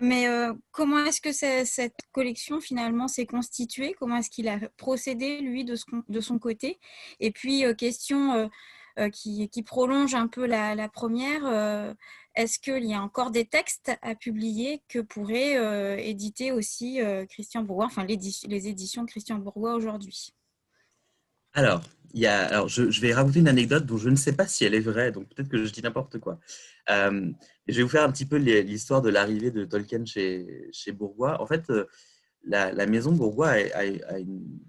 mais 0.00 0.26
comment 0.70 1.04
est-ce 1.04 1.20
que 1.20 1.32
cette 1.32 1.98
collection 2.12 2.60
finalement 2.60 3.08
s'est 3.08 3.26
constituée? 3.26 3.94
Comment 3.98 4.18
est-ce 4.18 4.30
qu'il 4.30 4.48
a 4.48 4.58
procédé 4.76 5.40
lui 5.40 5.64
de, 5.64 6.20
son 6.20 6.38
côté? 6.38 6.80
Et 7.20 7.30
puis 7.30 7.64
question 7.76 8.50
qui, 9.12 9.62
prolonge 9.64 10.14
un 10.14 10.26
peu 10.26 10.46
la, 10.46 10.88
première 10.88 11.94
est-ce 12.36 12.58
qu'il 12.58 12.84
y 12.84 12.92
a 12.92 13.00
encore 13.00 13.30
des 13.30 13.46
textes 13.46 13.92
à 14.02 14.14
publier 14.14 14.82
que 14.88 14.98
pourrait 14.98 15.56
euh, 15.56 15.96
éditer 15.96 16.52
aussi 16.52 17.00
euh, 17.00 17.24
Christian 17.24 17.62
Bourgois, 17.62 17.86
enfin 17.86 18.04
les 18.04 18.68
éditions 18.68 19.06
Christian 19.06 19.38
Bourgois 19.38 19.74
aujourd'hui? 19.74 20.35
Alors, 21.56 21.82
y 22.14 22.26
a, 22.26 22.46
alors 22.46 22.68
je, 22.68 23.00
vais 23.00 23.12
raconter 23.12 23.40
une 23.40 23.48
anecdote 23.48 23.86
dont 23.86 23.96
je 23.96 24.08
ne 24.08 24.16
sais 24.16 24.34
pas 24.34 24.46
si 24.46 24.64
elle 24.64 24.74
est 24.74 24.80
vraie, 24.80 25.10
donc 25.10 25.28
peut-être 25.28 25.48
que 25.48 25.64
je 25.64 25.72
dis 25.72 25.82
n'importe 25.82 26.18
quoi. 26.18 26.38
Euh, 26.90 27.30
je 27.66 27.76
vais 27.76 27.82
vous 27.82 27.88
faire 27.88 28.04
un 28.04 28.12
petit 28.12 28.26
peu 28.26 28.36
l'histoire 28.36 29.02
de 29.02 29.08
l'arrivée 29.08 29.50
de 29.50 29.64
Tolkien 29.64 30.04
chez, 30.04 30.68
chez 30.72 30.92
Bourgois. 30.92 31.40
En 31.40 31.46
fait, 31.46 31.72
la, 32.44 32.86
maison 32.86 33.12
Bourgois 33.12 33.54
a, 33.74 33.84
une, 34.18 34.60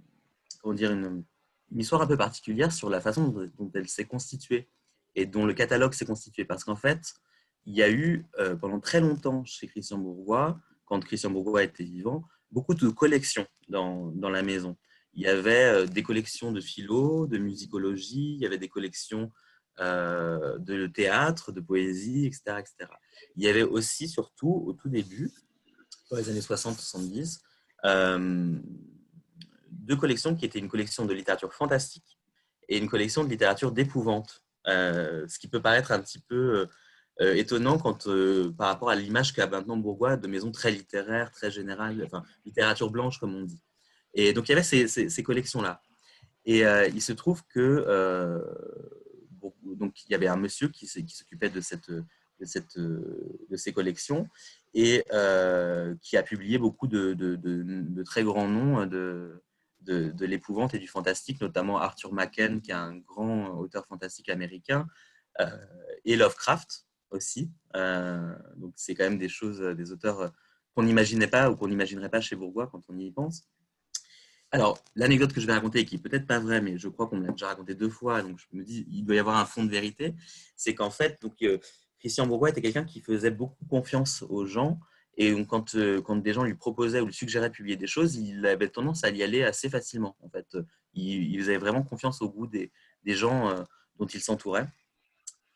comment 0.61 0.73
dire, 0.73 0.91
une, 0.91 1.23
une, 1.71 1.79
histoire 1.79 2.01
un 2.01 2.07
peu 2.07 2.17
particulière 2.17 2.71
sur 2.71 2.89
la 2.89 3.01
façon 3.01 3.27
dont 3.57 3.71
elle 3.75 3.87
s'est 3.87 4.05
constituée 4.05 4.67
et 5.15 5.25
dont 5.25 5.45
le 5.45 5.53
catalogue 5.53 5.93
s'est 5.93 6.05
constitué. 6.05 6.45
Parce 6.45 6.63
qu'en 6.63 6.75
fait, 6.75 7.01
il 7.65 7.75
y 7.75 7.83
a 7.83 7.91
eu 7.91 8.25
euh, 8.39 8.55
pendant 8.55 8.79
très 8.79 9.01
longtemps 9.01 9.43
chez 9.43 9.67
Christian 9.67 9.97
Bourgois, 9.97 10.59
quand 10.85 11.03
Christian 11.03 11.31
Bourgois 11.31 11.63
était 11.63 11.83
vivant, 11.83 12.23
beaucoup 12.49 12.73
de 12.73 12.87
collections 12.87 13.45
dans, 13.67 14.07
dans 14.11 14.29
la 14.29 14.41
maison. 14.41 14.77
Il 15.17 15.23
y 15.23 15.27
avait 15.27 15.65
euh, 15.65 15.85
des 15.85 16.03
collections 16.03 16.51
de 16.53 16.61
philo, 16.61 17.27
de 17.27 17.37
musicologie, 17.37 18.35
il 18.35 18.41
y 18.41 18.45
avait 18.45 18.57
des 18.57 18.69
collections 18.69 19.31
euh, 19.79 20.57
de 20.59 20.87
théâtre, 20.87 21.51
de 21.51 21.59
poésie, 21.59 22.25
etc., 22.25 22.59
etc. 22.59 22.89
Il 23.35 23.43
y 23.43 23.49
avait 23.49 23.63
aussi, 23.63 24.07
surtout, 24.07 24.63
au 24.65 24.73
tout 24.73 24.89
début, 24.89 25.31
dans 26.09 26.17
les 26.17 26.29
années 26.29 26.39
60-70, 26.39 27.39
deux 29.71 29.95
collections 29.95 30.35
qui 30.35 30.45
étaient 30.45 30.59
une 30.59 30.69
collection 30.69 31.05
de 31.05 31.13
littérature 31.13 31.53
fantastique 31.53 32.17
et 32.69 32.77
une 32.77 32.87
collection 32.87 33.23
de 33.23 33.29
littérature 33.29 33.73
d'épouvante. 33.73 34.43
ce 34.65 35.39
qui 35.39 35.49
peut 35.49 35.61
paraître 35.61 35.91
un 35.91 35.99
petit 35.99 36.19
peu 36.19 36.67
euh, 37.19 37.33
étonnant 37.33 37.79
quand, 37.79 38.07
euh, 38.07 38.53
par 38.55 38.67
rapport 38.67 38.91
à 38.91 38.95
l'image 38.95 39.33
qu'a 39.33 39.47
maintenant 39.47 39.75
Bourgois 39.75 40.17
de 40.17 40.27
maison 40.27 40.51
très 40.51 40.69
littéraire, 40.69 41.31
très 41.31 41.49
générale, 41.49 41.99
enfin, 42.05 42.23
littérature 42.45 42.91
blanche, 42.91 43.17
comme 43.19 43.33
on 43.33 43.43
dit. 43.43 43.59
Et 44.19 44.33
donc, 44.33 44.49
il 44.49 44.51
y 44.51 44.53
avait 44.53 44.63
ces, 44.63 44.87
ces, 44.87 45.23
collections-là. 45.23 45.81
Et 46.45 46.65
euh, 46.65 46.87
il 46.87 47.01
se 47.01 47.13
trouve 47.13 47.43
que 47.45 48.41
donc, 49.63 50.03
il 50.05 50.11
y 50.11 50.15
avait 50.15 50.27
un 50.27 50.37
monsieur 50.37 50.69
qui, 50.69 50.87
s'occupait 50.87 51.49
de, 51.49 51.61
cette, 51.61 51.91
de, 51.91 52.03
cette, 52.43 52.77
de 52.77 53.55
ces 53.55 53.71
collections 53.71 54.27
et 54.73 55.03
qui 56.01 56.17
a 56.17 56.23
publié 56.23 56.57
beaucoup 56.57 56.87
de, 56.87 57.13
de, 57.13 58.03
très 58.03 58.23
grands 58.23 58.47
noms 58.47 58.85
de, 58.85 59.43
de, 59.81 60.25
l'épouvante 60.25 60.73
et 60.73 60.79
du 60.79 60.87
fantastique, 60.87 61.39
notamment 61.41 61.77
Arthur 61.79 62.11
Machen, 62.11 62.61
qui 62.61 62.71
est 62.71 62.75
un 62.75 62.97
grand 62.97 63.49
auteur 63.59 63.85
fantastique 63.85 64.29
américain, 64.29 64.87
et 66.05 66.15
Lovecraft, 66.15 66.87
aussi. 67.11 67.51
Euh, 67.75 68.35
donc, 68.55 68.73
c'est 68.75 68.95
quand 68.95 69.03
même 69.03 69.17
des 69.17 69.29
choses, 69.29 69.61
euh, 69.61 69.73
des 69.73 69.91
auteurs 69.91 70.19
euh, 70.19 70.29
qu'on 70.75 70.83
n'imaginait 70.83 71.27
pas 71.27 71.49
ou 71.49 71.55
qu'on 71.55 71.67
n'imaginerait 71.67 72.09
pas 72.09 72.21
chez 72.21 72.35
Bourgois 72.35 72.67
quand 72.67 72.81
on 72.89 72.97
y 72.97 73.11
pense. 73.11 73.47
Alors, 74.51 74.81
l'anecdote 74.95 75.33
que 75.33 75.41
je 75.41 75.47
vais 75.47 75.53
raconter, 75.53 75.83
qui 75.85 75.95
est 75.95 75.99
peut-être 75.99 76.25
pas 76.25 76.39
vraie, 76.39 76.61
mais 76.61 76.77
je 76.77 76.87
crois 76.87 77.07
qu'on 77.07 77.19
l'a 77.19 77.31
déjà 77.31 77.47
raconté 77.47 77.75
deux 77.75 77.89
fois, 77.89 78.21
donc 78.21 78.39
je 78.39 78.45
me 78.57 78.63
dis, 78.63 78.87
il 78.89 79.03
doit 79.03 79.15
y 79.15 79.19
avoir 79.19 79.37
un 79.37 79.45
fond 79.45 79.63
de 79.63 79.69
vérité, 79.69 80.15
c'est 80.55 80.73
qu'en 80.73 80.89
fait, 80.89 81.21
donc, 81.21 81.43
Christian 81.99 82.27
Bourgois 82.27 82.49
était 82.49 82.61
quelqu'un 82.61 82.85
qui 82.85 83.01
faisait 83.01 83.31
beaucoup 83.31 83.65
confiance 83.65 84.23
aux 84.29 84.45
gens, 84.45 84.79
et 85.17 85.33
quand, 85.45 85.75
quand 86.05 86.15
des 86.15 86.31
gens 86.31 86.43
lui 86.43 86.53
proposaient 86.53 87.01
ou 87.01 87.07
lui 87.07 87.13
suggéraient 87.13 87.49
de 87.49 87.53
publier 87.53 87.75
des 87.75 87.87
choses, 87.87 88.15
il 88.15 88.45
avait 88.45 88.69
tendance 88.69 89.03
à 89.03 89.09
y 89.09 89.23
aller 89.23 89.43
assez 89.43 89.67
facilement. 89.67 90.15
En 90.21 90.29
fait, 90.29 90.55
il, 90.93 91.33
il 91.33 91.39
faisait 91.39 91.57
vraiment 91.57 91.83
confiance 91.83 92.21
au 92.21 92.29
goût 92.29 92.47
des, 92.47 92.71
gens 93.05 93.65
dont 93.97 94.05
il 94.05 94.21
s'entourait. 94.21 94.67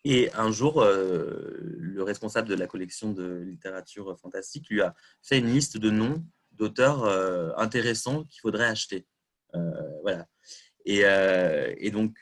Et 0.03 0.31
un 0.33 0.51
jour, 0.51 0.81
euh, 0.81 1.59
le 1.77 2.01
responsable 2.01 2.47
de 2.47 2.55
la 2.55 2.65
collection 2.65 3.11
de 3.11 3.43
littérature 3.45 4.17
fantastique 4.19 4.69
lui 4.69 4.81
a 4.81 4.95
fait 5.21 5.37
une 5.37 5.47
liste 5.47 5.77
de 5.77 5.91
noms 5.91 6.23
d'auteurs 6.61 7.03
euh, 7.03 7.49
intéressants 7.57 8.23
qu'il 8.25 8.39
faudrait 8.39 8.67
acheter. 8.67 9.05
Euh, 9.55 9.59
voilà. 10.01 10.27
Et, 10.85 11.91
donc, 11.91 12.15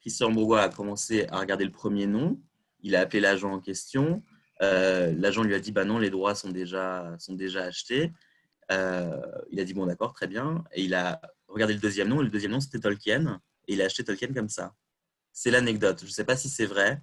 Christian 0.00 0.30
Bourgois 0.30 0.62
a 0.62 0.68
commencé 0.68 1.26
à 1.28 1.38
regarder 1.38 1.64
le 1.64 1.72
premier 1.72 2.06
nom. 2.06 2.40
Il 2.82 2.96
a 2.96 3.00
appelé 3.00 3.20
l'agent 3.20 3.52
en 3.52 3.60
question. 3.60 4.22
l'agent 4.60 5.42
lui 5.42 5.54
a 5.54 5.60
dit 5.60 5.72
bah 5.72 5.84
non, 5.84 5.98
les 5.98 6.10
droits 6.10 6.34
sont 6.34 6.50
déjà, 6.50 7.14
sont 7.18 7.34
déjà 7.34 7.64
achetés. 7.64 8.12
il 8.70 9.60
a 9.60 9.64
dit 9.64 9.74
bon, 9.74 9.86
d'accord, 9.86 10.12
très 10.12 10.26
bien. 10.26 10.64
Et 10.72 10.84
il 10.84 10.94
a 10.94 11.20
regardé 11.48 11.74
le 11.74 11.80
deuxième 11.80 12.08
nom. 12.08 12.20
Et 12.20 12.24
le 12.24 12.30
deuxième 12.30 12.52
nom, 12.52 12.60
c'était 12.60 12.80
Tolkien. 12.80 13.40
Et 13.68 13.74
il 13.74 13.82
a 13.82 13.84
acheté 13.84 14.02
Tolkien 14.02 14.32
comme 14.32 14.48
ça. 14.48 14.72
C'est 15.32 15.50
l'anecdote. 15.50 16.00
Je 16.00 16.06
ne 16.06 16.10
sais 16.10 16.24
pas 16.24 16.36
si 16.36 16.48
c'est 16.48 16.66
vrai 16.66 17.02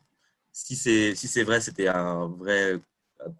si 0.58 0.76
c'est 0.76 1.14
si 1.16 1.44
vrai, 1.44 1.62
c'était 1.62 1.88
un 1.88 2.28
vrai 2.28 2.80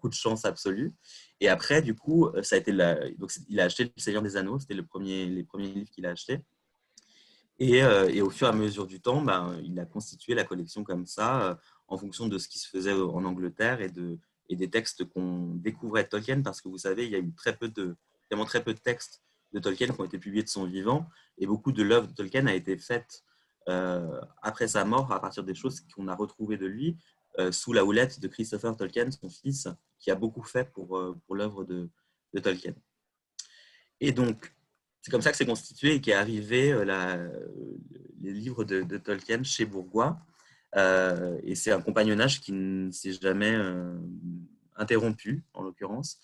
coup 0.00 0.08
de 0.08 0.14
chance 0.14 0.44
absolu. 0.44 0.94
Et 1.40 1.48
après, 1.48 1.82
du 1.82 1.94
coup, 1.94 2.28
ça 2.42 2.56
a 2.56 2.58
été 2.58 2.72
il 2.72 3.60
a 3.60 3.64
acheté 3.64 3.84
Le 3.84 4.00
Seigneur 4.00 4.22
des 4.22 4.36
Anneaux, 4.36 4.58
c'était 4.58 4.74
le 4.74 4.84
premier, 4.84 5.26
les 5.26 5.44
premiers 5.44 5.68
livres 5.68 5.90
qu'il 5.90 6.06
a 6.06 6.10
achetés. 6.10 6.40
Et, 7.60 7.82
euh, 7.82 8.24
au 8.24 8.30
fur 8.30 8.46
et 8.46 8.50
à 8.50 8.52
mesure 8.52 8.86
du 8.86 9.00
temps, 9.00 9.20
ben, 9.20 9.58
il 9.64 9.78
a 9.80 9.84
constitué 9.84 10.34
la 10.34 10.44
collection 10.44 10.84
comme 10.84 11.06
ça, 11.06 11.42
euh, 11.42 11.54
en 11.88 11.98
fonction 11.98 12.28
de 12.28 12.38
ce 12.38 12.48
qui 12.48 12.58
se 12.58 12.68
faisait 12.68 12.92
en 12.92 13.24
Angleterre 13.24 13.80
et, 13.80 13.88
de, 13.88 14.18
et 14.48 14.56
des 14.56 14.70
textes 14.70 15.04
qu'on 15.04 15.54
découvrait 15.54 16.04
de 16.04 16.08
Tolkien, 16.08 16.42
parce 16.42 16.60
que 16.60 16.68
vous 16.68 16.78
savez, 16.78 17.06
il 17.06 17.10
y 17.10 17.16
a 17.16 17.18
eu 17.18 17.34
très 17.34 17.56
peu 17.56 17.68
de, 17.68 17.96
vraiment 18.30 18.44
très 18.44 18.62
peu 18.62 18.74
de 18.74 18.78
textes 18.78 19.22
de 19.52 19.58
Tolkien 19.58 19.88
qui 19.88 20.00
ont 20.00 20.04
été 20.04 20.18
publiés 20.18 20.44
de 20.44 20.48
son 20.48 20.66
vivant, 20.66 21.08
et 21.38 21.46
beaucoup 21.46 21.72
de 21.72 21.82
l'œuvre 21.82 22.06
de 22.06 22.12
Tolkien 22.12 22.46
a 22.46 22.54
été 22.54 22.76
faite 22.76 23.24
euh, 23.68 24.20
après 24.40 24.68
sa 24.68 24.84
mort, 24.84 25.12
à 25.12 25.20
partir 25.20 25.42
des 25.42 25.54
choses 25.54 25.80
qu'on 25.94 26.08
a 26.08 26.14
retrouvées 26.14 26.58
de 26.58 26.66
lui, 26.66 26.96
euh, 26.96 26.96
sous 27.52 27.72
la 27.72 27.84
houlette 27.84 28.20
de 28.20 28.28
Christopher 28.28 28.76
Tolkien, 28.76 29.10
son 29.10 29.28
fils, 29.28 29.68
qui 29.98 30.10
a 30.10 30.14
beaucoup 30.14 30.42
fait 30.42 30.70
pour, 30.72 30.96
euh, 30.96 31.16
pour 31.26 31.36
l'œuvre 31.36 31.64
de, 31.64 31.88
Tolkien. 32.42 32.74
Et 34.00 34.12
donc, 34.12 34.52
c'est 35.00 35.10
comme 35.10 35.22
ça 35.22 35.30
que 35.30 35.36
c'est 35.36 35.46
constitué 35.46 35.94
et 35.94 36.00
qu'est 36.00 36.12
arrivé 36.12 36.84
la, 36.84 37.16
les 38.20 38.32
livres 38.32 38.64
de, 38.64 38.96
Tolkien 38.98 39.42
chez 39.42 39.64
Bourgois. 39.64 40.20
et 40.76 41.54
c'est 41.54 41.72
un 41.72 41.80
compagnonnage 41.80 42.40
qui 42.40 42.52
ne 42.52 42.92
s'est 42.92 43.12
jamais 43.12 43.56
interrompu, 44.76 45.42
en 45.52 45.62
l'occurrence. 45.62 46.18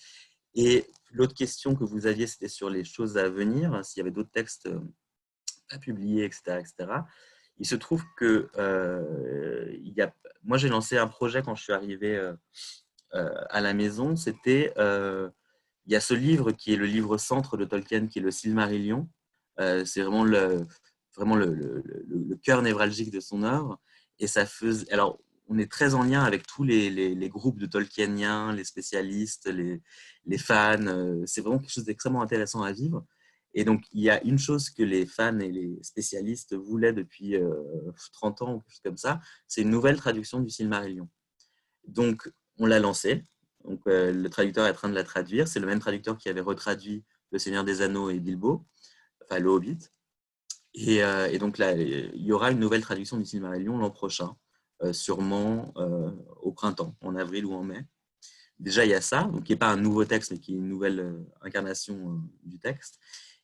Et 0.54 0.86
l'autre 1.10 1.34
question 1.34 1.74
que 1.74 1.84
vous 1.84 2.06
aviez, 2.06 2.26
c'était 2.26 2.48
sur 2.48 2.70
les 2.70 2.84
choses 2.84 3.16
à 3.16 3.28
venir, 3.28 3.84
s'il 3.84 3.98
y 3.98 4.02
avait 4.02 4.12
d'autres 4.12 4.30
textes 4.30 4.68
à 5.70 5.78
publier, 5.78 6.24
etc. 6.24 6.60
etc. 6.60 6.92
Il 7.58 7.66
se 7.66 7.76
trouve 7.76 8.04
que 8.16 8.50
euh, 8.58 9.72
il 9.82 9.92
y 9.92 10.02
a, 10.02 10.12
moi, 10.42 10.58
j'ai 10.58 10.68
lancé 10.68 10.98
un 10.98 11.06
projet 11.06 11.42
quand 11.42 11.54
je 11.54 11.62
suis 11.62 11.72
arrivé 11.72 12.16
euh, 12.16 12.34
euh, 13.14 13.32
à 13.50 13.60
la 13.60 13.74
maison. 13.74 14.16
C'était, 14.16 14.72
il 14.76 15.92
y 15.92 15.96
a 15.96 16.00
ce 16.00 16.14
livre 16.14 16.52
qui 16.52 16.72
est 16.72 16.76
le 16.76 16.86
livre 16.86 17.18
centre 17.18 17.56
de 17.56 17.64
Tolkien, 17.64 18.06
qui 18.06 18.18
est 18.18 18.22
le 18.22 18.30
Silmarillion. 18.30 19.08
c'est 19.58 20.02
vraiment 20.02 20.24
le, 20.24 20.66
vraiment 21.16 21.36
le, 21.36 21.82
cœur 22.42 22.62
névralgique 22.62 23.10
de 23.10 23.20
son 23.20 23.42
œuvre. 23.42 23.80
Et 24.18 24.26
ça 24.26 24.46
faisait, 24.46 24.90
alors, 24.92 25.20
on 25.48 25.58
est 25.58 25.70
très 25.70 25.94
en 25.94 26.02
lien 26.02 26.24
avec 26.24 26.46
tous 26.46 26.64
les, 26.64 26.88
les, 26.88 27.14
les 27.14 27.28
groupes 27.28 27.58
de 27.58 27.66
Tolkieniens, 27.66 28.52
les 28.54 28.64
spécialistes, 28.64 29.46
les, 29.46 29.82
les 30.24 30.38
fans. 30.38 31.24
C'est 31.26 31.42
vraiment 31.42 31.58
quelque 31.58 31.72
chose 31.72 31.84
d'extrêmement 31.84 32.22
intéressant 32.22 32.62
à 32.62 32.72
vivre. 32.72 33.04
Et 33.54 33.64
donc, 33.64 33.84
il 33.92 34.02
y 34.02 34.10
a 34.10 34.22
une 34.24 34.38
chose 34.38 34.68
que 34.68 34.82
les 34.82 35.06
fans 35.06 35.38
et 35.38 35.50
les 35.50 35.78
spécialistes 35.82 36.54
voulaient 36.54 36.92
depuis 36.92 37.36
30 38.12 38.42
euh, 38.42 38.44
ans, 38.44 38.54
ou 38.54 38.60
quelque 38.60 38.72
chose 38.72 38.80
comme 38.84 38.96
ça, 38.96 39.20
c'est 39.46 39.62
une 39.62 39.70
nouvelle 39.70 39.96
traduction 39.96 40.40
du 40.40 40.50
Silmarillion. 40.50 41.08
Donc, 41.86 42.30
on 42.58 42.66
l'a 42.66 42.80
lancé. 42.80 43.24
Donc, 43.64 43.80
euh, 43.86 44.12
le 44.12 44.28
traducteur 44.28 44.66
est 44.66 44.70
en 44.70 44.74
train 44.74 44.88
de 44.88 44.94
la 44.94 45.04
traduire. 45.04 45.46
C'est 45.46 45.60
le 45.60 45.66
même 45.66 45.78
traducteur 45.78 46.18
qui 46.18 46.28
avait 46.28 46.40
retraduit 46.40 47.04
Le 47.30 47.38
Seigneur 47.38 47.64
des 47.64 47.80
Anneaux 47.80 48.10
et 48.10 48.18
Bilbo, 48.18 48.66
enfin 49.22 49.38
le 49.38 49.48
Hobbit. 49.48 49.78
Et, 50.74 51.04
euh, 51.04 51.38
donc, 51.38 51.58
là, 51.58 51.72
il 51.74 52.22
y 52.22 52.32
aura 52.32 52.50
une 52.50 52.58
nouvelle 52.58 52.82
traduction 52.82 53.16
du 53.18 53.24
Silmarillion 53.24 53.78
l'an 53.78 53.90
prochain, 53.90 54.36
sûrement 54.90 55.72
au 56.42 56.52
printemps, 56.52 56.96
en 57.00 57.14
avril 57.14 57.46
ou 57.46 57.54
en 57.54 57.62
mai. 57.62 57.86
Déjà, 58.58 58.84
il 58.84 58.90
y 58.90 58.94
a 58.94 59.00
ça, 59.00 59.24
donc 59.24 59.44
qui 59.44 59.52
n'est 59.52 59.58
pas 59.58 59.70
un 59.70 59.76
nouveau 59.76 60.04
texte, 60.04 60.32
mais 60.32 60.38
qui 60.38 60.52
est 60.52 60.58
une 60.58 60.68
nouvelle 60.68 61.24
incarnation 61.42 62.20
du 62.42 62.58
texte. 62.58 62.98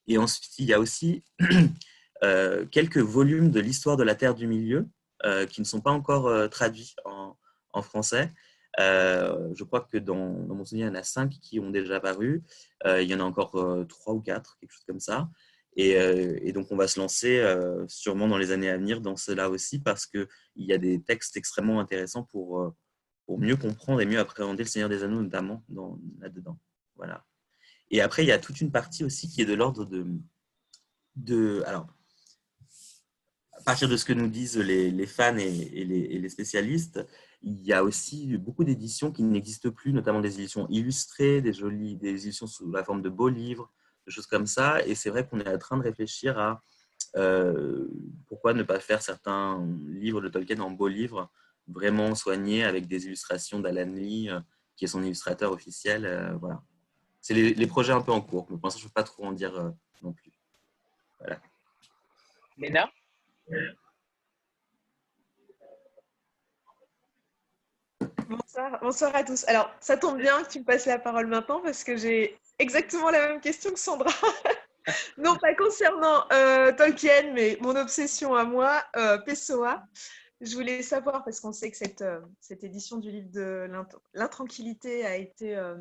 Et 0.07 0.19
ensuite, 0.19 0.59
il 0.59 0.67
y 0.67 0.75
a 0.75 0.81
aussi 0.81 1.23
euh, 2.23 2.67
quelques 2.67 2.99
volumes 2.99 3.51
de 3.51 3.61
l'histoire 3.61 3.97
de 3.97 4.03
la 4.03 4.15
Terre 4.15 4.35
du 4.35 4.47
Milieu 4.47 4.89
euh, 5.25 5.47
qui 5.47 5.61
ne 5.61 5.67
sont 5.67 5.81
pas 5.81 5.91
encore 5.91 6.27
euh, 6.27 6.49
traduits 6.49 6.95
en, 7.05 7.37
français. 7.83 8.33
je 8.77 9.63
crois 9.63 9.83
que 9.83 9.97
dans, 9.97 10.17
mon 10.17 10.65
souvenir, 10.65 10.87
il 10.87 10.91
y 10.91 10.93
en 10.93 10.99
a 10.99 11.05
cinq 11.05 11.39
qui 11.41 11.61
ont 11.61 11.71
déjà 11.71 12.01
paru. 12.01 12.43
il 12.85 13.09
y 13.09 13.15
en 13.15 13.21
a 13.21 13.23
encore 13.23 13.87
trois 13.89 14.15
ou 14.15 14.21
quatre, 14.21 14.59
quelque 14.59 14.73
chose 14.73 14.85
comme 14.89 14.99
ça. 14.99 15.31
Et, 15.77 16.53
donc, 16.53 16.67
on 16.73 16.77
va 16.77 16.89
se 16.89 16.99
lancer 16.99 17.41
sûrement 17.87 18.27
dans 18.27 18.39
les 18.39 18.51
années 18.51 18.69
à 18.69 18.77
venir 18.77 19.01
dans 19.01 19.15
cela 19.15 19.51
aussi 19.51 19.79
parce 19.79 20.05
qu'il 20.05 20.27
y 20.57 20.73
a 20.73 20.79
des 20.79 21.01
textes 21.01 21.37
extrêmement 21.37 21.79
intéressants 21.79 22.25
pour, 22.25 22.75
pour 23.25 23.39
mieux 23.39 23.57
comprendre 23.57 24.01
et 24.01 24.07
mieux 24.07 24.19
appréhender 24.19 24.65
le 24.65 24.69
Seigneur 24.69 24.89
des 24.89 25.05
Anneaux, 25.05 25.23
notamment 25.23 25.63
là-dedans. 26.19 26.59
Voilà. 26.97 27.25
Et 27.91 28.01
après, 28.01 28.25
il 28.25 28.29
y 28.29 28.33
a 28.33 28.39
toute 28.39 28.61
une 28.61 28.71
partie 28.71 29.05
aussi 29.05 29.29
qui 29.29 29.43
est 29.43 29.47
de 29.47 29.55
l'ordre 29.55 29.85
de, 29.85 30.07
de. 31.17 31.63
Alors, 31.67 31.87
à 33.53 33.63
partir 33.63 33.89
de 33.89 33.97
ce 33.97 34.05
que 34.05 34.13
nous 34.13 34.29
disent 34.29 34.57
les, 34.57 35.07
fans 35.07 35.37
et, 35.37 35.85
les, 35.85 36.29
spécialistes, 36.29 37.07
il 37.43 37.61
y 37.67 37.73
a 37.73 37.85
aussi 37.85 38.39
beaucoup 38.39 38.65
d'éditions 38.65 39.13
qui 39.13 39.23
n'existent 39.23 39.71
plus, 39.71 39.93
notamment 39.93 40.21
des 40.21 40.41
éditions 40.41 40.67
illustrées, 40.71 41.43
des 41.43 41.53
jolies, 41.53 41.97
des 41.97 42.27
éditions 42.27 42.47
sous 42.47 42.71
la 42.71 42.85
forme 42.85 43.03
de 43.03 43.11
beaux 43.11 43.29
livres, 43.29 43.71
des 44.07 44.13
choses 44.13 44.27
comme 44.27 44.47
ça. 44.47 44.85
Et 44.87 44.95
c'est 44.95 45.11
vrai 45.11 45.27
qu'on 45.27 45.41
est 45.41 45.49
en 45.49 45.59
train 45.59 45.77
de 45.77 45.83
réfléchir 45.83 46.39
à 46.39 46.63
euh, 47.17 47.89
pourquoi 48.29 48.55
ne 48.55 48.63
pas 48.63 48.81
faire 48.81 49.03
certains 49.03 49.67
livres 49.89 50.21
de 50.21 50.29
Tolkien 50.29 50.61
en 50.61 50.71
beaux 50.71 50.89
livres, 50.89 51.31
vraiment 51.67 52.15
soignés 52.15 52.65
avec 52.65 52.87
des 52.87 53.07
illustrations 53.07 53.61
d'Alan 53.61 53.93
Lee, 53.93 54.31
euh, 54.31 54.41
qui 54.77 54.85
est 54.87 54.89
son 54.89 55.03
illustrateur 55.03 55.53
officiel. 55.53 56.07
Euh, 56.07 56.35
voilà 56.41 56.63
c'est 57.31 57.55
les, 57.55 57.67
projets 57.69 57.93
un 57.93 58.01
peu 58.01 58.11
en 58.11 58.21
cours. 58.21 58.47
Mais 58.51 58.57
pour 58.57 58.67
l'instant, 58.67 58.81
je 58.81 58.87
ne 58.87 58.89
peux 58.89 58.95
pas 58.95 59.05
trop 59.05 59.25
en 59.25 59.33
dire 59.33 59.57
euh, 59.57 59.71
non 60.03 60.13
plus. 60.13 60.33
Voilà. 61.21 61.41
Léna? 62.59 62.91
Bonsoir, 68.29 68.81
bonsoir 68.83 69.15
à 69.15 69.23
tous. 69.23 69.45
Alors, 69.47 69.71
ça 69.81 69.97
tombe 69.97 70.19
bien 70.19 70.43
que 70.43 70.51
tu 70.51 70.59
me 70.59 70.65
passes 70.65 70.87
la 70.87 70.99
parole 70.99 71.29
maintenant 71.29 71.61
parce 71.61 71.85
que 71.85 71.97
j'ai 71.97 72.37
exactement 72.59 73.11
la 73.11 73.29
même 73.29 73.41
question 73.41 73.71
que 73.71 73.79
Sandra. 73.79 74.11
non, 75.19 75.37
pas 75.37 75.55
concernant 75.55 76.25
euh, 76.33 76.73
Tolkien, 76.73 77.33
mais 77.33 77.59
mon 77.61 77.77
obsession 77.77 78.35
à 78.35 78.43
moi, 78.43 78.83
euh, 78.97 79.19
Pessoa. 79.19 79.85
Je 80.41 80.55
voulais 80.55 80.83
savoir, 80.83 81.23
parce 81.23 81.39
qu'on 81.39 81.53
sait 81.53 81.71
que 81.71 81.77
cette, 81.77 82.01
euh, 82.01 82.21
cette 82.41 82.65
édition 82.65 82.97
du 82.97 83.11
livre 83.11 83.31
de 83.31 83.71
l'intranquillité 84.15 85.05
a 85.05 85.17
été 85.17 85.55
euh, 85.55 85.77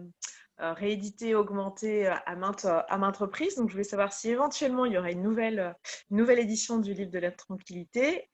réédité, 0.60 1.36
augmenté 1.36 2.08
euh, 2.08 2.14
à 2.26 2.36
maintes, 2.36 2.66
à 2.66 2.98
maintes 2.98 3.18
reprises. 3.18 3.56
Donc, 3.56 3.70
je 3.70 3.74
voulais 3.74 3.84
savoir 3.84 4.14
si 4.14 4.30
éventuellement 4.30 4.86
il 4.86 4.94
y 4.94 4.98
aurait 4.98 5.14
une 5.14 5.24
nouvelle, 5.24 5.76
une 6.12 6.18
nouvelle 6.18 6.40
édition 6.40 6.78
du 6.78 6.94
livre 6.94 7.12
de 7.12 7.20
la 7.20 7.32
tranquillité 7.32 8.30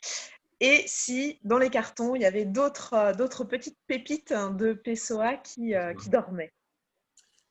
et 0.59 0.83
si 0.87 1.39
dans 1.43 1.57
les 1.57 1.69
cartons 1.69 2.15
il 2.15 2.21
y 2.21 2.25
avait 2.25 2.45
d'autres, 2.45 2.93
euh, 2.93 3.13
d'autres 3.13 3.43
petites 3.43 3.77
pépites 3.87 4.33
de 4.33 4.73
Pessoa 4.73 5.35
qui, 5.35 5.73
qui 6.01 6.09
dormaient. 6.09 6.53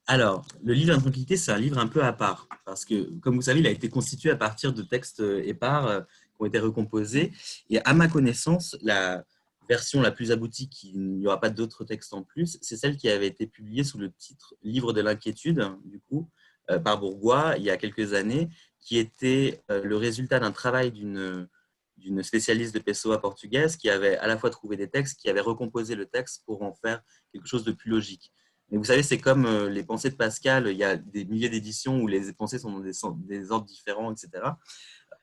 Alors, 0.07 0.47
le 0.62 0.75
livre 0.75 0.89
de 0.89 0.93
la 0.95 1.01
tranquillité, 1.01 1.37
c'est 1.37 1.53
un 1.53 1.59
livre 1.59 1.79
un 1.79 1.87
peu 1.87 2.03
à 2.05 2.12
part, 2.12 2.47
parce 2.66 2.85
que, 2.85 3.11
comme 3.20 3.37
vous 3.37 3.43
savez, 3.43 3.61
il 3.61 3.66
a 3.66 3.70
été 3.70 3.89
constitué 3.89 4.31
à 4.31 4.37
partir 4.37 4.75
de 4.75 4.83
textes 4.83 5.20
épars 5.20 6.05
qui 6.07 6.43
ont 6.43 6.45
été 6.45 6.59
recomposés. 6.59 7.33
Et 7.70 7.83
à 7.87 7.95
ma 7.95 8.07
connaissance, 8.07 8.77
la, 8.83 9.25
version 9.69 10.01
la 10.01 10.11
plus 10.11 10.33
aboutie, 10.33 10.69
qu'il 10.69 11.19
n'y 11.19 11.27
aura 11.27 11.41
pas 11.41 11.51
d'autres 11.51 11.85
textes 11.85 12.15
en 12.15 12.23
plus, 12.23 12.59
c'est 12.62 12.77
celle 12.77 12.97
qui 12.97 13.09
avait 13.09 13.27
été 13.27 13.47
publiée 13.47 13.85
sous 13.85 13.99
le 13.99 14.12
titre 14.12 14.55
Livre 14.62 14.93
de 14.93 15.01
l'inquiétude, 15.01 15.62
du 15.85 16.01
coup, 16.01 16.29
euh, 16.71 16.79
par 16.79 16.99
Bourgois, 16.99 17.55
il 17.59 17.65
y 17.65 17.71
a 17.71 17.77
quelques 17.77 18.15
années, 18.15 18.49
qui 18.81 18.99
était 18.99 19.62
euh, 19.71 19.83
le 19.83 19.97
résultat 19.97 20.41
d'un 20.41 20.53
travail 20.53 20.91
d'une 20.93 22.23
spécialiste 22.23 22.75
de 22.75 22.81
Pessoa 22.81 23.21
portugaise 23.21 23.77
qui 23.77 23.91
avait 23.91 24.17
à 24.19 24.27
la 24.27 24.39
fois 24.39 24.51
trouvé 24.51 24.77
des 24.77 24.89
textes, 24.89 25.21
qui 25.21 25.29
avait 25.29 25.41
recomposé 25.41 25.95
le 25.95 26.07
texte 26.07 26.43
pour 26.47 26.62
en 26.62 26.75
faire 26.75 27.03
quelque 27.33 27.47
chose 27.47 27.65
de 27.65 27.73
plus 27.73 27.91
logique. 27.91 28.33
Mais 28.71 28.79
vous 28.79 28.85
savez, 28.85 29.03
c'est 29.03 29.19
comme 29.19 29.47
euh, 29.47 29.69
les 29.69 29.85
pensées 29.85 30.11
de 30.11 30.17
Pascal, 30.17 30.69
il 30.69 30.77
y 30.77 30.85
a 30.85 30.97
des 30.97 31.25
milliers 31.25 31.51
d'éditions 31.51 32.01
où 32.01 32.07
les 32.07 32.33
pensées 32.33 32.59
sont 32.59 32.73
dans 32.73 32.81
des 33.15 33.51
ordres 33.53 33.67
différents, 33.67 34.12
etc. 34.12 34.31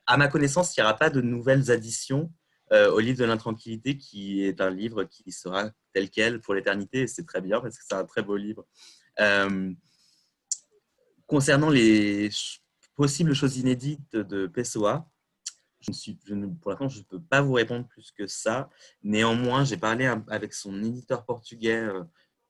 À 0.05 0.17
ma 0.17 0.27
connaissance, 0.27 0.75
il 0.75 0.79
n'y 0.79 0.83
aura 0.83 0.95
pas 0.95 1.09
de 1.09 1.21
nouvelles 1.21 1.71
additions 1.71 2.31
euh, 2.71 2.89
au 2.91 2.99
livre 2.99 3.19
de 3.19 3.25
l'intranquillité, 3.25 3.97
qui 3.97 4.43
est 4.43 4.61
un 4.61 4.69
livre 4.69 5.03
qui 5.03 5.31
sera 5.33 5.71
tel 5.91 6.09
quel 6.09 6.39
pour 6.39 6.53
l'éternité. 6.53 7.05
C'est 7.05 7.25
très 7.25 7.41
bien 7.41 7.59
parce 7.59 7.77
que 7.77 7.83
c'est 7.85 7.95
un 7.95 8.05
très 8.05 8.23
beau 8.23 8.37
livre. 8.37 8.65
Euh, 9.19 9.73
concernant 11.27 11.69
les 11.69 12.29
possibles 12.95 13.33
choses 13.33 13.57
inédites 13.57 14.15
de 14.15 14.47
Pessoa, 14.47 15.05
pour 16.61 16.71
l'instant, 16.71 16.87
je 16.87 16.99
ne 16.99 17.03
peux 17.03 17.19
pas 17.19 17.41
vous 17.41 17.53
répondre 17.53 17.85
plus 17.87 18.11
que 18.11 18.25
ça. 18.25 18.69
Néanmoins, 19.03 19.65
j'ai 19.65 19.77
parlé 19.77 20.05
avec 20.29 20.53
son 20.53 20.81
éditeur 20.81 21.25
portugais 21.25 21.75
euh, 21.75 22.03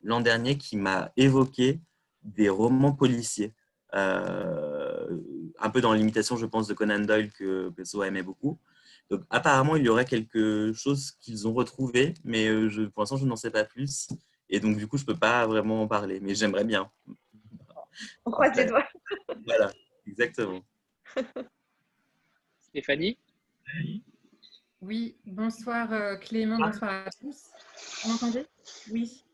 l'an 0.03 0.21
dernier 0.21 0.55
qui 0.55 0.77
m'a 0.77 1.11
évoqué 1.17 1.81
des 2.21 2.49
romans 2.49 2.93
policiers. 2.93 3.55
un 3.93 5.69
peu 5.73 5.81
dans 5.81 5.93
l'imitation, 5.93 6.37
je 6.37 6.45
pense, 6.45 6.67
de 6.67 6.75
Conan 6.75 6.99
Doyle 6.99 7.31
que 7.31 7.69
Pessoa 7.69 8.07
aimait 8.07 8.23
beaucoup. 8.23 8.59
Donc, 9.11 9.23
apparemment, 9.29 9.75
il 9.75 9.83
y 9.83 9.89
aurait 9.89 10.05
quelque 10.05 10.71
chose 10.71 11.11
qu'ils 11.19 11.45
ont 11.45 11.53
retrouvé, 11.53 12.13
mais 12.23 12.47
euh, 12.47 12.69
je, 12.69 12.83
pour 12.83 13.01
l'instant, 13.01 13.17
je 13.17 13.25
n'en 13.25 13.35
sais 13.35 13.51
pas 13.51 13.65
plus. 13.65 14.07
Et 14.47 14.61
donc, 14.61 14.77
du 14.77 14.87
coup, 14.87 14.97
je 14.97 15.03
ne 15.03 15.07
peux 15.07 15.19
pas 15.19 15.45
vraiment 15.45 15.81
en 15.81 15.87
parler, 15.87 16.21
mais 16.21 16.33
j'aimerais 16.33 16.63
bien. 16.63 16.89
On 18.25 18.31
croise 18.31 18.55
les 18.55 18.65
doigts. 18.65 18.87
voilà, 19.45 19.69
exactement. 20.07 20.61
Stéphanie? 22.61 23.17
Oui, 24.79 25.17
bonsoir 25.25 25.91
euh, 25.91 26.15
Clément, 26.15 26.57
ah. 26.61 26.67
bonsoir 26.67 26.91
à 27.05 27.09
tous. 27.19 27.49
Vous 28.03 28.11
m'entendez? 28.11 28.45
Oui. 28.93 29.25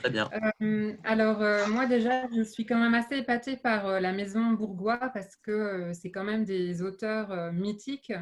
Très 0.00 0.08
bien. 0.10 0.30
Euh, 0.62 0.96
alors, 1.04 1.68
moi 1.68 1.84
déjà, 1.84 2.26
je 2.34 2.42
suis 2.42 2.64
quand 2.64 2.78
même 2.78 2.94
assez 2.94 3.18
épatée 3.18 3.58
par 3.58 4.00
la 4.00 4.12
maison 4.12 4.52
Bourgois 4.52 5.10
parce 5.12 5.36
que 5.36 5.92
c'est 5.92 6.10
quand 6.10 6.24
même 6.24 6.44
des 6.44 6.82
auteurs 6.82 7.52
mythiques 7.52 8.12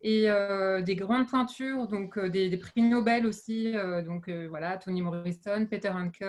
et 0.00 0.30
euh, 0.30 0.80
des 0.80 0.94
grandes 0.94 1.28
pointures, 1.28 1.88
donc 1.88 2.18
euh, 2.18 2.28
des, 2.28 2.56
prix 2.56 2.82
Nobel 2.82 3.26
aussi, 3.26 3.76
euh, 3.76 4.00
donc 4.00 4.30
voilà, 4.48 4.76
Toni 4.76 5.02
Morrison, 5.02 5.66
Peter 5.68 5.88
Hanke, 5.88 6.24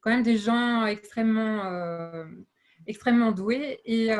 quand 0.00 0.10
même 0.10 0.22
des 0.22 0.36
gens 0.36 0.84
extrêmement, 0.86 1.62
extrêmement 2.86 3.32
doués. 3.32 3.80
Et 3.84 4.10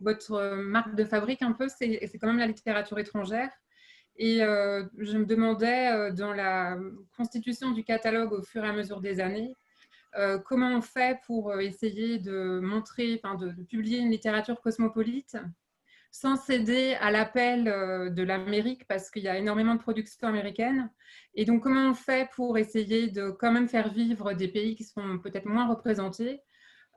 votre 0.00 0.56
marque 0.56 0.94
de 0.94 1.04
fabrique, 1.04 1.42
un 1.42 1.52
peu, 1.52 1.68
c'est 1.68 2.18
quand 2.18 2.28
même 2.28 2.38
la 2.38 2.46
littérature 2.46 2.98
étrangère. 2.98 3.50
Et 4.16 4.38
je 4.38 5.18
me 5.18 5.26
demandais, 5.26 6.12
dans 6.12 6.32
la 6.32 6.78
constitution 7.16 7.72
du 7.72 7.84
catalogue 7.84 8.32
au 8.32 8.42
fur 8.42 8.64
et 8.64 8.68
à 8.68 8.72
mesure 8.72 9.00
des 9.00 9.20
années, 9.20 9.54
comment 10.46 10.74
on 10.74 10.80
fait 10.80 11.20
pour 11.26 11.60
essayer 11.60 12.18
de 12.18 12.60
montrer, 12.60 13.20
de 13.38 13.62
publier 13.64 13.98
une 13.98 14.10
littérature 14.10 14.60
cosmopolite? 14.62 15.36
Sans 16.20 16.36
céder 16.36 16.96
à 17.00 17.10
l'appel 17.12 17.68
euh, 17.68 18.10
de 18.10 18.22
l'Amérique 18.24 18.86
parce 18.88 19.08
qu'il 19.10 19.22
y 19.22 19.28
a 19.28 19.38
énormément 19.38 19.74
de 19.74 19.80
productions 19.80 20.26
américaines. 20.26 20.90
Et 21.34 21.44
donc, 21.44 21.62
comment 21.62 21.90
on 21.90 21.94
fait 21.94 22.28
pour 22.34 22.58
essayer 22.58 23.08
de 23.08 23.30
quand 23.30 23.52
même 23.52 23.68
faire 23.68 23.92
vivre 23.92 24.32
des 24.32 24.48
pays 24.48 24.74
qui 24.74 24.82
sont 24.84 25.18
peut-être 25.20 25.46
moins 25.46 25.68
représentés? 25.68 26.40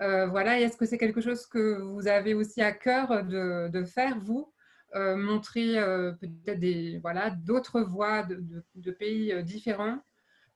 Euh, 0.01 0.25
Voilà, 0.25 0.59
est-ce 0.59 0.75
que 0.75 0.85
c'est 0.85 0.97
quelque 0.97 1.21
chose 1.21 1.45
que 1.45 1.81
vous 1.81 2.07
avez 2.07 2.33
aussi 2.33 2.61
à 2.63 2.71
cœur 2.71 3.23
de, 3.23 3.83
faire, 3.83 4.17
vous? 4.19 4.51
Euh, 4.95 5.15
Montrer 5.15 5.75
peut-être 6.19 6.59
des 6.59 6.99
voilà 7.01 7.29
d'autres 7.29 7.81
voies 7.81 8.23
de, 8.23 8.91
pays 8.91 9.43
différents. 9.43 9.99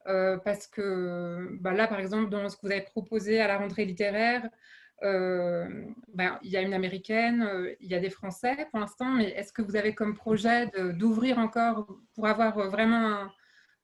Parce 0.06 0.68
que 0.68 1.58
bah 1.62 1.74
là, 1.74 1.88
par 1.88 2.00
exemple, 2.00 2.30
dans 2.30 2.50
ce 2.50 2.56
que 2.58 2.62
vous 2.66 2.72
avez 2.72 2.82
proposé 2.82 3.40
à 3.40 3.48
la 3.48 3.58
rentrée 3.58 3.86
littéraire, 3.86 4.50
ben, 5.02 6.40
il 6.42 6.50
y 6.50 6.58
a 6.58 6.62
une 6.62 6.74
américaine, 6.74 7.44
euh, 7.44 7.76
il 7.82 7.90
y 7.90 7.96
a 7.96 8.00
des 8.00 8.10
français 8.10 8.68
pour 8.72 8.80
l'instant, 8.80 9.12
mais 9.12 9.30
est-ce 9.32 9.52
que 9.52 9.62
vous 9.62 9.76
avez 9.76 9.94
comme 9.94 10.16
projet 10.16 10.68
d'ouvrir 10.94 11.38
encore 11.38 11.88
pour 12.14 12.28
avoir 12.28 12.58
euh, 12.58 12.70
vraiment 12.70 13.28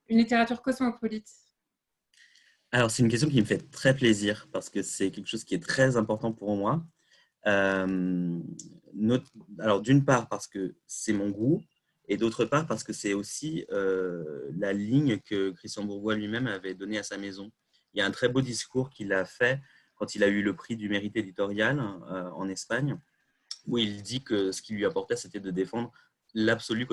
une 0.07 0.17
littérature 0.17 0.61
cosmopolite? 0.61 1.29
Alors, 2.71 2.89
c'est 2.89 3.03
une 3.03 3.09
question 3.09 3.29
qui 3.29 3.41
me 3.41 3.45
fait 3.45 3.69
très 3.69 3.93
plaisir 3.93 4.47
parce 4.53 4.69
que 4.69 4.81
c'est 4.81 5.11
quelque 5.11 5.27
chose 5.27 5.43
qui 5.43 5.55
est 5.55 5.63
très 5.63 5.97
important 5.97 6.31
pour 6.31 6.55
moi. 6.55 6.85
alors, 7.43 8.39
d'une 9.81 10.05
part, 10.05 10.29
parce 10.29 10.47
que 10.47 10.75
c'est 10.87 11.13
mon 11.13 11.29
goût, 11.29 11.61
et 12.07 12.15
d'autre 12.15 12.45
part, 12.45 12.67
parce 12.67 12.85
que 12.85 12.93
c'est 12.93 13.13
aussi 13.13 13.65
la 13.69 14.71
ligne 14.71 15.19
que 15.19 15.51
Christian 15.51 15.83
Bourgois 15.83 16.15
lui-même 16.15 16.47
avait 16.47 16.73
donnée 16.73 16.97
à 16.97 17.03
sa 17.03 17.17
maison. 17.17 17.51
Il 17.93 17.99
y 17.99 18.01
a 18.01 18.05
un 18.05 18.11
très 18.11 18.29
beau 18.29 18.41
discours 18.41 18.89
qu'il 18.89 19.11
a 19.11 19.25
fait 19.25 19.59
quand 20.01 20.15
il 20.15 20.23
a 20.23 20.27
eu 20.27 20.41
le 20.41 20.55
prix 20.55 20.75
du 20.75 20.89
mérite 20.89 21.15
éditorial 21.15 21.79
euh, 21.79 22.31
en 22.31 22.49
Espagne, 22.49 22.97
où 23.67 23.77
il 23.77 24.01
dit 24.01 24.23
que 24.23 24.51
ce 24.51 24.63
qui 24.63 24.73
lui 24.73 24.83
apportait, 24.83 25.15
c'était 25.15 25.39
de 25.39 25.51
défendre 25.51 25.91
l'absolu 26.33 26.87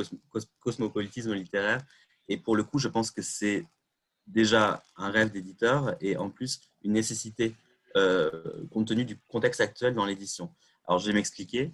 cosmopolitisme 0.61 1.33
littéraire. 1.33 1.81
Et 2.29 2.37
pour 2.37 2.55
le 2.55 2.65
coup, 2.65 2.79
je 2.79 2.89
pense 2.89 3.11
que 3.11 3.23
c'est 3.23 3.65
déjà 4.27 4.85
un 4.99 5.11
rêve 5.11 5.31
d'éditeur 5.31 5.97
et 6.03 6.19
en 6.19 6.29
plus 6.29 6.61
une 6.85 6.93
nécessité 6.93 7.57
euh, 7.97 8.67
compte 8.71 8.89
tenu 8.89 9.07
du 9.07 9.17
contexte 9.27 9.63
actuel 9.63 9.95
dans 9.95 10.05
l'édition. 10.05 10.53
Alors, 10.87 10.99
je 10.99 11.07
vais 11.07 11.15
m'expliquer. 11.15 11.73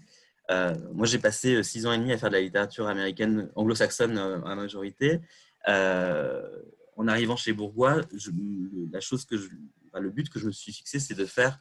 Euh, 0.52 0.72
moi, 0.92 1.04
j'ai 1.04 1.18
passé 1.18 1.64
six 1.64 1.84
ans 1.84 1.92
et 1.92 1.98
demi 1.98 2.12
à 2.12 2.16
faire 2.16 2.30
de 2.30 2.36
la 2.36 2.42
littérature 2.42 2.86
américaine 2.86 3.50
anglo-saxonne 3.56 4.18
à 4.18 4.54
majorité. 4.54 5.20
en 5.66 7.08
arrivant 7.08 7.34
chez 7.34 7.52
Bourgois, 7.52 8.02
la 8.92 9.00
chose 9.00 9.24
que 9.24 9.36
je, 9.36 9.48
le 10.00 10.10
but 10.10 10.28
que 10.28 10.38
je 10.38 10.46
me 10.46 10.52
suis 10.52 10.72
fixé, 10.72 10.98
c'est 10.98 11.14
de 11.14 11.24
faire 11.24 11.58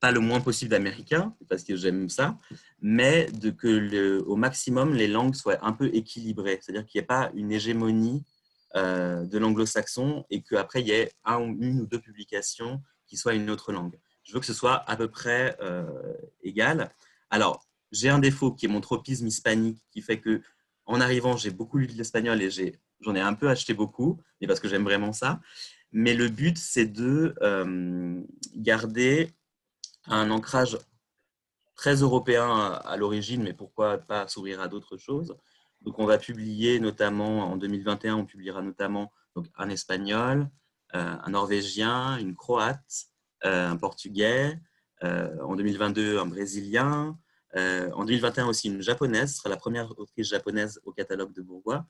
pas 0.00 0.10
le 0.10 0.20
moins 0.20 0.40
possible 0.40 0.70
d'américain, 0.70 1.34
parce 1.48 1.64
que 1.64 1.76
j'aime 1.76 2.08
ça, 2.08 2.38
mais 2.80 3.26
de 3.32 3.50
que 3.50 4.20
au 4.26 4.36
maximum 4.36 4.94
les 4.94 5.08
langues 5.08 5.34
soient 5.34 5.64
un 5.64 5.72
peu 5.72 5.88
équilibrées, 5.94 6.58
c'est-à-dire 6.60 6.84
qu'il 6.84 6.98
n'y 6.98 7.04
ait 7.04 7.06
pas 7.06 7.30
une 7.34 7.52
hégémonie 7.52 8.24
euh, 8.76 9.24
de 9.24 9.38
l'anglo-saxon 9.38 10.26
et 10.30 10.42
qu'après 10.42 10.82
il 10.82 10.88
y 10.88 10.90
ait 10.90 11.12
un, 11.24 11.38
une 11.40 11.80
ou 11.80 11.86
deux 11.86 12.00
publications 12.00 12.82
qui 13.06 13.16
soient 13.16 13.34
une 13.34 13.48
autre 13.48 13.72
langue. 13.72 13.98
Je 14.24 14.32
veux 14.32 14.40
que 14.40 14.46
ce 14.46 14.52
soit 14.52 14.88
à 14.90 14.96
peu 14.96 15.08
près 15.08 15.56
euh, 15.62 15.86
égal. 16.42 16.90
Alors, 17.30 17.64
j'ai 17.92 18.08
un 18.08 18.18
défaut 18.18 18.52
qui 18.52 18.66
est 18.66 18.68
mon 18.68 18.80
tropisme 18.80 19.26
hispanique 19.26 19.78
qui 19.90 20.02
fait 20.02 20.20
que 20.20 20.42
en 20.86 21.00
arrivant, 21.00 21.36
j'ai 21.36 21.50
beaucoup 21.50 21.78
lu 21.78 21.86
de 21.86 21.92
l'espagnol 21.92 22.42
et 22.42 22.50
j'en 23.00 23.14
ai, 23.14 23.20
un 23.20 23.34
peu 23.34 23.48
acheté 23.48 23.72
beaucoup, 23.74 24.20
mais 24.40 24.46
parce 24.46 24.60
que 24.60 24.68
j'aime 24.68 24.84
vraiment 24.84 25.12
ça. 25.12 25.40
Mais 25.96 26.12
le 26.12 26.28
but, 26.28 26.58
c'est 26.58 26.86
de 26.86 27.36
euh, 27.40 28.20
garder 28.56 29.30
un 30.06 30.28
ancrage 30.32 30.76
très 31.76 31.94
européen 31.94 32.50
à, 32.84 32.96
l'origine, 32.96 33.44
mais 33.44 33.52
pourquoi 33.52 33.98
pas 33.98 34.26
s'ouvrir 34.26 34.60
à 34.60 34.66
d'autres 34.66 34.96
choses. 34.96 35.36
Donc, 35.82 36.00
on 36.00 36.04
va 36.04 36.18
publier 36.18 36.80
notamment, 36.80 37.48
en 37.48 37.56
2021, 37.56 38.16
on 38.16 38.26
publiera 38.26 38.60
notamment 38.60 39.12
un 39.56 39.68
espagnol, 39.68 40.50
euh, 40.96 41.16
un 41.22 41.30
norvégien, 41.30 42.18
une 42.18 42.34
croate, 42.34 43.06
euh, 43.44 43.68
un 43.68 43.76
portugais, 43.76 44.58
en 45.02 45.54
2022, 45.54 46.18
un 46.18 46.24
brésilien, 46.24 47.18
en 47.54 48.04
2021 48.04 48.46
aussi, 48.46 48.68
une 48.68 48.80
japonaise 48.80 49.32
ce 49.32 49.36
sera 49.36 49.50
la 49.50 49.58
première 49.58 49.96
autrice 49.98 50.28
japonaise 50.28 50.80
au 50.84 50.92
catalogue 50.92 51.34
de 51.34 51.42
Bourgois. 51.42 51.84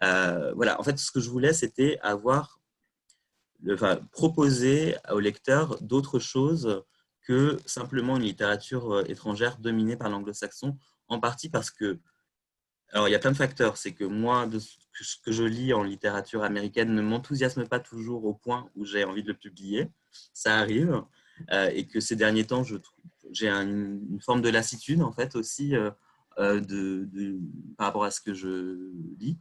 Voilà, 0.00 0.78
en 0.80 0.82
fait, 0.82 0.98
ce 0.98 1.12
que 1.12 1.20
je 1.20 1.30
voulais, 1.30 1.52
c'était 1.52 2.00
avoir, 2.02 2.58
proposer 4.12 4.96
aux 5.10 5.20
lecteurs 5.20 5.80
d'autres 5.82 6.18
choses 6.18 6.84
que 7.22 7.58
simplement 7.66 8.16
une 8.16 8.22
littérature 8.22 8.92
euh, 8.92 9.04
étrangère 9.08 9.58
dominée 9.58 9.96
par 9.96 10.08
l'anglo-saxon, 10.08 10.78
en 11.08 11.18
partie 11.18 11.48
parce 11.48 11.70
que, 11.70 11.98
alors 12.90 13.08
il 13.08 13.12
y 13.12 13.14
a 13.14 13.18
plein 13.18 13.32
de 13.32 13.36
facteurs, 13.36 13.76
c'est 13.76 13.92
que 13.92 14.04
moi, 14.04 14.48
ce 14.94 15.16
que 15.24 15.32
je 15.32 15.42
lis 15.42 15.72
en 15.72 15.82
littérature 15.82 16.44
américaine 16.44 16.94
ne 16.94 17.02
m'enthousiasme 17.02 17.66
pas 17.66 17.80
toujours 17.80 18.24
au 18.24 18.34
point 18.34 18.70
où 18.76 18.84
j'ai 18.84 19.04
envie 19.04 19.22
de 19.22 19.28
le 19.28 19.34
publier, 19.34 19.90
ça 20.32 20.58
arrive, 20.58 21.02
et 21.72 21.86
que 21.86 22.00
ces 22.00 22.16
derniers 22.16 22.46
temps, 22.46 22.62
j'ai 23.32 23.48
une, 23.48 24.20
forme 24.20 24.42
de 24.42 24.48
lassitude 24.48 25.02
en 25.02 25.12
fait 25.12 25.36
aussi 25.36 25.74
euh, 25.76 25.90
euh, 26.38 26.60
de, 26.60 27.38
par 27.76 27.88
rapport 27.88 28.04
à 28.04 28.10
ce 28.10 28.20
que 28.20 28.34
je 28.34 28.90
lis. 29.18 29.38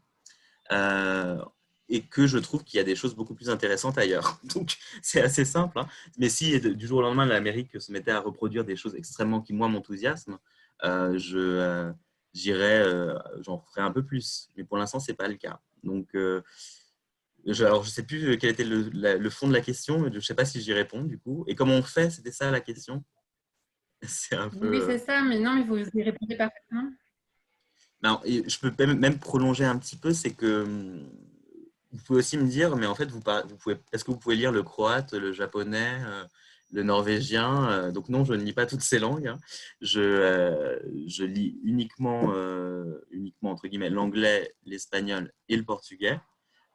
Euh, 0.72 1.44
et 1.90 2.02
que 2.02 2.28
je 2.28 2.38
trouve 2.38 2.64
qu'il 2.64 2.78
y 2.78 2.82
a 2.82 2.84
des 2.84 2.96
choses 2.96 3.16
beaucoup 3.16 3.36
plus 3.36 3.50
intéressantes 3.50 3.98
ailleurs. 3.98 4.40
Donc 4.56 4.78
c'est 5.02 5.22
assez 5.22 5.46
simple. 5.46 5.80
Hein. 5.80 5.88
Mais 6.18 6.30
si 6.30 6.60
du 6.60 6.88
jour 6.88 7.00
au 7.00 7.02
lendemain 7.02 7.26
l'Amérique 7.26 7.80
se 7.80 7.92
mettait 7.92 8.12
à 8.12 8.20
reproduire 8.20 8.66
des 8.66 8.76
choses 8.76 8.96
extrêmement 8.96 9.42
qui 9.42 9.54
moi 9.54 9.68
m'enthousiasment, 9.68 10.40
je 10.84 11.92
j'irais, 12.34 12.84
j'en 13.42 13.60
ferai 13.60 13.82
un 13.82 13.92
peu 13.92 14.04
plus. 14.04 14.50
Mais 14.58 14.64
pour 14.64 14.78
l'instant 14.78 15.00
c'est 15.00 15.14
pas 15.14 15.28
le 15.28 15.36
cas. 15.36 15.60
Donc 15.84 16.10
je, 17.46 17.64
alors, 17.64 17.84
je 17.84 17.90
ne 17.90 17.94
sais 17.94 18.04
plus 18.04 18.38
quel 18.38 18.50
était 18.50 18.64
le, 18.64 18.90
le, 18.90 19.30
fond 19.30 19.48
de 19.48 19.54
la 19.54 19.62
question, 19.62 20.00
mais 20.00 20.10
je 20.10 20.16
ne 20.16 20.22
sais 20.22 20.34
pas 20.34 20.46
si 20.46 20.62
j'y 20.62 20.74
réponds 20.74 21.04
du 21.04 21.20
coup. 21.20 21.44
Et 21.48 21.56
comment 21.56 21.76
on 21.76 21.84
fait? 21.84 22.10
C'était 22.10 22.32
ça 22.32 22.52
la 22.52 22.62
question? 22.62 23.04
Oui, 24.62 24.82
c'est 24.86 25.00
ça, 25.00 25.24
mais 25.24 25.40
non, 25.40 25.56
mais 25.56 25.64
vous 25.64 25.78
y 25.78 26.04
répondez 26.04 26.36
parfaitement. 26.36 26.92
Non, 28.04 28.22
je 28.26 28.60
peux 28.60 28.86
même 28.86 29.18
prolonger 29.18 29.66
un 29.66 29.78
petit 29.78 29.96
peu, 29.96 30.14
c'est 30.14 30.34
que 30.34 30.64
hum, 30.64 31.10
vous 31.96 32.04
pouvez 32.04 32.20
aussi 32.20 32.38
me 32.38 32.48
dire, 32.48 32.76
mais 32.76 32.86
en 32.86 32.96
fait, 32.96 33.10
vous, 33.10 33.22
est-ce 33.92 34.04
que 34.04 34.12
vous 34.12 34.18
pouvez 34.18 34.36
lire 34.36 34.52
le 34.52 34.64
croate, 34.64 35.14
le 35.14 35.32
japonais, 35.32 35.98
euh, 36.06 36.24
le 36.72 36.84
norvégien 36.84 37.70
euh, 37.70 37.92
Donc 37.92 38.10
non, 38.10 38.26
je 38.26 38.34
ne 38.34 38.44
lis 38.44 38.54
pas 38.54 38.66
toutes 38.66 38.82
ces 38.82 39.00
langues. 39.00 39.28
Hein. 39.28 39.38
Je, 39.82 40.02
euh, 40.02 40.80
je, 41.08 41.24
lis 41.24 41.58
uniquement, 41.64 42.34
uniquement 43.12 43.52
entre 43.52 43.68
guillemets, 43.68 43.90
l'anglais, 43.90 44.54
l'espagnol 44.66 45.32
et 45.48 45.56
le 45.56 45.64
portugais, 45.64 46.20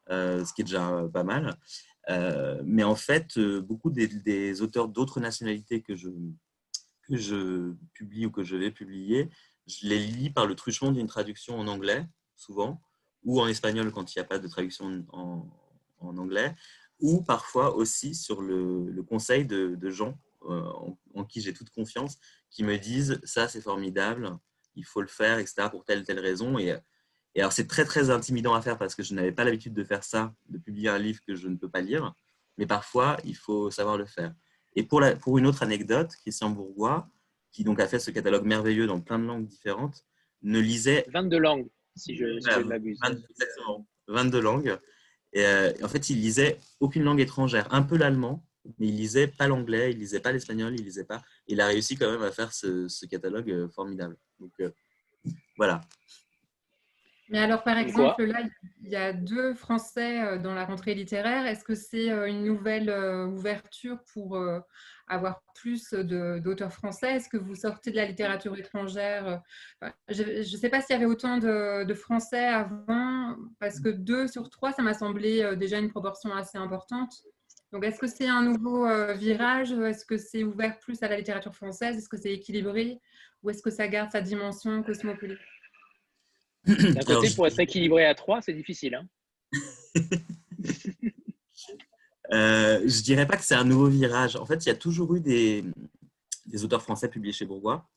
ce 0.09 0.53
qui 0.53 0.61
est 0.61 0.65
déjà 0.65 1.07
pas 1.13 1.23
mal. 1.23 1.55
mais 2.65 2.83
en 2.83 2.95
fait, 2.95 3.39
beaucoup 3.39 3.91
des 3.91 4.61
auteurs 4.61 4.87
d'autres 4.87 5.19
nationalités 5.19 5.81
que 5.81 5.95
je 5.95 6.09
que 7.07 7.17
je 7.17 7.73
publie 7.93 8.27
ou 8.27 8.31
que 8.31 8.43
je 8.43 8.55
vais 8.55 8.71
publier, 8.71 9.29
je 9.67 9.87
les 9.87 9.99
lis 9.99 10.29
par 10.29 10.45
le 10.45 10.55
truchement 10.55 10.91
d'une 10.91 11.07
traduction 11.07 11.59
en 11.59 11.67
anglais, 11.67 12.05
souvent, 12.35 12.79
ou 13.23 13.41
en 13.41 13.47
espagnol 13.47 13.91
quand 13.91 14.13
il 14.13 14.19
n'y 14.19 14.21
a 14.21 14.25
pas 14.25 14.39
de 14.39 14.47
traduction 14.47 15.05
en, 15.11 15.47
anglais, 15.99 16.55
ou 16.99 17.21
parfois 17.21 17.75
aussi 17.75 18.15
sur 18.15 18.41
le, 18.41 19.03
conseil 19.03 19.45
de, 19.45 19.89
gens 19.89 20.17
euh, 20.43 20.63
en, 21.13 21.25
qui 21.25 21.41
j'ai 21.41 21.53
toute 21.53 21.69
confiance, 21.69 22.17
qui 22.49 22.63
me 22.63 22.77
disent 22.77 23.19
ça 23.23 23.47
c'est 23.47 23.61
formidable, 23.61 24.37
il 24.75 24.85
faut 24.85 25.01
le 25.01 25.07
faire, 25.07 25.39
etc., 25.39 25.67
pour 25.69 25.85
telle 25.85 26.03
telle 26.03 26.19
raison. 26.19 26.57
Et, 26.57 26.75
alors 27.37 27.53
c'est 27.53 27.67
très 27.67 27.85
très 27.85 28.09
intimidant 28.09 28.53
à 28.53 28.61
faire 28.61 28.77
parce 28.77 28.95
que 28.95 29.03
je 29.03 29.13
n'avais 29.13 29.31
pas 29.31 29.43
l'habitude 29.43 29.73
de 29.73 29.83
faire 29.83 30.03
ça, 30.03 30.33
de 30.49 30.57
publier 30.57 30.89
un 30.89 30.97
livre 30.97 31.21
que 31.25 31.35
je 31.35 31.47
ne 31.47 31.55
peux 31.55 31.69
pas 31.69 31.81
lire, 31.81 32.13
mais 32.57 32.65
parfois 32.65 33.17
il 33.23 33.35
faut 33.35 33.71
savoir 33.71 33.97
le 33.97 34.05
faire. 34.05 34.33
Et 34.75 34.83
pour, 34.83 35.01
pour 35.19 35.37
une 35.37 35.45
autre 35.45 35.63
anecdote, 35.63 36.15
Christian 36.21 36.49
Bourgois, 36.49 37.09
qui 37.51 37.63
donc 37.63 37.79
a 37.79 37.87
fait 37.87 37.99
ce 37.99 38.11
catalogue 38.11 38.45
merveilleux 38.45 38.87
dans 38.87 39.01
plein 39.01 39.19
de 39.19 39.25
langues 39.25 39.45
différentes, 39.45 40.05
ne 40.41 40.59
lisait... 40.59 41.05
22 41.13 41.37
langues, 41.37 41.69
si 41.95 42.15
je, 42.15 42.25
ne 42.25 42.63
m'abuse. 42.63 42.99
22, 44.07 44.41
langues. 44.41 44.77
Et 45.33 45.45
euh, 45.45 45.71
en 45.83 45.87
fait, 45.87 46.09
il 46.09 46.19
lisait 46.19 46.57
aucune 46.79 47.03
langue 47.03 47.21
étrangère, 47.21 47.73
un 47.73 47.81
peu 47.81 47.97
l'allemand, 47.97 48.45
mais 48.79 48.87
il 48.87 48.97
lisait 48.97 49.27
pas 49.27 49.47
l'anglais, 49.47 49.91
il 49.91 49.99
lisait 49.99 50.19
pas 50.19 50.31
l'espagnol, 50.31 50.73
il 50.77 50.83
lisait 50.83 51.05
pas. 51.05 51.21
Il 51.47 51.61
a 51.61 51.67
réussi 51.67 51.95
quand 51.95 52.11
même 52.11 52.23
à 52.23 52.31
faire 52.31 52.51
ce, 52.53 53.05
catalogue 53.05 53.49
euh, 53.49 53.69
formidable. 53.69 54.17
Donc 54.39 54.51
euh, 54.59 54.71
voilà. 55.57 55.81
Mais 57.29 57.39
alors, 57.39 57.63
par 57.63 57.77
exemple, 57.77 58.25
là, 58.25 58.41
il 58.83 58.89
y 58.89 58.97
a 58.97 59.13
deux 59.13 59.53
Français 59.53 60.37
dans 60.39 60.53
la 60.53 60.65
rentrée 60.65 60.93
littéraire. 60.93 61.45
Est-ce 61.45 61.63
que 61.63 61.75
c'est 61.75 62.09
une 62.29 62.43
nouvelle 62.43 62.89
ouverture 63.29 63.99
pour 64.11 64.37
avoir 65.11 65.43
plus 65.53 65.93
d'auteurs 65.93 66.73
français? 66.73 67.15
Est-ce 67.15 67.29
que 67.29 67.37
vous 67.37 67.55
sortez 67.55 67.91
de 67.91 67.95
la 67.95 68.05
littérature 68.05 68.57
étrangère? 68.57 69.41
Je 70.09 70.23
ne 70.23 70.43
sais 70.43 70.69
pas 70.69 70.81
s'il 70.81 70.93
y 70.93 70.97
avait 70.97 71.05
autant 71.05 71.37
de, 71.37 71.93
Français 71.93 72.45
avant, 72.45 73.35
parce 73.59 73.79
que 73.79 73.89
deux 73.89 74.27
sur 74.27 74.49
trois, 74.49 74.71
ça 74.71 74.81
m'a 74.81 74.93
semblé 74.93 75.55
déjà 75.57 75.77
une 75.77 75.89
proportion 75.89 76.33
assez 76.33 76.57
importante. 76.57 77.13
Donc, 77.71 77.85
est-ce 77.85 77.99
que 77.99 78.07
c'est 78.07 78.27
un 78.27 78.43
nouveau 78.43 78.87
virage? 79.13 79.71
Est-ce 79.71 80.05
que 80.05 80.17
c'est 80.17 80.43
ouvert 80.43 80.79
plus 80.79 81.03
à 81.03 81.07
la 81.07 81.17
littérature 81.17 81.53
française? 81.53 81.97
Est-ce 81.97 82.09
que 82.09 82.17
c'est 82.17 82.31
équilibré? 82.31 82.99
Ou 83.43 83.49
est-ce 83.49 83.61
que 83.61 83.71
ça 83.71 83.87
garde 83.87 84.11
sa 84.11 84.21
dimension 84.21 84.83
cosmopolite? 84.83 85.39
D'un 86.65 87.01
côté, 87.01 87.29
pour 87.35 87.47
être 87.47 87.59
équilibré 87.59 88.05
à 88.05 88.15
3, 88.15 88.41
c'est 88.41 88.53
difficile. 88.53 88.95
Hein 88.95 89.07
euh, 92.33 92.81
je 92.85 93.01
dirais 93.01 93.27
pas 93.27 93.37
que 93.37 93.43
c'est 93.43 93.55
un 93.55 93.63
nouveau 93.63 93.87
virage. 93.87 94.35
En 94.35 94.45
fait, 94.45 94.65
il 94.65 94.69
y 94.69 94.71
a 94.71 94.75
toujours 94.75 95.15
eu 95.15 95.21
des, 95.21 95.63
auteurs 96.63 96.81
français 96.81 97.09
publiés 97.09 97.33
chez 97.33 97.45
Bourgois, 97.45 97.87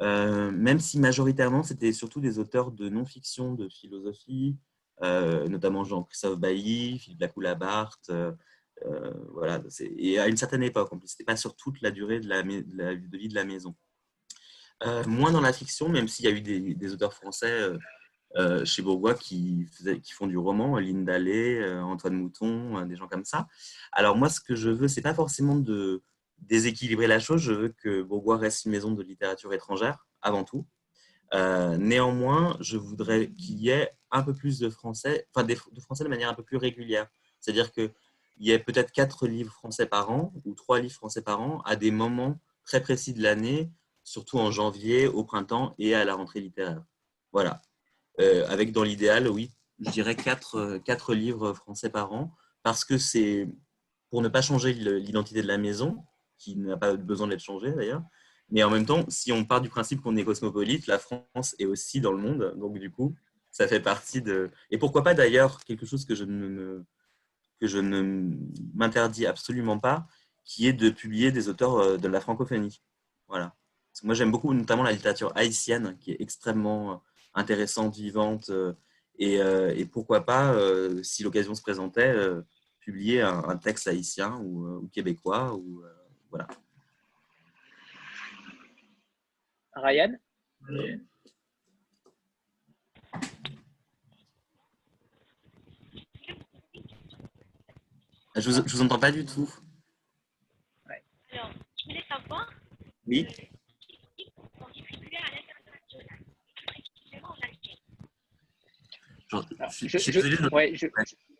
euh, 0.00 0.50
même 0.50 0.80
si 0.80 0.98
majoritairement, 0.98 1.62
c'était 1.62 1.92
surtout 1.92 2.20
des 2.20 2.38
auteurs 2.38 2.72
de 2.72 2.88
non-fiction, 2.88 3.54
de 3.54 3.68
philosophie, 3.68 4.56
euh, 5.02 5.48
notamment 5.48 5.84
Jean-Christophe 5.84 6.38
Bailly, 6.38 6.98
Philippe 6.98 7.20
Lacoula-Barthes. 7.20 8.10
Euh, 8.10 9.12
voilà, 9.32 9.62
et 9.80 10.18
à 10.18 10.28
une 10.28 10.36
certaine 10.36 10.62
époque, 10.62 10.92
en 10.92 10.98
plus, 10.98 11.08
c'était 11.08 11.24
pas 11.24 11.36
sur 11.36 11.56
toute 11.56 11.80
la 11.80 11.90
durée 11.90 12.20
de 12.20 12.28
la, 12.28 12.42
vie 12.42 13.28
de 13.28 13.34
la 13.34 13.44
maison. 13.44 13.74
moins 15.06 15.32
dans 15.32 15.40
la 15.40 15.52
fiction, 15.52 15.88
même 15.88 16.08
s'il 16.08 16.26
y 16.26 16.28
a 16.28 16.32
eu 16.32 16.42
des, 16.42 16.92
auteurs 16.92 17.14
français 17.14 17.70
chez 18.64 18.82
Bourgois 18.82 19.14
qui, 19.14 19.66
font 20.14 20.26
du 20.26 20.36
roman, 20.36 20.78
Lynn 20.78 21.04
Dallet, 21.04 21.60
euh, 21.60 21.82
Antoine 21.82 22.14
Mouton, 22.14 22.78
euh, 22.78 22.84
des 22.84 22.96
gens 22.96 23.08
comme 23.08 23.24
ça. 23.24 23.46
Alors 23.92 24.16
moi, 24.16 24.28
ce 24.28 24.40
que 24.40 24.54
je 24.54 24.70
veux, 24.70 24.88
c'est 24.88 25.02
pas 25.02 25.14
forcément 25.14 25.56
de 25.56 26.02
déséquilibrer 26.38 27.06
la 27.06 27.18
chose. 27.18 27.40
Je 27.40 27.52
veux 27.52 27.68
que 27.68 28.02
Bourgois 28.02 28.36
reste 28.36 28.66
une 28.66 28.72
maison 28.72 28.90
de 28.90 29.02
littérature 29.02 29.52
étrangère 29.52 30.06
avant 30.20 30.44
tout. 30.44 30.66
néanmoins, 31.32 32.56
je 32.60 32.76
voudrais 32.76 33.30
qu'il 33.30 33.58
y 33.58 33.70
ait 33.70 33.90
un 34.10 34.22
peu 34.22 34.34
plus 34.34 34.58
de 34.58 34.68
français, 34.68 35.26
enfin 35.34 35.46
de 35.46 35.80
français 35.80 36.04
de 36.04 36.08
manière 36.08 36.30
un 36.30 36.34
peu 36.34 36.42
plus 36.42 36.56
régulière. 36.56 37.08
C'est-à-dire 37.40 37.72
qu'il 37.72 37.92
y 38.38 38.50
ait 38.50 38.58
peut-être 38.58 38.92
quatre 38.92 39.26
livres 39.26 39.52
français 39.52 39.86
par 39.86 40.10
an 40.10 40.32
ou 40.44 40.54
trois 40.54 40.80
livres 40.80 40.94
français 40.94 41.22
par 41.22 41.40
an 41.40 41.60
à 41.64 41.76
des 41.76 41.90
moments 41.90 42.38
très 42.64 42.82
précis 42.82 43.14
de 43.14 43.22
l'année, 43.22 43.72
surtout 44.04 44.38
en 44.38 44.50
janvier, 44.50 45.06
au 45.06 45.24
printemps 45.24 45.74
et 45.78 45.94
à 45.94 46.04
la 46.04 46.14
rentrée 46.14 46.40
littéraire. 46.40 46.84
Voilà. 47.32 47.62
Euh, 48.20 48.46
avec 48.48 48.72
dans 48.72 48.82
l'idéal, 48.82 49.28
oui, 49.28 49.50
je 49.80 49.90
dirais 49.90 50.16
quatre, 50.16 50.78
quatre 50.84 51.14
livres 51.14 51.52
français 51.52 51.90
par 51.90 52.12
an, 52.12 52.34
parce 52.62 52.84
que 52.84 52.98
c'est 52.98 53.48
pour 54.10 54.22
ne 54.22 54.28
pas 54.28 54.42
changer 54.42 54.72
l'identité 54.72 55.42
de 55.42 55.46
la 55.46 55.58
maison, 55.58 56.04
qui 56.38 56.56
n'a 56.56 56.76
pas 56.76 56.96
besoin 56.96 57.26
d'être 57.26 57.40
changée 57.40 57.72
d'ailleurs. 57.72 58.02
Mais 58.50 58.62
en 58.62 58.70
même 58.70 58.86
temps, 58.86 59.04
si 59.08 59.32
on 59.32 59.44
part 59.44 59.60
du 59.60 59.68
principe 59.68 60.00
qu'on 60.00 60.16
est 60.16 60.24
cosmopolite, 60.24 60.86
la 60.86 60.98
France 60.98 61.56
est 61.58 61.64
aussi 61.64 62.00
dans 62.00 62.12
le 62.12 62.18
monde. 62.18 62.54
Donc, 62.58 62.78
du 62.78 62.90
coup, 62.90 63.14
ça 63.50 63.66
fait 63.66 63.80
partie 63.80 64.22
de. 64.22 64.50
Et 64.70 64.78
pourquoi 64.78 65.02
pas 65.02 65.14
d'ailleurs 65.14 65.64
quelque 65.64 65.86
chose 65.86 66.04
que 66.04 66.14
je 66.14 66.24
ne, 66.24 66.84
que 67.60 67.66
je 67.66 67.78
ne 67.78 68.36
m'interdis 68.74 69.26
absolument 69.26 69.78
pas, 69.78 70.06
qui 70.44 70.68
est 70.68 70.72
de 70.72 70.90
publier 70.90 71.32
des 71.32 71.48
auteurs 71.48 71.76
euh, 71.76 71.96
de 71.96 72.08
la 72.08 72.20
francophonie. 72.20 72.80
Voilà. 73.28 73.56
moi, 74.04 74.14
j'aime 74.14 74.30
beaucoup 74.30 74.54
notamment 74.54 74.84
la 74.84 74.92
littérature 74.92 75.32
haïtienne, 75.34 75.96
qui 75.98 76.12
est 76.12 76.16
extrêmement 76.20 77.02
intéressante, 77.36 77.94
vivante, 77.94 78.50
et, 79.18 79.86
pourquoi 79.92 80.24
pas, 80.24 80.54
si 81.02 81.22
l'occasion 81.22 81.54
se 81.54 81.62
présentait, 81.62 82.14
publier 82.80 83.22
un, 83.22 83.56
texte 83.56 83.86
haïtien 83.86 84.36
ou, 84.40 84.88
québécois. 84.92 85.54
Ou, 85.54 85.82
voilà. 86.30 86.48
Ryan? 89.74 90.16
Je 98.36 98.50
vous, 98.50 98.62
vous 98.66 98.82
entends 98.82 98.98
pas 98.98 99.12
du 99.12 99.24
tout. 99.24 99.50
Alors, 101.32 101.50
je 101.78 101.84
voulais 101.84 102.04
savoir. 102.08 102.52
Oui. 103.06 103.26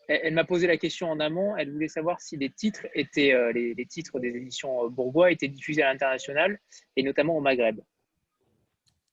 Elle 0.09 0.35
m'a 0.35 0.45
posé 0.45 0.67
la 0.67 0.77
question 0.77 1.11
en 1.11 1.21
amont. 1.21 1.57
Elle 1.57 1.73
voulait 1.73 1.89
savoir 1.89 2.21
si 2.21 2.37
les 2.37 2.51
titres 2.51 2.87
étaient 2.95 3.33
euh, 3.33 3.53
les, 3.53 3.87
titres 3.87 4.19
des 4.21 4.29
éditions 4.29 4.85
euh, 4.85 4.89
Bourgois 4.89 5.31
étaient 5.31 5.49
diffusés 5.49 5.83
à 5.83 5.93
l'international 5.93 6.59
et 6.97 7.03
notamment 7.03 7.37
au 7.37 7.41
Maghreb. 7.41 7.81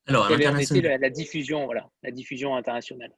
Alors, 0.08 0.26
à 0.26 0.38
la, 0.38 0.98
la, 0.98 1.10
diffusion, 1.10 1.66
voilà, 1.66 1.90
la 2.04 2.12
diffusion 2.12 2.56
internationale? 2.56 3.12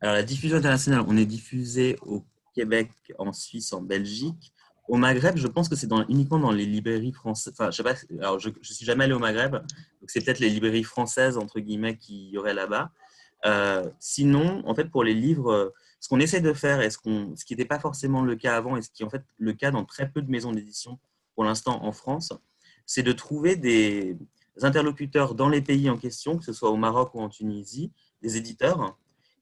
Alors, 0.00 0.14
la 0.14 0.22
diffusion 0.22 0.58
internationale, 0.58 1.02
on 1.08 1.16
est 1.16 1.24
diffusé 1.24 1.96
au 2.02 2.22
Québec, 2.54 2.90
en 3.18 3.32
Suisse, 3.32 3.72
en 3.72 3.80
Belgique. 3.80 4.52
Au 4.88 4.96
Maghreb, 4.96 5.36
je 5.36 5.46
pense 5.46 5.68
que 5.68 5.74
c'est 5.74 5.88
uniquement 6.08 6.38
dans 6.38 6.52
les 6.52 6.66
librairies 6.66 7.12
françaises. 7.12 7.54
Enfin, 7.58 7.70
je 7.70 7.76
sais 7.78 7.82
pas. 7.82 7.94
Alors, 8.20 8.38
je, 8.38 8.50
ne 8.50 8.54
suis 8.62 8.84
jamais 8.84 9.04
allé 9.04 9.14
au 9.14 9.18
Maghreb, 9.18 9.52
donc 9.52 10.08
c'est 10.08 10.24
peut-être 10.24 10.38
les 10.38 10.50
librairies 10.50 10.84
françaises 10.84 11.38
entre 11.38 11.60
guillemets 11.60 11.96
qui 11.96 12.28
y 12.30 12.38
auraient 12.38 12.54
là-bas. 12.54 12.92
Euh, 13.46 13.88
sinon, 13.98 14.62
en 14.66 14.74
fait, 14.74 14.90
pour 14.90 15.04
les 15.04 15.14
livres, 15.14 15.72
ce 16.00 16.08
qu'on 16.08 16.20
essaie 16.20 16.40
de 16.40 16.52
faire, 16.52 16.80
et 16.80 16.90
ce, 16.90 16.98
ce 17.36 17.44
qui 17.44 17.54
n'était 17.54 17.64
pas 17.64 17.78
forcément 17.78 18.22
le 18.22 18.36
cas 18.36 18.56
avant, 18.56 18.76
et 18.76 18.82
ce 18.82 18.90
qui 18.90 19.02
est 19.02 19.06
en 19.06 19.10
fait 19.10 19.24
le 19.38 19.52
cas 19.52 19.70
dans 19.70 19.84
très 19.84 20.10
peu 20.10 20.20
de 20.20 20.30
maisons 20.30 20.52
d'édition 20.52 20.98
pour 21.34 21.44
l'instant 21.44 21.84
en 21.84 21.92
France, 21.92 22.32
c'est 22.86 23.02
de 23.02 23.12
trouver 23.12 23.56
des 23.56 24.16
interlocuteurs 24.62 25.34
dans 25.34 25.48
les 25.48 25.60
pays 25.60 25.90
en 25.90 25.98
question, 25.98 26.38
que 26.38 26.44
ce 26.44 26.52
soit 26.52 26.70
au 26.70 26.76
Maroc 26.76 27.14
ou 27.14 27.20
en 27.20 27.28
Tunisie, 27.28 27.92
des 28.22 28.36
éditeurs 28.36 28.96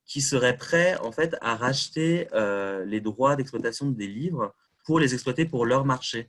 qui 0.07 0.21
seraient 0.21 0.57
prêts 0.57 0.97
en 0.99 1.13
fait 1.13 1.37
à 1.41 1.57
racheter 1.57 2.29
euh, 2.35 2.85
les 2.85 3.01
droits 3.01 3.37
d'exploitation 3.37 3.91
des 3.91 4.07
livres 4.07 4.55
pour 4.85 5.01
les 5.01 5.15
exploiter 5.15 5.47
pour 5.47 5.65
leur 5.65 5.85
marché. 5.85 6.29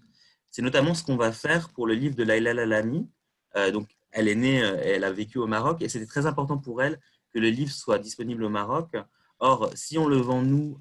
C'est 0.50 0.62
notamment 0.62 0.94
ce 0.94 1.04
qu'on 1.04 1.18
va 1.18 1.32
faire 1.32 1.70
pour 1.70 1.88
le 1.88 1.94
livre 1.94 2.16
de 2.16 2.24
Laila 2.24 2.54
Lalami. 2.54 3.10
Euh, 3.58 3.72
donc, 3.72 3.90
elle 4.12 4.30
est 4.30 4.36
née, 4.36 4.64
euh, 4.64 4.78
elle 4.82 5.04
a 5.04 5.12
vécu 5.12 5.40
au 5.40 5.48
Maroc 5.48 5.82
et 5.82 5.90
c'était 5.90 6.06
très 6.06 6.26
important 6.26 6.58
pour 6.58 6.82
elle 6.82 7.00
que 7.36 7.40
le 7.40 7.50
livre 7.50 7.72
soit 7.72 8.00
disponible 8.00 8.46
au 8.46 8.50
Maroc. 8.50 8.96
Or, 9.40 9.70
si 9.76 9.98
on 9.98 10.08
le 10.08 10.16
vend 10.16 10.42
nous 10.42 10.80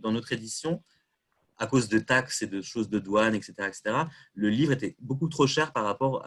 dans 0.00 0.10
notre 0.10 0.32
édition, 0.32 0.82
à 1.58 1.68
cause 1.68 1.88
de 1.88 2.00
taxes 2.00 2.42
et 2.42 2.48
de 2.48 2.60
choses 2.60 2.90
de 2.90 2.98
douane, 2.98 3.36
etc., 3.36 3.54
etc., 3.60 3.82
le 4.34 4.48
livre 4.48 4.72
était 4.72 4.96
beaucoup 4.98 5.28
trop 5.28 5.46
cher 5.46 5.72
par 5.72 5.84
rapport 5.84 6.26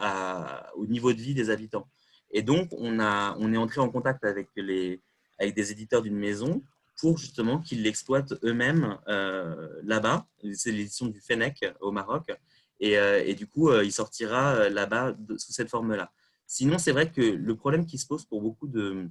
au 0.76 0.86
niveau 0.86 1.12
de 1.12 1.20
vie 1.20 1.34
des 1.34 1.50
habitants. 1.50 1.86
Et 2.30 2.40
donc, 2.40 2.70
on, 2.72 2.98
a, 3.00 3.36
on 3.38 3.52
est 3.52 3.58
entré 3.58 3.82
en 3.82 3.90
contact 3.90 4.24
avec 4.24 4.48
les, 4.56 5.02
avec 5.38 5.54
des 5.54 5.72
éditeurs 5.72 6.00
d'une 6.00 6.16
maison 6.16 6.62
pour 6.98 7.18
justement 7.18 7.60
qu'ils 7.60 7.82
l'exploitent 7.82 8.32
eux-mêmes 8.42 8.98
euh, 9.08 9.68
là-bas. 9.82 10.26
C'est 10.54 10.72
l'édition 10.72 11.06
du 11.06 11.20
Fennec 11.20 11.64
au 11.80 11.92
Maroc. 11.92 12.32
Et, 12.80 12.98
euh, 12.98 13.32
du 13.34 13.46
coup, 13.46 13.68
euh, 13.68 13.84
il 13.84 13.92
sortira 13.92 14.70
là-bas 14.70 15.14
sous 15.36 15.52
cette 15.52 15.68
forme-là. 15.68 16.10
Sinon, 16.46 16.78
c'est 16.78 16.92
vrai 16.92 17.10
que 17.10 17.20
le 17.20 17.56
problème 17.56 17.84
qui 17.84 17.98
se 17.98 18.06
pose 18.06 18.24
pour 18.24 18.40
beaucoup 18.40 18.68
de, 18.68 19.10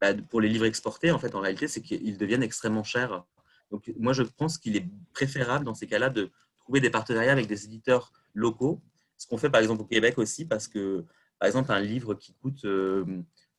bah, 0.00 0.14
pour 0.30 0.40
les 0.40 0.48
livres 0.48 0.66
exportés, 0.66 1.10
en 1.10 1.18
fait, 1.18 1.34
en 1.34 1.40
réalité, 1.40 1.68
c'est 1.68 1.80
qu'ils 1.80 2.18
deviennent 2.18 2.42
extrêmement 2.42 2.84
chers. 2.84 3.24
Donc, 3.70 3.92
moi, 3.98 4.12
je 4.12 4.22
pense 4.22 4.58
qu'il 4.58 4.76
est 4.76 4.86
préférable 5.12 5.64
dans 5.64 5.74
ces 5.74 5.86
cas-là 5.86 6.10
de 6.10 6.30
trouver 6.56 6.80
des 6.80 6.90
partenariats 6.90 7.32
avec 7.32 7.46
des 7.46 7.64
éditeurs 7.64 8.12
locaux. 8.34 8.80
Ce 9.18 9.26
qu'on 9.26 9.38
fait 9.38 9.50
par 9.50 9.60
exemple 9.60 9.82
au 9.82 9.86
Québec 9.86 10.18
aussi, 10.18 10.44
parce 10.44 10.68
que, 10.68 11.04
par 11.38 11.46
exemple, 11.46 11.72
un 11.72 11.80
livre 11.80 12.14
qui 12.14 12.34
coûte 12.34 12.66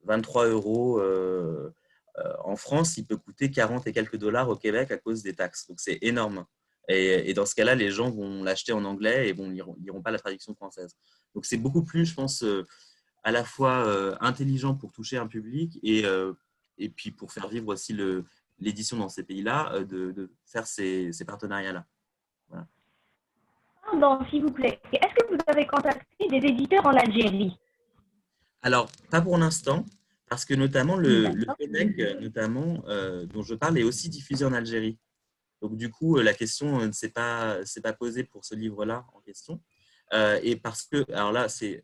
23 0.06 0.48
euros 0.48 1.00
euh, 1.00 1.74
euh, 2.20 2.34
en 2.44 2.56
France, 2.56 2.98
il 2.98 3.06
peut 3.06 3.18
coûter 3.18 3.52
40 3.52 3.86
et 3.88 3.94
quelques 3.94 4.18
dollars 4.18 4.50
au 4.50 4.56
Québec 4.56 4.92
à 4.92 4.98
cause 4.98 5.22
des 5.22 5.34
taxes. 5.34 5.68
Donc 5.68 5.80
c'est 5.80 6.00
énorme. 6.02 6.46
Et, 6.90 7.34
dans 7.34 7.46
ce 7.46 7.54
cas-là, 7.54 7.76
les 7.76 7.92
gens 7.92 8.10
vont 8.10 8.44
l'acheter 8.44 8.72
en 8.72 8.86
anglais 8.86 9.28
et 9.28 9.34
ne 9.34 9.52
liront, 9.52 10.02
pas 10.02 10.12
la 10.12 10.20
traduction 10.20 10.56
française. 10.56 10.96
Donc 11.36 11.46
c'est 11.46 11.58
beaucoup 11.58 11.84
plus, 11.84 12.06
je 12.06 12.14
pense, 12.14 12.44
euh, 12.44 12.66
à 13.24 13.32
la 13.32 13.44
fois 13.44 14.18
intelligent 14.22 14.76
pour 14.76 14.92
toucher 14.92 15.18
un 15.18 15.28
public 15.28 15.80
et, 15.84 16.04
et 16.78 16.90
puis 16.90 17.12
pour 17.12 17.32
faire 17.32 17.48
vivre 17.48 17.68
aussi 17.70 17.98
l'édition 18.60 18.98
dans 18.98 19.10
ces 19.10 19.24
pays-là, 19.24 19.84
de, 19.84 20.32
faire 20.46 20.66
ces, 20.66 21.12
partenariats-là. 21.26 21.86
Pardon, 23.84 24.26
s'il 24.30 24.44
vous 24.44 24.52
plaît, 24.52 24.80
est-ce 24.92 25.14
que 25.16 25.34
vous 25.34 25.40
avez 25.48 25.66
contacté 25.66 26.28
des 26.30 26.48
éditeurs 26.48 26.86
en 26.86 26.96
Algérie? 26.96 27.58
Alors, 28.62 28.90
pas 29.10 29.22
pour 29.22 29.38
l'instant. 29.38 29.86
Parce 30.30 30.44
que 30.44 30.54
notamment 30.54 30.98
le, 30.98 31.30
le 31.30 32.20
notamment, 32.20 32.84
euh, 32.88 33.26
dont 33.26 33.44
je 33.44 33.56
parle, 33.56 33.78
est 33.78 33.84
aussi 33.84 34.10
diffusé 34.10 34.44
en 34.44 34.54
Algérie. 34.54 34.98
Donc 35.62 35.78
du 35.78 35.90
coup, 35.90 36.18
euh, 36.18 36.24
la 36.24 36.34
question 36.34 36.86
ne 36.86 36.92
s'est 36.92 37.10
pas, 37.10 37.60
pas 37.82 37.94
posée 37.94 38.24
pour 38.24 38.44
ce 38.44 38.54
livre-là 38.54 39.06
en 39.14 39.22
question. 39.22 39.62
Euh, 40.14 40.40
et 40.42 40.56
parce 40.56 40.84
que, 40.84 41.10
alors 41.12 41.32
là, 41.32 41.50
c'est, 41.50 41.84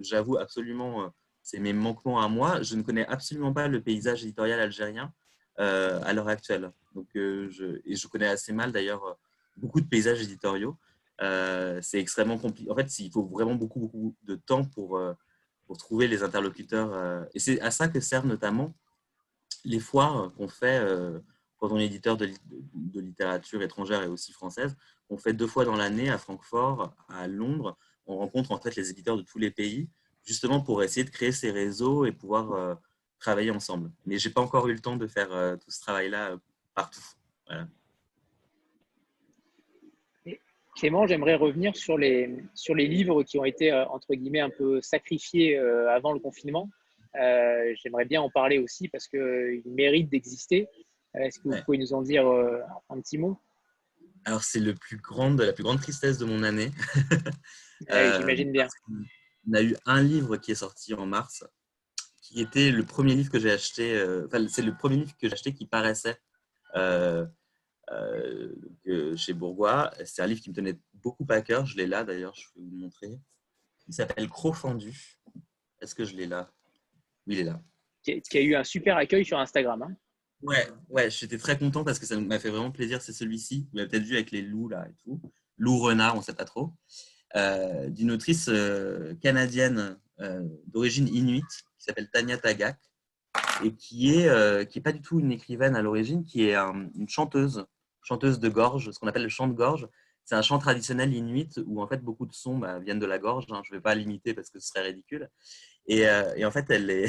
j'avoue 0.00 0.36
absolument, 0.38 1.12
c'est 1.42 1.58
mes 1.58 1.72
manquements 1.72 2.20
à 2.22 2.28
moi. 2.28 2.62
Je 2.62 2.76
ne 2.76 2.82
connais 2.82 3.06
absolument 3.06 3.52
pas 3.52 3.68
le 3.68 3.80
paysage 3.80 4.22
éditorial 4.22 4.60
algérien 4.60 5.12
à 5.58 6.12
l'heure 6.12 6.28
actuelle. 6.28 6.70
Donc, 6.94 7.08
et 7.14 7.96
je 7.96 8.08
connais 8.08 8.28
assez 8.28 8.52
mal 8.52 8.72
d'ailleurs 8.72 9.18
beaucoup 9.56 9.80
de 9.80 9.86
paysages 9.86 10.22
éditoriaux. 10.22 10.76
c'est 11.18 11.98
extrêmement 11.98 12.38
compliqué. 12.38 12.70
En 12.70 12.76
fait, 12.76 12.98
il 12.98 13.10
faut 13.10 13.24
vraiment 13.24 13.54
beaucoup, 13.54 13.80
beaucoup 13.80 14.14
de 14.22 14.36
temps 14.36 14.64
pour 14.64 15.00
pour 15.66 15.76
trouver 15.76 16.08
les 16.08 16.22
interlocuteurs. 16.22 16.92
Euh, 16.94 17.24
et 17.34 17.38
c'est 17.38 17.60
à 17.60 17.70
ça 17.70 17.88
que 17.88 18.00
servent 18.00 18.26
notamment 18.26 18.74
les 19.64 19.80
foires 19.80 20.32
qu'on 20.34 20.48
fait 20.48 20.78
euh, 20.78 21.18
quand 21.58 21.70
on 21.72 21.78
est 21.78 21.86
éditeur 21.86 22.16
de, 22.16 22.30
littérature 22.94 23.62
étrangère 23.62 24.02
et 24.02 24.06
aussi 24.06 24.32
française. 24.32 24.76
On 25.08 25.16
fait 25.16 25.32
deux 25.32 25.46
fois 25.46 25.64
dans 25.64 25.76
l'année 25.76 26.10
à 26.10 26.18
Francfort, 26.18 26.94
à 27.08 27.26
Londres. 27.28 27.78
On 28.06 28.16
rencontre 28.16 28.52
en 28.52 28.58
fait 28.58 28.76
les 28.76 28.90
éditeurs 28.90 29.16
de 29.16 29.22
tous 29.22 29.38
les 29.38 29.50
pays, 29.50 29.88
justement 30.24 30.60
pour 30.60 30.82
essayer 30.82 31.04
de 31.04 31.10
créer 31.10 31.32
ces 31.32 31.50
réseaux 31.50 32.04
et 32.04 32.12
pouvoir 32.12 32.52
euh, 32.52 32.74
travailler 33.18 33.50
ensemble. 33.50 33.90
Mais 34.04 34.18
j'ai 34.18 34.30
pas 34.30 34.40
encore 34.40 34.68
eu 34.68 34.72
le 34.72 34.80
temps 34.80 34.96
de 34.96 35.06
faire 35.06 35.28
tout 35.58 35.70
ce 35.70 35.80
travail-là 35.80 36.36
partout. 36.74 37.00
Voilà. 37.46 37.66
Clément, 40.76 41.06
j'aimerais 41.06 41.36
revenir 41.36 41.74
sur 41.74 41.96
les, 41.96 42.30
sur 42.52 42.74
les 42.74 42.86
livres 42.86 43.22
qui 43.22 43.38
ont 43.38 43.46
été, 43.46 43.72
euh, 43.72 43.86
entre 43.86 44.14
guillemets, 44.14 44.40
un 44.40 44.50
peu 44.50 44.82
sacrifiés 44.82 45.56
euh, 45.56 45.90
avant 45.90 46.12
le 46.12 46.20
confinement. 46.20 46.68
Euh, 47.18 47.74
j'aimerais 47.82 48.04
bien 48.04 48.20
en 48.20 48.28
parler 48.28 48.58
aussi 48.58 48.88
parce 48.88 49.08
qu'ils 49.08 49.62
méritent 49.64 50.10
d'exister. 50.10 50.68
Est-ce 51.14 51.40
que 51.40 51.48
vous 51.48 51.62
pouvez 51.64 51.78
nous 51.78 51.94
en 51.94 52.02
dire 52.02 52.28
un 52.28 53.00
petit 53.00 53.16
mot? 53.16 53.38
Alors, 54.26 54.42
c'est 54.42 54.58
le 54.58 54.74
plus 54.74 54.96
grande, 54.96 55.40
la 55.40 55.52
plus 55.52 55.62
grande 55.62 55.80
tristesse 55.80 56.18
de 56.18 56.24
mon 56.24 56.42
année. 56.42 56.72
J'imagine 57.88 58.50
bien. 58.50 58.66
On 59.48 59.52
a 59.54 59.62
eu 59.62 59.76
un 59.86 60.02
livre 60.02 60.36
qui 60.36 60.50
est 60.50 60.56
sorti 60.56 60.94
en 60.94 61.06
mars, 61.06 61.44
qui 62.20 62.40
était 62.40 62.72
le 62.72 62.84
premier 62.84 63.14
livre 63.14 63.30
que 63.30 63.38
j'ai 63.38 63.52
acheté. 63.52 64.02
Enfin, 64.26 64.44
c'est 64.48 64.62
le 64.62 64.76
premier 64.76 64.96
livre 64.96 65.12
que 65.16 65.28
j'ai 65.28 65.32
acheté 65.32 65.54
qui 65.54 65.64
paraissait 65.64 66.18
euh, 66.74 67.24
chez 69.16 69.32
Bourgois. 69.32 69.92
C'est 70.04 70.22
un 70.22 70.26
livre 70.26 70.40
qui 70.40 70.50
me 70.50 70.54
tenait 70.56 70.76
beaucoup 70.94 71.26
à 71.28 71.40
cœur. 71.40 71.64
Je 71.64 71.76
l'ai 71.76 71.86
là 71.86 72.02
d'ailleurs, 72.02 72.34
je 72.34 72.46
vais 72.56 72.64
vous 72.64 72.70
le 72.72 72.78
montrer. 72.78 73.20
Il 73.86 73.94
s'appelle 73.94 74.28
Cro 74.28 74.52
Fendu. 74.52 75.20
Est-ce 75.80 75.94
que 75.94 76.04
je 76.04 76.16
l'ai 76.16 76.26
là? 76.26 76.52
Oui, 77.28 77.34
il 77.34 77.38
est 77.40 77.44
là. 77.44 77.62
Qui 78.02 78.38
a 78.38 78.40
eu 78.40 78.56
un 78.56 78.64
super 78.64 78.96
accueil 78.96 79.24
sur 79.24 79.38
Instagram. 79.38 79.82
Hein. 79.82 79.96
Ouais, 80.42 80.68
ouais, 80.88 81.10
j'étais 81.10 81.38
très 81.38 81.58
content 81.58 81.82
parce 81.82 81.98
que 81.98 82.06
ça 82.06 82.18
m'a 82.18 82.38
fait 82.38 82.50
vraiment 82.50 82.70
plaisir. 82.70 83.00
C'est 83.02 83.12
celui-ci. 83.12 83.68
Vous 83.70 83.78
l'avez 83.78 83.88
peut-être 83.88 84.04
vu 84.04 84.14
avec 84.14 84.30
les 84.30 84.42
loups 84.42 84.68
là 84.68 84.86
et 84.88 84.94
tout. 85.02 85.20
Loup 85.58 85.78
renard, 85.78 86.14
on 86.14 86.18
ne 86.18 86.24
sait 86.24 86.34
pas 86.34 86.44
trop. 86.44 86.72
Euh, 87.34 87.88
d'une 87.88 88.10
autrice 88.10 88.48
euh, 88.48 89.14
canadienne 89.22 89.98
d'origine 90.66 91.08
inuite 91.08 91.44
qui 91.78 91.84
s'appelle 91.84 92.08
Tanya 92.10 92.38
Tagak 92.38 92.78
et 93.62 93.74
qui 93.74 94.14
est 94.14 94.66
qui 94.70 94.78
est 94.78 94.82
pas 94.82 94.92
du 94.92 95.02
tout 95.02 95.20
une 95.20 95.30
écrivaine 95.30 95.76
à 95.76 95.82
l'origine, 95.82 96.24
qui 96.24 96.44
est 96.44 96.54
une 96.54 97.08
chanteuse 97.08 97.66
chanteuse 98.06 98.38
de 98.38 98.48
gorge, 98.48 98.90
ce 98.92 98.98
qu'on 98.98 99.08
appelle 99.08 99.24
le 99.24 99.28
chant 99.28 99.48
de 99.48 99.52
gorge. 99.52 99.88
C'est 100.24 100.34
un 100.34 100.42
chant 100.42 100.58
traditionnel 100.58 101.12
inuit 101.12 101.60
où 101.66 101.82
en 101.82 101.86
fait 101.86 102.02
beaucoup 102.02 102.26
de 102.26 102.32
sons 102.32 102.58
bah, 102.58 102.78
viennent 102.78 102.98
de 102.98 103.06
la 103.06 103.18
gorge. 103.18 103.46
Hein. 103.50 103.62
Je 103.64 103.72
ne 103.72 103.78
vais 103.78 103.82
pas 103.82 103.94
l'imiter 103.94 104.34
parce 104.34 104.50
que 104.50 104.58
ce 104.58 104.68
serait 104.68 104.82
ridicule. 104.82 105.28
Et, 105.88 106.08
euh, 106.08 106.46
en 106.46 106.50
fait, 106.50 106.66
elle 106.70 106.90
est 106.90 107.06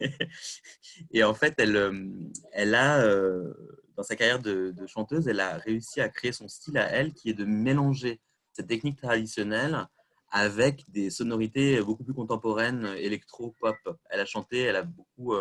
et 1.10 1.24
en 1.24 1.34
fait, 1.34 1.54
elle, 1.58 1.76
euh, 1.76 2.74
a 2.74 3.00
euh, 3.00 3.52
dans 3.96 4.02
sa 4.02 4.16
carrière 4.16 4.38
de, 4.38 4.74
chanteuse, 4.86 5.28
elle 5.28 5.40
a 5.40 5.56
réussi 5.56 6.00
à 6.00 6.08
créer 6.08 6.32
son 6.32 6.48
style 6.48 6.78
à 6.78 6.86
elle, 6.86 7.12
qui 7.14 7.30
est 7.30 7.34
de 7.34 7.44
mélanger 7.44 8.20
cette 8.52 8.68
technique 8.68 9.00
traditionnelle 9.00 9.86
avec 10.30 10.84
des 10.90 11.10
sonorités 11.10 11.80
beaucoup 11.80 12.04
plus 12.04 12.14
contemporaines, 12.14 12.84
électro-pop. 12.98 13.76
Elle 14.10 14.20
a 14.20 14.26
chanté, 14.26 14.60
elle 14.60 14.76
a 14.76 14.82
beaucoup 14.82 15.34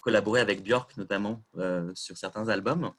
collaboré 0.00 0.40
avec 0.40 0.62
Björk 0.62 0.96
notamment 0.96 1.44
sur 1.94 2.16
certains 2.16 2.48
albums. 2.48 2.92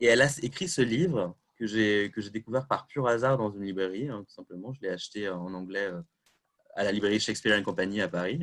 Et 0.00 0.06
elle 0.06 0.20
a 0.20 0.28
écrit 0.42 0.68
ce 0.68 0.82
livre 0.82 1.36
que 1.56 1.66
j'ai 1.66 2.10
découvert 2.32 2.66
par 2.66 2.88
pur 2.88 3.06
hasard 3.06 3.38
dans 3.38 3.52
une 3.52 3.62
librairie, 3.62 4.08
hein, 4.08 4.24
tout 4.26 4.34
simplement. 4.34 4.72
Je 4.72 4.80
l'ai 4.80 4.88
acheté 4.88 5.28
en 5.28 5.54
anglais 5.54 5.92
à 6.74 6.84
la 6.84 6.92
librairie 6.92 7.20
Shakespeare 7.20 7.62
Company 7.62 8.00
à 8.00 8.08
Paris, 8.08 8.40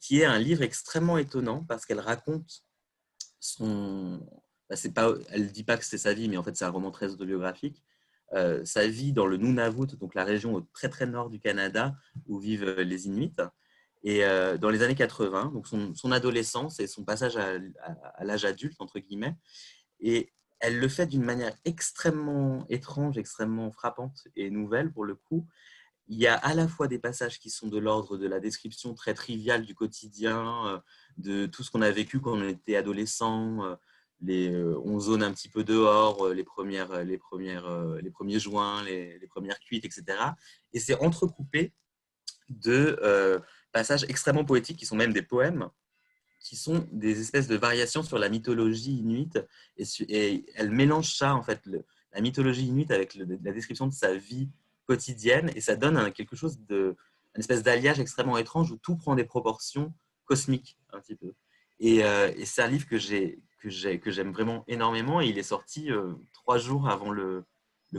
qui 0.00 0.20
est 0.20 0.24
un 0.24 0.38
livre 0.38 0.62
extrêmement 0.62 1.18
étonnant 1.18 1.64
parce 1.64 1.86
qu'elle 1.86 2.00
raconte 2.00 2.62
son, 3.40 4.20
bah, 4.68 4.76
pas, 4.94 5.14
elle 5.30 5.44
ne 5.44 5.48
dit 5.48 5.64
pas 5.64 5.76
que 5.76 5.84
c'est 5.84 5.98
sa 5.98 6.14
vie, 6.14 6.28
mais 6.28 6.36
en 6.36 6.42
fait, 6.42 6.56
c'est 6.56 6.64
un 6.64 6.70
roman 6.70 6.90
très 6.90 7.12
autobiographique. 7.12 7.82
Euh, 8.32 8.64
sa 8.64 8.88
vie 8.88 9.12
dans 9.12 9.26
le 9.26 9.36
Nunavut, 9.36 9.96
donc 9.98 10.14
la 10.14 10.24
région 10.24 10.54
au 10.54 10.60
très 10.60 10.88
très 10.88 11.06
nord 11.06 11.30
du 11.30 11.38
Canada 11.38 11.94
où 12.26 12.38
vivent 12.38 12.64
euh, 12.64 12.82
les 12.82 13.06
Inuits. 13.06 13.36
Et 14.02 14.24
euh, 14.24 14.58
dans 14.58 14.70
les 14.70 14.82
années 14.82 14.96
80, 14.96 15.52
donc 15.54 15.66
son, 15.68 16.12
adolescence 16.12 16.80
et 16.80 16.86
son 16.86 17.04
passage 17.04 17.36
à, 17.36 18.24
l'âge 18.24 18.44
adulte, 18.44 18.80
entre 18.80 18.98
guillemets. 18.98 19.36
Et 20.00 20.32
elle 20.58 20.78
le 20.78 20.88
fait 20.88 21.06
d'une 21.06 21.22
manière 21.22 21.54
extrêmement 21.64 22.66
étrange, 22.68 23.18
extrêmement 23.18 23.70
frappante 23.70 24.26
et 24.34 24.50
nouvelle 24.50 24.92
pour 24.92 25.04
le 25.04 25.14
coup. 25.14 25.46
Il 26.08 26.18
y 26.18 26.26
a 26.26 26.34
à 26.34 26.54
la 26.54 26.68
fois 26.68 26.86
des 26.86 26.98
passages 26.98 27.38
qui 27.38 27.50
sont 27.50 27.68
de 27.68 27.78
l'ordre 27.78 28.16
de 28.16 28.26
la 28.28 28.38
description 28.40 28.94
très 28.94 29.14
triviale 29.14 29.64
du 29.64 29.74
quotidien, 29.74 30.82
de 31.16 31.46
tout 31.46 31.64
ce 31.64 31.70
qu'on 31.70 31.82
a 31.82 31.90
vécu 31.90 32.20
quand 32.20 32.38
on 32.38 32.48
était 32.48 32.76
adolescent, 32.76 33.76
les, 34.20 34.50
euh, 34.50 34.78
on 34.84 34.98
zone 34.98 35.22
un 35.22 35.32
petit 35.32 35.48
peu 35.48 35.64
dehors, 35.64 36.26
euh, 36.26 36.34
les, 36.34 36.44
premières, 36.44 36.90
euh, 36.92 37.04
les, 37.04 37.18
premières, 37.18 37.68
les 38.02 38.10
premiers 38.10 38.38
joints, 38.38 38.82
les, 38.84 39.26
premières 39.28 39.58
cuites, 39.60 39.84
etc. 39.84 40.04
Et 40.72 40.80
c'est 40.80 40.98
entrecoupé 41.00 41.72
de 42.48 43.42
passages 43.72 44.04
extrêmement 44.04 44.44
poétiques 44.44 44.78
qui 44.78 44.86
sont 44.86 44.96
même 44.96 45.12
des 45.12 45.22
poèmes, 45.22 45.68
qui 46.40 46.56
sont 46.56 46.86
des 46.92 47.20
espèces 47.20 47.48
de 47.48 47.56
variations 47.56 48.02
sur 48.02 48.18
la 48.18 48.28
mythologie 48.28 48.96
inuite. 48.96 49.44
Et, 49.76 50.46
elle 50.54 50.70
mélange 50.70 51.14
ça, 51.14 51.34
en 51.34 51.42
fait, 51.42 51.60
la 52.12 52.20
mythologie 52.20 52.66
inuite 52.66 52.92
avec 52.92 53.14
la 53.14 53.52
description 53.52 53.88
de 53.88 53.92
sa 53.92 54.14
vie 54.14 54.48
quotidienne, 54.86 55.50
et 55.54 55.60
ça 55.60 55.76
donne 55.76 56.12
quelque 56.12 56.36
chose 56.36 56.58
de, 56.68 56.96
espèce 57.34 57.62
d'alliage 57.62 58.00
extrêmement 58.00 58.38
étrange 58.38 58.70
où 58.70 58.76
tout 58.76 58.96
prend 58.96 59.14
des 59.14 59.24
proportions 59.24 59.92
cosmiques, 60.24 60.78
un 60.92 61.00
petit 61.00 61.16
peu. 61.16 61.32
Et, 61.78 61.96
et 61.98 62.44
c'est 62.46 62.62
un 62.62 62.68
livre 62.68 62.86
que 62.86 62.96
j'ai 62.96 63.42
que 64.00 64.10
j'aime 64.10 64.32
vraiment 64.32 64.64
énormément. 64.68 65.20
Et 65.20 65.26
il 65.26 65.38
est 65.38 65.42
sorti 65.42 65.90
euh, 65.90 66.12
trois 66.32 66.58
jours 66.58 66.88
avant 66.88 67.10
le, 67.10 67.44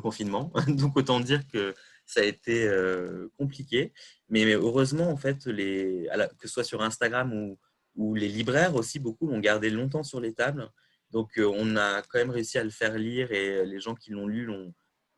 confinement. 0.01 0.51
Donc, 0.67 0.95
autant 0.95 1.19
dire 1.19 1.47
que 1.47 1.73
ça 2.05 2.19
a 2.19 2.23
été 2.23 2.67
euh, 2.67 3.31
compliqué. 3.37 3.93
Mais, 4.29 4.45
heureusement, 4.53 5.09
en 5.09 5.17
fait, 5.17 5.45
que 5.45 6.41
ce 6.43 6.47
soit 6.47 6.63
sur 6.63 6.83
Instagram 6.83 7.33
ou, 7.33 8.13
les 8.13 8.27
libraires 8.27 8.75
aussi, 8.75 8.99
beaucoup 8.99 9.25
l'ont 9.25 9.39
gardé 9.39 9.71
longtemps 9.71 10.03
sur 10.03 10.21
les 10.21 10.33
tables. 10.33 10.69
Donc, 11.09 11.39
euh, 11.39 11.51
on 11.51 11.75
a 11.77 12.03
quand 12.03 12.19
même 12.19 12.29
réussi 12.29 12.59
à 12.59 12.63
le 12.63 12.69
faire 12.69 12.95
lire 12.95 13.31
et 13.31 13.65
les 13.65 13.79
gens 13.79 13.95
qui 13.95 14.11
l'ont 14.11 14.27
lu 14.27 14.47
ont, 14.51 14.71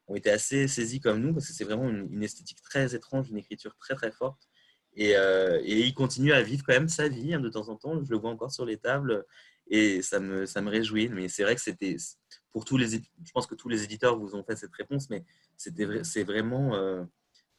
ont 0.09 0.15
été 0.15 0.29
assez 0.29 0.67
saisis 0.67 0.99
comme 0.99 1.21
nous 1.21 1.33
parce 1.33 1.47
que 1.47 1.53
c'est 1.53 1.63
vraiment 1.63 1.89
une, 1.89 2.23
esthétique 2.23 2.61
très 2.61 2.93
étrange, 2.95 3.29
une 3.29 3.37
écriture 3.37 3.75
très 3.77 3.95
très 3.95 4.11
forte. 4.11 4.49
Et, 4.95 5.11
et, 5.11 5.79
il 5.79 5.93
continue 5.93 6.33
à 6.33 6.41
vivre 6.41 6.63
quand 6.65 6.73
même 6.73 6.89
sa 6.89 7.07
vie 7.07 7.33
hein, 7.33 7.39
de 7.39 7.49
temps 7.49 7.69
en 7.69 7.77
temps. 7.77 8.03
Je 8.03 8.09
le 8.09 8.17
vois 8.17 8.31
encore 8.31 8.51
sur 8.51 8.65
les 8.65 8.77
tables 8.77 9.25
et 9.69 10.01
ça 10.01 10.19
me, 10.19 10.45
ça 10.45 10.61
me 10.61 10.69
réjouit. 10.69 11.09
Mais 11.09 11.29
c'est 11.29 11.43
vrai 11.43 11.55
que 11.55 11.61
c'était 11.61 11.95
pour 12.51 12.65
tous 12.65 12.77
les, 12.77 12.89
je 12.89 13.31
pense 13.33 13.47
que 13.47 13.55
tous 13.55 13.69
les 13.69 13.83
éditeurs 13.83 14.17
vous 14.17 14.35
ont 14.35 14.43
fait 14.43 14.55
cette 14.55 14.73
réponse, 14.73 15.09
mais 15.09 15.23
c'est 15.55 16.23
vraiment 16.23 16.75
euh, 16.75 17.03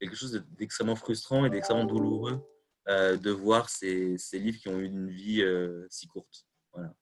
quelque 0.00 0.16
chose 0.16 0.44
d'extrêmement 0.58 0.96
frustrant 0.96 1.44
et 1.44 1.50
d'extrêmement 1.50 1.84
douloureux 1.84 2.40
euh, 2.88 3.16
de 3.16 3.30
voir 3.30 3.68
ces, 3.68 4.16
ces, 4.18 4.38
livres 4.38 4.58
qui 4.58 4.68
ont 4.68 4.78
eu 4.78 4.86
une 4.86 5.10
vie 5.10 5.42
euh, 5.42 5.86
si 5.90 6.06
courte. 6.08 6.46
Voilà. 6.72 6.92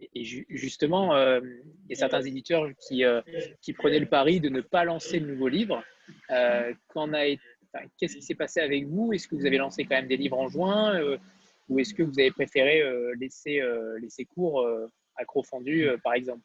Et 0.00 0.24
justement, 0.24 1.16
il 1.16 1.90
y 1.90 1.92
a 1.92 1.96
certains 1.96 2.22
éditeurs 2.22 2.66
qui, 2.80 3.04
qui 3.60 3.72
prenaient 3.72 4.00
le 4.00 4.08
pari 4.08 4.40
de 4.40 4.48
ne 4.48 4.60
pas 4.60 4.84
lancer 4.84 5.20
de 5.20 5.26
nouveaux 5.26 5.48
livres. 5.48 5.82
Qu'est-ce 7.98 8.16
qui 8.16 8.22
s'est 8.22 8.34
passé 8.34 8.60
avec 8.60 8.86
vous? 8.86 9.12
Est-ce 9.12 9.28
que 9.28 9.34
vous 9.34 9.46
avez 9.46 9.58
lancé 9.58 9.84
quand 9.84 9.96
même 9.96 10.08
des 10.08 10.16
livres 10.16 10.38
en 10.38 10.48
juin 10.48 11.00
ou 11.68 11.78
est-ce 11.78 11.94
que 11.94 12.02
vous 12.02 12.18
avez 12.18 12.30
préféré 12.30 12.82
euh, 12.82 13.14
laisser, 13.18 13.60
euh, 13.60 13.98
laisser 14.00 14.24
cours 14.24 14.60
euh, 14.60 14.86
à 15.16 15.24
par 16.02 16.14
exemple? 16.14 16.42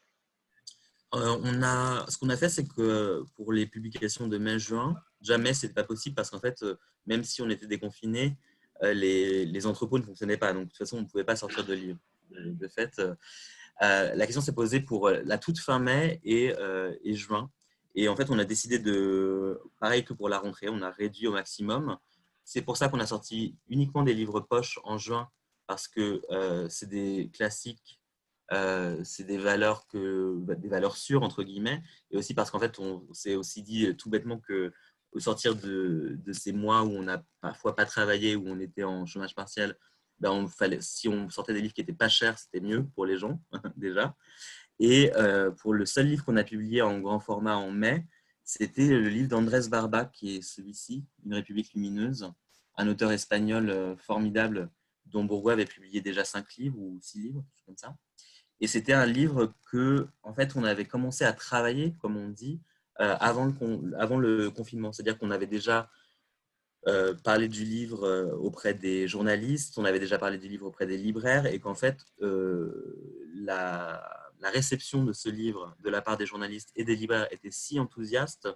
On 1.12 1.64
a, 1.64 2.06
ce 2.08 2.18
qu'on 2.20 2.30
a 2.30 2.38
fait, 2.38 2.50
c'est 2.50 2.68
que 2.68 3.24
pour 3.36 3.52
les 3.52 3.66
publications 3.66 4.28
de 4.28 4.38
mai-juin, 4.38 4.96
jamais 5.22 5.56
c'est 5.56 5.74
pas 5.74 5.84
possible 5.84 6.16
parce 6.16 6.30
qu'en 6.30 6.40
fait, 6.40 6.64
même 7.08 7.24
si 7.24 7.42
on 7.42 7.50
était 7.50 7.66
déconfiné, 7.66 8.38
les, 8.84 9.44
les, 9.46 9.66
entrepôts 9.66 9.98
ne 9.98 10.04
fonctionnaient 10.04 10.38
pas. 10.38 10.54
Donc, 10.54 10.66
de 10.66 10.70
toute 10.70 10.78
façon, 10.78 10.98
on 10.98 11.02
ne 11.02 11.08
pouvait 11.08 11.24
pas 11.24 11.36
sortir 11.36 11.66
de 11.66 11.74
livres. 11.74 11.98
De 12.32 12.68
fait, 12.68 13.02
la 13.82 14.26
question 14.26 14.42
s'est 14.42 14.54
posée 14.54 14.80
pour 14.80 15.10
la 15.10 15.38
toute 15.38 15.60
fin 15.60 15.80
mai 15.80 16.20
et, 16.24 16.54
juin. 17.16 17.50
Et 17.96 18.08
en 18.08 18.16
fait, 18.16 18.30
on 18.30 18.40
a 18.40 18.46
décidé 18.46 18.80
de, 18.80 19.60
pareil 19.80 20.04
que 20.04 20.14
pour 20.14 20.30
la 20.30 20.40
rentrée, 20.40 20.70
on 20.70 20.82
a 20.82 20.92
réduit 20.92 21.28
au 21.28 21.34
maximum. 21.34 21.98
C'est 22.46 22.62
pour 22.62 22.78
ça 22.78 22.90
qu'on 22.90 23.00
a 23.00 23.06
sorti 23.06 23.58
uniquement 23.68 24.04
des 24.04 24.14
livres 24.14 24.42
poche 24.42 24.80
en 24.84 24.98
juin, 24.98 25.30
parce 25.70 25.88
que 25.88 26.24
euh, 26.32 26.68
c'est 26.68 26.90
des 26.90 27.30
classiques, 27.32 28.00
euh, 28.52 29.00
c'est 29.04 29.24
des 29.24 29.38
valeurs, 29.38 29.86
que, 29.86 30.34
bah, 30.40 30.56
des 30.56 30.68
valeurs 30.68 30.98
sûres, 30.98 31.22
entre 31.22 31.44
guillemets, 31.44 31.84
et 32.10 32.18
aussi 32.18 32.34
parce 32.34 32.50
qu'en 32.50 32.60
fait, 32.60 32.80
on 32.80 33.06
s'est 33.14 33.36
aussi 33.36 33.62
dit 33.62 33.86
euh, 33.86 33.94
tout 33.94 34.10
bêtement 34.10 34.40
que 34.40 34.74
au 35.12 35.20
sortir 35.20 35.56
de, 35.56 36.20
ces 36.32 36.52
mois 36.52 36.82
où 36.82 36.90
on 36.90 37.04
n'a 37.04 37.24
parfois 37.42 37.76
pas 37.76 37.86
travaillé, 37.86 38.36
où 38.36 38.48
on 38.48 38.60
était 38.60 38.84
en 38.84 39.06
chômage 39.06 39.36
partiel, 39.36 39.76
ben 40.20 40.48
si 40.80 41.08
on 41.08 41.30
sortait 41.30 41.54
des 41.54 41.62
livres 41.62 41.74
qui 41.74 41.82
n'étaient 41.82 41.94
pas 41.94 42.10
chers, 42.10 42.38
c'était 42.38 42.60
mieux 42.60 42.86
pour 42.96 43.06
les 43.06 43.18
gens, 43.18 43.42
déjà. 43.78 44.16
Et 44.80 45.12
pour 45.58 45.74
le 45.74 45.86
seul 45.86 46.08
livre 46.08 46.24
qu'on 46.24 46.38
a 46.38 46.44
publié 46.44 46.82
en 46.82 47.00
grand 47.00 47.20
format 47.20 47.58
en 47.58 47.70
mai, 47.70 48.06
c'était 48.50 48.88
le 48.88 49.10
livre 49.10 49.30
d'Andrés 49.30 49.70
Barba, 49.70 50.06
qui 50.06 50.38
est 50.38 50.42
celui-ci, 50.42 51.06
Une 51.24 51.36
République 51.36 51.72
lumineuse, 51.76 52.32
un 52.78 52.88
auteur 52.88 53.12
espagnol 53.12 53.70
euh, 53.70 53.96
formidable 53.96 54.72
dont 55.06 55.24
Bourgois 55.24 55.54
avait 55.54 55.66
publié 55.66 56.02
déjà 56.02 56.26
cinq 56.26 56.56
livres 56.56 56.80
ou 56.80 56.98
six 57.00 57.20
livres, 57.20 57.46
comme 57.68 57.78
ça. 57.78 57.96
Et 58.60 58.66
c'était 58.66 58.94
un 58.94 59.06
livre 59.06 59.54
que, 59.70 60.08
en 60.24 60.34
fait, 60.34 60.56
on 60.56 60.64
avait 60.64 60.86
commencé 60.86 61.26
à 61.26 61.32
travailler, 61.32 61.94
comme 62.02 62.18
on 62.18 62.30
dit, 62.30 62.60
euh, 63.02 63.16
avant, 63.20 63.46
le, 63.46 64.00
avant 64.00 64.18
le 64.18 64.50
confinement. 64.50 64.92
C'est-à-dire 64.94 65.20
qu'on 65.20 65.30
avait 65.30 65.46
déjà 65.46 65.88
euh, 66.88 67.14
parlé 67.14 67.48
du 67.48 67.64
livre 67.64 68.32
auprès 68.40 68.74
des 68.74 69.08
journalistes, 69.08 69.78
on 69.78 69.86
avait 69.86 70.00
déjà 70.00 70.18
parlé 70.18 70.38
du 70.38 70.48
livre 70.48 70.66
auprès 70.66 70.88
des 70.88 70.98
libraires, 70.98 71.46
et 71.46 71.60
qu'en 71.60 71.76
fait, 71.76 72.06
la, 73.36 74.02
la 74.40 74.50
réception 74.50 75.04
de 75.04 75.14
ce 75.14 75.30
livre 75.30 75.76
de 75.84 75.90
la 75.90 76.02
part 76.02 76.18
des 76.18 76.26
journalistes 76.26 76.72
et 76.76 76.84
des 76.84 76.96
libraires 76.96 77.28
était 77.32 77.52
si 77.52 77.80
enthousiaste 77.80 78.48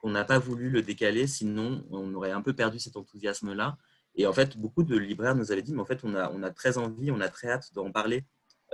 qu'on 0.00 0.10
n'a 0.10 0.24
pas 0.24 0.38
voulu 0.38 0.68
le 0.68 0.82
décaler, 0.82 1.26
sinon 1.26 1.84
on 1.90 2.12
aurait 2.14 2.32
un 2.32 2.42
peu 2.42 2.52
perdu 2.52 2.78
cet 2.78 2.96
enthousiasme-là. 2.96 3.78
Et 4.14 4.26
en 4.26 4.32
fait, 4.32 4.58
beaucoup 4.58 4.82
de 4.82 4.96
libraires 4.96 5.34
nous 5.34 5.52
avaient 5.52 5.62
dit, 5.62 5.72
mais 5.72 5.80
en 5.80 5.86
fait, 5.86 6.00
on 6.04 6.14
a, 6.14 6.50
très 6.50 6.76
envie, 6.76 7.10
on 7.10 7.20
a 7.20 7.28
très 7.28 7.48
hâte 7.48 7.72
d'en 7.72 7.90
parler 7.90 8.24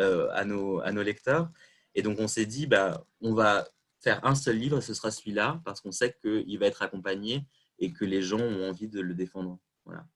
euh, 0.01 0.29
à, 0.33 0.45
nos, 0.45 0.81
à 0.81 0.91
nos 0.91 1.03
lecteurs. 1.03 1.51
Et 1.95 2.03
donc, 2.03 2.19
on 2.19 2.27
s'est 2.27 2.47
dit, 2.47 2.67
bah, 2.67 3.05
on 3.21 3.35
va 3.35 3.69
faire 4.01 4.25
un 4.25 4.35
seul 4.35 4.57
livre, 4.57 4.79
et 4.79 4.81
ce 4.81 4.95
sera 4.95 5.11
celui-là, 5.11 5.61
parce 5.65 5.81
qu'on 5.81 5.93
sait 5.93 6.17
qu'il 6.23 6.59
va 6.59 6.67
être 6.67 6.83
accompagné 6.83 7.45
et 7.79 7.93
que 7.93 8.05
les 8.05 8.23
gens 8.23 8.41
ont 8.41 8.69
envie 8.69 8.89
de 8.89 9.01
le 9.01 9.15
défendre. 9.15 9.59
Voilà. 9.85 10.07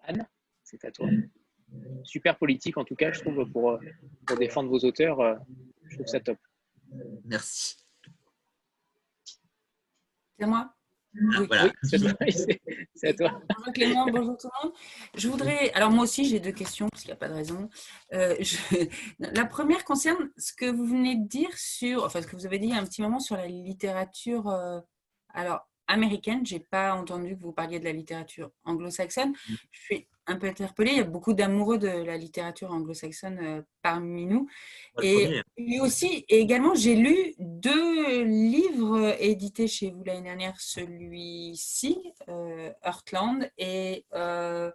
Anne, 0.00 0.26
c'est 0.62 0.84
à 0.84 0.90
toi 0.90 1.08
super 2.04 2.38
politique 2.38 2.76
en 2.76 2.84
tout 2.84 2.94
cas, 2.94 3.12
je 3.12 3.20
trouve, 3.20 3.44
pour, 3.50 3.72
euh, 3.72 3.78
pour 4.26 4.36
défendre 4.36 4.68
vos 4.70 4.78
auteurs. 4.80 5.20
Euh, 5.20 5.34
je 5.88 5.96
trouve 5.96 6.06
ça 6.06 6.20
top. 6.20 6.38
Merci. 7.24 7.76
C'est 10.38 10.46
moi? 10.46 10.72
Voilà. 11.48 11.72
c'est 12.94 13.08
à 13.08 13.14
toi. 13.14 13.40
Bonjour 13.56 13.72
Clément, 13.72 14.06
bonjour 14.10 14.36
tout 14.36 14.48
le 14.62 14.68
monde. 14.68 14.76
Je 15.14 15.28
voudrais, 15.28 15.72
alors 15.72 15.90
moi 15.90 16.04
aussi 16.04 16.26
j'ai 16.26 16.40
deux 16.40 16.52
questions 16.52 16.88
parce 16.90 17.02
qu'il 17.02 17.08
n'y 17.08 17.14
a 17.14 17.16
pas 17.16 17.28
de 17.28 17.34
raison. 17.34 17.70
Euh, 18.12 18.36
la 19.18 19.46
première 19.46 19.84
concerne 19.84 20.30
ce 20.36 20.52
que 20.52 20.66
vous 20.66 20.84
venez 20.84 21.16
de 21.16 21.26
dire 21.26 21.56
sur, 21.56 22.04
enfin 22.04 22.20
ce 22.20 22.26
que 22.26 22.36
vous 22.36 22.44
avez 22.44 22.58
dit 22.58 22.66
il 22.66 22.74
y 22.74 22.76
a 22.76 22.80
un 22.80 22.84
petit 22.84 23.00
moment 23.00 23.18
sur 23.18 23.36
la 23.36 23.46
littérature. 23.46 24.46
Alors 25.36 25.68
américaine, 25.88 26.44
j'ai 26.44 26.60
pas 26.60 26.94
entendu 26.94 27.36
que 27.36 27.42
vous 27.42 27.52
parliez 27.52 27.78
de 27.78 27.84
la 27.84 27.92
littérature 27.92 28.50
anglo-saxonne. 28.64 29.30
Mm. 29.30 29.54
Je 29.70 29.80
suis 29.80 30.08
un 30.26 30.36
peu 30.36 30.48
interpellée. 30.48 30.92
Il 30.92 30.96
y 30.96 31.00
a 31.00 31.04
beaucoup 31.04 31.32
d'amoureux 31.32 31.78
de 31.78 31.88
la 31.88 32.16
littérature 32.16 32.72
anglo-saxonne 32.72 33.38
euh, 33.40 33.62
parmi 33.82 34.26
nous. 34.26 34.48
Et, 35.02 35.40
aussi, 35.80 36.24
et 36.28 36.40
également, 36.40 36.74
j'ai 36.74 36.96
lu 36.96 37.34
deux 37.38 38.24
livres 38.24 39.14
édités 39.20 39.68
chez 39.68 39.90
vous 39.90 40.02
l'année 40.04 40.22
dernière. 40.22 40.58
Celui-ci, 40.58 42.12
euh, 42.28 42.72
Heartland, 42.82 43.48
et 43.56 44.04
euh, 44.14 44.70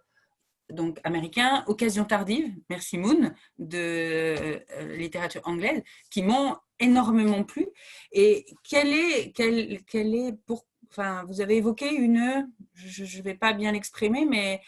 donc 0.72 1.00
américain, 1.04 1.64
Occasion 1.68 2.06
tardive, 2.06 2.54
Merci 2.70 2.98
Moon, 2.98 3.32
de 3.60 4.60
littérature 4.96 5.42
anglaise, 5.46 5.82
qui 6.10 6.24
m'ont 6.24 6.56
énormément 6.80 7.44
plu. 7.44 7.68
Et 8.12 8.46
quel 8.64 8.88
est, 8.90 9.32
quel, 9.34 9.84
quel 9.84 10.16
est 10.16 10.34
pour, 10.46 10.66
enfin, 10.90 11.24
vous 11.28 11.42
avez 11.42 11.58
évoqué 11.58 11.94
une, 11.94 12.50
je 12.74 13.04
ne 13.04 13.24
vais 13.24 13.36
pas 13.36 13.54
bien 13.54 13.72
l'exprimer, 13.72 14.26
mais 14.26 14.62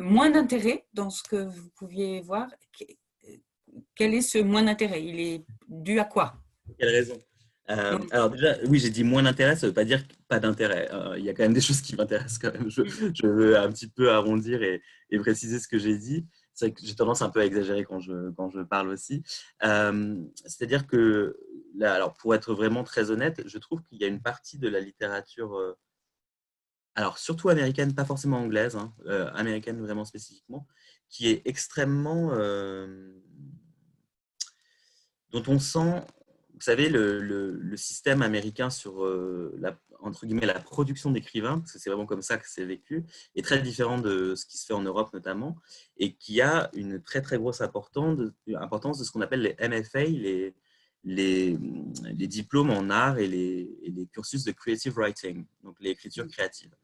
moins 0.00 0.30
d'intérêt 0.30 0.86
dans 0.92 1.10
ce 1.10 1.22
que 1.22 1.36
vous 1.36 1.70
pouviez 1.70 2.20
voir. 2.20 2.48
Quel 3.94 4.14
est 4.14 4.22
ce 4.22 4.38
moins 4.38 4.62
d'intérêt? 4.62 5.02
Il 5.02 5.18
est 5.20 5.44
dû 5.68 5.98
à 5.98 6.04
quoi? 6.04 6.34
Quelle 6.78 6.90
raison? 6.90 7.18
Euh, 7.70 7.98
alors 8.12 8.30
déjà, 8.30 8.56
oui, 8.66 8.78
j'ai 8.78 8.90
dit 8.90 9.04
moins 9.04 9.22
d'intérêt, 9.22 9.54
ça 9.54 9.66
ne 9.66 9.70
veut 9.70 9.74
pas 9.74 9.84
dire 9.84 10.02
pas 10.26 10.40
d'intérêt. 10.40 10.88
Euh, 10.92 11.18
il 11.18 11.24
y 11.24 11.28
a 11.28 11.34
quand 11.34 11.42
même 11.42 11.52
des 11.52 11.60
choses 11.60 11.82
qui 11.82 11.94
m'intéressent 11.96 12.38
quand 12.38 12.52
même. 12.52 12.70
Je, 12.70 12.82
je, 12.84 13.26
veux 13.26 13.58
un 13.58 13.70
petit 13.70 13.88
peu 13.88 14.10
arrondir 14.10 14.62
et, 14.62 14.82
et 15.10 15.18
préciser 15.18 15.58
ce 15.58 15.68
que 15.68 15.78
j'ai 15.78 15.98
dit. 15.98 16.26
C'est 16.54 16.66
vrai 16.66 16.74
que 16.74 16.80
j'ai 16.84 16.94
tendance 16.94 17.20
un 17.20 17.28
peu 17.28 17.40
à 17.40 17.44
exagérer 17.44 17.84
quand 17.84 18.00
je, 18.00 18.30
quand 18.30 18.50
je 18.50 18.60
parle 18.60 18.88
aussi. 18.88 19.22
Euh, 19.64 20.16
c'est-à-dire 20.46 20.86
que, 20.86 21.38
là, 21.76 21.94
alors 21.94 22.14
pour 22.14 22.34
être 22.34 22.54
vraiment 22.54 22.84
très 22.84 23.10
honnête, 23.10 23.42
je 23.46 23.58
trouve 23.58 23.82
qu'il 23.82 24.00
y 24.00 24.04
a 24.04 24.08
une 24.08 24.22
partie 24.22 24.58
de 24.58 24.68
la 24.68 24.80
littérature, 24.80 25.76
alors 26.94 27.18
surtout 27.18 27.50
américaine, 27.50 27.94
pas 27.94 28.04
forcément 28.04 28.38
anglaise, 28.38 28.76
hein, 28.76 28.92
américaine 29.34 29.80
vraiment 29.80 30.04
spécifiquement, 30.04 30.66
qui 31.10 31.28
est 31.28 31.42
extrêmement... 31.44 32.34
dont 35.30 35.42
on 35.46 35.58
sent 35.58 36.02
vous 36.58 36.64
savez, 36.64 36.88
le, 36.88 37.76
système 37.76 38.22
américain 38.22 38.70
sur 38.70 39.04
euh, 39.04 39.54
la, 39.60 39.78
entre 40.00 40.26
guillemets, 40.26 40.46
la 40.46 40.58
production 40.58 41.12
d'écrivains, 41.12 41.60
parce 41.60 41.72
que 41.72 41.78
c'est 41.78 41.88
vraiment 41.88 42.06
comme 42.06 42.22
ça 42.22 42.36
que 42.36 42.48
c'est 42.48 42.64
vécu, 42.64 43.04
est 43.36 43.42
très 43.42 43.60
différent 43.60 43.98
de 43.98 44.34
ce 44.34 44.44
qui 44.44 44.58
se 44.58 44.66
fait 44.66 44.74
en 44.74 44.82
Europe 44.82 45.12
notamment, 45.12 45.56
et 45.96 46.14
qui 46.14 46.40
a 46.40 46.68
une 46.74 47.00
très 47.00 47.22
très 47.22 47.38
grosse 47.38 47.60
importance 47.60 48.18
de, 48.18 48.34
ce 48.48 49.10
qu'on 49.12 49.20
appelle 49.20 49.42
les 49.42 49.68
MFA, 49.68 50.04
les, 50.04 50.54
les, 51.04 51.56
les, 52.16 52.26
diplômes 52.26 52.70
en 52.70 52.90
art 52.90 53.18
et 53.18 53.28
les, 53.28 53.70
les, 53.86 54.06
cursus 54.06 54.42
de 54.42 54.50
creative 54.50 54.94
writing, 54.96 55.46
donc 55.62 55.76
l'écriture 55.78 56.26
créative, 56.26 56.74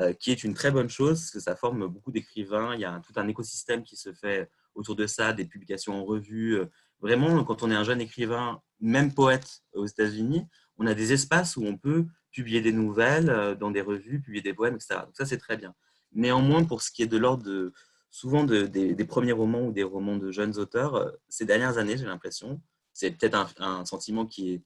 euh, 0.00 0.12
qui 0.12 0.30
est 0.30 0.44
une 0.44 0.54
très 0.54 0.70
bonne 0.70 0.88
chose, 0.88 1.18
parce 1.18 1.30
que 1.32 1.40
ça 1.40 1.56
forme 1.56 1.88
beaucoup 1.88 2.12
d'écrivains, 2.12 2.74
il 2.74 2.80
y 2.80 2.84
a 2.84 3.02
tout 3.04 3.12
un 3.16 3.26
écosystème 3.26 3.82
qui 3.82 3.96
se 3.96 4.12
fait 4.12 4.48
autour 4.76 4.94
de 4.94 5.06
ça, 5.06 5.32
des 5.32 5.46
publications 5.46 5.94
en 5.94 6.04
revue, 6.04 6.60
euh, 6.60 6.66
vraiment, 7.06 7.44
quand 7.44 7.62
on 7.62 7.70
est 7.70 7.74
un 7.74 7.84
jeune 7.84 8.00
écrivain, 8.00 8.60
même 8.80 9.14
poète 9.14 9.62
aux 9.74 9.86
États-Unis, 9.86 10.44
on 10.76 10.86
a 10.86 10.94
des 10.94 11.12
espaces 11.12 11.56
où 11.56 11.64
on 11.64 11.76
peut 11.76 12.06
publier 12.32 12.60
des 12.60 12.72
nouvelles 12.72 13.30
euh, 13.30 13.54
dans 13.54 13.70
des 13.70 13.80
revues, 13.80 14.20
publier 14.20 14.42
des 14.42 14.52
poèmes, 14.52 14.74
etc. 14.74 15.00
Donc 15.04 15.14
ça, 15.14 15.24
c'est 15.24 15.38
très 15.38 15.56
bien. 15.56 15.72
Néanmoins, 16.12 16.64
pour 16.64 16.82
ce 16.82 16.90
qui 16.90 17.02
est 17.02 17.06
de 17.06 17.16
l'ordre 17.16 17.44
de, 17.44 17.72
souvent 18.10 18.42
des, 18.44 19.04
premiers 19.04 19.32
romans 19.32 19.62
ou 19.62 19.72
des 19.72 19.84
romans 19.84 20.16
de 20.16 20.32
jeunes 20.32 20.58
auteurs, 20.58 20.96
euh, 20.96 21.10
ces 21.28 21.44
dernières 21.44 21.78
années, 21.78 21.96
j'ai 21.96 22.06
l'impression, 22.06 22.60
c'est 22.92 23.12
peut-être 23.12 23.54
un, 23.58 23.84
sentiment 23.84 24.26
qui 24.26 24.54
est 24.54 24.62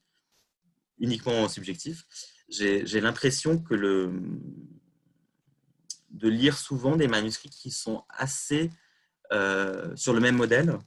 uniquement 0.99 1.47
subjectif, 1.47 2.05
j'ai 2.49 3.01
l'impression 3.01 3.57
que 3.57 3.73
le, 3.73 4.11
de 6.09 6.27
lire 6.27 6.57
souvent 6.57 6.95
des 6.95 7.07
manuscrits 7.07 7.49
qui 7.49 7.71
sont 7.71 8.03
assez 8.09 8.69
euh, 9.31 9.95
sur 9.95 10.13
le 10.13 10.19
même 10.19 10.35
modèle, 10.35 10.77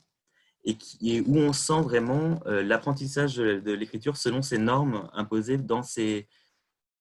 et, 0.64 1.20
où 1.22 1.36
on 1.38 1.52
sent 1.52 1.82
vraiment 1.82 2.40
euh, 2.46 2.62
l'apprentissage 2.62 3.36
de 3.36 3.72
l'écriture 3.72 4.16
selon 4.16 4.42
ces 4.42 4.58
normes 4.58 5.08
imposées 5.12 5.58
dans 5.58 5.82
ces 5.82 6.28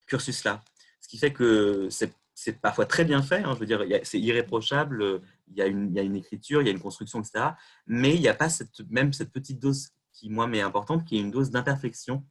cursus-là. 0.07 0.63
Ce 1.01 1.07
qui 1.07 1.17
fait 1.17 1.33
que 1.33 1.87
c'est 1.89 2.61
parfois 2.61 2.85
très 2.85 3.05
bien 3.05 3.21
fait, 3.21 3.43
hein, 3.43 3.53
je 3.53 3.59
veux 3.59 3.65
dire, 3.65 3.83
c'est 4.03 4.19
irréprochable, 4.19 5.21
il 5.47 5.57
y, 5.57 5.61
a 5.61 5.67
une, 5.67 6.15
écriture, 6.15 6.61
il 6.61 6.65
y 6.65 6.67
a 6.69 6.71
une 6.71 6.79
construction, 6.79 7.21
etc. 7.21 7.51
Mais 7.85 8.15
il 8.15 8.21
n'y 8.21 8.27
a 8.27 8.33
pas 8.33 8.49
même 8.89 9.13
cette 9.13 9.31
petite 9.31 9.59
dose 9.59 9.89
qui, 10.11 10.29
moi, 10.29 10.47
m'est 10.47 10.61
importante, 10.61 11.05
qui 11.05 11.17
est 11.17 11.21
une 11.21 11.31
dose 11.31 11.51
d'imperfection. 11.51 12.25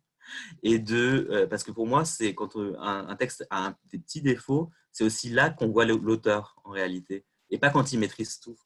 Et 0.63 0.79
de, 0.79 1.29
euh, 1.31 1.47
parce 1.47 1.65
que 1.65 1.73
pour 1.73 1.87
moi, 1.87 2.05
c'est 2.05 2.35
quand 2.35 2.57
euh, 2.57 2.77
un, 2.79 3.15
texte 3.17 3.47
a 3.51 3.75
des 3.91 3.99
petits 3.99 4.23
défauts, 4.23 4.71
c'est 4.93 5.05
aussi 5.05 5.31
là 5.31 5.51
qu'on 5.51 5.71
voit 5.71 5.85
l'auteur 5.85 6.57
en 6.65 6.71
réalité, 6.71 7.25
et 7.51 7.59
pas 7.59 7.71
quand 7.71 7.93
il 7.93 7.99
maîtrise 7.99 8.39
tout. 8.39 8.57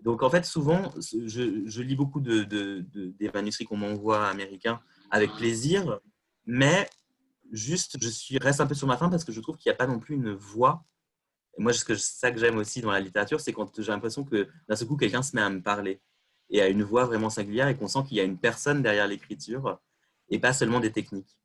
Donc, 0.00 0.22
en 0.22 0.30
fait, 0.30 0.44
souvent, 0.44 0.92
je, 0.96 1.82
lis 1.82 1.96
beaucoup 1.96 2.20
de, 2.20 2.44
des 2.44 3.30
manuscrits 3.32 3.64
qu'on 3.64 3.76
m'envoie 3.76 4.28
américains 4.28 4.80
avec 5.10 5.32
plaisir, 5.32 6.00
mais 6.46 6.88
juste, 7.52 7.96
je 8.00 8.08
suis, 8.08 8.38
reste 8.38 8.60
un 8.60 8.66
peu 8.66 8.74
sur 8.74 8.86
ma 8.86 8.96
faim 8.96 9.08
parce 9.08 9.24
que 9.24 9.32
je 9.32 9.40
trouve 9.40 9.56
qu'il 9.56 9.70
n'y 9.70 9.74
a 9.74 9.76
pas 9.76 9.86
non 9.86 9.98
plus 9.98 10.14
une 10.14 10.32
voix. 10.32 10.84
Et 11.58 11.62
moi, 11.62 11.72
c'est 11.72 11.96
ça 11.96 12.30
que 12.30 12.38
j'aime 12.38 12.58
aussi 12.58 12.80
dans 12.80 12.92
la 12.92 13.00
littérature, 13.00 13.40
c'est 13.40 13.52
quand 13.52 13.80
j'ai 13.80 13.90
l'impression 13.90 14.24
que 14.24 14.48
d'un 14.68 14.76
seul 14.76 14.86
coup, 14.86 14.96
quelqu'un 14.96 15.22
se 15.22 15.34
met 15.34 15.42
à 15.42 15.50
me 15.50 15.60
parler 15.60 16.00
et 16.50 16.62
a 16.62 16.68
une 16.68 16.82
voix 16.82 17.04
vraiment 17.04 17.30
singulière 17.30 17.68
et 17.68 17.76
qu'on 17.76 17.88
sent 17.88 18.04
qu'il 18.06 18.16
y 18.16 18.20
a 18.20 18.24
une 18.24 18.38
personne 18.38 18.82
derrière 18.82 19.06
l'écriture 19.06 19.80
et 20.30 20.38
pas 20.38 20.52
seulement 20.52 20.80
des 20.80 20.92
techniques. 20.92 21.36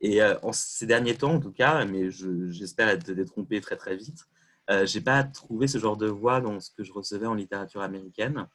Et 0.00 0.20
euh, 0.20 0.38
en 0.42 0.52
ces 0.52 0.86
derniers 0.86 1.16
temps, 1.16 1.34
en 1.34 1.40
tout 1.40 1.52
cas, 1.52 1.84
mais 1.84 2.10
j'espère 2.10 2.88
être 2.88 3.10
détrompé 3.12 3.60
très 3.60 3.76
très 3.76 3.96
vite, 3.96 4.26
euh, 4.70 4.86
je 4.86 4.98
n'ai 4.98 5.04
pas 5.04 5.24
trouvé 5.24 5.66
ce 5.68 5.78
genre 5.78 5.96
de 5.96 6.06
voix 6.06 6.40
dans 6.40 6.60
ce 6.60 6.70
que 6.70 6.84
je 6.84 6.92
recevais 6.92 7.26
en 7.26 7.34
littérature 7.34 7.82
américaine, 7.82 8.46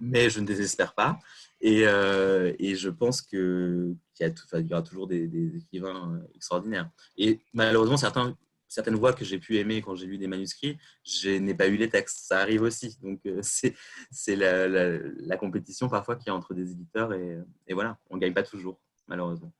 mais 0.00 0.30
je 0.30 0.40
ne 0.40 0.46
désespère 0.46 0.94
pas. 0.94 1.18
Et, 1.60 1.86
euh, 1.86 2.54
je 2.60 2.88
pense 2.88 3.20
qu'il 3.22 3.96
y, 4.20 4.72
aura 4.72 4.82
toujours 4.82 5.08
des, 5.08 5.56
écrivains 5.56 6.14
euh, 6.14 6.34
extraordinaires. 6.34 6.88
Et 7.16 7.40
malheureusement, 7.52 7.96
certaines 7.96 8.94
voix 8.94 9.12
que 9.12 9.24
j'ai 9.24 9.38
pu 9.38 9.58
aimer 9.58 9.82
quand 9.82 9.96
j'ai 9.96 10.06
lu 10.06 10.18
des 10.18 10.28
manuscrits, 10.28 10.78
je 11.02 11.30
n'ai 11.30 11.54
pas 11.54 11.66
eu 11.66 11.76
les 11.76 11.88
textes. 11.88 12.26
Ça 12.26 12.38
arrive 12.38 12.62
aussi. 12.62 12.96
Donc, 13.02 13.20
c'est 13.42 14.36
la, 14.36 14.68
la, 14.68 15.36
compétition 15.36 15.88
parfois 15.88 16.14
qu'il 16.14 16.28
y 16.28 16.30
a 16.30 16.34
entre 16.34 16.54
des 16.54 16.70
éditeurs. 16.70 17.12
Et, 17.12 17.38
et 17.66 17.74
voilà, 17.74 17.98
on 18.10 18.16
ne 18.16 18.20
gagne 18.20 18.34
pas 18.34 18.44
toujours, 18.44 18.78
malheureusement. 19.08 19.52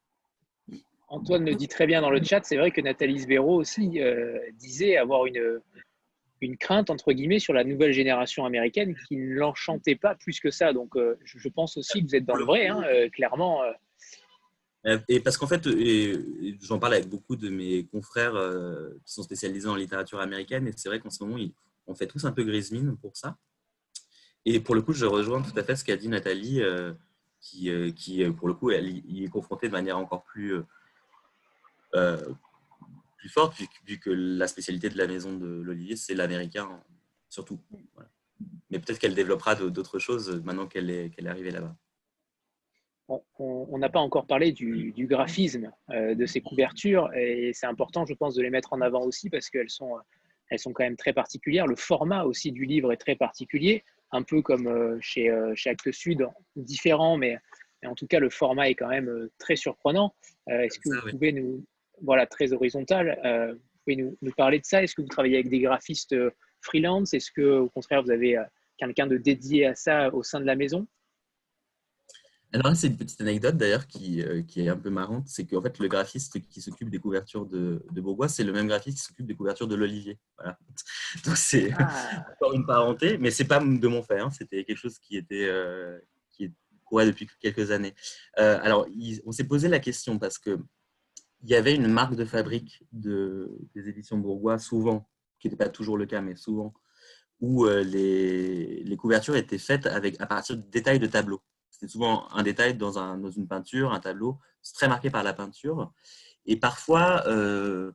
Antoine 1.08 1.44
le 1.44 1.54
dit 1.54 1.68
très 1.68 1.86
bien 1.86 2.02
dans 2.02 2.10
le 2.10 2.22
chat, 2.22 2.44
c'est 2.44 2.56
vrai 2.56 2.70
que 2.70 2.80
Nathalie 2.80 3.20
Sbero 3.20 3.56
aussi 3.56 4.00
euh, 4.00 4.38
disait 4.54 4.96
avoir 4.98 5.24
une, 5.24 5.60
une 6.42 6.58
crainte, 6.58 6.90
entre 6.90 7.12
guillemets, 7.12 7.38
sur 7.38 7.54
la 7.54 7.64
nouvelle 7.64 7.92
génération 7.92 8.44
américaine 8.44 8.94
qui 9.06 9.16
ne 9.16 9.34
l'enchantait 9.34 9.96
pas 9.96 10.14
plus 10.14 10.38
que 10.38 10.50
ça. 10.50 10.74
Donc, 10.74 10.96
euh, 10.96 11.18
je 11.24 11.48
pense 11.48 11.78
aussi 11.78 12.02
que 12.02 12.08
vous 12.08 12.14
êtes 12.14 12.26
dans 12.26 12.36
le 12.36 12.44
vrai, 12.44 12.68
hein, 12.68 12.82
euh, 12.84 13.08
clairement. 13.08 13.62
Et 15.08 15.20
parce 15.20 15.36
qu'en 15.36 15.46
fait, 15.46 15.68
j'en 16.62 16.78
parle 16.78 16.94
avec 16.94 17.08
beaucoup 17.08 17.36
de 17.36 17.48
mes 17.48 17.84
confrères 17.86 18.34
qui 19.04 19.12
sont 19.12 19.22
spécialisés 19.22 19.68
en 19.68 19.74
littérature 19.74 20.20
américaine, 20.20 20.66
et 20.66 20.72
c'est 20.76 20.88
vrai 20.88 21.00
qu'en 21.00 21.10
ce 21.10 21.22
moment, 21.24 21.42
on 21.86 21.94
fait 21.94 22.06
tous 22.06 22.24
un 22.24 22.32
peu 22.32 22.42
grise 22.44 22.70
mine 22.70 22.96
pour 22.96 23.16
ça. 23.16 23.36
Et 24.46 24.60
pour 24.60 24.74
le 24.74 24.80
coup, 24.80 24.92
je 24.92 25.04
rejoins 25.04 25.42
tout 25.42 25.58
à 25.58 25.62
fait 25.62 25.76
ce 25.76 25.84
qu'a 25.84 25.96
dit 25.96 26.08
Nathalie, 26.08 26.62
qui, 27.40 27.70
qui, 27.94 28.24
pour 28.30 28.48
le 28.48 28.54
coup, 28.54 28.70
elle 28.70 28.88
y 28.88 29.24
est 29.24 29.28
confrontée 29.28 29.66
de 29.66 29.72
manière 29.72 29.98
encore 29.98 30.22
plus 30.24 30.54
plus 31.92 33.28
forte, 33.28 33.54
vu, 33.86 33.98
que 33.98 34.10
la 34.10 34.46
spécialité 34.46 34.88
de 34.88 34.96
la 34.96 35.06
maison 35.06 35.36
de 35.36 35.46
l'Olivier, 35.46 35.96
c'est 35.96 36.14
l'américain, 36.14 36.82
surtout. 37.28 37.60
Mais 38.70 38.78
peut-être 38.78 38.98
qu'elle 38.98 39.14
développera 39.14 39.54
d'autres 39.54 39.98
choses 39.98 40.42
maintenant 40.44 40.66
qu'elle 40.66 40.90
est, 40.90 41.10
qu'elle 41.10 41.26
est 41.26 41.30
arrivée 41.30 41.50
là-bas. 41.50 41.76
On 43.38 43.78
n'a 43.78 43.88
pas 43.88 44.00
encore 44.00 44.26
parlé 44.26 44.52
du, 44.52 45.06
graphisme 45.08 45.72
euh, 45.90 46.14
de 46.14 46.26
ces 46.26 46.42
couvertures 46.42 47.10
et 47.14 47.52
c'est 47.54 47.66
important, 47.66 48.04
je 48.04 48.12
pense, 48.12 48.34
de 48.34 48.42
les 48.42 48.50
mettre 48.50 48.74
en 48.74 48.82
avant 48.82 49.02
aussi 49.02 49.30
parce 49.30 49.48
qu'elles 49.48 49.70
sont, 49.70 49.96
elles 50.50 50.58
sont 50.58 50.72
quand 50.72 50.84
même 50.84 50.96
très 50.96 51.14
particulières. 51.14 51.66
Le 51.66 51.76
format 51.76 52.24
aussi 52.24 52.52
du 52.52 52.66
livre 52.66 52.92
est 52.92 52.98
très 52.98 53.16
particulier, 53.16 53.82
un 54.12 54.22
peu 54.22 54.42
comme 54.42 54.66
euh, 54.66 54.98
chez, 55.00 55.34
chez 55.54 55.70
Actes 55.70 55.90
Sud, 55.90 56.28
différent, 56.54 57.16
mais, 57.16 57.38
mais, 57.82 57.88
en 57.88 57.94
tout 57.94 58.06
cas, 58.06 58.20
le 58.20 58.28
format 58.28 58.68
est 58.68 58.74
quand 58.74 58.88
même 58.88 59.30
très 59.38 59.56
surprenant. 59.56 60.14
Est-ce 60.46 60.78
que 60.78 60.90
vous 60.90 61.10
pouvez 61.10 61.32
nous, 61.32 61.64
voilà, 62.02 62.26
très 62.26 62.52
horizontale. 62.52 63.18
Euh, 63.24 63.54
vous 63.54 63.60
pouvez 63.84 63.96
nous, 63.96 64.32
parler 64.36 64.58
de 64.58 64.64
ça 64.64 64.82
Est-ce 64.82 64.94
que 64.94 65.02
vous 65.02 65.08
travaillez 65.08 65.36
avec 65.36 65.48
des 65.48 65.60
graphistes 65.60 66.12
euh, 66.12 66.30
freelance? 66.60 67.14
Est-ce 67.14 67.30
que, 67.30 67.58
au 67.58 67.68
contraire, 67.68 68.02
vous 68.02 68.10
avez 68.10 68.36
euh, 68.36 68.44
quelqu'un 68.76 69.06
de 69.06 69.16
dédié 69.16 69.66
à 69.66 69.74
ça 69.74 70.12
au 70.14 70.22
sein 70.22 70.40
de 70.40 70.46
la 70.46 70.56
maison? 70.56 70.86
Alors 72.54 72.74
c'est 72.74 72.86
une 72.86 72.96
petite 72.96 73.20
anecdote 73.20 73.58
d'ailleurs 73.58 73.86
qui, 73.86 74.24
qui, 74.46 74.62
est 74.62 74.70
un 74.70 74.76
peu 74.78 74.88
marrante, 74.88 75.28
c'est 75.28 75.44
qu'en 75.44 75.60
fait 75.60 75.78
le 75.78 75.86
graphiste 75.86 76.40
qui 76.48 76.62
s'occupe 76.62 76.88
des 76.88 76.98
couvertures 76.98 77.44
de, 77.44 77.84
de 77.92 78.00
Bourgois, 78.00 78.28
c'est 78.28 78.42
le 78.42 78.52
même 78.52 78.68
graphiste 78.68 78.96
qui 78.96 79.04
s'occupe 79.04 79.26
des 79.26 79.34
couvertures 79.34 79.68
de 79.68 79.74
l'Olivier. 79.74 80.18
Voilà. 80.38 80.58
Donc 81.26 81.36
c'est 81.36 81.70
ah. 81.78 82.24
encore 82.32 82.54
une 82.54 82.64
parenté, 82.64 83.18
mais 83.18 83.30
c'est 83.30 83.44
pas 83.44 83.60
de 83.60 83.88
mon 83.88 84.02
fait, 84.02 84.20
hein. 84.20 84.30
c'était 84.30 84.64
quelque 84.64 84.78
chose 84.78 84.98
qui 84.98 85.18
était 85.18 85.46
qui 86.30 86.50
courait 86.86 87.04
depuis 87.04 87.28
quelques 87.38 87.70
années. 87.70 87.94
alors 88.38 88.86
on 89.26 89.32
s'est 89.32 89.44
posé 89.44 89.68
la 89.68 89.78
question 89.78 90.18
parce 90.18 90.38
que 90.38 90.58
il 91.42 91.50
y 91.50 91.54
avait 91.54 91.74
une 91.74 91.88
marque 91.88 92.16
de 92.16 92.24
fabrique 92.24 92.82
de, 92.92 93.58
des 93.74 93.88
éditions 93.88 94.18
Bourgois, 94.18 94.58
souvent, 94.58 95.08
qui 95.38 95.48
n'était 95.48 95.56
pas 95.56 95.68
toujours 95.68 95.96
le 95.96 96.06
cas, 96.06 96.20
mais 96.20 96.36
souvent, 96.36 96.74
où 97.40 97.66
euh, 97.66 97.82
les, 97.84 98.96
couvertures 98.96 99.36
étaient 99.36 99.58
faites 99.58 99.86
à 99.86 100.26
partir 100.26 100.56
de 100.56 100.62
détails 100.62 100.98
de 100.98 101.06
tableaux. 101.06 101.40
C'était 101.70 101.88
souvent 101.88 102.28
un 102.32 102.42
détail 102.42 102.76
dans, 102.76 102.98
un, 102.98 103.18
dans, 103.18 103.30
une 103.30 103.46
peinture, 103.46 103.92
un 103.92 104.00
tableau, 104.00 104.38
très 104.74 104.88
marqué 104.88 105.10
par 105.10 105.22
la 105.22 105.32
peinture. 105.32 105.92
Et 106.44 106.56
parfois, 106.56 107.22
euh, 107.28 107.92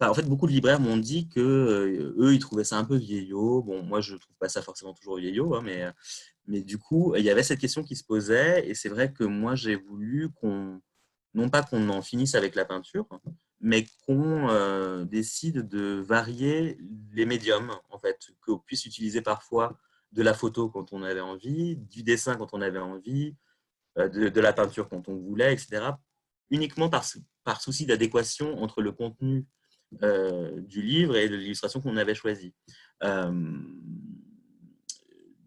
en 0.00 0.14
fait, 0.14 0.22
beaucoup 0.22 0.46
de 0.46 0.52
libraires 0.52 0.80
m'ont 0.80 0.96
dit 0.96 1.28
que 1.28 1.40
euh, 1.40 2.14
eux, 2.18 2.34
ils 2.34 2.38
trouvaient 2.38 2.64
ça 2.64 2.78
un 2.78 2.84
peu 2.84 2.96
vieillot. 2.96 3.62
Bon, 3.62 3.82
moi, 3.82 4.00
je 4.00 4.14
ne 4.14 4.18
trouve 4.18 4.36
pas 4.36 4.48
ça 4.48 4.62
forcément 4.62 4.94
toujours 4.94 5.18
vieillot, 5.18 5.54
hein, 5.54 5.60
mais, 5.62 5.84
mais 6.46 6.62
du 6.62 6.78
coup, 6.78 7.14
il 7.16 7.24
y 7.24 7.30
avait 7.30 7.42
cette 7.42 7.60
question 7.60 7.82
qui 7.82 7.96
se 7.96 8.04
posait. 8.04 8.66
Et 8.66 8.74
c'est 8.74 8.88
vrai 8.88 9.12
que 9.12 9.24
moi, 9.24 9.54
j'ai 9.54 9.76
voulu 9.76 10.30
qu'on, 10.30 10.80
non 11.34 11.48
pas 11.50 11.62
qu'on 11.62 11.88
en 11.88 12.02
finisse 12.02 12.34
avec 12.34 12.54
la 12.54 12.64
peinture, 12.64 13.06
mais 13.60 13.86
qu'on 14.06 14.48
euh, 14.48 15.04
décide 15.04 15.68
de 15.68 16.02
varier 16.06 16.78
les 17.12 17.26
médiums, 17.26 17.72
en 17.90 17.98
fait, 17.98 18.18
qu'on 18.46 18.58
puisse 18.58 18.86
utiliser 18.86 19.20
parfois 19.20 19.78
de 20.12 20.22
la 20.22 20.34
photo 20.34 20.68
quand 20.68 20.92
on 20.92 21.02
avait 21.02 21.20
envie, 21.20 21.76
du 21.76 22.02
dessin 22.02 22.36
quand 22.36 22.54
on 22.54 22.60
avait 22.60 22.78
envie, 22.78 23.34
euh, 23.98 24.08
de, 24.08 24.40
la 24.40 24.52
peinture 24.52 24.88
quand 24.88 25.08
on 25.08 25.16
voulait, 25.16 25.52
etc., 25.52 25.92
uniquement 26.50 26.88
par, 26.88 27.60
souci 27.60 27.86
d'adéquation 27.86 28.62
entre 28.62 28.80
le 28.80 28.92
contenu 28.92 29.46
euh, 30.02 30.60
du 30.60 30.82
livre 30.82 31.16
et 31.16 31.28
de 31.28 31.36
l'illustration 31.36 31.80
qu'on 31.80 31.96
avait 31.96 32.14
choisie. 32.14 32.54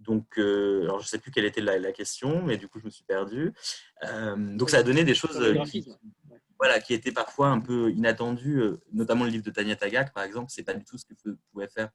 Donc, 0.08 0.38
alors 0.38 1.00
je 1.00 1.06
ne 1.06 1.08
sais 1.08 1.20
plus 1.20 1.32
quelle 1.32 1.46
était 1.46 1.62
la, 1.62 1.92
question, 1.92 2.42
mais 2.44 2.58
du 2.58 2.68
coup, 2.68 2.80
je 2.80 2.86
me 2.86 2.90
suis 2.90 3.04
perdu. 3.04 3.54
donc, 4.38 4.70
ça 4.70 4.78
a 4.78 4.84
donné 4.84 5.04
des 5.04 5.14
choses 5.14 5.38
voilà, 6.60 6.80
qui 6.80 6.94
était 6.94 7.12
parfois 7.12 7.50
un 7.50 7.60
peu 7.60 7.92
inattendu, 7.92 8.60
euh, 8.60 8.80
notamment 8.92 9.26
le 9.26 9.30
livre 9.30 9.44
de 9.44 9.52
Tania 9.52 9.76
Tagak, 9.76 10.14
par 10.14 10.24
exemple, 10.24 10.48
c'est 10.50 10.64
pas 10.64 10.74
du 10.74 10.84
tout 10.84 10.98
ce 10.98 11.06
que 11.06 11.14
pouvaient 11.52 11.68
faire 11.68 11.90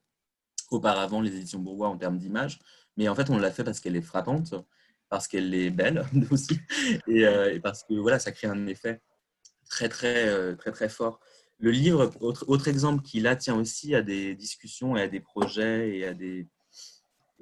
auparavant 0.70 1.20
les 1.20 1.34
éditions 1.34 1.58
Bourgois 1.58 1.88
en 1.88 1.98
termes 1.98 2.18
d'image, 2.18 2.58
mais 2.96 3.08
en 3.08 3.14
fait, 3.14 3.28
on 3.30 3.38
l'a 3.38 3.50
fait 3.50 3.64
parce 3.64 3.80
qu'elle 3.80 3.96
est 3.96 4.02
frappante, 4.02 4.54
parce 5.08 5.28
qu'elle 5.28 5.52
est 5.54 5.70
belle 5.70 6.04
aussi, 6.30 6.60
euh, 7.08 7.52
et, 7.52 7.60
parce 7.60 7.82
que 7.84 7.94
voilà, 7.94 8.18
ça 8.18 8.32
crée 8.32 8.46
un 8.46 8.66
effet 8.66 9.02
très, 9.68 9.88
très, 9.88 10.28
euh, 10.28 10.54
très, 10.54 10.70
très 10.70 10.88
fort. 10.88 11.20
Le 11.58 11.70
livre, 11.70 12.10
autre, 12.20 12.44
autre 12.48 12.68
exemple 12.68 13.02
qui 13.02 13.20
là 13.20 13.36
tient 13.36 13.56
aussi 13.56 13.94
à 13.94 14.02
des 14.02 14.34
discussions 14.34 14.96
et 14.96 15.02
à 15.02 15.08
des 15.08 15.20
projets 15.20 15.96
et 15.96 16.06
à 16.06 16.14
des, 16.14 16.48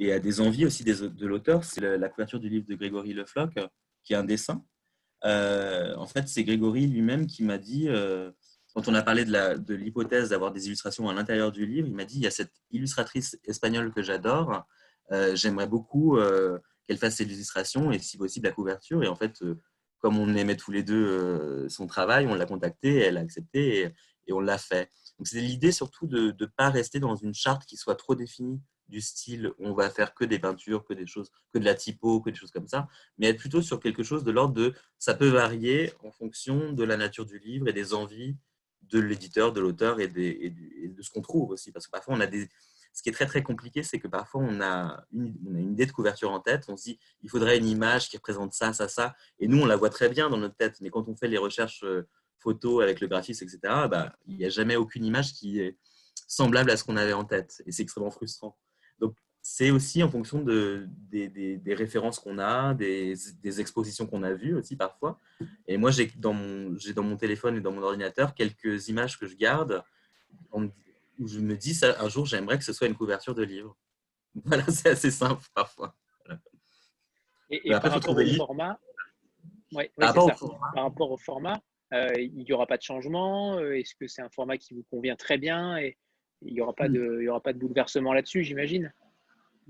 et 0.01 0.13
à 0.13 0.19
des 0.19 0.41
envies 0.41 0.67
aussi 0.67 0.83
de 0.83 1.27
l'auteur, 1.27 1.63
c'est 1.65 1.97
la 1.99 2.09
couverture 2.09 2.41
du 2.41 2.49
livre 2.49 2.67
de 2.67 2.75
Grégory 2.75 3.13
Le 3.13 3.25
Floch, 3.25 3.55
qui 4.03 4.15
est 4.15 4.17
un 4.17 4.25
dessin 4.25 4.65
euh, 5.25 5.95
en 5.97 6.07
fait, 6.07 6.29
c'est 6.29 6.45
Grégory 6.45 6.87
lui-même 6.87 7.27
qui 7.27 7.43
m'a 7.45 7.59
dit, 7.59 7.89
euh, 7.89 8.31
quand 8.75 8.89
on 8.89 8.95
a 8.95 9.03
parlé 9.03 9.25
de 9.25 9.75
l'hypothèse 9.75 10.31
d'avoir 10.31 10.53
des 10.53 10.67
illustrations 10.67 11.09
à 11.09 11.15
l'intérieur 11.15 11.53
du 11.53 11.67
livre, 11.67 11.89
il 11.89 11.95
m'a 11.95 12.05
dit, 12.05 12.17
il 12.17 12.23
y 12.23 12.27
a 12.27 12.31
cette 12.31 12.53
illustratrice 12.71 13.39
espagnole 13.45 13.93
que 13.93 14.03
j'adore, 14.03 14.65
euh, 15.13 15.35
j'aimerais 15.35 15.67
beaucoup 15.67 16.19
qu'elle 16.87 16.99
fasse 16.99 17.17
ses 17.17 17.25
illustrations 17.25 17.93
et 17.93 17.99
si 17.99 18.17
possible 18.17 18.47
la 18.47 18.53
couverture. 18.53 19.03
Et 19.03 19.09
en 19.09 19.17
fait, 19.17 19.43
comme 19.99 20.19
on 20.19 20.35
aimait 20.35 20.57
tous 20.57 20.71
les 20.71 20.83
deux 20.83 21.69
son 21.69 21.87
travail, 21.87 22.27
on 22.27 22.35
l'a 22.35 22.47
contacté, 22.47 22.97
elle 22.97 23.19
a 23.19 23.21
accepté 23.21 23.81
et, 23.81 23.95
et 24.29 24.33
on 24.33 24.41
l'a 24.41 24.59
fait. 24.59 24.91
Donc 25.19 25.27
c'est 25.27 25.41
l'idée 25.41 25.73
surtout 25.73 26.07
de 26.07 26.35
ne 26.39 26.47
pas 26.47 26.71
rester 26.71 27.01
dans 27.01 27.17
une 27.17 27.35
charte 27.35 27.67
qui 27.67 27.77
soit 27.77 27.97
trop 27.97 28.15
définie 28.15 28.61
du 28.91 29.01
style 29.01 29.53
on 29.59 29.73
va 29.73 29.89
faire 29.89 30.15
que 30.15 30.25
des 30.25 30.39
peintures, 30.39 30.85
que 30.85 30.93
des 30.95 31.07
choses, 31.07 31.31
que 31.55 31.59
de 31.59 31.65
la 31.65 31.75
typo, 31.75 32.21
que 32.21 32.31
des 32.31 32.37
choses 32.37 32.51
comme 32.51 32.69
ça, 32.69 32.89
mais 33.19 33.29
être 33.29 33.39
plutôt 33.39 33.63
sur 33.63 33.81
quelque 33.81 34.03
chose 34.03 34.25
de 34.25 34.31
l'ordre 34.31 34.55
de 34.55 34.75
ça 34.99 35.15
peut 35.15 35.29
varier 35.29 35.93
en 36.03 36.11
fonction 36.11 36.73
de 36.73 36.85
la 36.85 36.97
nature 36.97 37.25
du 37.25 37.39
livre 37.39 37.69
et 37.69 37.73
des 37.73 37.95
envies 37.95 38.37
de 38.91 38.99
l'éditeur, 38.99 39.53
de 39.53 39.61
l'auteur 39.61 40.01
et, 40.01 40.09
de 40.09 41.03
ce 41.03 41.11
qu'on 41.11 41.23
trouve 41.23 41.51
aussi. 41.51 41.73
Parce 41.73 41.87
que 41.87 41.91
parfois, 41.91 42.15
on 42.15 42.21
a 42.21 42.27
des. 42.27 42.49
Ce 42.93 43.03
qui 43.05 43.09
est 43.09 43.13
très 43.13 43.27
très 43.27 43.45
compliqué, 43.45 43.85
c'est 43.85 44.01
que 44.01 44.09
parfois 44.09 44.43
on 44.43 44.61
a, 44.61 45.05
une, 45.13 45.71
idée 45.71 45.87
de 45.87 45.93
couverture 45.93 46.33
en 46.33 46.41
tête, 46.41 46.65
on 46.67 46.77
se 46.77 46.83
dit 46.83 46.99
il 47.23 47.31
faudrait 47.31 47.57
une 47.57 47.69
image 47.69 48.09
qui 48.09 48.17
représente 48.17 48.53
ça, 48.53 48.73
ça, 48.73 48.89
ça, 48.89 49.15
et 49.39 49.47
nous 49.47 49.63
on 49.63 49.67
la 49.67 49.77
voit 49.77 49.91
très 49.91 50.09
bien 50.09 50.29
dans 50.29 50.39
notre 50.39 50.57
tête, 50.57 50.81
mais 50.81 50.91
quand 50.91 51.09
on 51.09 51.15
fait 51.15 51.29
les 51.29 51.39
recherches 51.39 51.85
euh, 51.85 52.09
photos 52.41 52.83
avec 52.83 53.01
le 53.01 53.07
graphiste, 53.07 53.43
etc., 53.43 53.61
bah, 53.89 54.17
il 54.27 54.39
n'y 54.39 54.45
a 54.45 54.49
jamais 54.49 54.75
aucune 54.75 55.05
image 55.05 55.35
qui 55.35 55.61
est 55.61 55.79
semblable 56.27 56.69
à 56.69 56.77
ce 56.77 56.83
qu'on 56.83 56.97
avait 56.97 57.13
en 57.13 57.25
tête, 57.25 57.63
et 57.65 57.71
c'est 57.71 57.85
extrêmement 57.85 58.11
frustrant. 58.11 58.59
C'est 59.43 59.71
aussi 59.71 60.03
en 60.03 60.11
fonction 60.11 60.43
de, 60.43 60.87
des, 61.11 61.75
références 61.75 62.19
qu'on 62.19 62.39
a, 62.39 62.75
des, 62.75 63.61
expositions 63.61 64.07
qu'on 64.07 64.23
a 64.23 64.33
vues 64.33 64.55
aussi 64.55 64.77
parfois. 64.77 65.19
Et 65.67 65.79
moi, 65.79 65.91
j'ai 65.91 66.11
dans, 66.17 66.35
mon, 66.35 66.77
dans 66.95 67.03
mon 67.03 67.17
téléphone 67.17 67.57
et 67.57 67.61
dans 67.61 67.73
mon 67.73 67.83
ordinateur 67.83 68.35
quelques 68.35 68.89
images 68.89 69.19
que 69.19 69.27
je 69.27 69.37
garde 69.37 69.83
où 70.53 71.29
je 71.29 71.39
me 71.39 71.57
dis, 71.57 71.75
ça, 71.75 72.03
un 72.03 72.09
jour, 72.09 72.27
j'aimerais 72.27 72.59
que 72.59 72.65
ce 72.65 72.73
soit 72.73 72.87
une 72.87 72.97
couverture 72.97 73.35
de 73.35 73.43
livre. 73.43 73.77
Voilà, 74.45 74.65
c'est 74.69 74.91
assez 74.91 75.11
simple 75.11 75.43
parfois. 75.55 75.95
Et, 77.51 77.69
par, 77.71 77.83
rapport 77.83 78.17
au 78.17 78.35
format, 78.37 78.79
par, 79.97 80.85
rapport 80.85 81.11
au 81.11 81.17
format, 81.17 81.61
il 81.93 82.45
n'y 82.45 82.53
aura 82.53 82.67
pas 82.69 82.77
de 82.77 82.83
changement 82.83 83.59
euh, 83.59 83.73
Est-ce 83.73 83.97
que 83.97 84.07
c'est 84.07 84.23
un 84.23 84.31
format 84.31 84.57
qui 84.57 84.75
vous 84.75 84.85
convient 84.89 85.17
très 85.17 85.37
bien 85.37 85.77
et, 85.79 85.99
il 86.43 86.55
n'y 86.55 86.61
aura, 86.63 86.73
pas 86.73 86.89
hmm. 86.89 87.29
aura 87.29 87.43
pas 87.43 87.53
de 87.53 87.59
bouleversement 87.59 88.15
là-dessus, 88.15 88.45
j'imagine? 88.45 88.95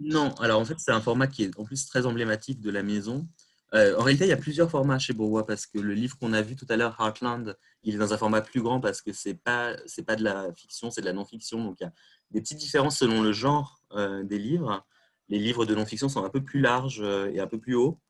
Non, 0.03 0.33
alors 0.37 0.61
en 0.61 0.65
fait, 0.65 0.79
c'est 0.79 0.93
un 0.93 1.01
format 1.01 1.27
qui 1.27 1.45
est 1.45 1.59
en 1.59 1.65
plus 1.65 1.87
très 1.87 2.07
emblématique 2.07 2.61
de 2.61 2.71
la 2.71 2.83
maison. 2.83 3.29
Euh, 3.75 3.97
en 3.99 4.03
réalité, 4.03 4.25
il 4.25 4.29
y 4.29 4.33
a 4.33 4.39
plusieurs 4.39 4.71
formats 4.71 4.99
chez 4.99 5.13
Bourgois 5.13 5.47
parce 5.47 5.67
que 5.67 5.79
le 5.79 5.93
livre 5.93 6.19
qu'on 6.19 6.33
a 6.33 6.41
vu 6.41 6.57
tout 6.57 6.67
à 6.71 6.77
l'heure, 6.77 6.97
Heartland, 6.99 7.57
il 7.83 7.95
est 7.95 7.99
dans 7.99 8.13
un 8.13 8.17
format 8.17 8.41
plus 8.41 8.63
grand 8.63 8.81
parce 8.81 9.03
que 9.03 9.13
ce 9.13 9.29
n'est 9.29 9.35
pas, 9.35 9.77
pas 10.07 10.17
de 10.17 10.25
la 10.25 10.53
fiction, 10.55 10.91
c'est 10.91 11.03
de 11.03 11.07
la 11.07 11.13
non-fiction. 11.13 11.63
Donc 11.63 11.77
il 11.81 11.85
y 11.85 11.87
a 11.87 11.93
des 12.31 12.41
petites 12.41 12.59
différences 12.59 12.99
selon 12.99 13.23
le 13.23 13.33
genre 13.33 13.83
euh, 13.93 14.25
des 14.25 14.39
livres. 14.39 14.85
Les 15.29 15.39
livres 15.39 15.67
de 15.67 15.75
non-fiction 15.75 16.09
sont 16.09 16.25
un 16.25 16.31
peu 16.31 16.43
plus 16.43 16.61
larges 16.61 17.03
euh, 17.03 17.31
et 17.33 17.39
un 17.39 17.47
peu 17.47 17.61
plus 17.61 17.75
hauts. 17.75 18.01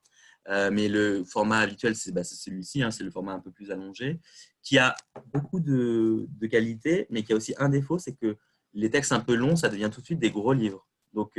mais 0.48 0.88
le 0.88 1.24
format 1.24 1.58
habituel, 1.58 1.96
c'est 1.96 2.12
bah, 2.12 2.24
celui-ci, 2.24 2.82
hein, 2.82 2.90
c'est 2.92 3.04
le 3.04 3.10
format 3.10 3.32
un 3.32 3.40
peu 3.40 3.50
plus 3.50 3.70
allongé, 3.72 4.20
qui 4.62 4.78
a 4.78 4.94
beaucoup 5.34 5.60
de, 5.60 6.26
de 6.28 6.46
qualité, 6.46 7.06
mais 7.10 7.22
qui 7.24 7.32
a 7.32 7.36
aussi 7.36 7.54
un 7.58 7.68
défaut, 7.68 7.98
c'est 7.98 8.14
que 8.14 8.38
les 8.74 8.90
textes 8.90 9.12
un 9.12 9.20
peu 9.20 9.34
longs, 9.34 9.56
ça 9.56 9.68
devient 9.68 9.90
tout 9.92 10.00
de 10.00 10.06
suite 10.06 10.20
des 10.20 10.30
gros 10.30 10.52
livres. 10.52 10.86
Donc, 11.12 11.38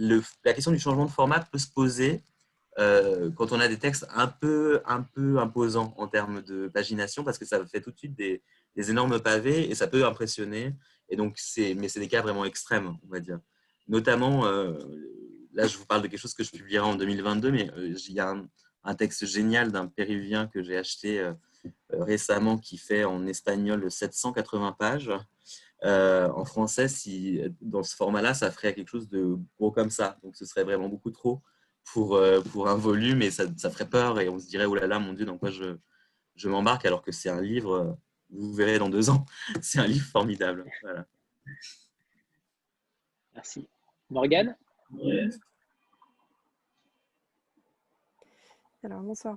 euh, 0.00 0.20
la 0.44 0.52
question 0.52 0.72
du 0.72 0.78
changement 0.78 1.06
de 1.06 1.10
format 1.10 1.40
peut 1.40 1.58
se 1.58 1.68
poser 1.68 2.22
euh, 2.78 3.30
quand 3.36 3.52
on 3.52 3.60
a 3.60 3.68
des 3.68 3.78
textes 3.78 4.06
un 4.14 4.26
peu, 4.26 4.80
un 4.86 5.02
peu 5.02 5.38
imposants 5.38 5.94
en 5.98 6.08
termes 6.08 6.42
de 6.42 6.68
pagination, 6.68 7.24
parce 7.24 7.38
que 7.38 7.44
ça 7.44 7.64
fait 7.66 7.80
tout 7.80 7.90
de 7.90 7.98
suite 7.98 8.14
des, 8.14 8.42
énormes 8.76 9.20
pavés 9.20 9.70
et 9.70 9.74
ça 9.74 9.86
peut 9.86 10.06
impressionner. 10.06 10.74
Et 11.10 11.16
donc, 11.16 11.38
mais 11.76 11.88
c'est 11.88 12.00
des 12.00 12.08
cas 12.08 12.22
vraiment 12.22 12.46
extrêmes, 12.46 12.96
on 13.04 13.08
va 13.08 13.20
dire. 13.20 13.38
Notamment, 13.86 14.46
euh, 14.46 14.72
là, 15.52 15.66
je 15.66 15.76
vous 15.76 15.84
parle 15.84 16.00
de 16.00 16.06
quelque 16.06 16.20
chose 16.20 16.32
que 16.32 16.44
je 16.44 16.50
publierai 16.50 16.86
en 16.86 16.94
2022, 16.94 17.50
mais 17.50 17.70
il 17.76 18.12
y 18.12 18.20
a 18.20 18.34
un 18.84 18.94
texte 18.94 19.26
génial 19.26 19.70
d'un 19.70 19.86
péruvien 19.86 20.46
que 20.46 20.62
j'ai 20.62 20.78
acheté 20.78 21.30
récemment 21.90 22.56
qui 22.56 22.78
fait 22.78 23.04
en 23.04 23.26
espagnol 23.26 23.90
780 23.90 24.72
pages 24.72 25.10
euh, 25.84 26.30
en 26.32 26.44
français, 26.44 26.88
si 26.88 27.40
dans 27.60 27.82
ce 27.82 27.96
format-là, 27.96 28.34
ça 28.34 28.50
ferait 28.50 28.74
quelque 28.74 28.88
chose 28.88 29.08
de 29.08 29.36
gros 29.58 29.72
comme 29.72 29.90
ça. 29.90 30.18
Donc, 30.22 30.36
ce 30.36 30.44
serait 30.44 30.64
vraiment 30.64 30.88
beaucoup 30.88 31.10
trop 31.10 31.42
pour, 31.92 32.16
euh, 32.16 32.40
pour 32.40 32.68
un 32.68 32.76
volume 32.76 33.22
et 33.22 33.30
ça, 33.30 33.44
ça, 33.56 33.70
ferait 33.70 33.88
peur 33.88 34.20
et 34.20 34.28
on 34.28 34.38
se 34.38 34.46
dirait, 34.46 34.66
oh 34.66 34.74
là 34.74 34.86
là, 34.86 34.98
mon 34.98 35.12
Dieu, 35.12 35.24
dans 35.24 35.38
quoi 35.38 35.50
je, 35.50 35.76
je 36.36 36.48
m'embarque 36.48 36.86
alors 36.86 37.02
que 37.02 37.12
c'est 37.12 37.30
un 37.30 37.40
livre, 37.40 37.98
vous 38.30 38.52
verrez 38.54 38.78
dans 38.78 38.88
deux 38.88 39.10
ans, 39.10 39.26
c'est 39.62 39.78
un 39.78 39.86
livre 39.86 40.06
formidable. 40.06 40.64
Voilà. 40.82 41.06
Merci. 43.34 43.68
Morgane? 44.10 44.56
Alors, 48.84 49.02
bonsoir. 49.02 49.36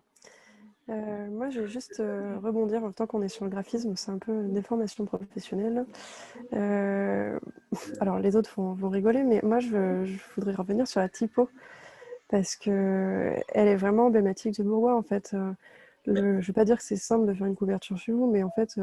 Euh, 0.89 1.27
moi, 1.31 1.49
je 1.49 1.61
vais 1.61 1.67
juste 1.67 1.99
euh, 1.99 2.37
rebondir 2.43 2.83
en 2.83 2.91
tant 2.91 3.07
qu'on 3.07 3.23
est 3.23 3.27
sur 3.27 3.43
le 3.45 3.49
graphisme, 3.49 3.95
c'est 3.95 4.11
un 4.11 4.19
peu 4.19 4.31
une 4.31 4.53
déformation 4.53 5.05
professionnelle. 5.05 5.85
Euh, 6.53 7.39
alors, 7.99 8.19
les 8.19 8.35
autres 8.35 8.61
vont, 8.61 8.89
rigoler, 8.89 9.23
mais 9.23 9.39
moi, 9.43 9.59
je, 9.59 10.05
voudrais 10.35 10.53
revenir 10.53 10.87
sur 10.87 10.99
la 10.99 11.09
typo 11.09 11.49
parce 12.29 12.55
que 12.55 13.33
elle 13.49 13.67
est 13.67 13.75
vraiment 13.75 14.07
emblématique 14.07 14.57
de 14.57 14.63
Bourgois. 14.63 14.95
En 14.95 15.03
fait, 15.03 15.35
je 16.05 16.11
ne 16.11 16.41
vais 16.41 16.53
pas 16.53 16.65
dire 16.65 16.77
que 16.77 16.83
c'est 16.83 16.95
simple 16.95 17.27
de 17.27 17.33
faire 17.33 17.47
une 17.47 17.55
couverture 17.55 17.97
chez 17.97 18.11
vous, 18.11 18.29
mais 18.31 18.43
en 18.43 18.51
fait, 18.51 18.79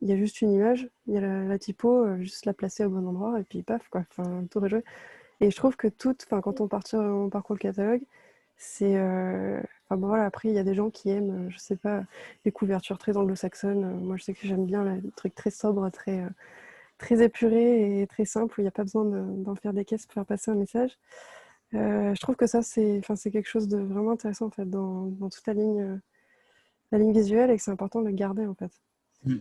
il 0.00 0.08
y 0.08 0.12
a 0.12 0.16
juste 0.16 0.42
une 0.42 0.52
image, 0.52 0.88
il 1.06 1.14
y 1.14 1.18
a 1.18 1.20
la, 1.20 1.58
typo, 1.58 2.16
juste 2.18 2.46
la 2.46 2.52
placer 2.52 2.84
au 2.84 2.90
bon 2.90 3.06
endroit 3.06 3.38
et 3.40 3.44
puis 3.44 3.62
paf, 3.62 3.88
quoi. 3.90 4.04
Enfin, 4.10 4.44
tout 4.50 4.64
est 4.64 4.68
joué. 4.68 4.84
Et 5.40 5.50
je 5.50 5.56
trouve 5.56 5.76
que 5.76 5.88
tout, 5.88 6.16
enfin, 6.26 6.40
quand 6.40 6.60
on, 6.60 6.68
part, 6.68 6.82
on 6.94 7.28
parcourt 7.30 7.54
le 7.56 7.60
catalogue, 7.60 8.02
c'est 8.58 8.96
voilà, 9.96 10.26
après, 10.26 10.48
il 10.48 10.54
y 10.54 10.58
a 10.58 10.64
des 10.64 10.74
gens 10.74 10.90
qui 10.90 11.08
aiment, 11.10 11.46
euh, 11.46 11.50
je 11.50 11.58
sais 11.58 11.76
pas, 11.76 12.04
les 12.44 12.52
couvertures 12.52 12.98
très 12.98 13.16
anglo-saxonnes. 13.16 13.84
Euh, 13.84 13.94
moi, 13.94 14.16
je 14.16 14.24
sais 14.24 14.34
que 14.34 14.46
j'aime 14.46 14.66
bien 14.66 14.84
le 14.84 15.10
truc 15.12 15.34
très 15.34 15.50
sobre, 15.50 15.88
très, 15.90 16.20
euh, 16.20 16.28
très 16.98 17.22
épuré 17.22 18.00
et 18.00 18.06
très 18.06 18.24
simple, 18.24 18.54
où 18.58 18.60
il 18.60 18.64
n'y 18.64 18.68
a 18.68 18.72
pas 18.72 18.82
besoin 18.82 19.04
d'en 19.04 19.54
faire 19.54 19.72
des 19.72 19.84
caisses 19.84 20.06
pour 20.06 20.14
faire 20.14 20.26
passer 20.26 20.50
un 20.50 20.56
message. 20.56 20.98
je 21.72 22.20
trouve 22.20 22.36
que 22.36 22.46
ça, 22.46 22.62
c'est 22.62 23.02
quelque 23.30 23.48
chose 23.48 23.68
de 23.68 23.78
vraiment 23.78 24.12
intéressant 24.12 24.46
en 24.46 24.50
fait, 24.50 24.68
dans, 24.68 25.06
dans 25.06 25.30
toute 25.30 25.46
la 25.46 25.54
ligne, 25.54 26.00
la 26.92 26.98
ligne 26.98 27.12
visuelle 27.12 27.50
et 27.50 27.56
que 27.56 27.62
c'est 27.62 27.70
important 27.70 28.00
de 28.00 28.08
le 28.08 28.14
garder 28.14 28.46
en 28.46 28.54
fait. 28.54 28.72
Mmh. 29.24 29.36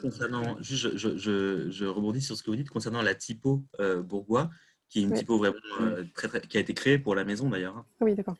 Concernant, 0.00 0.56
je, 0.60 0.96
je, 0.96 1.16
je, 1.16 1.70
je, 1.70 1.84
rebondis 1.86 2.20
sur 2.20 2.36
ce 2.36 2.42
que 2.42 2.50
vous 2.50 2.56
dites 2.56 2.70
concernant 2.70 3.02
la 3.02 3.14
typo 3.14 3.62
bourgois 4.04 4.50
qui 4.92 4.98
est 5.00 5.02
une 5.04 5.14
typo 5.14 5.38
vraiment 5.38 5.56
euh, 5.80 6.04
très, 6.14 6.28
très, 6.28 6.40
qui 6.42 6.58
a 6.58 6.60
été 6.60 6.74
créée 6.74 6.98
pour 6.98 7.14
la 7.14 7.24
maison 7.24 7.48
d'ailleurs. 7.48 7.78
Hein. 7.78 7.86
Ah 7.98 8.04
oui, 8.04 8.14
d'accord. 8.14 8.36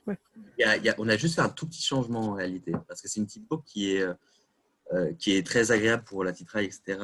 on 0.98 1.08
a 1.08 1.16
juste 1.16 1.36
fait 1.36 1.40
un 1.40 1.48
tout 1.48 1.66
petit 1.66 1.82
changement 1.82 2.20
en 2.20 2.34
réalité, 2.34 2.72
parce 2.86 3.00
que 3.00 3.08
c'est 3.08 3.20
une 3.20 3.26
typo 3.26 3.58
qui 3.58 3.96
est, 3.96 4.06
qui 5.18 5.34
est 5.34 5.46
très 5.46 5.72
agréable 5.72 6.04
pour 6.04 6.24
la 6.24 6.32
titraille, 6.32 6.66
etc., 6.66 6.98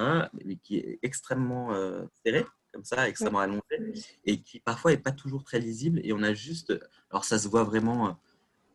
mais 0.44 0.56
qui 0.56 0.76
est 0.76 0.98
extrêmement 1.02 1.74
serré, 2.22 2.44
comme 2.74 2.84
ça, 2.84 3.08
extrêmement 3.08 3.38
allongé, 3.38 3.62
et 4.26 4.38
qui 4.42 4.60
parfois 4.60 4.90
n'est 4.90 4.98
pas 4.98 5.12
toujours 5.12 5.44
très 5.44 5.60
lisible. 5.60 5.98
Et 6.04 6.12
on 6.12 6.22
a 6.22 6.34
juste, 6.34 6.78
alors 7.10 7.24
ça 7.24 7.38
se 7.38 7.48
voit 7.48 7.64
vraiment, 7.64 8.18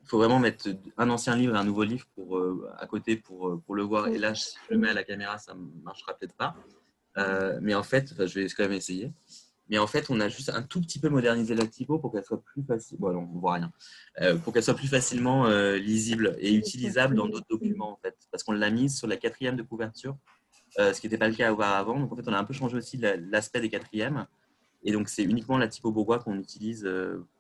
il 0.02 0.08
faut 0.08 0.18
vraiment 0.18 0.40
mettre 0.40 0.70
un 0.98 1.12
ancien 1.12 1.36
livre 1.36 1.54
et 1.54 1.60
un 1.60 1.66
nouveau 1.66 1.84
livre 1.84 2.08
pour, 2.16 2.42
à 2.80 2.88
côté 2.88 3.16
pour, 3.16 3.62
pour 3.62 3.76
le 3.76 3.84
voir. 3.84 4.08
Et 4.08 4.18
là, 4.18 4.34
si 4.34 4.58
je 4.68 4.74
le 4.74 4.80
mets 4.80 4.90
à 4.90 4.94
la 4.96 5.04
caméra, 5.04 5.38
ça 5.38 5.54
ne 5.54 5.84
marchera 5.84 6.16
peut-être 6.16 6.36
pas. 6.36 6.56
mais 7.62 7.76
en 7.76 7.84
fait, 7.84 8.26
je 8.26 8.40
vais 8.40 8.48
quand 8.48 8.64
même 8.64 8.72
essayer. 8.72 9.14
Mais 9.70 9.78
en 9.78 9.88
fait, 9.88 10.10
on 10.10 10.20
a 10.20 10.28
juste 10.28 10.50
un 10.50 10.62
tout 10.62 10.82
petit 10.82 11.00
peu 11.00 11.10
modernisé 11.10 11.56
la 11.56 11.66
typo 11.66 11.98
pour 11.98 12.12
qu'elle 12.12 12.24
soit 12.24 12.44
plus 12.44 12.64
facile. 12.64 12.98
Bon, 13.00 13.16
on 13.16 13.40
voit 13.40 13.54
rien. 13.54 13.72
Euh, 14.22 14.38
pour 14.38 14.54
qu'elle 14.54 14.64
soit 14.64 14.74
plus 14.74 14.90
facilement 14.90 15.46
euh, 15.46 15.78
lisible 15.78 16.36
et 16.40 16.54
utilisable 16.54 17.16
dans 17.16 17.28
d'autres 17.28 17.48
documents, 17.50 17.94
en 17.94 17.98
fait. 17.98 18.16
Parce 18.32 18.44
qu'on 18.44 18.52
l'a 18.52 18.70
mise 18.70 18.98
sur 18.98 19.08
la 19.08 19.16
quatrième 19.16 19.56
de 19.56 19.64
couverture, 19.64 20.18
euh, 20.80 20.94
ce 20.94 21.00
qui 21.00 21.08
n'était 21.08 21.18
pas 21.18 21.30
le 21.30 21.36
cas 21.36 21.52
auparavant. 21.54 21.98
Donc, 22.00 22.12
en 22.12 22.16
fait, 22.16 22.28
on 22.28 22.34
a 22.34 22.38
un 22.38 22.44
peu 22.44 22.54
changé 22.54 22.76
aussi 22.76 22.98
l'aspect 22.98 23.62
des 23.62 23.70
quatrièmes. 23.70 24.28
Et 24.84 24.92
donc, 24.92 25.08
c'est 25.08 25.24
uniquement 25.24 25.58
la 25.58 25.70
typo 25.70 25.92
bourgois 25.92 26.20
qu'on 26.20 26.38
utilise 26.38 26.88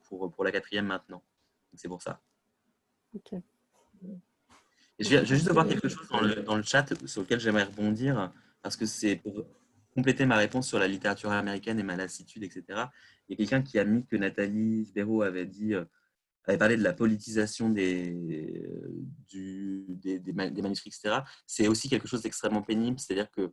pour, 0.08 0.32
pour 0.32 0.46
la 0.46 0.52
quatrième 0.52 0.86
maintenant. 0.86 1.22
C'est 1.76 1.90
pour 1.90 2.02
ça. 2.02 2.22
Ok. 3.14 3.42
je, 4.98 5.10
viens, 5.10 5.24
juste 5.26 5.52
voir 5.52 5.68
quelque 5.68 5.90
chose 5.90 6.08
dans 6.08 6.22
le, 6.22 6.36
dans 6.36 6.56
le 6.56 6.64
chat 6.64 6.86
sur 7.06 7.22
lequel 7.22 7.42
j'aimerais 7.42 7.66
rebondir, 7.66 8.32
parce 8.62 8.78
que 8.78 8.86
c'est 8.86 9.18
pour 9.18 9.46
compléter 9.94 10.26
ma 10.26 10.38
réponse 10.38 10.68
sur 10.68 10.80
la 10.80 10.88
littérature 10.88 11.32
américaine 11.32 11.80
et 11.80 11.84
ma 11.84 11.96
lassitude, 11.96 12.44
etc. 12.44 12.64
Il 13.28 13.32
y 13.32 13.34
a 13.34 13.38
quelqu'un 13.38 13.62
qui 13.62 13.80
a 13.80 13.86
mis 13.86 14.06
que 14.06 14.16
Nathalie 14.16 14.86
Sbero 14.86 15.22
avait 15.22 15.46
dit, 15.46 15.74
euh, 15.74 15.86
avait 16.46 16.58
parlé 16.58 16.78
de 16.78 16.84
la 16.84 16.94
politisation 16.94 17.70
des, 17.70 18.14
du, 19.30 19.86
des, 19.88 20.34
manuscrits, 20.34 20.90
etc. 20.90 21.22
C'est 21.48 21.68
aussi 21.68 21.90
quelque 21.90 22.08
chose 22.08 22.22
d'extrêmement 22.22 22.62
pénible, 22.62 23.00
c'est-à-dire 23.00 23.30
que 23.32 23.52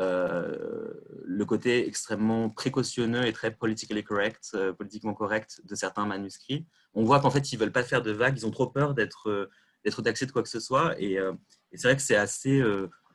euh, 0.00 0.92
le 1.24 1.44
côté 1.44 1.86
extrêmement 1.86 2.48
précautionneux 2.48 3.26
et 3.26 3.32
très 3.32 3.50
politically 3.50 4.04
correct, 4.04 4.50
euh, 4.54 4.72
politiquement 4.72 5.14
correct 5.14 5.60
de 5.64 5.74
certains 5.74 6.06
manuscrits. 6.06 6.66
On 6.94 7.04
voit 7.04 7.20
qu'en 7.20 7.30
fait, 7.30 7.52
ils 7.52 7.58
veulent 7.58 7.72
pas 7.72 7.82
faire 7.82 8.02
de 8.02 8.12
vagues, 8.12 8.38
ils 8.38 8.46
ont 8.46 8.50
trop 8.50 8.68
peur 8.68 8.94
d'être 8.94 9.50
taxés 10.02 10.26
de 10.26 10.32
quoi 10.32 10.42
que 10.42 10.48
ce 10.48 10.60
soit. 10.60 11.00
Et 11.00 11.18
c'est 11.74 11.88
vrai 11.88 11.96
que 11.96 12.02
c'est 12.02 12.16
assez 12.16 12.62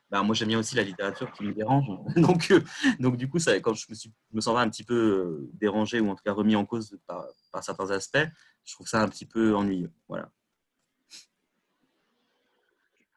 bah, 0.10 0.22
moi 0.24 0.36
j'aime 0.36 0.50
bien 0.50 0.60
aussi 0.60 0.76
la 0.76 0.84
littérature 0.84 1.32
qui 1.32 1.44
me 1.44 1.54
dérange. 1.54 1.86
donc, 2.16 2.52
euh, 2.52 2.62
donc 3.00 3.18
du 3.18 3.30
coup, 3.30 3.40
ça, 3.40 3.60
quand 3.60 3.74
je 3.74 3.86
me, 3.90 3.96
suis, 3.96 4.12
me 4.34 4.42
sens 4.42 4.58
un 4.58 4.70
petit 4.70 4.84
peu 4.84 4.96
euh, 4.96 5.50
dérangé 5.54 6.00
ou 6.00 6.10
en 6.10 6.16
tout 6.16 6.24
cas 6.24 6.34
remis 6.34 6.56
en 6.56 6.66
cause 6.66 6.98
par, 7.08 7.26
certains 7.62 7.90
aspects, 7.92 8.28
je 8.64 8.74
trouve 8.74 8.88
ça 8.88 9.02
un 9.02 9.08
petit 9.08 9.26
peu 9.26 9.56
ennuyeux. 9.56 9.92
Voilà. 10.08 10.30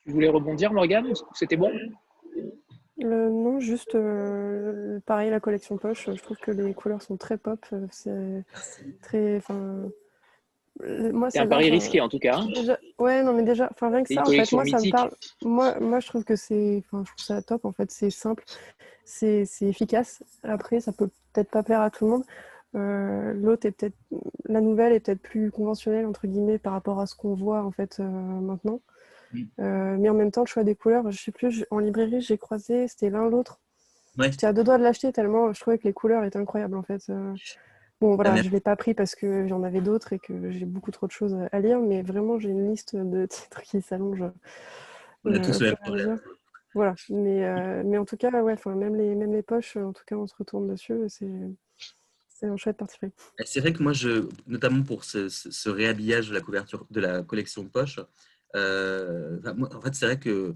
Tu 0.04 0.12
voulais 0.12 0.28
rebondir, 0.28 0.72
Morgane 0.72 1.12
C'était 1.34 1.56
bon? 1.56 1.72
Non, 2.98 3.60
juste 3.60 3.96
pareil, 5.06 5.30
la 5.30 5.40
collection 5.40 5.76
poche. 5.76 6.10
Je 6.12 6.22
trouve 6.22 6.38
que 6.38 6.50
les 6.50 6.72
couleurs 6.74 7.02
sont 7.02 7.16
très 7.16 7.36
pop. 7.36 7.64
C'est 7.90 8.44
très. 9.02 9.40
Moi, 11.12 11.30
c'est 11.30 11.40
un 11.40 11.46
pari 11.46 11.70
risqué 11.70 12.00
en 12.00 12.08
tout 12.08 12.18
cas. 12.18 12.38
Hein. 12.38 12.76
ouais, 12.98 13.22
non, 13.22 13.32
mais 13.32 13.42
déjà, 13.42 13.68
enfin 13.72 13.90
rien 13.90 14.02
que 14.04 14.14
ça, 14.14 14.22
en 14.22 14.26
fait, 14.26 14.52
moi, 14.52 14.64
ça 14.64 14.78
me 14.78 14.90
parle. 14.90 15.10
Moi, 15.42 15.78
moi, 15.80 16.00
je 16.00 16.06
trouve 16.06 16.24
que 16.24 16.36
c'est, 16.36 16.82
enfin, 16.86 17.04
je 17.04 17.10
trouve 17.10 17.24
ça 17.24 17.42
top. 17.42 17.64
En 17.64 17.72
fait, 17.72 17.90
c'est 17.90 18.10
simple, 18.10 18.44
c'est 19.04 19.46
efficace. 19.62 20.22
Après, 20.42 20.80
ça 20.80 20.92
peut 20.92 21.08
peut-être 21.32 21.50
pas 21.50 21.62
plaire 21.62 21.80
à 21.80 21.90
tout 21.90 22.04
le 22.04 22.10
monde. 22.12 22.24
Euh, 22.74 23.32
l'autre 23.32 23.66
est 23.66 23.72
peut-être, 23.72 23.96
la 24.46 24.60
nouvelle 24.60 24.92
est 24.92 25.00
peut-être 25.00 25.22
plus 25.22 25.50
conventionnelle 25.50 26.04
entre 26.04 26.26
guillemets 26.26 26.58
par 26.58 26.74
rapport 26.74 27.00
à 27.00 27.06
ce 27.06 27.14
qu'on 27.14 27.34
voit 27.34 27.62
en 27.64 27.70
fait 27.70 27.98
euh, 28.00 28.04
maintenant. 28.04 28.80
Euh, 29.58 29.96
mais 29.98 30.08
en 30.08 30.14
même 30.14 30.30
temps, 30.30 30.42
le 30.42 30.46
choix 30.46 30.64
des 30.64 30.74
couleurs, 30.74 31.10
je 31.10 31.22
sais 31.22 31.32
plus, 31.32 31.66
en 31.70 31.80
librairie, 31.80 32.20
j'ai 32.20 32.38
croisé, 32.38 32.88
c'était 32.88 33.10
l'un 33.10 33.28
l'autre. 33.28 33.58
Ouais. 34.16 34.30
J'étais 34.30 34.46
à 34.46 34.52
deux 34.52 34.64
doigts 34.64 34.78
de 34.78 34.82
l'acheter 34.82 35.12
tellement 35.12 35.52
je 35.52 35.60
trouvais 35.60 35.78
que 35.78 35.84
les 35.84 35.92
couleurs 35.92 36.24
étaient 36.24 36.38
incroyables 36.38 36.76
en 36.76 36.82
fait. 36.82 37.10
Bon, 38.00 38.14
voilà, 38.14 38.36
je 38.36 38.46
ne 38.46 38.52
l'ai 38.52 38.60
pas 38.60 38.76
pris 38.76 38.94
parce 38.94 39.16
que 39.16 39.48
j'en 39.48 39.64
avais 39.64 39.80
d'autres 39.80 40.12
et 40.12 40.20
que 40.20 40.52
j'ai 40.52 40.64
beaucoup 40.64 40.92
trop 40.92 41.08
de 41.08 41.12
choses 41.12 41.36
à 41.50 41.60
lire, 41.60 41.80
mais 41.80 42.02
vraiment, 42.02 42.38
j'ai 42.38 42.50
une 42.50 42.70
liste 42.70 42.94
de 42.94 43.26
titres 43.26 43.62
qui 43.62 43.82
s'allonge. 43.82 44.22
On 45.24 45.32
a 45.32 45.38
euh, 45.38 45.44
tous 45.44 45.60
le 45.60 45.74
même 46.06 46.20
Voilà, 46.74 46.94
mais, 47.10 47.44
euh, 47.44 47.82
mais 47.84 47.98
en 47.98 48.04
tout 48.04 48.16
cas, 48.16 48.30
ouais, 48.30 48.56
même, 48.66 48.94
les, 48.94 49.16
même 49.16 49.32
les 49.32 49.42
poches, 49.42 49.76
en 49.76 49.92
tout 49.92 50.04
cas, 50.06 50.14
on 50.14 50.28
se 50.28 50.34
retourne 50.36 50.68
dessus. 50.68 50.94
C'est 51.08 52.46
un 52.46 52.56
chouette 52.56 52.76
parti 52.76 52.98
C'est 53.44 53.58
vrai 53.58 53.72
que 53.72 53.82
moi, 53.82 53.92
je, 53.92 54.28
notamment 54.46 54.84
pour 54.84 55.02
ce, 55.04 55.68
réhabillage 55.68 56.28
de 56.28 56.34
la 56.34 56.40
couverture 56.40 56.86
de 56.90 57.00
la 57.00 57.24
collection 57.24 57.64
poche, 57.64 57.98
euh, 58.54 59.40
en 59.44 59.80
fait, 59.80 59.94
c'est 59.96 60.06
vrai 60.06 60.20
que 60.20 60.54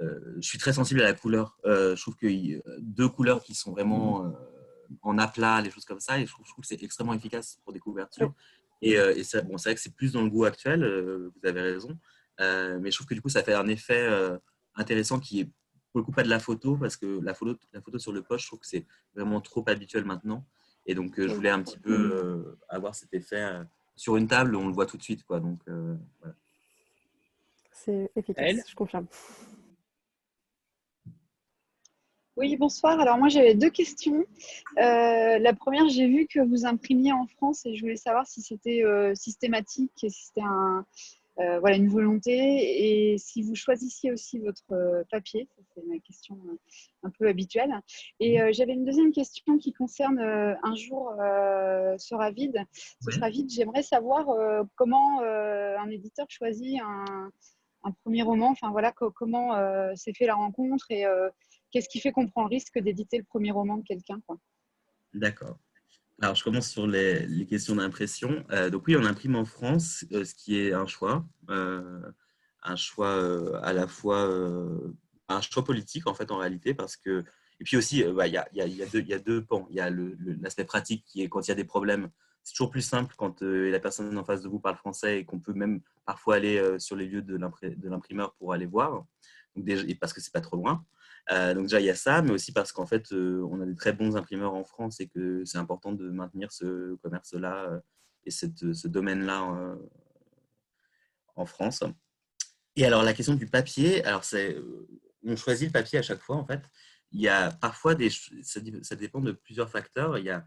je 0.00 0.40
suis 0.40 0.58
très 0.58 0.72
sensible 0.72 1.02
à 1.02 1.04
la 1.04 1.12
couleur. 1.12 1.56
je 1.64 2.00
trouve 2.00 2.16
que 2.16 2.60
deux 2.80 3.08
couleurs 3.08 3.44
qui 3.44 3.54
sont 3.54 3.70
vraiment 3.70 4.34
en 5.02 5.18
aplat, 5.18 5.60
les 5.60 5.70
choses 5.70 5.84
comme 5.84 6.00
ça. 6.00 6.18
Et 6.18 6.26
je 6.26 6.32
trouve, 6.32 6.44
que 6.44 6.66
c'est 6.66 6.82
extrêmement 6.82 7.14
efficace 7.14 7.58
pour 7.64 7.72
des 7.72 7.80
couvertures. 7.80 8.32
Et, 8.80 8.98
euh, 8.98 9.22
c'est 9.22 9.46
bon, 9.46 9.56
vrai 9.56 9.74
que 9.74 9.80
c'est 9.80 9.94
plus 9.94 10.12
dans 10.12 10.22
le 10.22 10.30
goût 10.30 10.44
actuel, 10.44 10.82
euh, 10.82 11.30
vous 11.34 11.48
avez 11.48 11.60
raison. 11.60 11.98
Euh, 12.40 12.78
mais 12.80 12.90
je 12.90 12.96
trouve 12.96 13.06
que 13.06 13.14
du 13.14 13.22
coup, 13.22 13.28
ça 13.28 13.42
fait 13.42 13.54
un 13.54 13.68
effet 13.68 14.08
intéressant 14.74 15.18
qui 15.18 15.40
est 15.40 15.50
pour 15.92 16.00
le 16.00 16.04
coup 16.04 16.12
pas 16.12 16.22
de 16.22 16.30
la 16.30 16.40
photo, 16.40 16.76
parce 16.76 16.96
que 16.96 17.20
la 17.22 17.34
photo, 17.34 17.58
la 17.72 17.82
photo 17.82 17.98
sur 17.98 18.12
le 18.12 18.22
poche, 18.22 18.42
je 18.42 18.46
trouve 18.46 18.60
que 18.60 18.66
c'est 18.66 18.86
vraiment 19.14 19.40
trop 19.40 19.62
habituel 19.68 20.04
maintenant. 20.04 20.46
Et 20.86 20.94
donc, 20.94 21.14
je 21.16 21.32
voulais 21.32 21.50
un 21.50 21.62
petit 21.62 21.78
peu 21.78 22.56
avoir 22.68 22.94
cet 22.94 23.12
effet 23.14 23.60
sur 23.94 24.16
une 24.16 24.26
table, 24.26 24.56
on 24.56 24.66
le 24.66 24.72
voit 24.72 24.86
tout 24.86 24.96
de 24.96 25.02
suite. 25.02 25.22
Quoi. 25.24 25.38
Donc, 25.40 25.60
voilà. 25.66 26.34
C'est 27.72 28.10
efficace, 28.16 28.68
je 28.68 28.74
confirme. 28.74 29.06
Oui, 32.42 32.56
bonsoir. 32.56 32.98
Alors 32.98 33.18
moi 33.18 33.28
j'avais 33.28 33.54
deux 33.54 33.70
questions. 33.70 34.24
Euh, 34.76 35.38
la 35.38 35.52
première, 35.54 35.88
j'ai 35.88 36.08
vu 36.08 36.26
que 36.26 36.40
vous 36.40 36.66
imprimiez 36.66 37.12
en 37.12 37.28
France 37.28 37.64
et 37.66 37.76
je 37.76 37.82
voulais 37.82 37.94
savoir 37.94 38.26
si 38.26 38.42
c'était 38.42 38.82
euh, 38.82 39.14
systématique 39.14 40.02
et 40.02 40.10
si 40.10 40.24
c'était 40.24 40.42
un, 40.42 40.84
euh, 41.38 41.60
voilà, 41.60 41.76
une 41.76 41.88
volonté 41.88 42.32
et 43.12 43.16
si 43.16 43.42
vous 43.42 43.54
choisissiez 43.54 44.10
aussi 44.10 44.40
votre 44.40 45.04
papier. 45.08 45.46
C'est 45.72 45.86
ma 45.86 46.00
question 46.00 46.36
un 47.04 47.10
peu 47.10 47.28
habituelle. 47.28 47.80
Et 48.18 48.38
j'avais 48.52 48.72
une 48.72 48.84
deuxième 48.84 49.12
question 49.12 49.56
qui 49.56 49.72
concerne 49.72 50.18
un 50.18 50.74
jour 50.74 51.12
sera 51.96 52.32
vide. 52.32 52.58
Ce 53.04 53.12
sera 53.12 53.30
vide. 53.30 53.50
J'aimerais 53.50 53.84
savoir 53.84 54.26
comment 54.74 55.20
un 55.20 55.88
éditeur 55.90 56.26
choisit 56.28 56.80
un, 56.82 57.30
un, 57.84 57.92
premier 58.02 58.22
roman. 58.22 58.48
Enfin 58.48 58.72
voilà, 58.72 58.90
comment 58.92 59.54
s'est 59.94 60.12
fait 60.12 60.26
la 60.26 60.34
rencontre 60.34 60.86
et 60.90 61.06
qu'est-ce 61.72 61.88
qui 61.88 62.00
fait 62.00 62.12
qu'on 62.12 62.28
prend 62.28 62.42
le 62.42 62.48
risque 62.48 62.78
d'éditer 62.78 63.18
le 63.18 63.24
premier 63.24 63.50
roman 63.50 63.78
de 63.78 63.82
quelqu'un 63.82 64.20
D'accord. 65.14 65.58
Alors, 66.20 66.36
je 66.36 66.44
commence 66.44 66.68
sur 66.68 66.86
les, 66.86 67.46
questions 67.46 67.74
d'impression. 67.74 68.44
Euh, 68.52 68.70
donc 68.70 68.86
oui, 68.86 68.96
on 68.96 69.04
imprime 69.04 69.34
en 69.34 69.44
France, 69.44 70.04
euh, 70.12 70.24
ce 70.24 70.34
qui 70.34 70.56
est 70.56 70.72
un 70.72 70.86
choix, 70.86 71.26
euh, 71.50 72.00
un 72.62 72.76
choix 72.76 73.60
à 73.64 73.72
la 73.72 73.88
fois 73.88 74.30
un 75.28 75.40
choix 75.40 75.64
politique 75.64 76.06
en 76.06 76.14
fait 76.14 76.30
en 76.30 76.36
réalité, 76.36 76.74
parce 76.74 76.96
que 76.96 77.24
et 77.60 77.64
puis 77.64 77.76
aussi, 77.76 77.98
il 78.00 78.04
y, 78.04 78.36
a, 78.36 79.18
deux 79.18 79.44
pans. 79.44 79.66
Il 79.70 79.76
y 79.76 79.80
a 79.80 79.90
l'aspect 80.40 80.64
pratique 80.64 81.04
qui 81.04 81.22
est 81.22 81.28
quand 81.28 81.46
il 81.46 81.50
y 81.50 81.52
a 81.52 81.56
des 81.56 81.64
problèmes, 81.64 82.08
c'est 82.42 82.54
toujours 82.54 82.70
plus 82.70 82.82
simple 82.82 83.14
quand 83.16 83.40
la 83.42 83.78
personne 83.78 84.16
en 84.18 84.24
face 84.24 84.42
de 84.42 84.48
vous 84.48 84.58
parle 84.58 84.76
français 84.76 85.20
et 85.20 85.24
qu'on 85.24 85.38
peut 85.38 85.52
même 85.52 85.80
parfois 86.04 86.36
aller 86.36 86.60
sur 86.78 86.96
les 86.96 87.06
lieux 87.06 87.22
de 87.22 87.36
l'imprimeur 87.88 88.34
pour 88.34 88.52
aller 88.52 88.66
voir, 88.66 89.06
parce 90.00 90.12
que 90.12 90.20
c'est 90.20 90.32
pas 90.32 90.40
trop 90.40 90.56
loin. 90.56 90.84
Euh, 91.30 91.54
donc 91.54 91.64
déjà, 91.64 91.80
il 91.80 91.86
y 91.86 91.90
a 91.90 91.94
ça, 91.94 92.20
mais 92.22 92.32
aussi 92.32 92.52
parce 92.52 92.72
qu'en 92.72 92.86
fait, 92.86 93.12
euh, 93.12 93.46
on 93.50 93.60
a 93.60 93.66
des 93.66 93.76
très 93.76 93.92
bons 93.92 94.16
imprimeurs 94.16 94.54
en 94.54 94.64
France 94.64 95.00
et 95.00 95.08
que 95.08 95.44
c'est 95.44 95.58
important 95.58 95.92
de 95.92 96.10
maintenir 96.10 96.50
ce 96.50 96.96
commerce-là 96.96 97.70
euh, 97.70 97.80
et 98.24 98.30
ce 98.30 98.88
domaine-là 98.88 99.76
en 101.34 101.46
France. 101.46 101.82
Et 102.76 102.84
alors, 102.84 103.02
la 103.02 103.14
question 103.14 103.34
du 103.34 103.46
papier, 103.46 104.04
alors 104.04 104.24
c'est, 104.24 104.56
on 105.24 105.36
choisit 105.36 105.68
le 105.68 105.72
papier 105.72 105.98
à 105.98 106.02
chaque 106.02 106.20
fois, 106.20 106.36
en 106.36 106.46
fait. 106.46 106.62
Il 107.10 107.20
y 107.20 107.28
a 107.28 107.50
parfois 107.50 107.94
des, 107.94 108.10
ça, 108.10 108.60
ça 108.82 108.96
dépend 108.96 109.20
de 109.20 109.32
plusieurs 109.32 109.68
facteurs. 109.68 110.18
Il 110.18 110.24
y 110.24 110.30
a 110.30 110.46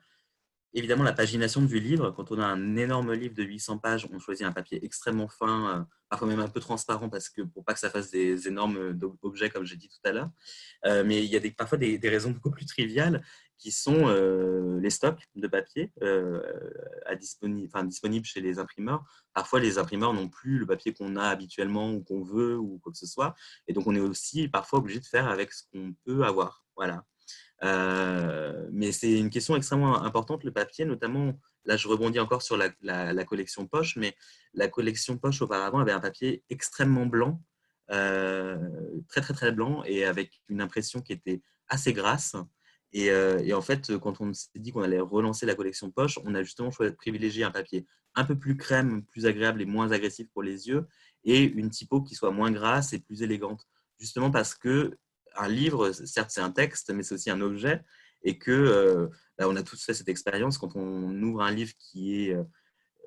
évidemment 0.76 1.04
la 1.04 1.14
pagination 1.14 1.62
du 1.62 1.80
livre. 1.80 2.12
Quand 2.12 2.32
on 2.32 2.40
a 2.40 2.46
un 2.46 2.76
énorme 2.76 3.14
livre 3.14 3.34
de 3.34 3.44
800 3.44 3.80
pages, 3.80 4.08
on 4.12 4.20
choisit 4.20 4.46
un 4.46 4.52
papier 4.52 4.84
extrêmement 4.86 5.30
fin, 5.30 5.80
euh, 5.80 5.84
parfois 6.10 6.28
même 6.28 6.42
un 6.42 6.50
peu 6.50 6.60
transparent 6.60 7.10
parce 7.10 7.30
que 7.30 7.42
pour 7.42 7.64
pas 7.64 7.74
que 7.74 7.80
ça 7.80 7.90
fasse 7.90 8.12
des 8.12 8.48
énormes 8.48 8.78
euh, 8.78 9.16
objets 9.22 9.50
comme 9.50 9.66
j'ai 9.66 9.78
dit 9.78 9.88
tout 9.88 10.08
à 10.08 10.12
l'heure. 10.12 10.30
Euh, 10.86 11.04
mais 11.06 11.24
il 11.24 11.32
y 11.32 11.38
a 11.38 11.40
des, 11.40 11.52
parfois 11.52 11.78
des, 11.78 11.98
raisons 12.04 12.32
beaucoup 12.32 12.52
plus 12.52 12.66
triviales 12.66 13.24
qui 13.58 13.72
sont 13.72 14.08
les 14.82 14.90
stocks 14.90 15.24
de 15.34 15.48
papier 15.48 15.90
à 16.02 17.16
enfin, 17.66 17.86
disponibles 17.86 18.26
chez 18.26 18.42
les 18.42 18.60
imprimeurs. 18.60 19.06
Parfois, 19.34 19.62
les 19.62 19.78
imprimeurs 19.78 20.14
n'ont 20.14 20.28
plus 20.28 20.60
le 20.60 20.66
papier 20.66 20.94
qu'on 20.94 21.16
a 21.16 21.24
habituellement 21.24 21.94
ou 21.94 22.04
qu'on 22.04 22.22
veut 22.22 22.58
ou 22.58 22.80
quoi 22.80 22.92
que 22.92 22.98
ce 22.98 23.08
soit. 23.08 23.34
Et 23.70 23.74
donc, 23.74 23.88
on 23.88 23.96
est 23.96 24.00
aussi 24.02 24.50
parfois 24.50 24.80
obligé 24.80 25.00
de 25.00 25.06
faire 25.06 25.30
avec 25.30 25.54
ce 25.54 25.64
qu'on 25.72 25.96
peut 26.04 26.26
avoir. 26.26 26.66
Voilà. 26.76 27.06
Euh, 27.66 28.68
mais 28.72 28.92
c'est 28.92 29.20
une 29.20 29.30
question 29.30 29.56
extrêmement 29.56 30.04
importante, 30.04 30.44
le 30.44 30.52
papier, 30.52 30.86
notamment, 30.86 31.34
là 31.66 31.78
je 31.78 31.88
rebondis 31.88 32.20
encore 32.20 32.42
sur 32.42 32.58
la, 32.58 33.26
collection 33.26 33.68
poche, 33.68 33.96
mais 33.96 34.16
la 34.54 34.68
collection 34.68 35.18
poche 35.18 35.42
auparavant 35.42 35.80
avait 35.80 35.92
un 35.92 36.00
papier 36.00 36.44
extrêmement 36.50 37.06
blanc, 37.06 37.42
très 37.88 39.22
très 39.22 39.34
très 39.34 39.52
blanc 39.52 39.84
et 39.86 40.06
avec 40.06 40.42
une 40.48 40.62
impression 40.62 41.02
qui 41.02 41.14
était 41.14 41.42
assez 41.68 41.94
grasse. 41.94 42.36
Et, 42.92 43.08
et 43.08 43.54
en 43.54 43.62
fait, 43.62 43.98
quand 43.98 44.22
on 44.22 44.34
s'est 44.34 44.50
dit 44.56 44.72
qu'on 44.72 44.84
allait 44.84 45.00
relancer 45.00 45.46
la 45.46 45.56
collection 45.56 45.92
poche, 45.92 46.20
on 46.24 46.36
a 46.36 46.44
justement 46.44 46.72
choisi 46.72 46.92
de 46.92 46.98
privilégier 46.98 47.44
un 47.44 47.52
papier 47.52 47.86
un 48.16 48.24
peu 48.24 48.38
plus 48.38 48.58
crème, 48.58 49.04
plus 49.04 49.26
agréable 49.26 49.62
et 49.62 49.66
moins 49.66 49.92
agressif 49.92 50.28
pour 50.34 50.44
les 50.44 50.68
yeux, 50.68 50.88
et 51.24 51.44
une 51.44 51.70
typo 51.70 52.02
qui 52.02 52.16
soit 52.16 52.32
moins 52.32 52.52
grasse 52.52 52.94
et 52.94 53.00
plus 53.00 53.22
élégante. 53.22 53.68
Justement 54.00 54.32
parce 54.32 54.56
que 54.56 54.98
un 55.38 55.48
livre, 55.48 55.92
certes, 55.92 56.32
c'est 56.32 56.42
un 56.42 56.52
texte, 56.52 56.92
mais 56.94 57.04
c'est 57.04 57.16
aussi 57.16 57.30
un 57.30 57.42
objet, 57.42 57.84
et 58.24 58.38
que 58.38 58.52
euh, 58.52 59.08
bah, 59.38 59.46
on 59.48 59.56
a 59.56 59.64
tous 59.64 59.84
fait 59.84 59.94
cette 59.94 60.10
expérience 60.10 60.58
quand 60.58 60.76
on 60.76 61.22
ouvre 61.22 61.42
un 61.42 61.52
livre 61.52 61.74
qui 61.78 62.26
est 62.26 62.34
euh, 62.34 62.44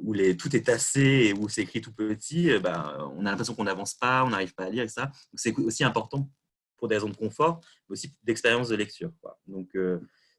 où 0.00 0.14
tout 0.34 0.54
est 0.54 0.66
tassé 0.66 1.00
et 1.00 1.32
où 1.32 1.48
c'est 1.48 1.62
écrit 1.62 1.80
tout 1.80 1.92
petit, 1.92 2.52
euh, 2.52 2.60
bah, 2.60 3.10
on 3.16 3.26
a 3.26 3.30
l'impression 3.30 3.54
qu'on 3.54 3.64
n'avance 3.64 3.94
pas, 3.94 4.24
on 4.24 4.30
n'arrive 4.30 4.54
pas 4.54 4.64
à 4.64 4.70
lire 4.70 4.84
et 4.84 4.88
ça. 4.88 5.10
C'est 5.34 5.56
aussi 5.58 5.82
important 5.82 6.30
pour 6.76 6.86
des 6.86 6.94
raisons 6.94 7.08
de 7.08 7.16
confort, 7.16 7.60
mais 7.88 7.94
aussi 7.94 8.14
d'expérience 8.22 8.68
de 8.68 8.76
lecture. 8.76 9.10
Donc, 9.48 9.70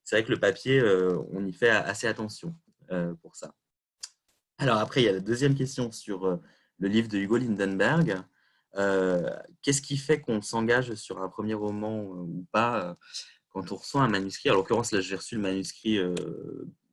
c'est 0.05 0.15
vrai 0.15 0.23
que 0.23 0.31
le 0.31 0.39
papier, 0.39 0.81
on 1.33 1.45
y 1.45 1.51
fait 1.51 1.69
assez 1.69 2.07
attention 2.07 2.55
pour 3.21 3.35
ça. 3.35 3.53
Alors 4.57 4.77
après, 4.77 5.01
il 5.01 5.05
y 5.05 5.09
a 5.09 5.11
la 5.11 5.19
deuxième 5.19 5.53
question 5.53 5.91
sur 5.91 6.39
le 6.77 6.87
livre 6.87 7.09
de 7.09 7.17
Hugo 7.17 7.35
Lindenberg. 7.35 8.23
Euh, 8.75 9.29
qu'est-ce 9.61 9.81
qui 9.81 9.97
fait 9.97 10.21
qu'on 10.21 10.41
s'engage 10.41 10.93
sur 10.95 11.21
un 11.21 11.29
premier 11.29 11.55
roman 11.55 12.01
euh, 12.01 12.21
ou 12.21 12.47
pas 12.51 12.89
euh, 12.89 12.93
quand 13.49 13.71
on 13.71 13.75
reçoit 13.75 14.01
un 14.01 14.07
manuscrit? 14.07 14.49
En 14.51 14.55
l'occurrence, 14.55 14.91
là, 14.91 15.01
j'ai 15.01 15.15
reçu 15.15 15.35
le 15.35 15.41
manuscrit 15.41 15.99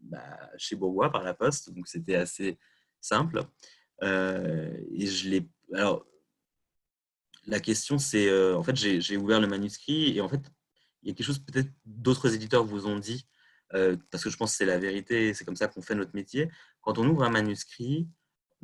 bah, 0.01 0.51
chez 0.57 0.77
Bourgois 0.77 1.11
par 1.11 1.23
la 1.23 1.35
poste, 1.35 1.73
donc 1.73 1.87
c'était 1.89 2.17
assez 2.17 2.59
simple. 3.01 3.43
et 4.03 5.07
je 5.07 5.29
l'ai. 5.29 5.49
Alors, 5.75 6.07
la 7.47 7.61
question, 7.61 7.99
c'est 7.99 8.53
en 8.55 8.63
fait, 8.63 8.77
j'ai 8.77 9.17
ouvert 9.17 9.41
le 9.41 9.47
manuscrit 9.47 10.17
et 10.17 10.21
en 10.21 10.29
fait, 10.29 10.41
il 11.03 11.11
y 11.11 11.13
a 11.13 11.15
quelque 11.15 11.27
chose 11.27 11.39
peut-être 11.39 11.71
d'autres 11.85 12.35
éditeurs 12.35 12.65
vous 12.65 12.87
ont 12.87 12.99
dit, 12.99 13.29
parce 14.11 14.25
que 14.25 14.31
je 14.31 14.37
pense 14.39 14.53
que 14.53 14.57
c'est 14.57 14.65
la 14.65 14.79
vérité, 14.79 15.35
c'est 15.35 15.45
comme 15.45 15.57
ça 15.57 15.69
qu'on 15.69 15.83
fait 15.83 15.95
notre 15.95 16.15
métier. 16.15 16.51
Quand 16.81 16.99
on 16.99 17.07
ouvre 17.07 17.23
un 17.23 17.31
manuscrit, 17.31 18.09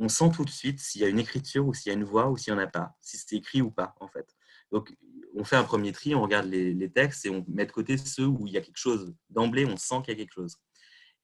on 0.02 0.08
sent 0.08 0.32
tout 0.34 0.44
de 0.44 0.50
suite 0.50 0.80
s'il 0.80 1.00
y 1.00 1.04
a 1.04 1.08
une 1.08 1.20
écriture 1.20 1.64
ou 1.64 1.72
s'il 1.72 1.92
y 1.92 1.94
a 1.94 1.96
une 1.96 2.02
voix 2.02 2.28
ou 2.28 2.36
s'il 2.36 2.52
n'y 2.52 2.58
en 2.58 2.62
a 2.64 2.66
pas, 2.66 2.96
si 3.00 3.16
c'est 3.16 3.36
écrit 3.36 3.62
ou 3.62 3.70
pas, 3.70 3.94
en 4.00 4.08
fait. 4.08 4.26
Donc, 4.72 4.92
on 5.36 5.44
fait 5.44 5.54
un 5.54 5.62
premier 5.62 5.92
tri, 5.92 6.12
on 6.16 6.22
regarde 6.22 6.46
les, 6.46 6.90
textes 6.90 7.24
et 7.24 7.30
on 7.30 7.44
met 7.46 7.66
de 7.66 7.70
côté 7.70 7.96
ceux 7.96 8.26
où 8.26 8.48
il 8.48 8.52
y 8.52 8.56
a 8.56 8.60
quelque 8.60 8.78
chose. 8.78 9.14
D'emblée, 9.30 9.64
on 9.64 9.76
sent 9.76 10.02
qu'il 10.04 10.14
y 10.14 10.16
a 10.16 10.18
quelque 10.20 10.34
chose. 10.34 10.56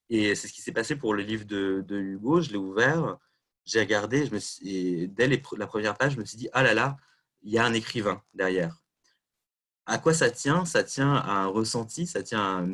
Et 0.09 0.33
c'est 0.33 0.47
ce 0.47 0.53
qui 0.53 0.61
s'est 0.61 0.71
passé 0.71 0.95
pour 0.95 1.13
le 1.13 1.23
livre 1.23 1.43
de, 1.43 1.83
Hugo. 1.89 2.39
Je 2.39 2.51
l'ai 2.51 2.57
ouvert, 2.57 3.17
j'ai 3.65 3.81
regardé, 3.81 4.25
je 4.25 4.33
me 4.33 4.39
et 4.65 5.07
dès 5.07 5.27
la 5.27 5.67
première 5.67 5.97
page, 5.97 6.13
je 6.13 6.19
me 6.19 6.23
suis 6.23 6.37
dit, 6.37 6.47
ah 6.53 6.63
là 6.63 6.73
là, 6.73 6.95
il 7.41 7.51
y 7.51 7.57
a 7.57 7.65
un 7.65 7.73
écrivain 7.73 8.23
derrière. 8.33 8.81
À 9.87 9.97
quoi 9.97 10.13
ça 10.13 10.31
tient? 10.31 10.63
Ça 10.63 10.85
tient 10.85 11.15
à 11.15 11.33
un 11.33 11.47
ressenti, 11.47 12.07
ça 12.07 12.23
tient 12.23 12.39
à, 12.39 12.65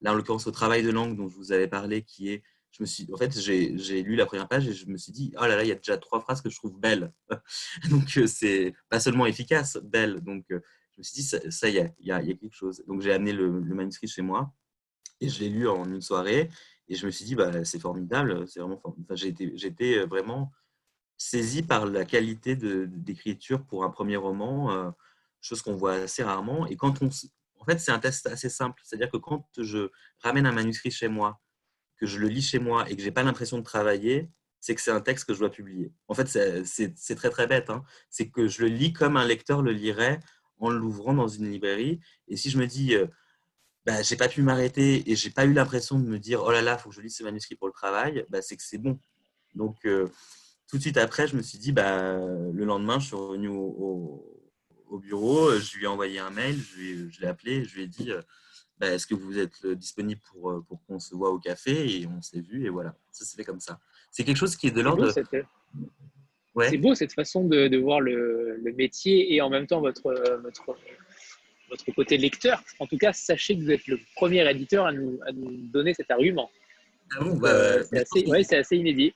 là 0.00 0.12
en 0.12 0.14
l'occurrence 0.14 0.46
au 0.46 0.50
travail 0.50 0.82
de 0.82 0.90
langue 0.90 1.14
dont 1.14 1.28
je 1.28 1.36
vous 1.36 1.52
avais 1.52 1.68
parlé, 1.68 2.02
qui 2.02 2.30
est 2.30 2.42
je 2.72 2.82
me 2.82 2.86
suis, 2.86 3.06
en 3.12 3.16
fait, 3.18 3.38
j'ai 3.38 4.02
lu 4.02 4.16
la 4.16 4.24
première 4.24 4.48
page 4.48 4.66
et 4.66 4.72
je 4.72 4.86
me 4.86 4.96
suis 4.96 5.12
dit, 5.12 5.32
oh 5.38 5.42
là 5.42 5.56
là, 5.56 5.62
il 5.62 5.68
y 5.68 5.72
a 5.72 5.76
déjà 5.76 5.98
trois 5.98 6.20
phrases 6.20 6.40
que 6.40 6.48
je 6.48 6.56
trouve 6.56 6.78
belles. 6.78 7.12
Donc, 7.90 8.16
euh, 8.16 8.26
c'est 8.26 8.74
pas 8.88 8.98
seulement 8.98 9.26
efficace, 9.26 9.78
belle. 9.82 10.20
Donc, 10.20 10.46
euh, 10.50 10.60
je 10.92 11.00
me 11.00 11.02
suis 11.02 11.22
dit, 11.22 11.50
ça, 11.50 11.68
y 11.68 11.76
est, 11.76 11.94
il 11.98 12.06
y 12.06 12.12
a, 12.12 12.22
quelque 12.22 12.54
chose. 12.54 12.82
Donc, 12.86 13.02
j'ai 13.02 13.12
amené 13.12 13.32
le, 13.32 13.50
manuscrit 13.50 14.08
chez 14.08 14.22
moi 14.22 14.54
et 15.20 15.28
je 15.28 15.40
l'ai 15.40 15.50
lu 15.50 15.68
en 15.68 15.84
une 15.84 16.00
soirée 16.00 16.50
et 16.88 16.94
je 16.94 17.04
me 17.04 17.10
suis 17.10 17.26
dit, 17.26 17.34
bah, 17.34 17.64
c'est 17.64 17.78
formidable, 17.78 18.48
c'est 18.48 18.60
vraiment. 18.60 18.80
Enfin, 18.82 19.14
été, 19.16 19.98
euh, 19.98 20.06
vraiment 20.06 20.50
saisi 21.18 21.62
par 21.62 21.86
la 21.86 22.04
qualité 22.04 22.56
d'écriture 22.56 23.64
pour 23.66 23.84
un 23.84 23.90
premier 23.90 24.16
roman, 24.16 24.92
chose 25.40 25.62
qu'on 25.62 25.76
voit 25.76 25.92
assez 25.92 26.24
rarement. 26.24 26.66
Et 26.66 26.74
quand 26.74 27.00
on, 27.00 27.10
en 27.60 27.64
fait, 27.64 27.78
c'est 27.78 27.92
un 27.92 28.00
test 28.00 28.26
assez 28.26 28.48
simple. 28.48 28.80
C'est-à-dire 28.82 29.08
que 29.08 29.18
quand 29.18 29.46
je 29.56 29.88
ramène 30.18 30.46
un 30.46 30.52
manuscrit 30.52 30.90
chez 30.90 31.06
moi 31.06 31.40
que 32.02 32.08
je 32.08 32.18
le 32.18 32.26
lis 32.26 32.42
chez 32.42 32.58
moi 32.58 32.90
et 32.90 32.96
que 32.96 33.02
j'ai 33.02 33.12
pas 33.12 33.22
l'impression 33.22 33.58
de 33.58 33.62
travailler, 33.62 34.28
c'est 34.58 34.74
que 34.74 34.80
c'est 34.80 34.90
un 34.90 35.00
texte 35.00 35.24
que 35.24 35.34
je 35.34 35.38
dois 35.38 35.52
publier. 35.52 35.92
En 36.08 36.14
fait, 36.14 36.26
c'est 36.26 37.14
très 37.14 37.30
très 37.30 37.46
bête. 37.46 37.70
Hein. 37.70 37.84
C'est 38.10 38.28
que 38.28 38.48
je 38.48 38.62
le 38.62 38.66
lis 38.66 38.92
comme 38.92 39.16
un 39.16 39.24
lecteur 39.24 39.62
le 39.62 39.70
lirait 39.70 40.18
en 40.58 40.68
l'ouvrant 40.68 41.14
dans 41.14 41.28
une 41.28 41.48
librairie. 41.48 42.00
Et 42.26 42.36
si 42.36 42.50
je 42.50 42.58
me 42.58 42.66
dis, 42.66 42.96
euh, 42.96 43.06
bah, 43.86 44.02
j'ai 44.02 44.16
pas 44.16 44.26
pu 44.26 44.42
m'arrêter 44.42 45.08
et 45.08 45.14
j'ai 45.14 45.30
pas 45.30 45.44
eu 45.44 45.52
l'impression 45.52 46.00
de 46.00 46.04
me 46.04 46.18
dire, 46.18 46.42
oh 46.42 46.50
là 46.50 46.60
là, 46.60 46.76
faut 46.76 46.88
que 46.88 46.96
je 46.96 47.00
lise 47.02 47.16
ce 47.16 47.22
manuscrit 47.22 47.54
pour 47.54 47.68
le 47.68 47.72
travail, 47.72 48.26
bah, 48.30 48.42
c'est 48.42 48.56
que 48.56 48.64
c'est 48.64 48.78
bon. 48.78 48.98
Donc, 49.54 49.76
euh, 49.84 50.08
tout 50.68 50.78
de 50.78 50.82
suite 50.82 50.96
après, 50.96 51.28
je 51.28 51.36
me 51.36 51.42
suis 51.42 51.58
dit, 51.58 51.70
bah, 51.70 52.16
le 52.16 52.64
lendemain, 52.64 52.98
je 52.98 53.06
suis 53.06 53.16
revenu 53.16 53.46
au, 53.46 54.28
bureau, 55.00 55.56
je 55.56 55.76
lui 55.76 55.84
ai 55.84 55.86
envoyé 55.86 56.18
un 56.18 56.30
mail, 56.30 56.58
je, 56.58 57.20
l'ai 57.20 57.28
appelé, 57.28 57.64
je 57.64 57.76
lui 57.76 57.82
ai 57.84 57.86
dit, 57.86 58.10
euh, 58.10 58.20
bah, 58.82 58.90
est-ce 58.90 59.06
que 59.06 59.14
vous 59.14 59.38
êtes 59.38 59.64
euh, 59.64 59.76
disponible 59.76 60.20
pour, 60.32 60.50
euh, 60.50 60.64
pour 60.66 60.84
qu'on 60.84 60.98
se 60.98 61.14
voit 61.14 61.30
au 61.30 61.38
café 61.38 62.00
Et 62.00 62.08
on 62.08 62.20
s'est 62.20 62.40
vu 62.40 62.66
et 62.66 62.68
voilà, 62.68 62.96
ça 63.12 63.24
s'est 63.24 63.36
fait 63.36 63.44
comme 63.44 63.60
ça. 63.60 63.78
C'est 64.10 64.24
quelque 64.24 64.36
chose 64.36 64.56
qui 64.56 64.66
est 64.66 64.72
de 64.72 64.80
l'ordre. 64.80 65.08
Ouais. 66.56 66.68
C'est 66.68 66.78
beau 66.78 66.96
cette 66.96 67.12
façon 67.12 67.44
de, 67.44 67.68
de 67.68 67.78
voir 67.78 68.00
le, 68.00 68.56
le, 68.56 68.72
métier 68.72 69.32
et 69.32 69.40
en 69.40 69.50
même 69.50 69.68
temps 69.68 69.80
votre, 69.80 70.08
euh, 70.08 70.36
votre, 70.38 70.76
votre, 71.70 71.94
côté 71.94 72.18
lecteur. 72.18 72.60
En 72.80 72.88
tout 72.88 72.98
cas, 72.98 73.12
sachez 73.12 73.56
que 73.56 73.62
vous 73.62 73.70
êtes 73.70 73.86
le 73.86 74.00
premier 74.16 74.50
éditeur 74.50 74.84
à 74.84 74.92
nous, 74.92 75.20
à 75.28 75.30
nous 75.30 75.52
donner 75.68 75.94
cet 75.94 76.10
argument. 76.10 76.50
Ah 77.16 77.22
bon, 77.22 77.36
bah, 77.36 77.84
c'est 77.84 78.00
assez, 78.00 78.26
ouais, 78.26 78.54
assez, 78.54 78.76
inédit. 78.76 79.14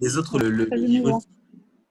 Les 0.00 0.16
autres, 0.18 0.38
le, 0.38 0.50
le 0.50 0.66
livre. 0.76 1.20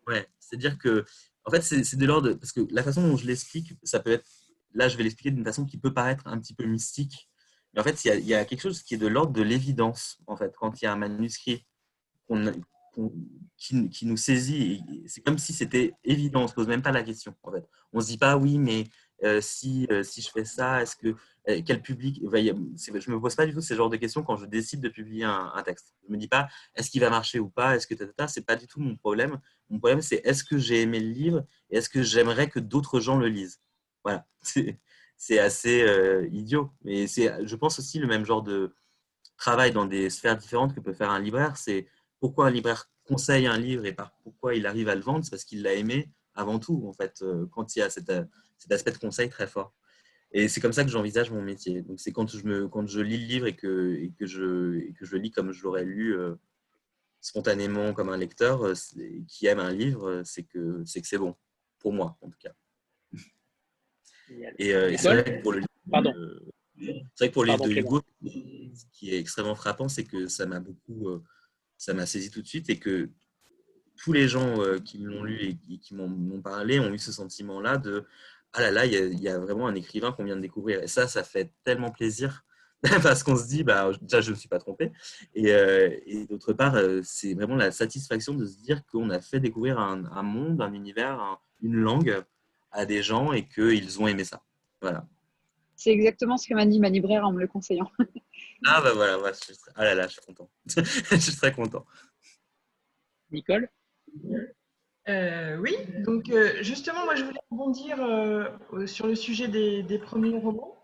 Ouais, 0.08 0.26
c'est-à-dire 0.40 0.78
que, 0.78 1.04
en 1.44 1.52
fait, 1.52 1.62
c'est 1.64 1.98
de 1.98 2.06
l'ordre. 2.06 2.32
Parce 2.36 2.54
que 2.54 2.62
la 2.72 2.82
façon 2.82 3.06
dont 3.06 3.18
je 3.18 3.28
l'explique, 3.28 3.74
ça 3.84 4.00
peut 4.00 4.12
être 4.12 4.26
là, 4.74 4.88
je 4.88 4.98
vais 4.98 5.04
l'expliquer 5.04 5.32
d'une 5.32 5.46
façon 5.46 5.66
qui 5.66 5.78
peut 5.78 5.94
paraître 5.94 6.28
un 6.28 6.40
petit 6.40 6.54
peu 6.54 6.66
mystique. 6.66 7.30
Mais 7.74 7.82
en 7.82 7.84
fait, 7.84 8.04
il 8.06 8.26
y 8.26 8.34
a, 8.34 8.46
quelque 8.46 8.62
chose 8.62 8.82
qui 8.82 8.96
est 8.96 8.98
de 8.98 9.08
l'ordre 9.08 9.34
de 9.34 9.41
l'évidence. 9.41 10.18
En 10.28 10.36
fait, 10.36 10.54
quand 10.58 10.82
il 10.82 10.86
y 10.86 10.88
a 10.88 10.94
un 10.94 10.98
manuscrit 10.98 11.66
qui, 13.58 14.06
nous 14.06 14.18
saisit, 14.18 14.82
c'est 15.06 15.22
comme 15.22 15.38
si 15.38 15.54
c'était 15.54 15.94
évident. 16.04 16.41
On 16.41 16.44
ne 16.44 16.48
se 16.48 16.54
pose 16.54 16.68
même 16.68 16.82
pas 16.82 16.91
la 16.91 17.04
question. 17.04 17.36
En 17.44 17.52
fait, 17.52 17.68
on 17.94 18.02
se 18.02 18.08
dit 18.08 18.18
pas 18.18 18.38
oui, 18.38 18.58
mais 18.58 18.86
euh, 19.24 19.41
si, 19.41 19.86
euh, 19.91 20.02
si 20.02 20.22
je 20.22 20.30
fais 20.32 20.46
ça, 20.46 20.82
est-ce 20.82 20.96
que 20.96 21.16
euh, 21.50 21.62
quel 21.66 21.82
public 21.82 22.22
Je 22.24 22.30
ne 22.30 23.16
me 23.16 23.20
pose 23.20 23.36
pas 23.36 23.46
du 23.46 23.54
tout 23.54 23.62
ce 23.62 23.74
genre 23.74 23.90
de 23.90 23.98
questions 23.98 24.24
quand 24.24 24.38
je 24.38 24.46
décide 24.46 24.82
de 24.82 24.90
publier 24.90 25.26
un, 25.26 25.62
texte. 25.66 25.94
Je 26.08 26.14
me 26.14 26.18
dis 26.18 26.28
pas 26.28 26.48
est-ce 26.76 26.90
qu'il 26.90 27.02
va 27.02 27.10
marcher 27.10 27.40
ou 27.40 27.50
pas, 27.50 27.76
est-ce 27.76 27.86
que 27.86 27.96
c'est 28.28 28.46
pas 28.46 28.56
du 28.56 28.68
tout 28.68 28.80
mon 28.80 28.96
problème. 28.96 29.40
Mon 29.70 29.80
problème 29.80 30.02
c'est 30.02 30.22
est-ce 30.24 30.44
que 30.44 30.58
j'ai 30.58 30.82
aimé 30.82 31.00
le 31.00 31.10
livre 31.10 31.46
et 31.70 31.78
est-ce 31.78 31.90
que 31.90 32.02
j'aimerais 32.02 32.50
que 32.50 32.60
d'autres 32.60 33.00
gens 33.00 33.18
le 33.18 33.28
lisent. 33.28 33.60
Voilà, 34.04 34.26
c'est 35.18 35.40
assez 35.40 35.84
euh, 35.84 36.28
idiot. 36.32 36.72
Mais 36.84 37.08
c'est, 37.08 37.46
je 37.46 37.56
pense 37.56 37.80
aussi, 37.80 38.00
le 38.00 38.08
même 38.08 38.26
genre 38.26 38.42
de 38.42 38.74
travail 39.38 39.72
dans 39.72 39.86
des 39.86 40.10
sphères 40.10 40.38
différentes 40.38 40.74
que 40.74 40.80
peut 40.80 40.94
faire 40.94 41.12
un 41.12 41.20
libraire. 41.20 41.58
C'est 41.58 41.88
pourquoi 42.20 42.48
un 42.48 42.52
libraire 42.52 42.90
conseille 43.06 43.48
un 43.48 43.58
livre 43.58 43.86
et 43.86 43.96
pourquoi 44.24 44.56
il 44.56 44.66
arrive 44.66 44.90
à 44.90 44.96
le 44.96 45.02
vendre, 45.02 45.24
c'est 45.24 45.32
parce 45.32 45.44
qu'il 45.44 45.64
l'a 45.64 45.74
aimé 45.74 46.12
avant 46.36 46.60
tout, 46.60 46.86
en 46.88 46.94
fait, 46.94 47.22
euh, 47.22 47.48
quand 47.52 47.76
il 47.76 47.80
y 47.80 47.82
a 47.82 47.90
cet, 47.90 48.10
euh, 48.10 48.24
cet 48.58 48.72
aspect 48.72 48.92
de 48.92 48.98
conseil 48.98 49.30
très 49.30 49.48
fort. 49.48 49.74
Et 50.32 50.48
c'est 50.48 50.62
comme 50.62 50.74
ça 50.74 50.84
que 50.84 50.92
j'envisage 50.92 51.32
mon 51.32 51.42
métier. 51.42 51.82
Donc 51.82 52.00
c'est 52.00 52.12
quand 52.12 52.28
je, 52.28 52.38
lis 53.02 53.18
le 53.18 53.26
livre 53.26 53.48
et 53.48 53.56
que, 53.56 54.12
je, 54.22 54.78
et 54.78 54.94
que 54.94 55.06
je 55.06 55.18
lis 55.18 55.32
comme 55.32 55.52
je 55.52 55.64
l'aurais 55.64 55.86
lu 55.86 56.16
spontanément 57.20 57.94
comme 57.94 58.10
un 58.10 58.18
lecteur 58.18 58.62
qui 59.28 59.48
aime 59.48 59.60
un 59.60 59.72
livre, 59.72 60.22
c'est 60.24 60.44
que 60.44 60.84
c'est 60.86 61.02
que 61.02 61.08
c'est 61.08 61.18
bon, 61.18 61.36
pour 61.80 61.94
moi 61.94 62.18
en 62.22 62.30
tout 62.30 62.38
cas. 62.40 62.54
Et, 64.57 64.73
euh, 64.73 64.95
c'est 64.97 65.07
vrai 65.07 65.23
que 65.23 65.41
pour 65.41 65.53
le 65.53 65.60
livre, 67.51 67.68
de 67.68 67.72
Hugo, 67.72 68.01
ce 68.23 68.85
qui 68.93 69.14
est 69.14 69.19
extrêmement 69.19 69.56
frappant, 69.56 69.89
c'est 69.89 70.03
que 70.03 70.27
ça 70.27 70.45
m'a 70.45 70.60
beaucoup, 70.60 71.10
euh, 71.10 71.23
ça 71.77 71.93
m'a 71.93 72.06
saisi 72.06 72.31
tout 72.31 72.41
de 72.41 72.47
suite 72.47 72.69
et 72.69 72.80
que 72.80 73.10
tous 73.97 74.14
les 74.14 74.27
gens 74.27 74.61
euh, 74.61 74.80
qui 74.80 74.97
l'ont 74.99 75.23
lu 75.23 75.57
et 75.69 75.77
qui 75.80 75.93
m'ont 75.93 76.41
parlé 76.41 76.80
ont 76.80 76.93
eu 76.93 76.99
ce 76.99 77.11
sentiment-là 77.11 77.77
de 77.77 78.06
ah 78.53 78.61
là 78.61 78.72
là, 78.72 78.85
il 78.88 79.19
y, 79.19 79.30
a 79.30 79.38
vraiment 79.38 79.68
un 79.68 79.76
écrivain 79.76 80.11
qu'on 80.11 80.23
vient 80.23 80.35
de 80.35 80.41
découvrir. 80.41 80.81
Et 80.81 80.88
ça, 80.88 81.07
ça 81.07 81.23
fait 81.23 81.53
tellement 81.64 81.91
plaisir 81.91 82.43
parce 83.03 83.22
qu'on 83.22 83.35
se 83.35 83.45
dit, 83.45 83.64
bah, 83.64 83.91
déjà, 84.01 84.22
je 84.22 84.30
ne 84.30 84.35
me 84.35 84.39
suis 84.39 84.49
pas 84.49 84.57
trompé. 84.57 84.91
Et, 85.35 85.49
et 86.07 86.26
d'autre 86.26 86.53
part, 86.53 86.76
c'est 87.03 87.35
vraiment 87.35 87.56
la 87.56 87.72
satisfaction 87.72 88.34
de 88.34 88.47
se 88.47 88.57
dire 88.57 88.84
qu'on 88.88 89.11
a 89.11 89.22
fait 89.22 89.39
découvrir 89.39 89.77
un, 89.77 90.03
un 90.06 90.23
monde, 90.23 90.61
un 90.61 90.73
univers, 90.73 91.39
une 91.61 91.76
langue 91.76 92.23
à 92.72 92.86
des 92.86 93.02
gens 93.02 93.32
et 93.34 93.48
qu'ils 93.48 94.00
ont 94.02 94.08
aimé 94.08 94.24
ça. 94.24 94.41
Voilà. 94.82 95.06
C'est 95.76 95.91
exactement 95.91 96.38
ce 96.38 96.48
que 96.48 96.54
m'a 96.54 96.66
dit 96.66 96.80
ma 96.80 96.90
libraire 96.90 97.26
en 97.26 97.32
me 97.32 97.40
le 97.40 97.48
conseillant. 97.48 97.90
ah 98.66 98.82
bah 98.82 98.91
voilà, 98.94 99.18
je 99.32 99.38
suis 99.38 99.54
ah 99.76 99.86
là 99.86 99.96
là, 99.96 100.08
je 100.08 100.14
suis 100.14 100.22
content. 100.22 100.50
je 100.66 101.16
suis 101.16 101.36
très 101.38 101.54
content. 101.54 101.86
Nicole? 103.32 103.70
Euh, 105.08 105.58
Oui, 105.58 105.76
donc 106.00 106.30
euh, 106.30 106.62
justement, 106.62 107.06
moi 107.06 107.16
je 107.16 107.24
voulais 107.24 107.40
rebondir 107.50 108.02
euh, 108.02 108.86
sur 108.86 109.08
le 109.08 109.16
sujet 109.16 109.48
des, 109.48 110.00
premiers 110.00 110.38
romans, 110.38 110.78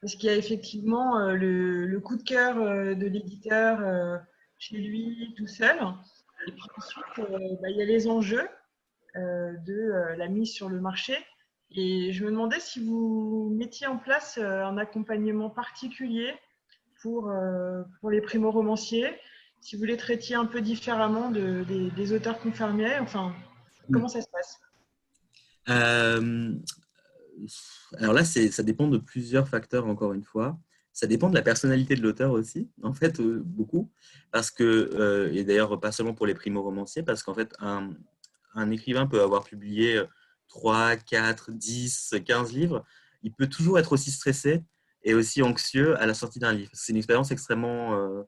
parce 0.00 0.14
qu'il 0.16 0.28
y 0.28 0.32
a 0.32 0.36
effectivement 0.36 1.32
le, 1.32 1.98
coup 2.00 2.16
de 2.16 2.22
cœur 2.22 2.56
de 2.56 3.06
l'éditeur 3.06 4.20
chez 4.58 4.76
lui 4.76 5.34
tout 5.36 5.46
seul, 5.46 5.78
et 6.46 6.52
puis 6.52 6.62
ensuite 6.76 7.60
bah, 7.60 7.70
il 7.70 7.76
y 7.76 7.82
a 7.82 7.86
les 7.86 8.06
enjeux 8.06 8.48
de 9.14 10.16
la 10.16 10.28
mise 10.28 10.52
sur 10.52 10.68
le 10.68 10.80
marché. 10.80 11.16
Et 11.74 12.12
je 12.12 12.24
me 12.24 12.30
demandais 12.30 12.60
si 12.60 12.84
vous 12.84 13.50
mettiez 13.56 13.86
en 13.86 13.98
place 13.98 14.38
un 14.38 14.76
accompagnement 14.76 15.50
particulier 15.50 16.32
pour, 17.00 17.32
pour 18.00 18.10
les 18.10 18.20
primo-romanciers, 18.20 19.18
si 19.60 19.76
vous 19.76 19.84
les 19.84 19.96
traitiez 19.96 20.36
un 20.36 20.46
peu 20.46 20.60
différemment 20.60 21.30
de, 21.30 21.64
des, 21.96 22.12
auteurs 22.12 22.38
confirmés, 22.38 22.98
enfin, 23.00 23.34
comment 23.90 24.08
ça 24.08 24.20
se 24.20 24.28
passe? 24.28 24.60
Alors 27.98 28.14
là, 28.14 28.24
ça 28.24 28.62
dépend 28.62 28.88
de 28.88 28.98
plusieurs 28.98 29.48
facteurs, 29.48 29.86
encore 29.86 30.12
une 30.12 30.24
fois. 30.24 30.58
Ça 30.92 31.06
dépend 31.06 31.30
de 31.30 31.34
la 31.34 31.42
personnalité 31.42 31.94
de 31.94 32.02
l'auteur 32.02 32.32
aussi, 32.32 32.70
en 32.82 32.92
fait, 32.92 33.18
euh, 33.20 33.42
beaucoup. 33.44 33.90
Parce 34.30 34.50
que, 34.50 34.90
euh, 34.94 35.32
et 35.32 35.42
d'ailleurs, 35.42 35.80
pas 35.80 35.90
seulement 35.90 36.12
pour 36.12 36.26
les 36.26 36.34
primo-romanciers, 36.34 37.02
parce 37.02 37.22
qu'en 37.22 37.32
fait, 37.32 37.54
un, 37.60 37.94
un, 38.54 38.70
écrivain 38.70 39.06
peut 39.06 39.22
avoir 39.22 39.44
publié 39.44 40.02
3, 40.48 40.96
4, 40.96 41.52
10, 41.52 42.14
15 42.24 42.52
livres. 42.52 42.84
Il 43.22 43.32
peut 43.32 43.48
toujours 43.48 43.78
être 43.78 43.92
aussi 43.92 44.10
stressé 44.10 44.64
et 45.04 45.14
aussi 45.14 45.42
anxieux 45.42 45.96
à 46.00 46.06
la 46.06 46.14
sortie 46.14 46.38
d'un 46.38 46.52
livre. 46.52 46.70
C'est 46.74 46.92
une 46.92 46.98
expérience 46.98 47.30
extrêmement 47.30 47.94
euh, 47.94 48.22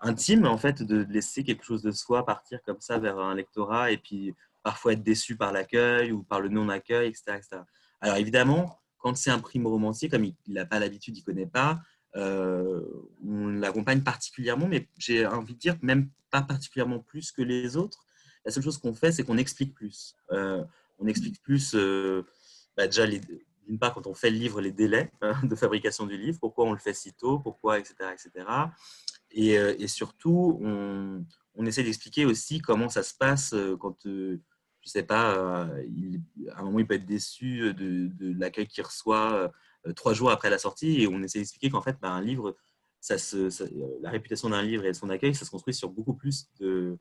intime, 0.00 0.46
en 0.46 0.58
fait, 0.58 0.82
de 0.82 1.06
laisser 1.10 1.44
quelque 1.44 1.64
chose 1.64 1.82
de 1.82 1.90
soi 1.90 2.24
partir 2.24 2.60
comme 2.64 2.80
ça 2.80 2.98
vers 2.98 3.18
un 3.18 3.34
lectorat 3.34 3.90
et 3.90 3.98
puis 3.98 4.34
parfois 4.62 4.92
être 4.94 5.02
déçu 5.02 5.36
par 5.36 5.52
l'accueil 5.52 6.12
ou 6.12 6.22
par 6.22 6.40
le 6.40 6.48
non-accueil, 6.48 7.08
etc., 7.08 7.22
etc. 7.36 7.62
Alors 8.00 8.16
évidemment, 8.16 8.78
quand 8.98 9.16
c'est 9.16 9.30
un 9.30 9.38
primo-romancier, 9.38 10.08
comme 10.08 10.24
il 10.24 10.34
n'a 10.48 10.64
pas 10.64 10.78
l'habitude, 10.78 11.16
il 11.16 11.20
ne 11.20 11.24
connaît 11.24 11.46
pas, 11.46 11.80
euh, 12.16 12.82
on 13.26 13.48
l'accompagne 13.48 14.02
particulièrement, 14.02 14.66
mais 14.66 14.88
j'ai 14.96 15.26
envie 15.26 15.54
de 15.54 15.58
dire 15.58 15.76
même 15.82 16.10
pas 16.30 16.42
particulièrement 16.42 17.00
plus 17.00 17.32
que 17.32 17.42
les 17.42 17.76
autres. 17.76 18.03
La 18.44 18.52
seule 18.52 18.62
chose 18.62 18.78
qu'on 18.78 18.94
fait, 18.94 19.12
c'est 19.12 19.24
qu'on 19.24 19.38
explique 19.38 19.74
plus. 19.74 20.14
Euh, 20.30 20.62
on 20.98 21.06
explique 21.06 21.42
plus, 21.42 21.74
euh, 21.74 22.24
bah, 22.76 22.86
déjà, 22.86 23.06
d'une 23.06 23.78
part, 23.78 23.94
quand 23.94 24.06
on 24.06 24.14
fait 24.14 24.30
le 24.30 24.36
livre, 24.36 24.60
les 24.60 24.72
délais 24.72 25.10
hein, 25.22 25.34
de 25.44 25.54
fabrication 25.54 26.06
du 26.06 26.16
livre, 26.16 26.38
pourquoi 26.40 26.66
on 26.66 26.72
le 26.72 26.78
fait 26.78 26.94
si 26.94 27.12
tôt, 27.12 27.38
pourquoi, 27.38 27.78
etc. 27.78 27.94
etc. 28.12 28.46
Et, 29.30 29.88
surtout, 29.88 30.60
on, 30.62 31.66
essaie 31.66 31.82
d'expliquer 31.82 32.24
aussi 32.24 32.60
comment 32.60 32.88
ça 32.88 33.02
se 33.02 33.14
passe 33.14 33.54
quand, 33.80 33.96
je 34.04 34.10
ne 34.30 34.38
sais 34.84 35.02
pas, 35.02 35.62
à 35.62 36.60
un 36.60 36.62
moment, 36.62 36.78
il 36.78 36.86
peut 36.86 36.94
être 36.94 37.06
déçu 37.06 37.74
de, 37.74 38.38
l'accueil 38.38 38.68
qu'il 38.68 38.84
reçoit 38.84 39.52
euh, 39.86 39.92
trois 39.92 40.14
jours 40.14 40.30
après 40.30 40.50
la 40.50 40.58
sortie 40.58 41.02
et 41.02 41.08
on 41.08 41.22
essaie 41.22 41.38
d'expliquer 41.38 41.70
qu'en 41.70 41.82
fait, 41.82 41.96
bah, 42.00 42.10
un 42.10 42.22
livre, 42.22 42.56
la 43.08 44.10
réputation 44.10 44.50
d'un 44.50 44.62
livre 44.62 44.84
et 44.84 44.94
son 44.94 45.10
accueil, 45.10 45.34
ça 45.34 45.44
se 45.44 45.50
construit 45.50 45.74
sur 45.74 45.90
beaucoup 45.90 46.14
plus 46.14 46.48
de, 46.58 46.98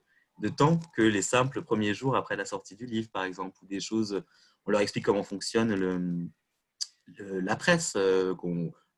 temps 0.49 0.79
que 0.95 1.01
les 1.01 1.21
simples 1.21 1.61
premiers 1.61 1.93
jours 1.93 2.15
après 2.15 2.35
la 2.35 2.45
sortie 2.45 2.75
du 2.75 2.85
livre, 2.85 3.09
par 3.11 3.23
exemple, 3.23 3.57
ou 3.61 3.67
des 3.67 3.79
choses. 3.79 4.23
On 4.65 4.71
leur 4.71 4.81
explique 4.81 5.05
comment 5.05 5.23
fonctionne 5.23 5.73
le, 5.75 6.29
la 7.17 7.55
presse, 7.55 7.93
euh, 7.97 8.33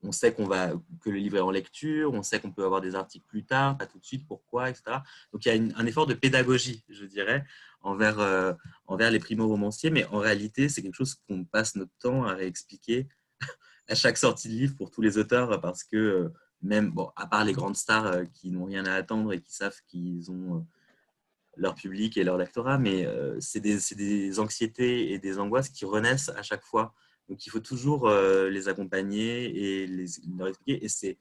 on 0.04 0.12
sait 0.12 0.34
qu'on 0.34 0.46
va, 0.46 0.74
que 1.02 1.10
le 1.10 1.18
livre 1.18 1.38
est 1.38 1.42
en 1.42 1.52
lecture, 1.52 2.14
on 2.14 2.22
sait 2.22 2.40
qu'on 2.40 2.52
peut 2.52 2.64
avoir 2.64 2.82
des 2.82 2.96
articles 2.96 3.26
plus 3.28 3.46
tard, 3.46 3.78
pas 3.78 3.88
tout 3.88 4.00
de 4.00 4.06
suite, 4.06 4.28
pourquoi, 4.28 4.70
etc. 4.70 4.98
Donc 5.34 5.46
il 5.46 5.56
y 5.56 5.74
a 5.74 5.78
un 5.78 5.86
effort 5.86 6.06
de 6.06 6.14
pédagogie, 6.14 6.84
je 6.90 7.06
dirais, 7.06 7.44
envers, 7.82 8.20
euh, 8.20 8.54
envers 8.88 9.12
les 9.12 9.20
primo-romanciers, 9.20 9.90
mais 9.90 10.06
en 10.06 10.20
réalité, 10.20 10.70
c'est 10.70 10.82
quelque 10.82 10.96
chose 10.96 11.16
qu'on 11.28 11.44
passe 11.44 11.76
notre 11.76 11.96
temps 12.00 12.24
à 12.24 12.34
réexpliquer 12.34 13.08
à 13.88 13.96
chaque 13.96 14.18
sortie 14.18 14.50
de 14.50 14.54
livre 14.54 14.76
pour 14.76 14.92
tous 14.92 15.02
les 15.02 15.18
auteurs 15.18 15.60
parce 15.62 15.84
que 15.84 15.98
euh, 15.98 16.30
même, 16.62 16.92
bon, 16.92 17.12
à 17.16 17.28
part 17.28 17.44
les 17.44 17.54
grandes 17.54 17.76
stars 17.76 18.24
qui 18.34 18.50
n'ont 18.50 18.66
rien 18.66 18.86
à 18.86 18.94
attendre 18.94 19.34
et 19.34 19.42
qui 19.42 19.54
savent 19.54 19.80
qu'ils 19.88 20.32
ont 20.32 20.66
leur 21.58 21.76
public 21.76 22.18
et 22.18 22.24
leur 22.24 22.38
lectorat, 22.38 22.78
mais 22.78 23.08
c'est 23.40 23.60
des, 23.60 24.40
anxiétés 24.40 25.12
et 25.12 25.20
des 25.20 25.40
angoisses 25.40 25.70
qui 25.70 25.86
renaissent 25.86 26.30
à 26.30 26.42
chaque 26.42 26.64
fois. 26.64 26.94
Donc 27.30 27.46
il 27.46 27.50
faut 27.50 27.60
toujours 27.60 28.10
les 28.10 28.68
accompagner 28.68 29.46
et 29.46 29.88
les, 29.88 30.06
leur 30.38 30.50
expliquer. 30.50 30.84
Et 30.84 30.90
c'est 30.90 31.18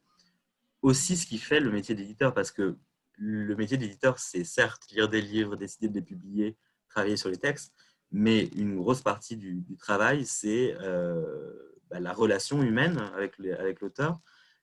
aussi 0.82 1.16
ce 1.16 1.27
qui 1.27 1.39
fait 1.39 1.61
le 1.61 1.70
métier 1.70 1.94
d'éditeur, 1.94 2.35
parce 2.35 2.51
que 2.51 2.77
le 3.16 3.55
métier 3.56 3.77
d'éditeur, 3.77 4.19
c'est 4.19 4.44
certes 4.44 4.82
lire 4.90 5.09
des 5.09 5.23
livres, 5.23 5.56
décider 5.56 5.89
de 5.89 5.94
les 5.94 6.02
publier, 6.02 6.56
travailler 6.89 7.16
sur 7.16 7.31
les 7.31 7.36
textes, 7.36 7.73
mais 8.11 8.44
une 8.56 8.77
grosse 8.77 9.01
partie 9.01 9.36
du, 9.36 9.77
travail, 9.78 10.24
c'est 10.24 10.77
bah, 11.90 12.01
la 12.01 12.12
relation 12.12 12.62
humaine 12.62 12.98
avec 13.16 13.81
l'auteur, 13.81 14.20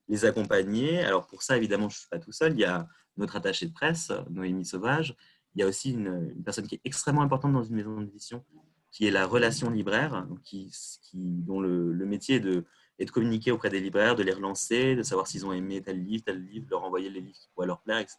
les 0.08 0.24
accompagner. 0.24 1.00
Alors 1.00 1.26
pour 1.26 1.42
ça, 1.42 1.56
évidemment, 1.56 1.88
je 1.88 1.96
ne 1.96 2.00
suis 2.00 2.08
pas 2.08 2.18
tout 2.18 2.32
seul. 2.32 2.52
Il 2.52 2.60
y 2.60 2.64
a 2.64 2.86
notre 3.16 3.36
attaché 3.36 3.66
de 3.66 3.72
presse, 3.72 4.12
Noémie 4.30 4.64
Sauvage. 4.64 5.16
Il 5.54 5.60
y 5.60 5.64
a 5.64 5.66
aussi 5.66 5.92
une, 5.92 6.42
personne 6.44 6.66
qui 6.66 6.76
est 6.76 6.80
extrêmement 6.84 7.22
importante 7.22 7.52
dans 7.52 7.62
une 7.62 7.76
maison 7.76 8.00
d'édition, 8.00 8.44
qui 8.90 9.06
est 9.06 9.10
la 9.10 9.26
relation 9.26 9.70
libraire, 9.70 10.26
qui, 10.44 10.70
dont 11.14 11.60
le, 11.60 12.06
métier 12.06 12.36
est 12.36 12.40
de, 12.40 12.64
est 12.98 13.04
de, 13.04 13.10
communiquer 13.10 13.50
auprès 13.50 13.70
des 13.70 13.80
libraires, 13.80 14.16
de 14.16 14.22
les 14.22 14.32
relancer, 14.32 14.96
de 14.96 15.02
savoir 15.02 15.26
s'ils 15.26 15.44
ont 15.44 15.52
aimé 15.52 15.82
tel 15.82 16.02
livre, 16.02 16.24
tel 16.24 16.42
livre, 16.42 16.66
leur 16.70 16.84
envoyer 16.84 17.10
les 17.10 17.20
livres 17.20 17.38
qui 17.38 17.48
pourraient 17.54 17.66
leur 17.66 17.80
plaire, 17.80 17.98
etc. 17.98 18.18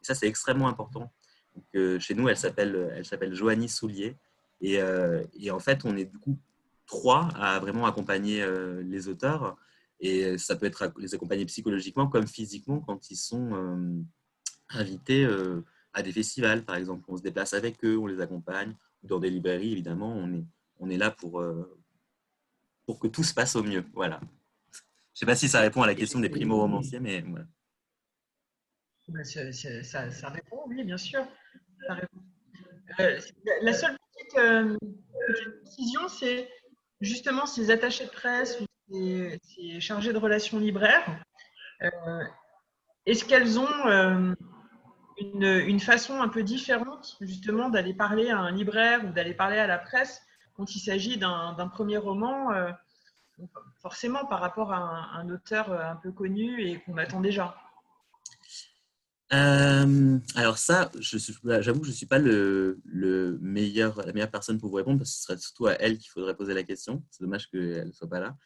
Et 0.00 0.04
ça, 0.04 0.14
c'est 0.14 0.26
extrêmement 0.26 0.68
important. 0.68 1.12
Donc, 1.54 1.64
euh, 1.74 1.98
chez 1.98 2.14
nous, 2.14 2.28
elle 2.28 2.36
s'appelle, 2.36 2.92
elle 2.94 3.04
s'appelle 3.04 3.34
Joanie 3.34 3.68
Soulier. 3.68 4.16
Et, 4.60 4.80
euh, 4.80 5.22
et, 5.34 5.50
en 5.50 5.58
fait, 5.58 5.84
on 5.84 5.96
est 5.96 6.04
du 6.04 6.18
coup 6.18 6.38
trois 6.86 7.28
à 7.34 7.58
vraiment 7.58 7.86
accompagner 7.86 8.42
euh, 8.42 8.82
les 8.82 9.08
auteurs. 9.08 9.56
Et 10.00 10.36
ça 10.36 10.56
peut 10.56 10.66
être 10.66 10.92
les 10.98 11.14
accompagner 11.14 11.46
psychologiquement 11.46 12.08
comme 12.08 12.26
physiquement 12.26 12.80
quand 12.80 13.12
ils 13.12 13.16
sont 13.16 14.04
invités 14.68 15.24
à 15.92 16.02
des 16.02 16.12
festivals, 16.12 16.64
par 16.64 16.76
exemple. 16.76 17.04
On 17.08 17.16
se 17.16 17.22
déplace 17.22 17.54
avec 17.54 17.84
eux, 17.84 17.98
on 17.98 18.06
les 18.06 18.20
accompagne. 18.20 18.74
Dans 19.02 19.18
des 19.18 19.30
librairies, 19.30 19.72
évidemment, 19.72 20.12
on 20.14 20.32
est, 20.32 20.44
on 20.78 20.88
est 20.90 20.96
là 20.96 21.10
pour, 21.10 21.44
pour 22.86 22.98
que 22.98 23.08
tout 23.08 23.24
se 23.24 23.34
passe 23.34 23.56
au 23.56 23.62
mieux. 23.62 23.84
Voilà. 23.94 24.20
Je 24.72 24.78
ne 24.78 25.18
sais 25.20 25.26
pas 25.26 25.34
si 25.34 25.48
ça 25.48 25.60
répond 25.60 25.82
à 25.82 25.86
la 25.86 25.94
question 25.94 26.20
des 26.20 26.30
primo-romanciers, 26.30 27.00
mais 27.00 27.22
voilà. 27.22 27.46
Ça, 29.82 30.28
répond, 30.30 30.62
oui, 30.66 30.84
bien 30.84 30.96
sûr. 30.96 31.26
la 32.96 33.72
seule 33.72 33.98
petite, 33.98 34.34
petite 34.34 35.62
précision, 35.62 36.08
c'est 36.08 36.48
justement 37.02 37.46
ces 37.46 37.70
attachés 37.70 38.06
de 38.06 38.10
presse 38.10 38.58
ou 38.60 38.66
ces, 38.90 39.80
chargés 39.80 40.12
de 40.12 40.18
relations 40.18 40.58
libraires, 40.58 41.22
euh, 41.82 42.24
est-ce 43.06 43.24
qu'elles 43.24 43.58
ont 43.58 44.34
euh, 45.42 45.66
une, 45.66 45.80
façon 45.80 46.20
un 46.20 46.28
peu 46.28 46.42
différente 46.42 47.16
justement 47.20 47.68
d'aller 47.68 47.94
parler 47.94 48.30
à 48.30 48.38
un 48.38 48.52
libraire 48.52 49.04
ou 49.04 49.12
d'aller 49.12 49.34
parler 49.34 49.58
à 49.58 49.66
la 49.66 49.78
presse 49.78 50.22
quand 50.54 50.74
il 50.74 50.80
s'agit 50.80 51.16
d'un 51.16 51.70
premier 51.72 51.96
roman, 51.96 52.52
euh, 52.52 52.70
forcément 53.80 54.26
par 54.26 54.40
rapport 54.40 54.72
à 54.72 55.16
un 55.16 55.28
auteur 55.30 55.72
un 55.72 55.96
peu 55.96 56.12
connu 56.12 56.62
et 56.62 56.80
qu'on 56.80 56.98
attend 56.98 57.20
déjà 57.20 57.56
euh, 59.32 60.18
alors 60.34 60.58
ça, 60.58 60.90
bah, 61.42 61.62
j'avoue 61.62 61.80
que 61.80 61.86
je 61.86 61.92
ne 61.92 61.96
suis 61.96 62.06
pas 62.06 62.18
le, 62.18 62.80
meilleur, 63.40 64.04
la 64.04 64.12
meilleure 64.12 64.30
personne 64.30 64.58
pour 64.58 64.68
vous 64.68 64.76
répondre, 64.76 64.98
parce 64.98 65.10
que 65.10 65.16
ce 65.16 65.22
serait 65.22 65.38
surtout 65.38 65.66
à 65.66 65.72
elle 65.72 65.96
qu'il 65.96 66.10
faudrait 66.10 66.36
poser 66.36 66.52
la 66.52 66.62
question. 66.62 67.02
C'est 67.10 67.22
dommage 67.24 67.48
qu'elle 67.48 67.86
ne 67.86 67.92
soit 67.92 68.08
pas 68.08 68.20
là. 68.20 68.36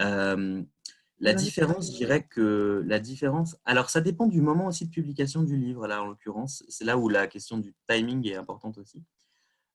Euh, 0.00 0.62
la 1.24 1.34
différence, 1.34 1.92
je 1.92 1.96
dirais 1.96 2.26
que 2.26 2.82
la 2.86 2.98
différence, 2.98 3.56
alors 3.64 3.90
ça 3.90 4.00
dépend 4.00 4.26
du 4.26 4.40
moment 4.40 4.66
aussi 4.66 4.86
de 4.86 4.90
publication 4.90 5.42
du 5.42 5.56
livre, 5.56 5.86
là 5.86 6.02
en 6.02 6.06
l'occurrence. 6.06 6.64
C'est 6.68 6.84
là 6.84 6.96
où 6.96 7.08
la 7.08 7.26
question 7.26 7.58
du 7.58 7.74
timing 7.88 8.26
est 8.28 8.36
importante 8.36 8.78
aussi. 8.78 9.02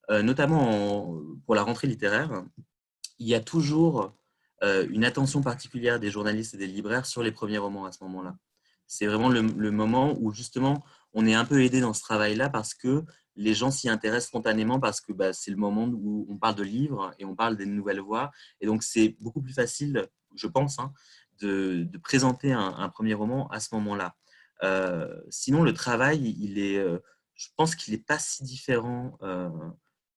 Euh, 0.10 0.22
notamment 0.24 1.20
pour 1.46 1.56
la 1.56 1.64
rentrée 1.64 1.88
littéraire, 1.88 2.44
il 3.20 3.28
y 3.28 3.36
a 3.36 3.42
toujours 3.42 4.14
une 4.62 5.06
attention 5.06 5.42
particulière 5.42 6.02
des 6.02 6.12
journalistes 6.12 6.54
et 6.54 6.58
des 6.58 6.68
libraires 6.68 7.06
sur 7.06 7.24
les 7.24 7.32
premiers 7.32 7.60
romans 7.60 7.86
à 7.86 7.94
ce 7.94 8.04
moment-là 8.04 8.36
c'est 8.90 9.06
vraiment 9.06 9.30
le, 9.30 9.72
moment 9.72 10.18
où 10.20 10.34
justement 10.34 10.84
on 11.14 11.26
est 11.28 11.36
un 11.36 11.46
peu 11.46 11.64
aidé 11.64 11.80
dans 11.80 11.94
ce 11.94 12.02
travail-là 12.02 12.50
parce 12.50 12.74
que 12.74 13.04
les 13.36 13.54
gens 13.54 13.70
s'y 13.70 13.88
intéressent 13.88 14.30
spontanément 14.30 14.80
parce 14.80 15.00
que 15.00 15.14
bah, 15.14 15.32
c'est 15.32 15.52
le 15.52 15.58
moment 15.58 15.86
où 15.86 16.26
on 16.28 16.38
parle 16.38 16.56
de 16.56 16.64
livres 16.64 17.14
et 17.20 17.24
on 17.24 17.36
parle 17.36 17.56
des 17.56 17.68
nouvelles 17.68 18.02
voix. 18.02 18.32
Et 18.60 18.66
donc 18.66 18.82
c'est 18.82 19.16
beaucoup 19.22 19.42
plus 19.42 19.54
facile, 19.54 20.08
je 20.36 20.48
pense, 20.48 20.80
hein, 20.80 20.92
de, 21.42 21.88
présenter 22.04 22.52
un, 22.52 22.90
premier 22.90 23.14
roman 23.14 23.48
à 23.50 23.60
ce 23.60 23.74
moment-là. 23.76 24.16
Euh, 24.64 25.22
sinon, 25.30 25.64
le 25.64 25.74
travail, 25.74 26.36
il 26.40 26.60
est, 26.60 26.78
euh, 26.78 27.00
je 27.36 27.48
pense 27.56 27.76
qu'il 27.76 27.94
n'est 27.94 28.02
pas 28.02 28.20
si 28.20 28.44
différent 28.44 29.18
euh, 29.22 29.50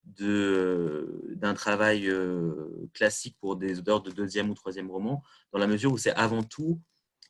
d'un 0.05 1.55
travail 1.55 2.11
classique 2.93 3.37
pour 3.41 3.57
des 3.57 3.79
auteurs 3.79 4.03
de 4.03 4.11
deuxième 4.11 4.51
ou 4.51 4.55
troisième 4.55 4.91
roman, 4.91 5.23
dans 5.53 5.59
la 5.59 5.69
mesure 5.69 5.93
où 5.93 5.99
c'est 5.99 6.15
avant 6.15 6.43
tout 6.43 6.81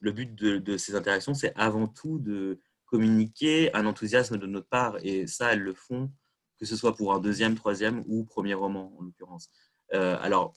le 0.03 0.11
but 0.11 0.35
de, 0.35 0.77
ces 0.77 0.97
interactions, 0.97 1.33
c'est 1.33 1.53
avant 1.57 1.87
tout 1.87 2.19
de 2.19 2.61
communiquer 2.87 3.75
un 3.75 3.87
enthousiasme 3.87 4.37
de 4.37 4.47
notre 4.47 4.69
part. 4.69 4.97
Et 5.03 5.27
ça, 5.27 5.53
elles 5.53 5.61
le 5.61 5.75
font, 5.75 6.11
que 6.59 6.67
ce 6.67 6.77
soit 6.77 6.97
pour 6.97 7.15
un 7.15 7.21
deuxième, 7.21 7.55
troisième 7.55 8.03
ou 8.07 8.25
premier 8.25 8.55
roman, 8.55 8.93
en 8.99 9.03
l'occurrence. 9.03 9.49
Euh, 9.95 10.19
alors, 10.21 10.57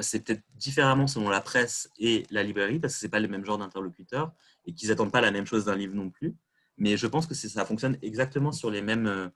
c'est 0.00 0.24
peut-être 0.24 0.42
différemment 0.54 1.06
selon 1.06 1.28
la 1.28 1.40
presse 1.40 1.90
et 1.98 2.24
la 2.30 2.42
librairie, 2.42 2.78
parce 2.78 2.94
que 2.94 3.00
ce 3.00 3.06
n'est 3.06 3.10
pas 3.10 3.20
le 3.20 3.28
même 3.28 3.44
genre 3.44 3.58
d'interlocuteurs 3.58 4.32
et 4.66 4.74
qu'ils 4.74 4.88
n'attendent 4.90 5.12
pas 5.12 5.20
la 5.20 5.30
même 5.30 5.46
chose 5.46 5.64
d'un 5.64 5.76
livre 5.76 5.94
non 5.94 6.10
plus. 6.10 6.34
Mais 6.76 6.96
je 6.96 7.06
pense 7.06 7.26
que 7.26 7.34
ça 7.34 7.64
fonctionne 7.64 7.98
exactement 8.02 8.52
sur 8.52 8.70
les 8.70 8.82
mêmes, 8.82 9.30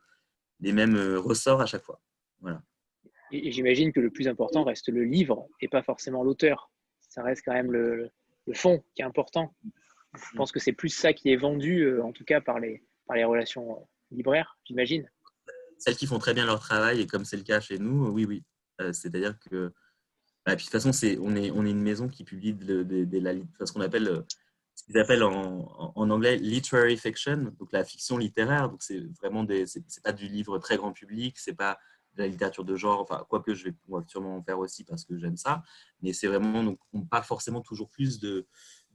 les 0.59 0.73
mêmes 0.73 0.97
ressorts 1.17 1.61
à 1.61 1.65
chaque 1.65 1.83
fois. 1.83 2.01
Voilà. 2.41 2.61
Et, 3.31 3.51
j'imagine 3.51 3.91
que 3.91 3.99
le 3.99 4.09
plus 4.09 4.27
important 4.27 4.63
reste 4.63 4.89
le 4.89 5.03
livre 5.03 5.47
et 5.61 5.67
pas 5.67 5.83
forcément 5.83 6.23
l'auteur. 6.23 6.71
Ça 7.09 7.23
reste 7.23 7.43
quand 7.45 7.53
même 7.53 7.71
le, 7.71 8.11
fond 8.53 8.83
qui 8.95 9.01
est 9.01 9.05
important. 9.05 9.53
Je 10.13 10.37
pense 10.37 10.51
que 10.51 10.59
c'est 10.59 10.73
plus 10.73 10.89
ça 10.89 11.13
qui 11.13 11.31
est 11.31 11.35
vendu, 11.35 11.81
euh, 11.81 12.03
en 12.03 12.11
tout 12.11 12.23
cas 12.23 12.39
par 12.41 12.59
les, 12.59 12.83
par 13.07 13.17
les 13.17 13.25
relations 13.25 13.71
euh, 13.71 13.83
libraires, 14.11 14.57
j'imagine. 14.63 15.09
Celles 15.77 15.95
qui 15.95 16.07
font 16.07 16.17
très 16.17 16.33
bien 16.33 16.45
leur 16.45 16.59
travail, 16.59 17.01
et 17.01 17.07
comme 17.07 17.25
c'est 17.25 17.37
le 17.37 17.43
cas 17.43 17.59
chez 17.59 17.77
nous, 17.77 18.07
oui, 18.07 18.25
oui. 18.25 18.43
Euh, 18.81 18.93
c'est-à-dire 18.93 19.37
que. 19.39 19.73
Bah, 20.47 20.55
puis, 20.55 20.65
de 20.65 20.71
toute 20.71 20.81
façon, 20.81 20.91
on, 21.21 21.35
est, 21.35 21.51
on 21.51 21.65
est 21.65 21.71
une 21.71 21.81
maison 21.81 22.07
qui 22.07 22.23
publie 22.23 22.53
de, 22.53 22.85
ce 23.65 23.71
qu'on 23.73 23.81
appelle, 23.81 24.23
ce 24.75 24.85
qu'ils 24.85 24.97
appellent 24.97 25.23
en, 25.23 25.91
en, 25.93 26.09
anglais 26.09 26.37
literary 26.37 26.95
fiction, 26.95 27.51
donc 27.59 27.73
la 27.73 27.83
fiction 27.83 28.17
littéraire. 28.17 28.69
Donc, 28.69 28.81
c'est 28.81 29.01
vraiment 29.21 29.43
des. 29.43 29.65
Pas 30.05 30.13
du 30.13 30.29
livre 30.29 30.57
très 30.59 30.77
grand 30.77 30.93
public, 30.93 31.37
c'est 31.37 31.53
pas 31.53 31.77
la 32.15 32.27
littérature 32.27 32.63
de 32.63 32.77
genre, 32.77 33.01
enfin, 33.01 33.25
quoique 33.27 33.53
je 33.53 33.65
vais 33.65 33.73
sûrement 34.07 34.37
en 34.37 34.41
faire 34.41 34.57
aussi 34.57 34.85
parce 34.85 35.03
que 35.03 35.17
j'aime 35.17 35.35
ça, 35.35 35.63
mais 36.01 36.13
c'est 36.13 36.27
vraiment, 36.27 36.63
donc, 36.63 36.79
on 36.93 37.01
parle 37.01 37.25
forcément 37.25 37.59
toujours 37.59 37.89
plus 37.89 38.21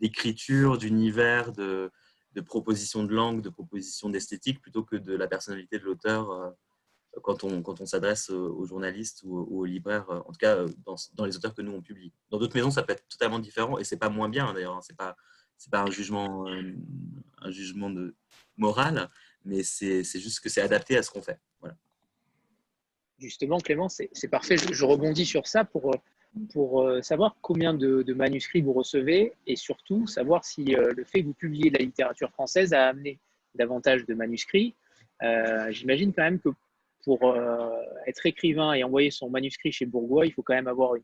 d'écriture, 0.01 0.79
d'univers, 0.79 1.53
de, 1.53 1.93
de 2.35 2.41
propositions 2.41 3.05
de 3.05 3.15
langue, 3.15 3.43
de 3.43 3.51
propositions 3.51 4.09
d'esthétique, 4.09 4.63
plutôt 4.63 4.85
que 4.85 4.97
de 4.97 5.15
la 5.15 5.29
personnalité 5.29 5.79
de 5.79 5.85
l'auteur 5.85 6.31
euh, 6.31 6.51
quand 7.23 7.45
on, 7.45 7.63
quand 7.63 7.81
on 7.81 7.87
s'adresse 7.87 8.31
aux 8.31 8.65
journalistes 8.65 9.23
ou 9.25 9.39
aux 9.39 9.65
libraires, 9.65 10.09
euh, 10.11 10.21
en 10.21 10.33
tout 10.33 10.39
cas 10.41 10.57
euh, 10.57 10.69
dans, 10.87 10.97
dans, 11.15 11.25
les 11.25 11.37
auteurs 11.37 11.55
que 11.55 11.63
nous 11.63 11.73
on 11.73 11.83
publie. 11.83 12.13
Dans 12.31 12.39
d'autres 12.39 12.57
maisons, 12.57 12.71
ça 12.71 12.83
peut 12.83 12.93
être 12.93 13.07
totalement 13.09 13.39
différent 13.39 13.79
et 13.79 13.85
c'est 13.85 13.99
pas 13.99 14.09
moins 14.09 14.29
bien 14.29 14.53
d'ailleurs, 14.55 14.77
hein. 14.77 14.81
c'est 14.83 14.97
pas 14.97 15.17
c'est 15.59 15.71
pas 15.71 15.83
un 15.83 15.91
jugement 15.91 16.47
un 16.47 17.51
jugement 17.51 17.91
de 17.91 18.17
moral, 18.57 19.09
mais 19.45 19.63
c'est 19.63 20.03
juste 20.03 20.41
que 20.41 20.49
c'est 20.49 20.63
adapté 20.63 20.97
à 20.97 21.03
ce 21.03 21.11
qu'on 21.11 21.23
fait. 21.23 21.39
Voilà 21.61 21.77
justement, 23.23 23.59
Clément, 23.59 23.89
c'est 23.89 24.29
parfait. 24.29 24.57
Je, 24.57 24.85
rebondis 24.85 25.25
sur 25.25 25.47
ça 25.47 25.65
pour, 25.65 25.95
pour 26.53 26.83
euh, 26.83 27.01
savoir 27.03 27.37
combien 27.41 27.73
de, 27.73 28.13
manuscrits 28.13 28.61
vous 28.61 28.73
recevez 28.73 29.33
et 29.47 29.57
surtout 29.57 30.07
savoir 30.07 30.45
si 30.45 30.75
euh, 30.75 30.93
le 30.95 31.05
fait 31.05 31.23
que 31.23 31.27
vous 31.27 31.35
publiez 31.35 31.71
de 31.71 31.79
la 31.79 31.85
littérature 31.85 32.31
française 32.31 32.75
a 32.75 32.89
amené 32.89 33.19
davantage 33.55 34.05
de 34.05 34.15
manuscrits. 34.15 34.75
Euh, 35.23 35.71
j'imagine 35.71 36.13
quand 36.13 36.23
même 36.23 36.41
que 36.41 36.51
pour 37.05 37.37
être 38.07 38.27
écrivain 38.27 38.75
et 38.75 38.85
envoyer 38.85 39.11
son 39.11 39.29
manuscrit 39.29 39.73
chez 39.73 39.87
Bourgois, 39.87 40.27
il 40.27 40.33
faut 40.33 40.43
quand 40.43 40.55
même 40.55 40.69
avoir 40.69 40.95
une, 40.95 41.03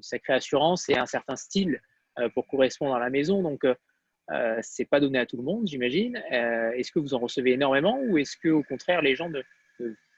sacrée 0.00 0.34
assurance 0.34 0.88
et 0.88 0.96
un 0.96 1.06
certain 1.06 1.36
style 1.36 1.80
pour 2.34 2.46
correspondre 2.46 2.94
à 2.94 3.00
la 3.00 3.10
maison. 3.10 3.42
Donc, 3.42 3.66
c'est 4.62 4.84
pas 4.84 5.00
donné 5.00 5.18
à 5.18 5.26
tout 5.26 5.36
le 5.36 5.42
monde, 5.42 5.66
j'imagine. 5.66 6.16
est-ce 6.16 6.92
que 6.92 6.98
vous 6.98 7.14
en 7.14 7.18
recevez 7.18 7.52
énormément 7.52 8.00
ou 8.00 8.18
est-ce 8.18 8.36
que 8.36 8.48
au 8.48 8.62
contraire 8.62 9.02
les 9.02 9.16
gens 9.16 9.30
de 9.30 9.44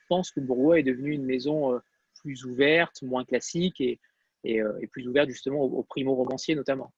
pense 0.09 0.31
que 0.31 0.41
Bourgois 0.41 0.81
est 0.81 0.85
devenu 0.85 1.13
une 1.13 1.25
maison 1.25 1.75
euh, 1.75 1.79
plus 2.21 2.45
ouverte, 2.45 3.03
moins 3.03 3.25
classique 3.25 3.81
et, 3.81 4.01
euh, 4.47 4.87
plus 4.93 5.09
ouverte 5.09 5.29
justement 5.29 5.63
aux, 5.63 5.83
primo-romanciers 5.83 6.55
notamment? 6.55 6.93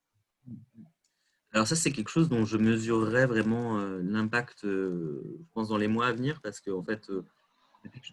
Alors 1.52 1.66
ça, 1.66 1.76
c'est 1.76 1.92
quelque 1.92 2.10
chose 2.10 2.28
dont 2.28 2.44
je 2.44 2.58
mesurerai 2.58 3.26
vraiment 3.26 3.78
euh, 3.78 4.00
l'impact, 4.02 4.60
je 4.64 5.22
pense, 5.54 5.68
dans 5.68 5.78
les 5.78 5.88
mois 5.88 6.08
à 6.08 6.12
venir, 6.12 6.40
parce 6.42 6.60
que 6.60 6.70
fait, 6.82 7.10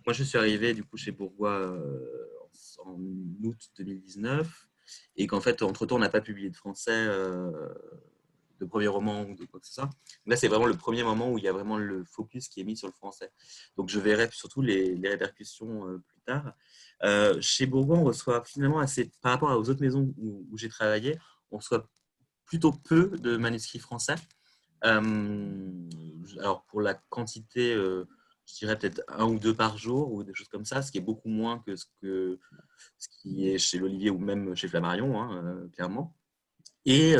moi, 0.05 0.13
je 0.13 0.23
suis 0.23 0.37
arrivé 0.37 0.73
du 0.73 0.83
coup 0.83 0.97
chez 0.97 1.11
Bourgois 1.11 1.77
en 2.85 2.97
août 3.43 3.71
2019, 3.77 4.69
et 5.15 5.27
qu'en 5.27 5.41
fait, 5.41 5.61
entre-temps, 5.61 5.95
on 5.95 5.99
n'a 5.99 6.09
pas 6.09 6.21
publié 6.21 6.49
de 6.49 6.55
français 6.55 7.07
de 8.63 8.69
premier 8.69 8.87
roman 8.87 9.23
ou 9.23 9.35
de 9.35 9.45
quoi 9.45 9.59
que 9.59 9.67
ce 9.67 9.73
soit. 9.73 9.89
Là, 10.25 10.35
c'est 10.35 10.47
vraiment 10.47 10.65
le 10.65 10.75
premier 10.75 11.03
moment 11.03 11.31
où 11.31 11.37
il 11.37 11.43
y 11.43 11.47
a 11.47 11.51
vraiment 11.51 11.77
le 11.77 12.03
focus 12.05 12.47
qui 12.47 12.61
est 12.61 12.63
mis 12.63 12.77
sur 12.77 12.87
le 12.87 12.93
français. 12.93 13.31
Donc, 13.77 13.89
je 13.89 13.99
verrai 13.99 14.29
surtout 14.31 14.61
les, 14.61 14.95
répercussions 15.03 15.87
euh, 15.87 15.97
plus 16.07 16.21
tard. 16.25 16.53
Euh, 17.03 17.39
chez 17.41 17.65
Bourgoin, 17.65 17.99
on 17.99 18.03
reçoit 18.05 18.43
finalement 18.45 18.79
assez, 18.79 19.11
par 19.21 19.33
rapport 19.33 19.57
aux 19.57 19.69
autres 19.69 19.81
maisons 19.81 20.13
où, 20.17 20.57
j'ai 20.57 20.69
travaillé, 20.69 21.17
on 21.51 21.57
reçoit 21.57 21.87
plutôt 22.45 22.71
peu 22.71 23.09
de 23.17 23.37
manuscrits 23.37 23.79
français. 23.79 24.15
Euh, 24.85 25.71
alors, 26.39 26.63
pour 26.65 26.81
la 26.81 26.93
quantité, 27.09 27.75
je 28.45 28.55
dirais 28.59 28.77
peut-être 28.77 29.01
un 29.07 29.25
ou 29.25 29.39
deux 29.39 29.53
par 29.53 29.77
jour 29.77 30.11
ou 30.11 30.23
des 30.23 30.33
choses 30.33 30.49
comme 30.49 30.65
ça, 30.65 30.81
ce 30.81 30.91
qui 30.91 30.97
est 30.97 31.01
beaucoup 31.01 31.29
moins 31.29 31.59
que 31.59 31.75
ce, 31.75 31.85
qui 33.21 33.47
est 33.47 33.57
chez 33.57 33.77
l'Olivier 33.77 34.09
ou 34.09 34.19
même 34.19 34.55
chez 34.55 34.67
Flammarion, 34.67 35.21
hein, 35.21 35.69
clairement. 35.73 36.15
Et 36.85 37.15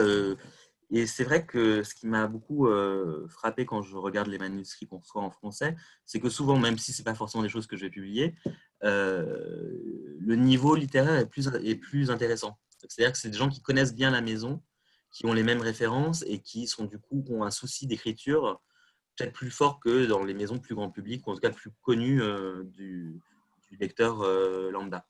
et 0.95 1.07
c'est 1.07 1.23
vrai 1.23 1.43
que 1.43 1.81
ce 1.81 1.95
qui 1.95 2.05
m'a 2.05 2.27
beaucoup 2.27 2.67
euh, 2.67 3.27
frappé 3.27 3.65
quand 3.65 3.81
je 3.81 3.97
regarde 3.97 4.27
les 4.27 4.37
manuscrits 4.37 4.85
qu'on 4.85 4.99
reçoit 4.99 5.23
en 5.23 5.31
français, 5.31 5.75
c'est 6.05 6.19
que 6.19 6.29
souvent, 6.29 6.59
même 6.59 6.77
si 6.77 6.93
ce 6.93 7.01
n'est 7.01 7.03
pas 7.03 7.15
forcément 7.15 7.41
des 7.41 7.49
choses 7.49 7.65
que 7.65 7.75
je 7.75 7.85
vais 7.85 7.89
publier, 7.89 8.35
euh, 8.83 10.15
le 10.19 10.35
niveau 10.35 10.75
littéraire 10.75 11.15
est 11.15 11.25
plus, 11.25 11.47
est 11.47 11.75
plus 11.77 12.11
intéressant. 12.11 12.59
C'est-à-dire 12.77 13.11
que 13.11 13.17
c'est 13.17 13.31
des 13.31 13.37
gens 13.39 13.49
qui 13.49 13.63
connaissent 13.63 13.95
bien 13.95 14.11
la 14.11 14.21
maison, 14.21 14.61
qui 15.11 15.25
ont 15.25 15.33
les 15.33 15.41
mêmes 15.41 15.61
références 15.61 16.23
et 16.27 16.39
qui 16.39 16.67
sont 16.67 16.85
du 16.85 16.99
coup 16.99 17.25
ont 17.27 17.43
un 17.43 17.51
souci 17.51 17.87
d'écriture 17.87 18.61
peut-être 19.15 19.34
plus 19.34 19.52
fort 19.52 19.80
que 19.80 20.06
dans 20.06 20.23
les 20.23 20.34
maisons 20.34 20.60
plus 20.60 20.76
grand 20.76 20.90
public, 20.90 21.26
ou 21.27 21.31
en 21.31 21.35
tout 21.35 21.41
cas 21.41 21.52
plus 21.52 21.72
connues 21.81 22.22
euh, 22.22 22.64
du, 22.64 23.19
lecteur 23.80 24.23
lambda. 24.72 25.03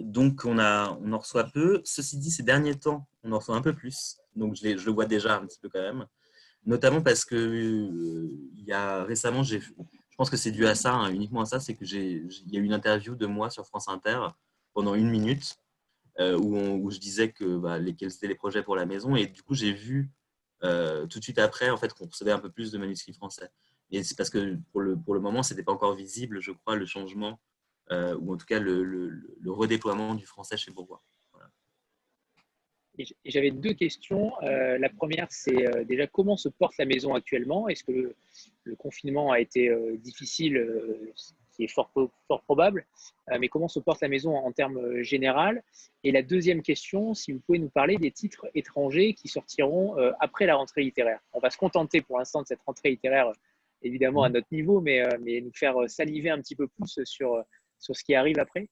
donc 0.00 0.44
on, 0.44 0.58
a, 0.58 0.96
on 1.02 1.12
en 1.12 1.18
reçoit 1.18 1.44
peu. 1.44 1.80
Ceci 1.84 2.16
dit, 2.16 2.30
ces 2.30 2.44
derniers 2.44 2.78
temps, 2.78 3.08
on 3.24 3.32
en 3.32 3.38
reçoit 3.38 3.56
un 3.56 3.60
peu 3.60 3.74
plus 3.74 4.18
donc 4.36 4.56
je, 4.56 4.68
le 4.68 4.92
vois 4.92 5.06
déjà 5.06 5.36
un 5.36 5.46
petit 5.46 5.58
peu 5.58 5.68
quand 5.68 5.80
même. 5.80 6.06
Notamment 6.66 7.02
parce 7.02 7.24
que 7.24 7.34
euh, 7.34 8.30
il 8.56 8.64
y 8.64 8.72
a 8.72 9.04
récemment, 9.04 9.42
je 9.42 9.58
pense 10.16 10.30
que 10.30 10.36
c'est 10.36 10.50
dû 10.50 10.66
à 10.66 10.74
ça, 10.74 10.94
hein, 10.94 11.10
uniquement 11.10 11.42
à 11.42 11.44
ça, 11.44 11.60
c'est 11.60 11.74
que 11.74 11.84
j'ai, 11.84 12.22
il 12.46 12.54
y 12.54 12.56
a 12.56 12.60
eu 12.60 12.64
une 12.64 12.72
interview 12.72 13.14
de 13.14 13.26
moi 13.26 13.50
sur 13.50 13.66
France 13.66 13.88
Inter 13.88 14.20
pendant 14.72 14.94
une 14.94 15.10
minute 15.10 15.56
euh, 16.20 16.38
où, 16.38 16.90
je 16.90 16.98
disais 16.98 17.32
que 17.32 17.58
bah, 17.58 17.78
quels 17.98 18.12
étaient 18.12 18.28
les 18.28 18.34
projets 18.34 18.62
pour 18.62 18.76
la 18.76 18.86
maison 18.86 19.16
et 19.16 19.26
du 19.26 19.42
coup 19.42 19.54
j'ai 19.54 19.72
vu 19.72 20.10
euh, 20.64 21.06
tout 21.06 21.18
de 21.18 21.24
suite 21.24 21.38
après 21.38 21.70
en 21.70 21.76
fait 21.76 21.92
qu'on 21.92 22.06
recevait 22.06 22.32
un 22.32 22.40
peu 22.40 22.50
plus 22.50 22.72
de 22.72 22.78
manuscrits 22.78 23.12
français. 23.12 23.50
Et 23.90 24.02
c'est 24.02 24.16
parce 24.16 24.30
que 24.30 24.58
pour 24.72 24.80
le, 24.80 24.96
pour 24.96 25.14
le 25.14 25.20
moment, 25.20 25.42
ce 25.42 25.52
n'était 25.54 25.62
pas 25.62 25.72
encore 25.72 25.94
visible, 25.94 26.40
je 26.40 26.50
crois, 26.50 26.74
le 26.76 26.86
changement, 26.86 27.38
ou 27.90 28.32
en 28.32 28.36
tout 28.36 28.46
cas 28.46 28.58
le, 28.58 28.82
le 28.82 29.50
redéploiement 29.52 30.14
du 30.14 30.24
français 30.26 30.56
chez 30.56 30.72
Bourgois. 30.72 31.02
J'avais 33.24 33.50
deux 33.50 33.74
questions. 33.74 34.32
Euh, 34.42 34.78
la 34.78 34.88
première, 34.88 35.26
c'est 35.30 35.66
euh, 35.66 35.84
déjà 35.84 36.06
comment 36.06 36.36
se 36.36 36.48
porte 36.48 36.76
la 36.78 36.84
maison 36.84 37.14
actuellement? 37.14 37.68
Est-ce 37.68 37.82
que 37.82 38.14
le, 38.62 38.76
confinement 38.76 39.32
a 39.32 39.40
été 39.40 39.68
euh, 39.68 39.96
difficile, 39.96 40.64
qui 41.54 41.64
est 41.64 41.68
fort, 41.68 41.90
fort 42.28 42.42
probable, 42.42 42.86
mais 43.38 43.48
comment 43.48 43.68
se 43.68 43.78
porte 43.78 44.00
la 44.02 44.08
maison 44.08 44.36
en, 44.36 44.52
termes 44.52 45.02
généraux 45.02 45.58
Et 46.02 46.12
la 46.12 46.22
deuxième 46.22 46.62
question, 46.62 47.14
si 47.14 47.32
vous 47.32 47.40
pouvez 47.40 47.58
nous 47.58 47.68
parler 47.68 47.96
des 47.96 48.10
titres 48.10 48.46
étrangers 48.54 49.14
qui 49.14 49.28
sortiront 49.28 49.96
après 50.20 50.46
la 50.46 50.56
rentrée 50.56 50.82
littéraire. 50.82 51.20
On 51.32 51.40
va 51.40 51.50
se 51.50 51.56
contenter 51.56 52.02
pour 52.02 52.18
l'instant 52.18 52.42
de 52.42 52.46
cette 52.46 52.62
rentrée 52.66 52.90
littéraire, 52.90 53.30
évidemment 53.82 54.24
à 54.24 54.28
notre 54.28 54.48
niveau, 54.50 54.80
mais, 54.80 55.02
mais 55.22 55.40
nous 55.40 55.52
faire 55.54 55.76
saliver 55.88 56.30
un 56.30 56.40
petit 56.40 56.56
peu 56.56 56.68
plus 56.68 56.98
sur, 57.04 57.42
sur 57.78 57.96
ce 57.96 58.04
qui 58.04 58.14
arrive 58.14 58.38
après. 58.38 58.68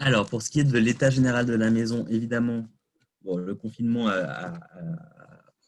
Alors, 0.00 0.26
pour 0.26 0.42
ce 0.42 0.50
qui 0.50 0.60
est 0.60 0.64
de 0.64 0.78
l'état 0.78 1.10
général 1.10 1.44
de 1.46 1.54
la 1.54 1.70
maison, 1.70 2.06
évidemment, 2.08 2.66
le 3.24 3.54
confinement 3.54 4.08
a, 4.08 4.52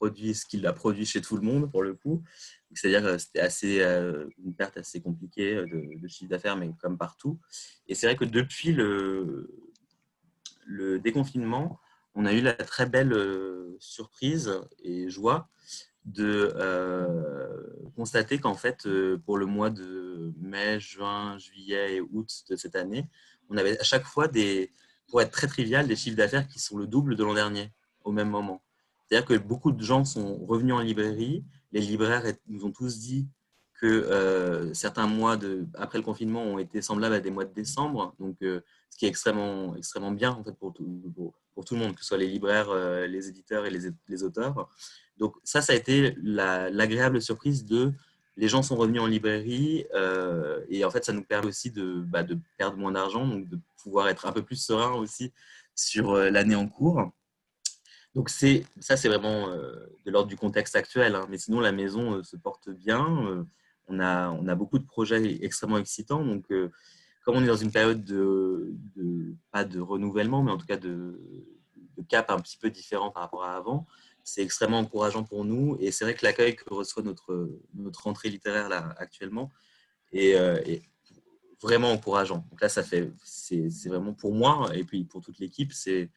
produit 0.00 0.34
ce 0.34 0.46
qu'il 0.46 0.66
a 0.66 0.72
produit 0.72 1.04
chez 1.04 1.20
tout 1.20 1.36
le 1.36 1.42
monde, 1.42 1.70
pour 1.70 1.82
le 1.82 1.92
coup. 1.92 2.24
C'est-à-dire 2.72 3.02
que 3.02 3.18
c'était 3.18 3.40
assez, 3.40 3.82
euh, 3.82 4.28
une 4.42 4.54
perte 4.54 4.78
assez 4.78 5.02
compliquée 5.02 5.56
de, 5.56 6.08
chiffre 6.08 6.30
d'affaires, 6.30 6.56
mais 6.56 6.70
comme 6.80 6.96
partout. 6.96 7.38
Et 7.86 7.94
c'est 7.94 8.06
vrai 8.06 8.16
que 8.16 8.24
depuis 8.24 8.72
le, 8.72 9.50
déconfinement, 11.04 11.78
on 12.14 12.24
a 12.24 12.32
eu 12.32 12.40
la 12.40 12.54
très 12.54 12.86
belle 12.86 13.12
euh, 13.12 13.76
surprise 13.78 14.50
et 14.82 15.10
joie 15.10 15.50
de 16.06 16.54
euh, 16.56 17.62
constater 17.94 18.38
qu'en 18.38 18.54
fait, 18.54 18.88
pour 19.26 19.36
le 19.36 19.44
mois 19.44 19.68
de 19.68 20.32
mai, 20.40 20.80
juin, 20.80 21.36
juillet 21.36 21.96
et 21.96 22.00
août 22.00 22.44
de 22.48 22.56
cette 22.56 22.74
année, 22.74 23.06
on 23.50 23.56
avait 23.58 23.78
à 23.78 23.84
chaque 23.84 24.04
fois 24.04 24.28
des, 24.28 24.72
pour 25.08 25.20
être 25.20 25.30
très 25.30 25.46
trivial, 25.46 25.86
des 25.86 25.96
chiffres 25.96 26.16
d'affaires 26.16 26.48
qui 26.48 26.58
sont 26.58 26.78
le 26.78 26.86
double 26.86 27.16
de 27.16 27.24
l'an 27.24 27.34
dernier 27.34 27.70
au 28.02 28.12
même 28.12 28.30
moment. 28.30 28.62
C'est-à-dire 29.10 29.26
que 29.26 29.38
beaucoup 29.38 29.72
de 29.72 29.82
gens 29.82 30.04
sont 30.04 30.36
revenus 30.46 30.72
en 30.74 30.80
librairie. 30.80 31.44
Les 31.72 31.80
libraires 31.80 32.22
nous 32.46 32.64
ont 32.64 32.70
tous 32.70 33.00
dit 33.00 33.26
que 33.80 33.86
euh, 33.86 34.72
certains 34.72 35.08
mois 35.08 35.36
après 35.74 35.98
le 35.98 36.04
confinement 36.04 36.44
ont 36.44 36.58
été 36.58 36.80
semblables 36.80 37.14
à 37.14 37.20
des 37.20 37.32
mois 37.32 37.44
de 37.44 37.52
décembre. 37.52 38.14
Donc, 38.20 38.36
euh, 38.42 38.60
ce 38.88 38.98
qui 38.98 39.06
est 39.06 39.08
extrêmement, 39.08 39.74
extrêmement 39.74 40.12
bien 40.12 40.30
en 40.30 40.44
fait, 40.44 40.52
pour, 40.52 40.72
tout, 40.72 40.84
le 40.84 41.76
monde, 41.76 41.94
que 41.94 42.02
ce 42.02 42.06
soit 42.06 42.18
les 42.18 42.28
libraires, 42.28 42.70
euh, 42.70 43.08
les 43.08 43.28
éditeurs 43.28 43.66
et 43.66 43.70
les, 43.70 44.22
auteurs. 44.22 44.68
Donc, 45.16 45.34
ça, 45.42 45.60
ça 45.60 45.72
a 45.72 45.76
été 45.76 46.14
l'agréable 46.22 47.20
surprise 47.20 47.64
de 47.64 47.92
les 48.36 48.48
gens 48.48 48.62
sont 48.62 48.76
revenus 48.76 49.02
en 49.02 49.06
librairie 49.06 49.84
et 50.68 50.84
en 50.84 50.90
fait, 50.90 51.04
ça 51.04 51.12
nous 51.12 51.24
permet 51.24 51.48
aussi 51.48 51.70
de, 51.70 52.00
bah, 52.00 52.22
de 52.22 52.38
perdre 52.56 52.78
moins 52.78 52.92
d'argent, 52.92 53.26
donc 53.26 53.48
de 53.48 53.58
pouvoir 53.82 54.08
être 54.08 54.24
un 54.24 54.32
peu 54.32 54.42
plus 54.42 54.56
serein 54.56 54.92
aussi 54.94 55.32
sur 55.74 56.14
l'année 56.14 56.54
en 56.54 56.66
cours. 56.66 57.12
Donc 58.14 58.28
c'est 58.28 58.64
ça, 58.80 58.96
c'est 58.96 59.08
vraiment 59.08 59.48
euh, 59.50 59.86
de 60.04 60.10
l'ordre 60.10 60.28
du 60.28 60.36
contexte 60.36 60.76
actuel. 60.76 61.14
Hein. 61.14 61.26
Mais 61.30 61.38
sinon, 61.38 61.60
la 61.60 61.72
maison 61.72 62.22
se 62.22 62.36
porte 62.36 62.70
bien. 62.70 63.46
on, 63.88 64.00
a, 64.00 64.30
on 64.30 64.48
a 64.48 64.54
beaucoup 64.54 64.78
de 64.78 64.86
projets 64.86 65.44
extrêmement 65.44 65.78
excitants. 65.78 66.24
Donc 66.24 66.46
comme 67.24 67.36
on 67.36 67.42
est 67.42 67.48
dans 67.48 67.56
une 67.56 67.70
période 67.70 68.04
de, 68.04 68.74
pas 69.52 69.64
de 69.64 69.80
renouvellement, 69.80 70.42
mais 70.42 70.50
en 70.50 70.58
tout 70.58 70.66
cas 70.66 70.76
de, 70.76 71.20
cap 72.08 72.30
un 72.30 72.40
petit 72.40 72.56
peu 72.56 72.70
différent 72.70 73.10
par 73.10 73.22
rapport 73.22 73.44
à 73.44 73.56
avant, 73.56 73.86
c'est 74.24 74.42
extrêmement 74.42 74.78
encourageant 74.78 75.22
pour 75.22 75.44
nous. 75.44 75.76
Et 75.80 75.92
c'est 75.92 76.04
vrai 76.04 76.14
que 76.14 76.24
l'accueil 76.24 76.56
que 76.56 76.72
reçoit 76.72 77.02
notre, 77.02 77.50
notre 77.74 78.04
rentrée 78.04 78.30
littéraire 78.30 78.70
là, 78.70 78.94
actuellement 78.96 79.50
est, 80.12 80.82
vraiment 81.62 81.92
encourageant. 81.92 82.46
Donc 82.50 82.60
là, 82.62 82.70
ça 82.70 82.82
fait, 82.82 83.12
c'est 83.22 83.68
vraiment 83.86 84.14
pour 84.14 84.34
moi 84.34 84.70
et 84.74 84.82
puis 84.82 85.04
pour 85.04 85.20
toute 85.20 85.38
l'équipe, 85.38 85.72
c'est 85.74 86.10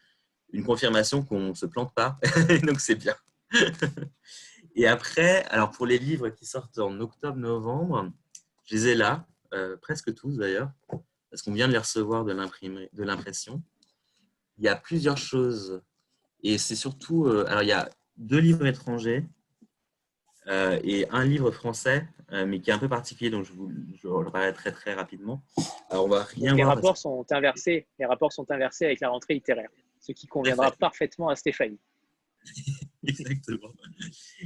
une 0.53 0.63
confirmation 0.63 1.23
qu'on 1.23 1.49
ne 1.49 1.53
se 1.53 1.65
plante 1.65 1.93
pas. 1.93 2.17
Donc 2.63 2.79
c'est 2.79 2.95
bien. 2.95 3.15
et 4.75 4.87
après, 4.87 5.43
alors 5.45 5.71
pour 5.71 5.85
les 5.85 5.97
livres 5.97 6.29
qui 6.29 6.45
sortent 6.45 6.77
en 6.77 6.99
octobre-novembre, 6.99 8.11
je 8.65 8.75
les 8.75 8.87
ai 8.89 8.95
là, 8.95 9.27
euh, 9.53 9.75
presque 9.77 10.13
tous 10.13 10.37
d'ailleurs, 10.37 10.71
parce 11.29 11.41
qu'on 11.41 11.53
vient 11.53 11.67
de 11.67 11.73
les 11.73 11.79
recevoir 11.79 12.23
de 12.23 13.03
l'impression. 13.03 13.61
Il 14.57 14.63
y 14.63 14.67
a 14.67 14.75
plusieurs 14.75 15.17
choses. 15.17 15.81
Et 16.43 16.57
c'est 16.57 16.75
surtout, 16.75 17.25
euh, 17.25 17.45
alors 17.47 17.63
il 17.63 17.69
y 17.69 17.73
a 17.73 17.89
deux 18.17 18.39
livres 18.39 18.65
étrangers 18.65 19.25
euh, 20.47 20.79
et 20.83 21.07
un 21.09 21.23
livre 21.23 21.51
français, 21.51 22.07
mais 22.47 22.59
qui 22.59 22.71
est 22.71 22.73
un 22.73 22.79
peu 22.79 22.89
particulier, 22.89 23.29
donc 23.29 23.45
je 23.45 23.53
vous 23.53 23.71
je 23.93 24.07
le 24.07 24.31
parlerai 24.31 24.53
très 24.53 24.71
très 24.71 24.95
rapidement. 24.95 25.43
Alors 25.91 26.05
on 26.05 26.07
va 26.07 26.23
rien 26.23 26.55
les 26.55 26.63
rapports 26.63 26.97
sont 26.97 27.23
inversés. 27.29 27.85
Les 27.99 28.07
rapports 28.07 28.33
sont 28.33 28.49
inversés 28.49 28.85
avec 28.85 29.01
la 29.01 29.09
rentrée 29.09 29.35
littéraire, 29.35 29.69
ce 30.03 30.11
qui 30.11 30.27
conviendra 30.27 30.71
parfaitement 30.71 31.29
à 31.29 31.35
Stéphanie. 31.35 31.79
Exactement. 33.07 33.73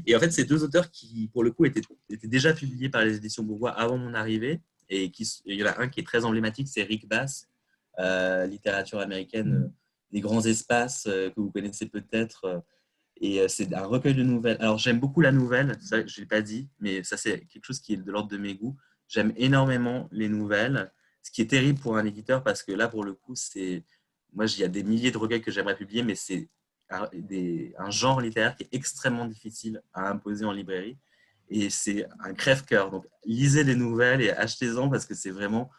Et 0.05 0.15
en 0.15 0.19
fait, 0.19 0.31
ces 0.31 0.45
deux 0.45 0.63
auteurs 0.63 0.89
qui, 0.89 1.29
pour 1.33 1.43
le 1.43 1.51
coup, 1.51 1.65
étaient, 1.65 1.81
étaient 2.09 2.27
déjà 2.27 2.53
publiés 2.53 2.89
par 2.89 3.03
les 3.03 3.17
éditions 3.17 3.43
Bourgois 3.43 3.71
avant 3.71 3.97
mon 3.97 4.13
arrivée, 4.13 4.61
et 4.89 5.11
qui, 5.11 5.27
il 5.45 5.55
y 5.55 5.63
en 5.63 5.67
a 5.67 5.81
un 5.81 5.89
qui 5.89 5.99
est 5.99 6.03
très 6.03 6.23
emblématique, 6.23 6.67
c'est 6.67 6.83
Rick 6.83 7.07
Bass, 7.07 7.47
euh, 7.99 8.45
littérature 8.45 8.99
américaine, 8.99 9.71
des 10.11 10.21
grands 10.21 10.45
espaces 10.45 11.03
que 11.03 11.33
vous 11.35 11.51
connaissez 11.51 11.87
peut-être 11.87 12.63
et 13.21 13.41
euh, 13.41 13.47
c'est 13.47 13.73
un 13.73 13.85
recueil 13.85 14.15
de 14.15 14.23
nouvelles. 14.23 14.57
Alors, 14.59 14.77
j'aime 14.77 14.99
beaucoup 14.99 15.21
la 15.21 15.31
nouvelle, 15.31 15.77
ça, 15.81 16.05
je 16.05 16.19
ne 16.19 16.23
l'ai 16.23 16.27
pas 16.27 16.41
dit, 16.41 16.69
mais 16.79 17.03
ça, 17.03 17.17
c'est 17.17 17.45
quelque 17.45 17.65
chose 17.65 17.79
qui 17.79 17.93
est 17.93 17.97
de 17.97 18.11
l'ordre 18.11 18.29
de 18.29 18.37
mes 18.37 18.55
goûts. 18.55 18.77
J'aime 19.07 19.33
énormément 19.37 20.07
les 20.11 20.29
nouvelles, 20.29 20.91
ce 21.23 21.31
qui 21.31 21.41
est 21.41 21.47
terrible 21.47 21.79
pour 21.79 21.97
un 21.97 22.05
éditeur 22.05 22.43
parce 22.43 22.63
que 22.63 22.71
là, 22.71 22.87
pour 22.87 23.03
le 23.03 23.13
coup, 23.13 23.35
c'est. 23.35 23.83
Moi, 24.33 24.45
il 24.45 24.59
y 24.59 24.63
a 24.63 24.67
des 24.67 24.83
milliers 24.83 25.11
de 25.11 25.17
recueils 25.17 25.41
que 25.41 25.51
j'aimerais 25.51 25.75
publier, 25.75 26.03
mais 26.03 26.15
c'est 26.15 26.49
un, 26.89 27.89
genre 27.89 28.21
littéraire 28.21 28.55
qui 28.55 28.63
est 28.63 28.69
extrêmement 28.71 29.25
difficile 29.25 29.81
à 29.93 30.09
imposer 30.09 30.45
en 30.45 30.51
librairie. 30.51 30.97
Et 31.49 31.69
c'est 31.69 32.05
un 32.19 32.33
crève-cœur. 32.33 32.91
Donc, 32.91 33.05
lisez 33.25 33.63
les 33.63 33.75
nouvelles 33.75 34.21
et 34.21 34.31
achetez-en 34.31 34.89
parce 34.89 35.05
que 35.05 35.13
c'est 35.13 35.31
vraiment. 35.31 35.69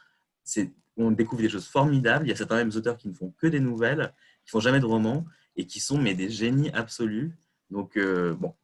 On 0.96 1.10
découvre 1.10 1.42
des 1.42 1.48
choses 1.48 1.66
formidables. 1.66 2.26
Il 2.26 2.30
y 2.30 2.32
a 2.32 2.36
certains 2.36 2.56
mêmes 2.56 2.72
auteurs 2.74 2.96
qui 2.96 3.08
ne 3.08 3.12
font 3.12 3.32
que 3.38 3.46
des 3.46 3.60
nouvelles, 3.60 4.12
qui 4.44 4.48
ne 4.48 4.50
font 4.50 4.60
jamais 4.60 4.80
de 4.80 4.86
romans 4.86 5.24
et 5.56 5.66
qui 5.66 5.78
sont 5.78 5.98
mais 5.98 6.14
des 6.14 6.30
génies 6.30 6.70
absolus. 6.70 7.36
Donc, 7.70 7.96
euh, 7.96 8.34
bon, 8.34 8.54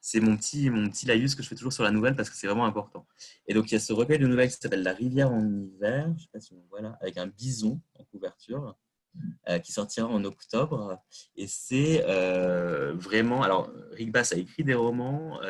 c'est 0.00 0.20
mon 0.20 0.36
petit, 0.36 0.70
mon 0.70 0.88
petit 0.88 1.06
laïus 1.06 1.34
que 1.34 1.42
je 1.42 1.48
fais 1.48 1.54
toujours 1.54 1.72
sur 1.72 1.84
la 1.84 1.90
nouvelle 1.90 2.16
parce 2.16 2.30
que 2.30 2.36
c'est 2.36 2.46
vraiment 2.46 2.66
important. 2.66 3.06
Et 3.46 3.54
donc, 3.54 3.70
il 3.70 3.74
y 3.74 3.76
a 3.76 3.80
ce 3.80 3.92
recueil 3.92 4.18
de 4.18 4.26
nouvelles 4.26 4.48
qui 4.48 4.56
s'appelle 4.56 4.82
La 4.82 4.92
rivière 4.92 5.30
en 5.30 5.46
hiver, 5.46 6.12
je 6.16 6.22
sais 6.22 6.28
pas 6.32 6.40
si 6.40 6.52
on 6.52 6.62
voit 6.68 6.80
là, 6.80 6.98
avec 7.00 7.16
un 7.16 7.26
bison 7.26 7.80
en 7.94 8.04
couverture, 8.04 8.76
qui 9.64 9.72
sortira 9.72 10.06
en 10.06 10.24
octobre. 10.24 11.02
Et 11.36 11.46
c'est 11.46 12.04
euh, 12.06 12.94
vraiment. 12.94 13.42
Alors, 13.42 13.70
Rick 13.92 14.12
Bass 14.12 14.32
a 14.32 14.36
écrit 14.36 14.64
des 14.64 14.74
romans. 14.74 15.40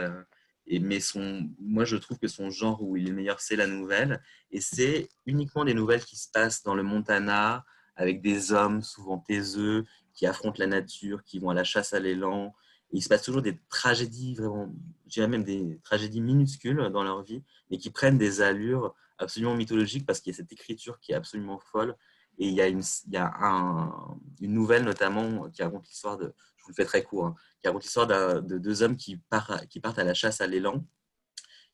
Et, 0.66 0.78
mais 0.78 1.01
son, 1.01 1.51
moi, 1.59 1.85
je 1.85 1.97
trouve 1.97 2.19
que 2.19 2.28
son 2.28 2.51
genre 2.51 2.82
où 2.82 2.97
il 2.97 3.09
est 3.09 3.12
meilleur, 3.12 3.41
c'est 3.41 3.57
la 3.57 3.66
nouvelle. 3.66 4.23
Et 4.51 4.61
c'est 4.61 5.09
uniquement 5.27 5.65
des 5.65 5.74
nouvelles 5.74 6.05
qui 6.05 6.16
se 6.16 6.28
passent 6.31 6.62
dans 6.62 6.74
le 6.74 6.82
Montana, 6.82 7.65
avec 7.97 8.23
des 8.23 8.53
hommes 8.53 8.82
souvent 8.82 9.19
taiseux, 9.19 9.85
qui 10.15 10.27
affrontent 10.27 10.59
la 10.59 10.66
nature, 10.66 11.24
qui 11.24 11.39
vont 11.39 11.51
à 11.51 11.55
la 11.55 11.65
chasse 11.65 11.93
à 11.93 12.01
l'élan. 12.01 12.55
Il 12.93 13.03
se 13.03 13.09
passe 13.09 13.23
toujours 13.23 13.43
des 13.43 13.59
tragédies, 13.69 14.35
vraiment, 14.35 14.73
je 15.07 15.12
dirais 15.12 15.28
même 15.28 15.45
des 15.45 15.81
tragédies 15.82 16.20
minuscules 16.20 16.91
dans 16.93 17.03
leur 17.03 17.23
vie, 17.23 17.43
mais 17.70 17.78
qui 17.78 17.91
prennent 17.91 18.19
des 18.19 18.41
allures 18.41 18.95
absolument 19.19 19.55
mythologiques 19.55 20.07
parce 20.07 20.20
qu'il 20.20 20.32
y 20.32 20.35
a 20.35 20.37
cette 20.37 20.53
écriture 20.53 20.99
qui 21.01 21.12
est 21.12 21.15
absolument 21.15 21.59
folle. 21.59 21.95
Et 22.41 22.49
il 22.49 22.55
y 22.55 22.61
a 22.61 22.67
une, 22.67 22.83
il 23.07 23.12
y 23.12 23.17
a 23.17 23.33
un, 23.41 24.19
une 24.41 24.53
nouvelle 24.53 24.83
notamment 24.83 25.49
qui 25.51 25.62
raconte 25.62 25.87
l'histoire 25.87 26.17
de, 26.17 26.33
je 26.57 26.65
vous 26.65 26.71
le 26.71 26.75
fais 26.75 26.85
très 26.85 27.05
court, 27.05 27.27
hein, 27.27 27.35
qui 27.61 27.69
raconte 27.69 27.85
l'histoire 27.85 28.07
de 28.09 28.59
deux 28.59 28.83
hommes 28.83 28.97
qui, 28.97 29.19
partent, 29.29 29.67
qui 29.69 29.79
partent 29.79 29.99
à 29.99 30.05
la 30.05 30.15
chasse 30.15 30.41
à 30.41 30.49
l'élan. 30.49 30.85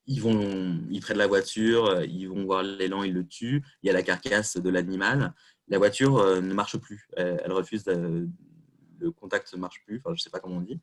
Ils, 0.08 0.20
vont, 0.20 0.80
ils 0.90 1.00
prennent 1.00 1.18
la 1.18 1.26
voiture, 1.26 2.02
ils 2.02 2.26
vont 2.26 2.44
voir 2.44 2.62
l'élan, 2.62 3.02
ils 3.02 3.14
le 3.14 3.26
tuent. 3.26 3.64
Il 3.82 3.86
y 3.86 3.90
a 3.90 3.92
la 3.92 4.02
carcasse 4.02 4.56
de 4.56 4.70
l'animal 4.70 5.32
la 5.68 5.78
voiture 5.78 6.18
euh, 6.18 6.40
ne 6.40 6.54
marche 6.54 6.76
plus. 6.78 7.08
Elle, 7.16 7.52
refuse, 7.52 7.84
le 7.86 9.10
contact 9.10 9.52
ne 9.54 9.58
marche 9.58 9.82
plus, 9.84 9.98
enfin, 9.98 10.10
je 10.10 10.20
ne 10.20 10.22
sais 10.22 10.30
pas 10.30 10.40
comment 10.40 10.56
on 10.56 10.60
dit. 10.60 10.80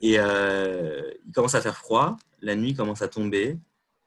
Et 0.00 0.16
euh, 0.18 1.10
il 1.26 1.32
commence 1.32 1.54
à 1.54 1.60
faire 1.60 1.76
froid, 1.76 2.16
la 2.40 2.54
nuit 2.54 2.74
commence 2.74 3.02
à 3.02 3.08
tomber, 3.08 3.58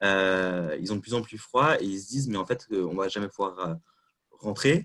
euh, 0.02 0.76
ils 0.80 0.92
ont 0.92 0.96
de 0.96 1.00
plus 1.00 1.14
en 1.14 1.22
plus 1.22 1.38
froid 1.38 1.76
et 1.80 1.84
ils 1.84 2.00
se 2.00 2.08
disent 2.08 2.28
mais 2.28 2.38
en 2.38 2.46
fait 2.46 2.66
on 2.70 2.94
va 2.94 3.08
jamais 3.08 3.28
pouvoir 3.28 3.76
rentrer. 4.30 4.84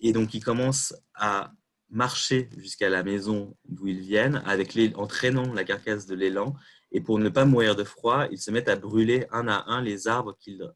Et 0.00 0.12
donc 0.12 0.34
ils 0.34 0.42
commencent 0.42 0.94
à 1.14 1.52
marcher 1.90 2.50
jusqu'à 2.56 2.88
la 2.88 3.02
maison 3.02 3.56
d'où 3.64 3.86
ils 3.86 4.00
viennent 4.00 4.42
avec 4.44 4.74
les, 4.74 4.94
en 4.94 5.06
traînant 5.06 5.52
la 5.54 5.64
carcasse 5.64 6.06
de 6.06 6.14
l'élan. 6.14 6.54
Et 6.92 7.00
pour 7.00 7.18
ne 7.18 7.28
pas 7.28 7.44
mourir 7.44 7.76
de 7.76 7.84
froid, 7.84 8.26
ils 8.30 8.40
se 8.40 8.50
mettent 8.50 8.68
à 8.68 8.76
brûler 8.76 9.26
un 9.30 9.48
à 9.48 9.64
un 9.66 9.82
les 9.82 10.08
arbres 10.08 10.36
qu'ils 10.38 10.70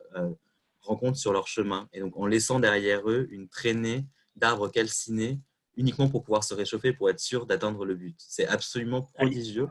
rencontrent 0.81 1.19
sur 1.19 1.33
leur 1.33 1.47
chemin, 1.47 1.89
et 1.93 2.01
donc 2.01 2.17
en 2.17 2.27
laissant 2.27 2.61
derrière 2.61 3.09
eux 3.09 3.29
une 3.31 3.49
traînée 3.49 4.05
d'arbres 4.37 4.69
calcinés 4.69 5.41
uniquement 5.77 6.09
pour 6.09 6.23
pouvoir 6.23 6.45
se 6.45 6.55
réchauffer, 6.55 6.93
pour 6.93 7.09
être 7.09 7.21
sûr 7.21 7.47
d'atteindre 7.47 7.85
le 7.85 7.95
but. 7.95 8.17
C'est 8.19 8.47
absolument 8.47 9.03
prodigieux. 9.03 9.69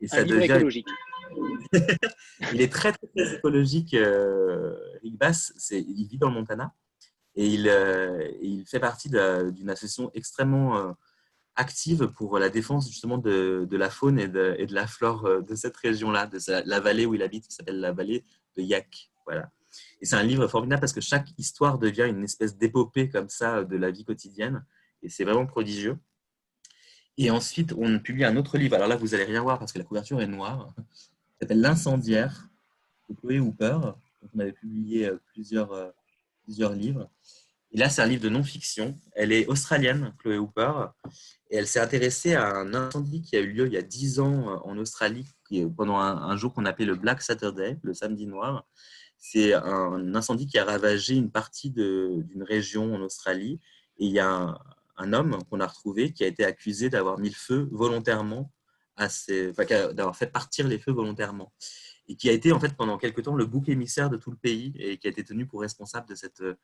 Et 0.00 0.06
ça 0.06 0.24
devient 0.24 0.44
écologique. 0.44 0.88
il 2.52 2.60
est 2.60 2.70
très, 2.70 2.92
très, 2.92 3.34
écologique, 3.36 3.94
euh, 3.94 4.76
Rick 5.02 5.16
Bass. 5.16 5.52
Il 5.70 6.06
vit 6.06 6.18
dans 6.18 6.28
le 6.28 6.34
Montana 6.34 6.74
et 7.36 7.46
il, 7.46 7.68
euh, 7.68 8.64
fait 8.66 8.80
partie 8.80 9.08
d'une 9.08 9.70
association 9.70 10.10
extrêmement 10.14 10.78
euh, 10.78 10.92
active 11.56 12.08
pour 12.08 12.38
la 12.38 12.48
défense 12.48 12.88
justement 12.88 13.18
de, 13.18 13.68
la 13.70 13.90
faune 13.90 14.18
et 14.18 14.28
de, 14.28 14.66
la 14.70 14.86
flore 14.86 15.42
de 15.42 15.54
cette 15.54 15.76
région-là, 15.76 16.26
de 16.26 16.38
la 16.68 16.80
vallée 16.80 17.06
où 17.06 17.14
il 17.14 17.22
habite, 17.22 17.48
qui 17.48 17.54
s'appelle 17.54 17.80
la 17.80 17.92
vallée 17.92 18.24
de 18.56 18.62
Yak. 18.62 19.10
Voilà. 19.26 19.50
Et 20.00 20.06
c'est 20.06 20.16
un 20.16 20.22
livre 20.22 20.46
formidable 20.48 20.80
parce 20.80 20.92
que 20.92 21.00
chaque 21.00 21.28
histoire 21.38 21.78
devient 21.78 22.06
une 22.08 22.24
espèce 22.24 22.56
d'épopée 22.56 23.08
comme 23.08 23.28
ça 23.28 23.64
de 23.64 23.76
la 23.76 23.90
vie 23.90 24.04
quotidienne. 24.04 24.64
Et 25.02 25.08
c'est 25.08 25.24
vraiment 25.24 25.46
prodigieux. 25.46 25.98
Et 27.16 27.30
ensuite, 27.30 27.72
on 27.76 27.98
publie 28.00 28.24
un 28.24 28.36
autre 28.36 28.58
livre. 28.58 28.74
Alors 28.74 28.88
là, 28.88 28.96
vous 28.96 29.08
n'allez 29.08 29.24
rien 29.24 29.42
voir 29.42 29.58
parce 29.58 29.72
que 29.72 29.78
la 29.78 29.84
couverture 29.84 30.20
est 30.20 30.26
noire. 30.26 30.74
Ça 30.76 31.40
s'appelle 31.42 31.60
L'incendiaire 31.60 32.48
de 33.08 33.14
Chloé 33.14 33.38
Hooper. 33.38 33.78
on 34.34 34.38
avait 34.38 34.52
publié 34.52 35.06
euh, 35.06 35.20
plusieurs, 35.32 35.72
euh, 35.72 35.90
plusieurs 36.44 36.72
livres. 36.72 37.10
Et 37.74 37.78
là, 37.78 37.90
c'est 37.90 38.02
un 38.02 38.06
livre 38.06 38.22
de 38.22 38.28
non-fiction. 38.28 38.94
Elle 39.16 39.32
est 39.32 39.46
australienne, 39.48 40.14
Chloé 40.20 40.38
Hooper, 40.38 40.72
et 41.50 41.56
elle 41.56 41.66
s'est 41.66 41.80
intéressée 41.80 42.34
à 42.34 42.46
un 42.54 42.72
incendie 42.72 43.20
qui 43.20 43.36
a 43.36 43.40
eu 43.40 43.50
lieu 43.50 43.66
il 43.66 43.72
y 43.72 43.76
a 43.76 43.82
dix 43.82 44.20
ans 44.20 44.48
euh, 44.48 44.56
en 44.62 44.78
Australie, 44.78 45.26
pendant 45.76 45.98
un, 45.98 46.36
jour 46.36 46.54
qu'on 46.54 46.64
appelait 46.66 46.86
le 46.86 46.94
Black 46.94 47.20
Saturday, 47.20 47.78
le 47.82 47.94
samedi 47.94 48.26
noir. 48.26 48.66
C'est 49.18 49.54
un 49.54 50.14
incendie 50.14 50.46
qui 50.46 50.58
a 50.58 50.64
ravagé 50.64 51.14
une 51.14 51.30
partie 51.30 51.70
d'une 51.70 52.42
région 52.42 52.94
en 52.94 53.00
Australie. 53.00 53.60
Et 53.98 54.06
il 54.06 54.12
y 54.12 54.18
a 54.18 54.58
un, 54.96 55.12
homme 55.12 55.38
qu'on 55.50 55.60
a 55.60 55.66
retrouvé 55.66 56.12
qui 56.12 56.24
a 56.24 56.26
été 56.26 56.44
accusé 56.44 56.90
d'avoir 56.90 57.18
mis 57.18 57.28
le 57.28 57.34
feu 57.34 57.68
volontairement, 57.72 58.52
d'avoir 58.98 60.16
fait 60.16 60.26
partir 60.26 60.68
les 60.68 60.78
feux 60.78 60.92
volontairement. 60.92 61.52
Et 62.08 62.16
qui 62.16 62.28
a 62.28 62.32
été 62.32 62.52
en 62.52 62.60
fait 62.60 62.76
pendant 62.76 62.98
quelque 62.98 63.20
temps 63.20 63.34
le 63.34 63.46
bouc 63.46 63.68
émissaire 63.68 64.10
de 64.10 64.16
tout 64.16 64.30
le 64.30 64.36
pays 64.36 64.74
et 64.78 64.98
qui 64.98 65.06
a 65.06 65.10
été 65.10 65.24
tenu 65.24 65.46
pour 65.46 65.60
responsable 65.60 66.08
de 66.08 66.14
cette, 66.14 66.42
de 66.42 66.56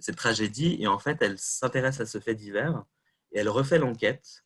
cette 0.00 0.16
tragédie. 0.16 0.76
Et 0.80 0.86
en 0.86 0.98
fait, 0.98 1.18
elle 1.20 1.38
s'intéresse 1.38 2.00
à 2.00 2.06
ce 2.06 2.18
fait 2.18 2.34
divers 2.34 2.84
et 3.32 3.38
elle 3.38 3.48
refait 3.48 3.78
l'enquête 3.78 4.44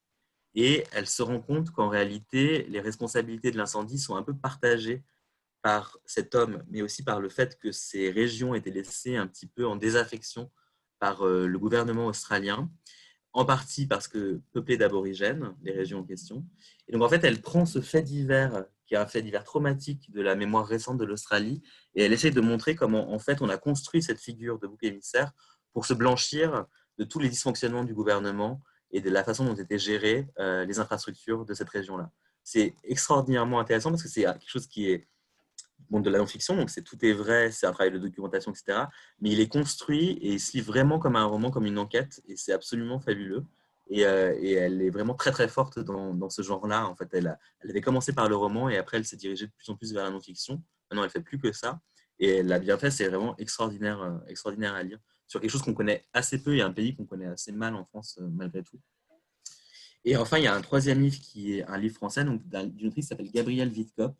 et 0.55 0.85
elle 0.93 1.07
se 1.07 1.23
rend 1.23 1.41
compte 1.41 1.70
qu'en 1.70 1.89
réalité, 1.89 2.65
les 2.69 2.81
responsabilités 2.81 3.51
de 3.51 3.57
l'incendie 3.57 3.99
sont 3.99 4.16
un 4.16 4.23
peu 4.23 4.37
partagées 4.37 5.03
par 5.62 5.97
cet 6.05 6.35
homme, 6.35 6.62
mais 6.69 6.83
aussi 6.83 7.05
par 7.05 7.20
le 7.20 7.29
fait 7.29 7.59
que 7.59 7.73
ces 7.73 8.11
régions 8.11 8.55
étaient 8.55 8.70
laissées 8.70 9.16
un 9.16 9.27
petit 9.27 9.47
peu 9.47 9.66
en 9.66 9.77
désaffection 9.77 10.51
par 10.99 11.27
euh, 11.27 11.47
le 11.47 11.59
gouvernement 11.59 12.07
australien, 12.07 12.70
en 13.33 13.45
partie 13.45 13.87
parce 13.87 14.09
que 14.09 14.41
peuplées 14.53 14.77
d'aborigènes, 14.77 15.55
les 15.62 15.73
régions 15.73 16.01
en 16.01 16.05
question. 16.05 16.45
Donc 16.93 17.02
en 17.02 17.09
fait, 17.09 17.24
elle 17.24 17.40
prend 17.40 17.64
ce 17.64 17.81
fait 17.81 18.02
divers, 18.02 18.66
qui 18.86 18.94
est 18.94 18.98
un 18.98 19.06
fait 19.06 19.23
divers 19.23 19.44
traumatique 19.44 20.12
de 20.12 20.20
la 20.20 20.35
mémoire 20.35 20.66
récente 20.66 20.98
de 20.98 21.05
l'Australie, 21.06 21.62
et 21.94 22.05
elle 22.05 22.12
essaie 22.12 22.31
de 22.31 22.40
montrer 22.43 22.74
comment 22.74 23.12
en 23.12 23.19
fait 23.19 23.40
on 23.40 23.48
a 23.48 23.56
construit 23.56 24.02
cette 24.02 24.20
figure 24.20 24.59
de 24.59 24.66
bouc 24.66 24.85
émissaire 24.85 25.32
pour 25.73 25.86
se 25.86 25.94
blanchir 25.94 26.66
de 26.98 27.05
tous 27.05 27.19
les 27.19 27.31
dysfonctionnements 27.31 27.85
du 27.85 27.94
gouvernement 27.94 28.60
et 28.90 29.01
de 29.01 29.09
la 29.09 29.24
façon 29.24 29.47
dont 29.47 29.55
étaient 29.55 29.78
gérées 29.78 30.28
euh, 30.39 30.66
les 30.66 30.78
infrastructures 30.81 31.47
de 31.47 31.55
cette 31.55 31.70
région-là. 31.70 32.10
C'est 32.44 32.74
extraordinairement 32.85 33.59
intéressant 33.59 33.89
parce 33.89 34.02
que 34.02 34.10
c'est 34.10 34.24
quelque 34.24 34.51
chose 34.51 34.66
qui 34.66 34.90
est 34.90 35.09
bon, 35.89 36.01
de 36.01 36.10
la 36.10 36.19
non-fiction, 36.19 36.56
donc 36.56 36.69
c'est 36.69 36.82
tout 36.82 37.02
est 37.02 37.14
vrai, 37.14 37.51
c'est 37.51 37.66
un 37.66 37.73
travail 37.73 37.93
de 37.93 37.98
documentation, 37.98 38.52
etc. 38.52 38.81
Mais 39.20 39.31
il 39.31 39.40
est 39.40 39.48
construit 39.48 40.19
et 40.20 40.32
il 40.35 40.40
se 40.40 40.59
lit 40.59 40.62
vraiment 40.62 40.98
comme 40.98 41.16
un 41.16 41.24
roman, 41.24 41.51
comme 41.51 41.64
une 41.64 41.78
enquête, 41.78 42.20
et 42.28 42.36
c'est 42.36 42.52
absolument 42.52 43.01
fabuleux. 43.01 43.47
Et, 43.93 44.06
euh, 44.06 44.35
et, 44.40 44.52
elle 44.52 44.81
est 44.81 44.89
vraiment 44.89 45.14
très 45.14 45.32
très 45.32 45.48
forte 45.48 45.78
dans, 45.78 46.14
dans 46.14 46.31
ce 46.31 46.40
genre-là. 46.40 46.86
En 46.86 46.97
fait, 46.97 47.09
elle, 47.12 47.39
avait 47.62 47.82
commencé 47.82 48.14
par 48.14 48.27
le 48.27 48.35
roman 48.35 48.70
et 48.70 48.78
après 48.78 48.97
elle 48.97 49.05
s'est 49.05 49.19
dirigée 49.19 49.47
de 49.47 49.52
plus 49.52 49.70
en 49.70 49.77
plus 49.77 49.93
vers 49.93 50.05
la 50.05 50.10
non-fiction. 50.10 50.62
Maintenant, 50.90 51.05
elle 51.05 51.10
fait 51.10 51.20
plus 51.20 51.39
que 51.39 51.52
ça. 51.52 51.78
Et 52.19 52.36
elle 52.36 52.47
l'a 52.47 52.59
bien 52.59 52.78
fait. 52.78 52.90
C'est 52.90 53.09
vraiment 53.09 53.36
extraordinaire, 53.36 54.01
euh, 54.01 54.19
extraordinaire 54.28 54.74
à 54.74 54.82
lire 54.82 54.98
sur 55.27 55.40
quelque 55.43 55.51
chose 55.51 55.60
qu'on 55.60 55.74
connaît 55.74 56.06
assez 56.14 56.43
peu 56.43 56.56
et 56.56 56.62
un 56.62 56.73
pays 56.73 56.97
qu'on 56.97 57.05
connaît 57.05 57.27
assez 57.27 57.52
mal 57.52 57.74
en 57.74 57.85
France 57.85 58.19
euh, 58.19 58.28
malgré 58.31 58.62
tout. 58.62 58.81
Et 60.06 60.16
enfin, 60.16 60.39
il 60.39 60.44
y 60.44 60.47
a 60.47 60.55
un 60.55 60.62
troisième 60.62 61.02
livre 61.02 61.20
qui 61.20 61.59
est 61.59 61.64
un 61.64 61.77
livre 61.77 61.94
français 61.94 62.24
d'une 62.24 62.89
autrice 62.89 63.05
qui 63.05 63.09
s'appelle 63.09 63.31
Gabrielle 63.31 63.69
Witkop. 63.69 64.16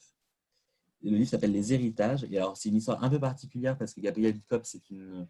Le 1.03 1.17
livre 1.17 1.31
s'appelle 1.31 1.51
Les 1.51 1.73
héritages. 1.73 2.27
Et 2.31 2.37
alors, 2.37 2.59
c'est 2.59 2.69
une 2.69 2.77
histoire 2.77 3.03
un 3.03 3.09
peu 3.09 3.19
particulière 3.19 3.79
parce 3.79 3.95
que 3.95 4.03
Gabrielle 4.03 4.35
Witkop, 4.35 4.67
c'est 4.67 4.91
une, 4.91 5.27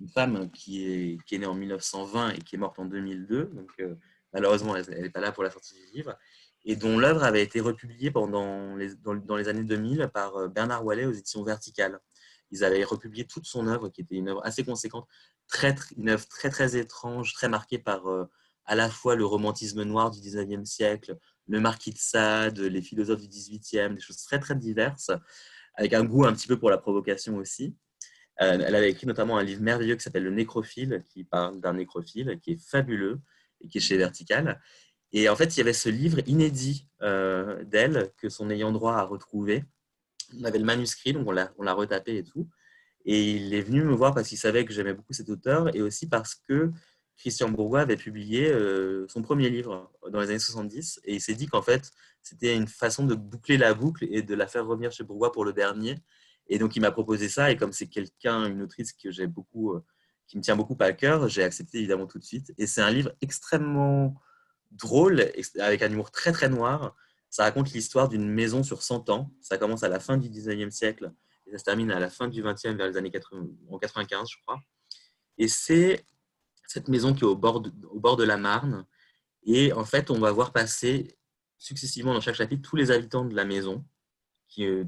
une, 0.00 0.08
femme 0.08 0.50
qui 0.50 1.18
est, 1.30 1.38
née 1.38 1.46
en 1.46 1.54
1920 1.54 2.30
et 2.30 2.38
qui 2.38 2.56
est 2.56 2.58
morte 2.58 2.78
en 2.78 2.84
2002. 2.84 3.50
Donc, 3.54 3.70
euh, 3.80 3.94
malheureusement, 4.32 4.76
elle 4.76 5.02
n'est 5.02 5.10
pas 5.10 5.20
là 5.20 5.32
pour 5.32 5.44
la 5.44 5.50
sortie 5.50 5.74
du 5.74 5.96
livre. 5.96 6.16
Et 6.64 6.76
dont 6.76 6.98
l'œuvre 6.98 7.24
avait 7.24 7.42
été 7.42 7.60
republiée 7.60 8.10
pendant 8.10 8.74
les, 8.76 8.94
dans, 8.96 9.14
dans, 9.14 9.36
les 9.36 9.48
années 9.48 9.64
2000 9.64 10.10
par 10.12 10.36
euh, 10.36 10.48
Bernard 10.48 10.84
Wallet 10.84 11.04
aux 11.04 11.12
éditions 11.12 11.42
Verticales. 11.42 12.00
Ils 12.50 12.64
avaient 12.64 12.84
republié 12.84 13.26
toute 13.26 13.46
son 13.46 13.66
œuvre, 13.66 13.88
qui 13.88 14.02
était 14.02 14.14
une 14.14 14.28
œuvre 14.28 14.40
assez 14.44 14.64
conséquente, 14.64 15.06
très, 15.48 15.74
une 15.96 16.10
œuvre 16.10 16.26
très, 16.28 16.50
très 16.50 16.76
étrange, 16.76 17.32
très 17.34 17.48
marquée 17.48 17.78
par 17.78 18.06
euh, 18.06 18.24
à 18.64 18.74
la 18.74 18.88
fois 18.88 19.14
le 19.14 19.24
romantisme 19.24 19.82
noir 19.82 20.10
du 20.10 20.20
19e 20.20 20.64
siècle, 20.64 21.18
le 21.46 21.60
marquis 21.60 21.92
de 21.92 21.98
Sade, 21.98 22.58
les 22.58 22.82
philosophes 22.82 23.20
du 23.20 23.28
18e, 23.28 23.94
des 23.94 24.00
choses 24.00 24.22
très 24.22 24.38
très 24.38 24.54
diverses, 24.54 25.10
avec 25.74 25.92
un 25.92 26.04
goût 26.04 26.24
un 26.24 26.32
petit 26.32 26.46
peu 26.46 26.58
pour 26.58 26.70
la 26.70 26.78
provocation 26.78 27.36
aussi. 27.36 27.76
Euh, 28.40 28.58
elle 28.66 28.74
avait 28.74 28.90
écrit 28.90 29.06
notamment 29.06 29.38
un 29.38 29.44
livre 29.44 29.62
merveilleux 29.62 29.96
qui 29.96 30.02
s'appelle 30.02 30.24
Le 30.24 30.30
Nécrophile, 30.30 31.04
qui 31.06 31.24
parle 31.24 31.60
d'un 31.60 31.74
nécrophile, 31.74 32.38
qui 32.42 32.52
est 32.52 32.60
fabuleux 32.60 33.20
et 33.60 33.68
qui 33.68 33.78
est 33.78 33.80
chez 33.80 33.96
Vertical. 33.96 34.60
Et 35.12 35.28
en 35.28 35.36
fait, 35.36 35.56
il 35.56 35.58
y 35.58 35.60
avait 35.60 35.72
ce 35.72 35.88
livre 35.88 36.18
inédit 36.26 36.88
euh, 37.02 37.62
d'elle 37.64 38.10
que 38.16 38.28
son 38.28 38.50
ayant 38.50 38.72
droit 38.72 38.94
a 38.94 39.04
retrouvé. 39.04 39.64
On 40.40 40.44
avait 40.44 40.58
le 40.58 40.64
manuscrit, 40.64 41.12
donc 41.12 41.28
on 41.28 41.32
l'a 41.32 41.72
retapé 41.72 42.16
et 42.16 42.24
tout. 42.24 42.48
Et 43.04 43.32
il 43.32 43.54
est 43.54 43.60
venu 43.60 43.84
me 43.84 43.94
voir 43.94 44.14
parce 44.14 44.28
qu'il 44.28 44.38
savait 44.38 44.64
que 44.64 44.72
j'aimais 44.72 44.94
beaucoup 44.94 45.12
cet 45.12 45.28
auteur 45.28 45.74
et 45.76 45.82
aussi 45.82 46.08
parce 46.08 46.34
que 46.34 46.72
Christian 47.16 47.48
Bourgois 47.48 47.82
avait 47.82 47.96
publié 47.96 48.50
euh, 48.50 49.06
son 49.08 49.22
premier 49.22 49.50
livre 49.50 49.92
dans 50.10 50.20
les 50.20 50.30
années 50.30 50.38
70 50.38 51.00
et 51.04 51.14
il 51.14 51.20
s'est 51.20 51.34
dit 51.34 51.46
qu'en 51.46 51.62
fait, 51.62 51.90
c'était 52.22 52.56
une 52.56 52.66
façon 52.66 53.04
de 53.04 53.14
boucler 53.14 53.56
la 53.56 53.74
boucle 53.74 54.06
et 54.10 54.22
de 54.22 54.34
la 54.34 54.46
faire 54.46 54.66
revenir 54.66 54.90
chez 54.90 55.04
Bourgois 55.04 55.30
pour 55.30 55.44
le 55.44 55.52
dernier. 55.52 55.96
Et 56.48 56.58
donc, 56.58 56.76
il 56.76 56.80
m'a 56.80 56.90
proposé 56.90 57.28
ça 57.28 57.50
et 57.50 57.56
comme 57.56 57.72
c'est 57.72 57.88
quelqu'un, 57.88 58.46
une 58.46 58.62
autrice 58.62 58.92
que 58.92 59.10
j'ai 59.10 59.26
beaucoup, 59.26 59.72
euh, 59.72 59.84
qui 60.26 60.36
me 60.36 60.42
tient 60.42 60.56
beaucoup 60.56 60.76
à 60.80 60.92
cœur, 60.92 61.28
j'ai 61.28 61.42
accepté 61.42 61.78
évidemment 61.78 62.06
tout 62.06 62.18
de 62.18 62.24
suite. 62.24 62.52
Et 62.58 62.66
c'est 62.66 62.82
un 62.82 62.90
livre 62.90 63.12
extrêmement 63.20 64.20
drôle, 64.70 65.30
avec 65.58 65.82
un 65.82 65.90
humour 65.90 66.10
très 66.10 66.32
très 66.32 66.48
noir. 66.48 66.96
Ça 67.30 67.44
raconte 67.44 67.72
l'histoire 67.72 68.08
d'une 68.08 68.28
maison 68.28 68.62
sur 68.62 68.82
100 68.82 69.10
ans. 69.10 69.30
Ça 69.40 69.58
commence 69.58 69.82
à 69.82 69.88
la 69.88 70.00
fin 70.00 70.16
du 70.16 70.28
19e 70.28 70.70
siècle 70.70 71.12
et 71.46 71.52
ça 71.52 71.58
se 71.58 71.64
termine 71.64 71.90
à 71.90 72.00
la 72.00 72.10
fin 72.10 72.28
du 72.28 72.42
20e, 72.42 72.76
vers 72.76 72.88
les 72.88 72.96
années 72.96 73.10
80, 73.10 73.46
en 73.68 73.78
95, 73.78 74.28
je 74.30 74.36
crois. 74.42 74.60
Et 75.38 75.48
c'est 75.48 76.04
cette 76.66 76.88
maison 76.88 77.12
qui 77.12 77.20
est 77.20 77.26
au 77.26 77.36
bord, 77.36 77.62
au 77.90 78.00
bord 78.00 78.16
de 78.16 78.24
la 78.24 78.36
Marne. 78.36 78.86
Et 79.44 79.72
en 79.72 79.84
fait, 79.84 80.10
on 80.10 80.18
va 80.18 80.32
voir 80.32 80.52
passer 80.52 81.18
successivement 81.58 82.14
dans 82.14 82.20
chaque 82.20 82.34
chapitre 82.34 82.62
tous 82.68 82.76
les 82.76 82.90
habitants 82.90 83.24
de 83.24 83.34
la 83.34 83.44
maison 83.44 83.84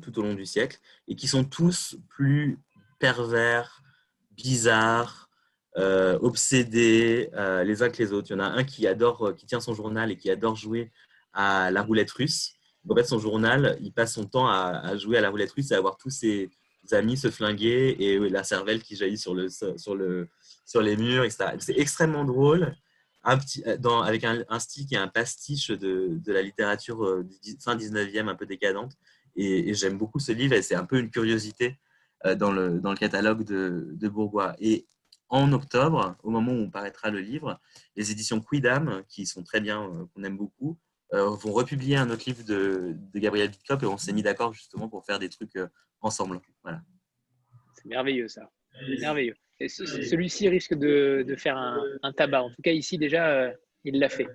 tout 0.00 0.18
au 0.18 0.22
long 0.22 0.34
du 0.34 0.46
siècle 0.46 0.78
et 1.08 1.16
qui 1.16 1.28
sont 1.28 1.44
tous 1.44 1.96
plus 2.08 2.58
pervers, 2.98 3.82
bizarres, 4.30 5.28
euh, 5.76 6.18
obsédés 6.22 7.30
euh, 7.34 7.62
les 7.64 7.82
uns 7.82 7.90
que 7.90 8.02
les 8.02 8.12
autres. 8.12 8.28
Il 8.30 8.34
y 8.34 8.36
en 8.36 8.40
a 8.40 8.46
un 8.46 8.64
qui 8.64 8.86
adore, 8.86 9.34
qui 9.36 9.46
tient 9.46 9.60
son 9.60 9.74
journal 9.74 10.10
et 10.10 10.16
qui 10.16 10.30
adore 10.30 10.56
jouer 10.56 10.90
à 11.32 11.70
la 11.70 11.82
roulette 11.82 12.10
russe. 12.10 12.54
En 12.88 12.94
fait, 12.94 13.04
son 13.04 13.18
journal, 13.18 13.76
il 13.80 13.92
passe 13.92 14.14
son 14.14 14.24
temps 14.24 14.48
à, 14.48 14.96
jouer 14.96 15.18
à 15.18 15.20
la 15.20 15.30
roulette 15.30 15.52
russe 15.52 15.70
et 15.72 15.74
à 15.74 15.80
voir 15.80 15.96
tous 15.96 16.10
ses 16.10 16.50
amis 16.92 17.16
se 17.16 17.30
flinguer 17.30 17.96
et 17.98 18.18
la 18.30 18.44
cervelle 18.44 18.82
qui 18.82 18.96
jaillit 18.96 19.18
sur 19.18 19.34
le, 19.34 19.48
sur 19.48 19.96
le, 19.96 20.28
sur 20.64 20.80
les 20.80 20.96
murs, 20.96 21.24
etc. 21.24 21.56
C'est 21.58 21.78
extrêmement 21.78 22.24
drôle, 22.24 22.76
euh, 23.26 24.00
avec 24.02 24.24
un, 24.24 24.44
un, 24.48 24.58
qui 24.58 24.86
est 24.92 24.98
un 24.98 25.08
pastiche 25.08 25.70
de, 25.70 26.18
de 26.24 26.32
la 26.32 26.42
littérature 26.42 27.04
euh, 27.04 27.26
fin 27.60 27.76
19e, 27.76 28.28
un 28.28 28.36
peu 28.36 28.46
décadente. 28.46 28.92
Et, 29.36 29.74
j'aime 29.74 29.98
beaucoup 29.98 30.18
ce 30.18 30.32
livre 30.32 30.54
et 30.54 30.62
c'est 30.62 30.74
un 30.74 30.86
peu 30.86 30.98
une 30.98 31.10
curiosité 31.10 31.78
euh, 32.24 32.34
dans 32.34 32.52
le, 32.52 32.80
dans 32.80 32.90
le 32.90 32.96
catalogue 32.96 33.44
de, 33.44 33.90
de, 33.92 34.08
Bourgois. 34.08 34.56
Et 34.60 34.86
en 35.28 35.52
octobre, 35.52 36.16
au 36.22 36.30
moment 36.30 36.52
où 36.52 36.62
on 36.62 36.70
paraîtra 36.70 37.10
le 37.10 37.20
livre, 37.20 37.60
les 37.96 38.10
éditions 38.10 38.40
Quidam, 38.40 39.02
qui 39.08 39.26
sont 39.26 39.42
très 39.42 39.60
bien, 39.60 40.08
qu'on 40.14 40.22
aime 40.24 40.36
beaucoup, 40.36 40.78
vont 41.12 41.52
republier 41.52 41.96
un 41.96 42.10
autre 42.10 42.24
livre 42.26 42.44
de, 42.44 42.94
de 43.12 43.18
Gabriel 43.18 43.48
Bitcop 43.50 43.82
et 43.82 43.86
on 43.86 43.96
s'est 43.96 44.12
mis 44.12 44.22
d'accord 44.22 44.52
justement 44.52 44.88
pour 44.88 45.04
faire 45.04 45.18
des 45.18 45.28
trucs 45.28 45.58
ensemble. 46.00 46.40
Voilà. 46.62 46.80
C'est 47.74 47.86
merveilleux 47.86 48.28
ça. 48.28 48.50
Merveilleux. 49.00 49.34
Celui-ci 49.60 50.48
risque 50.48 50.74
de, 50.74 51.24
de 51.26 51.36
faire 51.36 51.56
un, 51.56 51.80
un, 52.02 52.12
tabac. 52.12 52.42
En 52.42 52.50
tout 52.50 52.62
cas, 52.62 52.72
ici, 52.72 52.98
déjà, 52.98 53.28
euh, 53.28 53.52
il 53.84 53.98
l'a 53.98 54.08
fait. 54.08 54.28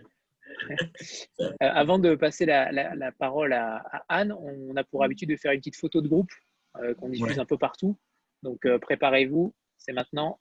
Euh, 1.40 1.50
avant 1.60 2.00
de 2.00 2.16
passer 2.16 2.46
la, 2.46 2.72
la, 2.72 2.96
la 2.96 3.12
parole 3.12 3.54
à, 3.54 3.78
à, 3.78 4.04
Anne, 4.10 4.32
on 4.34 4.76
a 4.76 4.84
pour 4.84 5.04
habitude 5.04 5.30
de 5.30 5.36
faire 5.36 5.52
une 5.52 5.60
petite 5.60 5.76
photo 5.78 6.02
de 6.02 6.08
groupe 6.08 6.32
euh, 6.78 6.94
qu'on 6.96 7.10
diffuse 7.10 7.36
ouais. 7.36 7.40
un 7.40 7.46
peu 7.46 7.58
partout. 7.58 7.98
Donc, 8.44 8.66
euh, 8.66 8.80
préparez-vous. 8.80 9.54
C'est 9.78 9.94
maintenant. 9.94 10.40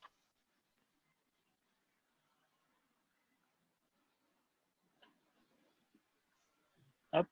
Hop. 7.12 7.26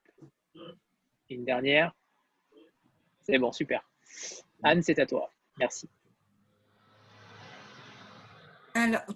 Une 1.31 1.45
dernière. 1.45 1.95
C'est 3.23 3.39
bon, 3.39 3.53
super. 3.53 3.89
Anne, 4.63 4.83
c'est 4.83 4.99
à 4.99 5.07
toi. 5.07 5.31
Merci. 5.59 5.89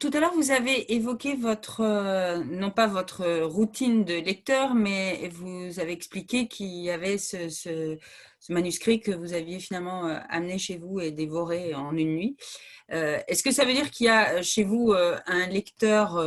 Tout 0.00 0.10
à 0.12 0.18
l'heure, 0.18 0.34
vous 0.34 0.50
avez 0.50 0.92
évoqué 0.92 1.34
votre, 1.36 1.82
euh, 1.82 2.42
non 2.44 2.70
pas 2.70 2.88
votre 2.88 3.42
routine 3.42 4.04
de 4.04 4.14
lecteur, 4.14 4.74
mais 4.74 5.28
vous 5.28 5.78
avez 5.78 5.92
expliqué 5.92 6.48
qu'il 6.48 6.66
y 6.66 6.90
avait 6.90 7.16
ce, 7.18 7.98
manuscrit 8.48 8.98
que 9.00 9.12
vous 9.12 9.34
aviez 9.34 9.60
finalement 9.60 10.08
euh, 10.08 10.18
amené 10.30 10.58
chez 10.58 10.78
vous 10.78 10.98
et 10.98 11.12
dévoré 11.12 11.74
en 11.74 11.96
une 11.96 12.14
nuit. 12.14 12.36
Euh, 12.92 13.20
Est-ce 13.28 13.44
que 13.44 13.52
ça 13.52 13.64
veut 13.64 13.72
dire 13.72 13.90
qu'il 13.90 14.06
y 14.06 14.08
a 14.08 14.42
chez 14.42 14.64
vous 14.64 14.92
un 14.94 15.46
lecteur 15.46 16.18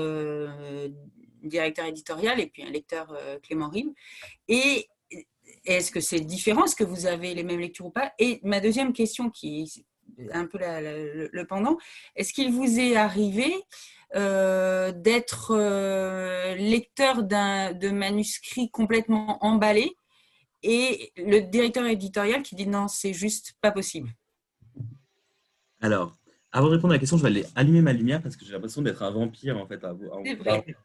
directeur 1.44 1.86
éditorial 1.86 2.40
et 2.40 2.48
puis 2.48 2.64
un 2.64 2.70
lecteur 2.70 3.14
Clément 3.44 3.70
Rime 3.70 3.94
Et 4.48 4.88
est-ce 5.66 5.92
que 5.92 6.00
c'est 6.00 6.22
différent? 6.22 6.66
Est-ce 6.66 6.76
que 6.76 6.86
vous 6.86 7.06
avez 7.06 7.34
les 7.34 7.44
mêmes 7.44 7.60
lectures 7.60 7.88
ou 7.88 7.92
pas? 7.92 8.14
Et 8.18 8.40
ma 8.44 8.62
deuxième 8.62 8.94
question 8.94 9.30
qui 9.30 9.86
un 10.32 10.46
peu 10.46 10.58
la, 10.58 10.82
la, 10.82 10.92
le 10.94 11.46
pendant. 11.48 11.78
Est-ce 12.16 12.34
qu'il 12.34 12.52
vous 12.52 12.80
est 12.80 12.96
arrivé 12.96 13.54
euh, 14.16 14.92
d'être 14.92 15.52
euh, 15.52 16.56
lecteur 16.56 17.24
de 17.24 17.90
manuscrits 17.90 18.70
complètement 18.70 19.44
emballés 19.44 19.98
et 20.64 21.12
le 21.18 21.42
directeur 21.42 21.86
éditorial 21.86 22.42
qui 22.44 22.56
dit 22.56 22.68
non, 22.68 22.88
c'est 22.88 23.14
juste 23.14 23.54
pas 23.62 23.72
possible? 23.72 24.10
Alors, 25.82 26.16
avant 26.52 26.68
de 26.68 26.76
répondre 26.76 26.94
à 26.94 26.96
la 26.96 27.00
question, 27.00 27.18
je 27.18 27.24
vais 27.24 27.30
aller 27.30 27.46
allumer 27.56 27.82
ma 27.82 27.94
lumière 27.94 28.22
parce 28.22 28.38
que 28.38 28.46
j'ai 28.46 28.54
l'impression 28.54 28.82
d'être 28.82 29.04
un 29.04 29.12
vampire 29.12 29.58
en 29.58 29.68
fait. 29.68 29.84
À, 29.84 29.94
vrai. 29.94 30.76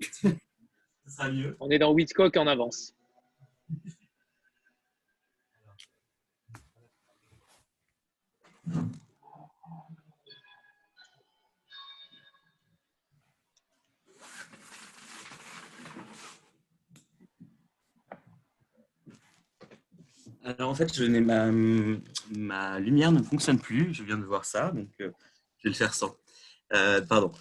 Ça 0.00 0.28
sera 1.06 1.30
mieux. 1.30 1.56
On 1.60 1.70
est 1.70 1.78
dans 1.78 1.92
Whitcock 1.92 2.36
en 2.36 2.46
avance. 2.46 2.94
Alors 20.48 20.70
en 20.70 20.74
fait, 20.74 20.94
je 20.94 21.04
ma, 21.04 21.50
ma, 22.34 22.80
lumière 22.80 23.12
ne 23.12 23.22
fonctionne 23.22 23.58
plus. 23.58 23.92
Je 23.92 24.02
viens 24.02 24.16
de 24.16 24.24
voir 24.24 24.46
ça, 24.46 24.70
donc 24.70 24.88
euh, 25.00 25.10
je 25.58 25.64
vais 25.64 25.70
le 25.70 25.74
faire 25.74 25.92
sans. 25.92 26.16
Euh, 26.72 27.02
pardon. 27.02 27.32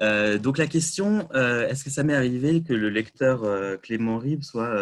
Euh, 0.00 0.36
donc 0.38 0.58
la 0.58 0.66
question, 0.66 1.30
est-ce 1.32 1.84
que 1.84 1.90
ça 1.90 2.02
m'est 2.02 2.14
arrivé 2.14 2.64
que 2.64 2.72
le 2.72 2.90
lecteur 2.90 3.80
Clément 3.82 4.18
Ribes 4.18 4.42
soit 4.42 4.76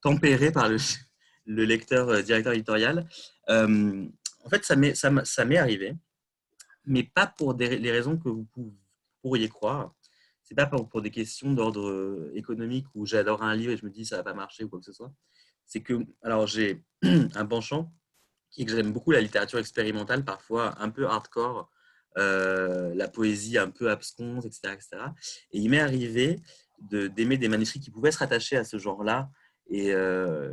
tempéré 0.00 0.52
par 0.52 0.70
le, 0.70 0.78
le 1.46 1.64
lecteur 1.64 2.22
directeur 2.22 2.54
éditorial? 2.54 3.06
En 4.44 4.50
fait, 4.50 4.64
ça 4.64 4.76
m'est, 4.76 5.56
arrivé, 5.56 5.96
mais 6.84 7.02
pas 7.02 7.26
pour 7.26 7.54
des, 7.54 7.78
les 7.78 7.90
raisons 7.90 8.16
que 8.18 8.28
vous 8.28 8.46
pourriez 9.22 9.48
croire. 9.48 9.94
C'est 10.42 10.54
pas 10.54 10.66
pour, 10.66 11.00
des 11.00 11.10
questions 11.10 11.52
d'ordre 11.52 12.30
économique 12.34 12.86
où 12.94 13.06
j'adore 13.06 13.42
un 13.42 13.56
livre 13.56 13.72
et 13.72 13.76
je 13.76 13.84
me 13.84 13.90
dis 13.90 14.04
ça 14.04 14.18
va 14.18 14.22
pas 14.22 14.34
marcher 14.34 14.64
ou 14.64 14.68
quoi 14.68 14.78
que 14.78 14.84
ce 14.84 14.92
soit 14.92 15.12
c'est 15.66 15.80
que, 15.80 15.94
alors 16.22 16.46
j'ai 16.46 16.84
un 17.02 17.46
penchant 17.46 17.92
et 18.56 18.64
que 18.64 18.72
j'aime 18.72 18.92
beaucoup 18.92 19.10
la 19.10 19.20
littérature 19.20 19.58
expérimentale, 19.58 20.24
parfois 20.24 20.80
un 20.80 20.90
peu 20.90 21.06
hardcore, 21.06 21.70
euh, 22.18 22.94
la 22.94 23.08
poésie 23.08 23.58
un 23.58 23.70
peu 23.70 23.90
absconce, 23.90 24.44
etc. 24.44 24.74
etc. 24.74 24.88
Et 25.50 25.58
il 25.58 25.70
m'est 25.70 25.80
arrivé 25.80 26.40
d'aimer 26.78 27.38
des 27.38 27.48
manuscrits 27.48 27.80
qui 27.80 27.90
pouvaient 27.90 28.12
se 28.12 28.18
rattacher 28.18 28.56
à 28.56 28.64
ce 28.64 28.78
genre-là 28.78 29.30
et, 29.68 29.92
euh, 29.92 30.52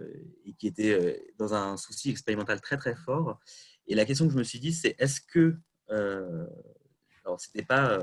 qui 0.58 0.68
étaient 0.68 0.94
euh, 0.94 1.16
dans 1.38 1.54
un 1.54 1.78
souci 1.78 2.10
expérimental 2.10 2.60
très 2.62 2.78
très 2.78 2.96
fort. 2.96 3.40
Et 3.92 3.96
la 3.96 4.06
question 4.06 4.26
que 4.26 4.32
je 4.32 4.38
me 4.38 4.44
suis 4.44 4.60
dit, 4.60 4.72
c'est 4.72 4.96
est-ce 5.00 5.20
que, 5.20 5.58
alors 5.90 7.42
c'était 7.42 7.66
pas 7.66 8.00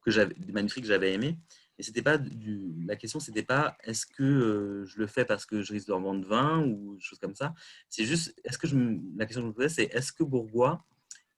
que 0.00 0.10
j'avais 0.10 0.32
des 0.34 0.52
manuscrits 0.52 0.80
que 0.80 0.86
j'avais 0.86 1.12
aimés, 1.12 1.38
et 1.76 1.82
c'était 1.82 2.00
pas 2.00 2.16
du, 2.16 2.72
la 2.86 2.96
question, 2.96 3.20
c'était 3.20 3.42
pas 3.42 3.76
est-ce 3.84 4.06
que 4.06 4.84
je 4.86 4.98
le 4.98 5.06
fais 5.06 5.26
parce 5.26 5.44
que 5.44 5.60
je 5.60 5.74
risque 5.74 5.88
de 5.88 5.92
vendre 5.92 6.26
20 6.26 6.64
ou 6.64 6.96
choses 6.98 7.18
comme 7.18 7.34
ça. 7.34 7.52
C'est 7.90 8.06
juste, 8.06 8.34
est-ce 8.42 8.56
que 8.56 8.66
je, 8.66 8.74
la 9.14 9.26
question 9.26 9.42
que 9.42 9.48
je 9.48 9.48
me 9.48 9.52
posais, 9.52 9.68
c'est 9.68 9.94
est-ce 9.94 10.14
que 10.14 10.24
Bourgois 10.24 10.82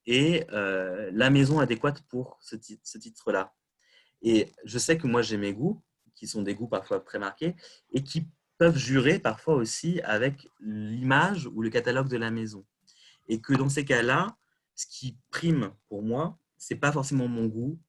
est 0.06 0.48
la 0.52 1.30
maison 1.30 1.58
adéquate 1.58 2.00
pour 2.02 2.38
ce, 2.40 2.54
ce 2.80 2.98
titre-là? 2.98 3.54
Et 4.22 4.52
je 4.64 4.78
sais 4.78 4.96
que 4.96 5.08
moi 5.08 5.22
j'ai 5.22 5.36
mes 5.36 5.52
goûts, 5.52 5.82
qui 6.14 6.28
sont 6.28 6.42
des 6.42 6.54
goûts 6.54 6.68
parfois 6.68 7.00
très 7.00 7.18
marqués, 7.18 7.56
et 7.90 8.04
qui 8.04 8.28
peuvent 8.56 8.78
jurer 8.78 9.18
parfois 9.18 9.56
aussi 9.56 10.00
avec 10.02 10.48
l'image 10.60 11.48
ou 11.52 11.60
le 11.60 11.70
catalogue 11.70 12.08
de 12.08 12.18
la 12.18 12.30
maison. 12.30 12.64
Et 13.28 13.40
que 13.40 13.54
dans 13.54 13.68
ces 13.68 13.84
cas-là, 13.84 14.36
ce 14.74 14.86
qui 14.86 15.18
prime 15.30 15.72
pour 15.88 16.02
moi, 16.02 16.38
c'est 16.56 16.76
pas 16.76 16.92
forcément 16.92 17.28
mon 17.28 17.46
goût, 17.46 17.80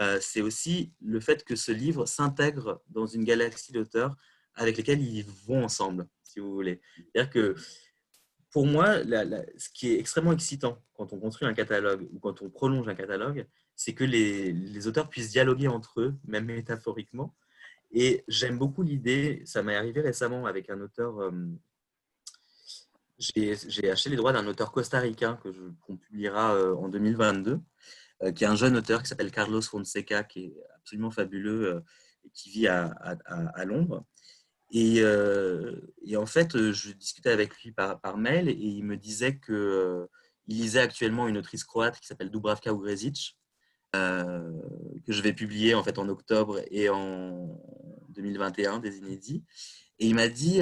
euh, 0.00 0.18
c'est 0.20 0.40
aussi 0.40 0.92
le 1.00 1.20
fait 1.20 1.44
que 1.44 1.56
ce 1.56 1.72
livre 1.72 2.06
s'intègre 2.06 2.82
dans 2.88 3.06
une 3.06 3.24
galaxie 3.24 3.72
d'auteurs 3.72 4.16
avec 4.54 4.76
lesquels 4.76 5.02
ils 5.02 5.24
vont 5.46 5.64
ensemble, 5.64 6.06
si 6.22 6.40
vous 6.40 6.52
voulez. 6.52 6.80
C'est-à-dire 6.96 7.30
que 7.30 7.54
pour 8.50 8.66
moi, 8.66 9.02
ce 9.04 9.68
qui 9.72 9.92
est 9.92 9.98
extrêmement 9.98 10.32
excitant 10.32 10.82
quand 10.94 11.12
on 11.12 11.20
construit 11.20 11.46
un 11.46 11.54
catalogue 11.54 12.08
ou 12.12 12.18
quand 12.18 12.42
on 12.42 12.50
prolonge 12.50 12.88
un 12.88 12.94
catalogue, 12.94 13.46
c'est 13.76 13.94
que 13.94 14.04
les, 14.04 14.88
auteurs 14.88 15.08
puissent 15.08 15.30
dialoguer 15.30 15.68
entre 15.68 16.00
eux, 16.00 16.14
même 16.26 16.46
métaphoriquement. 16.46 17.36
Et 17.90 18.24
j'aime 18.26 18.58
beaucoup 18.58 18.82
l'idée, 18.82 19.42
ça 19.44 19.62
m'est 19.62 19.76
arrivé 19.76 20.00
récemment 20.00 20.46
avec 20.46 20.68
un 20.70 20.80
auteur, 20.80 21.20
euh, 21.20 21.30
j'ai 23.18 23.90
acheté 23.90 24.10
les 24.10 24.16
droits 24.16 24.32
d'un 24.32 24.46
auteur 24.46 24.70
costaricain 24.72 25.38
que 25.42 25.48
qu'on 25.82 25.96
publiera 25.96 26.54
euh, 26.54 26.74
en 26.76 26.88
2022, 26.88 27.60
euh, 28.22 28.32
qui 28.32 28.44
est 28.44 28.46
un 28.46 28.56
jeune 28.56 28.76
auteur 28.76 29.02
qui 29.02 29.08
s'appelle 29.08 29.30
Carlos 29.30 29.62
Fonseca, 29.62 30.24
qui 30.24 30.44
est 30.44 30.54
absolument 30.76 31.10
fabuleux 31.10 31.74
euh, 31.74 31.80
et 32.24 32.30
qui 32.30 32.50
vit 32.50 32.68
à, 32.68 32.94
Londres. 33.64 34.04
Et, 34.70 35.02
en 36.16 36.26
fait, 36.26 36.72
je 36.72 36.92
discutais 36.92 37.30
avec 37.30 37.54
lui 37.62 37.72
par, 37.72 38.00
par 38.00 38.18
mail 38.18 38.48
et 38.48 38.52
il 38.52 38.84
me 38.84 38.96
disait 38.96 39.38
qu'il 39.38 40.06
lisait 40.46 40.80
actuellement 40.80 41.26
une 41.26 41.38
autrice 41.38 41.64
croate 41.64 41.98
qui 41.98 42.06
s'appelle 42.06 42.30
Dubravka 42.30 42.70
Ugrezic, 42.70 43.38
euh, 43.96 44.52
que 45.06 45.12
je 45.12 45.22
vais 45.22 45.32
publier 45.32 45.74
en 45.74 45.82
fait 45.82 45.98
en 45.98 46.08
octobre 46.08 46.60
et 46.70 46.90
en 46.90 47.58
2021 48.10 48.78
des 48.78 48.98
inédits. 48.98 49.42
Et 49.98 50.06
il 50.06 50.14
m'a 50.14 50.28
dit, 50.28 50.60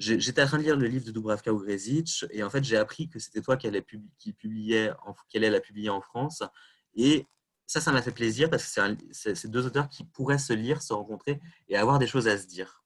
j'étais 0.00 0.42
en 0.42 0.46
train 0.46 0.58
de 0.58 0.62
lire 0.62 0.76
le 0.76 0.86
livre 0.86 1.04
de 1.04 1.12
Dubravka 1.12 1.50
Ugrezic 1.50 2.24
et 2.30 2.42
en 2.42 2.50
fait 2.50 2.64
j'ai 2.64 2.76
appris 2.76 3.08
que 3.08 3.18
c'était 3.18 3.42
toi 3.42 3.56
qui 3.56 3.68
qui 3.68 5.36
allait 5.36 5.50
la 5.50 5.60
publier 5.60 5.90
en 5.90 6.00
France 6.00 6.42
et 6.94 7.26
ça, 7.70 7.80
ça 7.80 7.92
m'a 7.92 8.02
fait 8.02 8.10
plaisir 8.10 8.50
parce 8.50 8.74
que 8.74 8.96
c'est 9.12 9.48
deux 9.48 9.64
auteurs 9.64 9.88
qui 9.88 10.02
pourraient 10.02 10.38
se 10.38 10.52
lire, 10.52 10.82
se 10.82 10.92
rencontrer 10.92 11.40
et 11.68 11.76
avoir 11.76 12.00
des 12.00 12.08
choses 12.08 12.26
à 12.26 12.36
se 12.36 12.48
dire. 12.48 12.82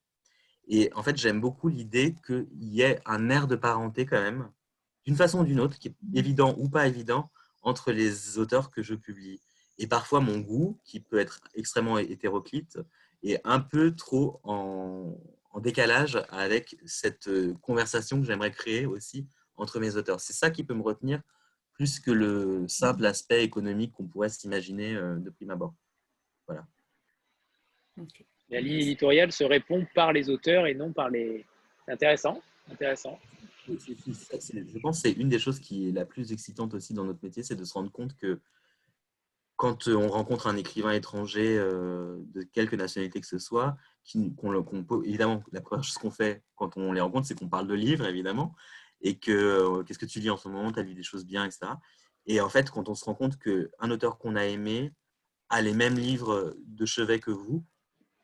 Et 0.68 0.92
en 0.94 1.02
fait, 1.02 1.16
j'aime 1.16 1.40
beaucoup 1.40 1.68
l'idée 1.68 2.14
qu'il 2.26 2.46
y 2.52 2.82
ait 2.82 3.00
un 3.06 3.30
air 3.30 3.46
de 3.46 3.56
parenté 3.56 4.04
quand 4.04 4.20
même, 4.20 4.50
d'une 5.06 5.16
façon 5.16 5.40
ou 5.40 5.44
d'une 5.44 5.58
autre, 5.58 5.78
qui 5.78 5.88
est 5.88 5.96
évident 6.12 6.54
ou 6.58 6.68
pas 6.68 6.86
évident, 6.86 7.30
entre 7.62 7.92
les 7.92 8.36
auteurs 8.36 8.70
que 8.70 8.82
je 8.82 8.94
publie. 8.94 9.40
Et 9.78 9.86
parfois, 9.86 10.20
mon 10.20 10.38
goût, 10.38 10.78
qui 10.84 11.00
peut 11.00 11.18
être 11.18 11.40
extrêmement 11.54 11.96
hétéroclite, 11.96 12.78
est 13.22 13.40
un 13.44 13.60
peu 13.60 13.94
trop 13.96 14.38
en, 14.44 15.16
en 15.54 15.60
décalage 15.60 16.20
avec 16.30 16.76
cette 16.84 17.28
euh, 17.28 17.54
conversation 17.62 18.20
que 18.20 18.26
j'aimerais 18.26 18.50
créer 18.50 18.86
aussi 18.86 19.26
entre 19.56 19.78
mes 19.78 19.96
auteurs. 19.96 20.20
C'est 20.20 20.32
ça 20.32 20.50
qui 20.50 20.64
peut 20.64 20.74
me 20.74 20.82
retenir 20.82 21.22
plus 21.74 22.00
que 22.00 22.10
le 22.10 22.66
simple 22.68 23.06
aspect 23.06 23.44
économique 23.44 23.92
qu'on 23.92 24.06
pourrait 24.06 24.28
s'imaginer 24.28 24.96
euh, 24.96 25.14
de 25.16 25.30
prime 25.30 25.50
abord. 25.50 25.72
Voilà. 26.48 26.66
La 28.50 28.60
ligne 28.60 28.80
éditoriale 28.80 29.30
se 29.30 29.44
répond 29.44 29.86
par 29.94 30.12
les 30.12 30.28
auteurs 30.28 30.66
et 30.66 30.74
non 30.74 30.92
par 30.92 31.08
les. 31.08 31.46
Intéressant, 31.86 32.42
intéressant. 32.70 33.18
Je 33.68 34.78
pense 34.80 35.02
que 35.02 35.08
c'est 35.08 35.14
une 35.14 35.28
des 35.28 35.38
choses 35.38 35.60
qui 35.60 35.88
est 35.88 35.92
la 35.92 36.04
plus 36.04 36.32
excitante 36.32 36.74
aussi 36.74 36.94
dans 36.94 37.04
notre 37.04 37.20
métier, 37.22 37.42
c'est 37.42 37.54
de 37.54 37.64
se 37.64 37.74
rendre 37.74 37.92
compte 37.92 38.16
que 38.16 38.40
quand 39.56 39.88
on 39.88 40.08
rencontre 40.08 40.46
un 40.46 40.56
écrivain 40.56 40.92
étranger 40.92 41.56
euh, 41.58 42.18
de 42.34 42.42
quelque 42.42 42.76
nationalité 42.76 43.20
que 43.20 43.26
ce 43.26 43.38
soit, 43.38 43.76
qu'on, 44.36 44.84
peut, 44.84 45.02
évidemment, 45.04 45.42
la 45.52 45.60
première 45.60 45.84
chose 45.84 45.96
qu'on 45.96 46.10
fait 46.10 46.42
quand 46.56 46.76
on 46.76 46.92
les 46.92 47.00
rencontre, 47.00 47.26
c'est 47.26 47.38
qu'on 47.38 47.48
parle 47.48 47.68
de 47.68 47.74
livres, 47.74 48.06
évidemment, 48.06 48.54
et 49.00 49.18
que 49.18 49.32
euh, 49.32 49.82
qu'est-ce 49.84 49.98
que 49.98 50.06
tu 50.06 50.20
lis 50.20 50.30
en 50.30 50.36
ce 50.36 50.48
moment, 50.48 50.72
tu 50.72 50.80
as 50.80 50.82
lu 50.82 50.94
des 50.94 51.02
choses 51.02 51.24
bien, 51.24 51.44
etc. 51.44 51.72
Et 52.26 52.40
en 52.40 52.48
fait, 52.48 52.70
quand 52.70 52.88
on 52.88 52.94
se 52.94 53.04
rend 53.04 53.14
compte 53.14 53.38
qu'un 53.38 53.90
auteur 53.90 54.18
qu'on 54.18 54.36
a 54.36 54.44
aimé 54.44 54.92
a 55.50 55.62
les 55.62 55.74
mêmes 55.74 55.96
livres 55.96 56.56
de 56.66 56.86
chevet 56.86 57.20
que 57.20 57.30
vous, 57.30 57.64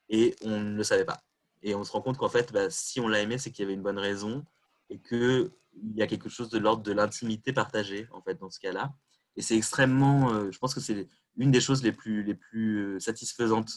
et 0.09 0.35
on 0.43 0.61
ne 0.61 0.77
le 0.77 0.85
savait 0.85 1.05
pas. 1.05 1.23
Et 1.63 1.75
on 1.75 1.85
se 1.85 1.93
rend 1.93 2.01
compte 2.01 2.17
qu'en 2.17 2.29
fait, 2.29 2.53
bah, 2.53 2.71
si 2.71 2.99
on 3.01 3.09
l'a 3.09 3.21
aimé, 3.21 3.39
c'est 3.39 3.51
qu'il 3.51 3.63
y 3.63 3.67
avait 3.67 3.75
une 3.75 3.83
bonne 3.83 3.99
raison, 3.99 4.45
et 4.89 4.99
qu'il 4.99 5.51
y 5.95 6.03
a 6.03 6.07
quelque 6.07 6.29
chose 6.29 6.49
de 6.49 6.59
l'ordre 6.59 6.83
de 6.83 6.93
l'intimité 6.93 7.53
partagée, 7.53 8.09
en 8.13 8.21
fait, 8.23 8.35
dans 8.35 8.51
ce 8.51 8.59
cas-là. 8.59 8.93
Et 9.37 9.43
c'est 9.43 9.57
extrêmement, 9.57 10.33
euh, 10.33 10.51
je 10.51 10.59
pense 10.59 10.75
que 10.75 10.81
c'est 10.81 11.07
une 11.37 11.51
des 11.51 11.61
choses 11.61 11.83
les 11.83 11.93
plus, 11.93 12.23
les 12.23 12.35
plus 12.35 12.79
euh, 12.79 13.01
satisfaisantes 13.01 13.73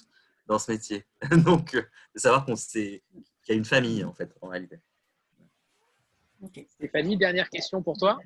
dans 0.48 0.60
ce 0.60 0.72
métier. 0.72 1.06
Donc, 1.46 1.76
euh, 1.76 1.82
de 2.16 2.20
savoir 2.20 2.46
qu'on 2.46 2.56
qu'il 2.56 3.02
y 3.50 3.52
a 3.52 3.56
une 3.56 3.66
famille, 3.66 4.04
en 4.04 4.14
fait, 4.14 4.34
en 4.42 4.48
réalité. 4.48 4.80
Stéphanie, 6.68 7.18
dernière 7.18 7.50
question 7.50 7.82
pour 7.82 7.98
toi? 7.98 8.20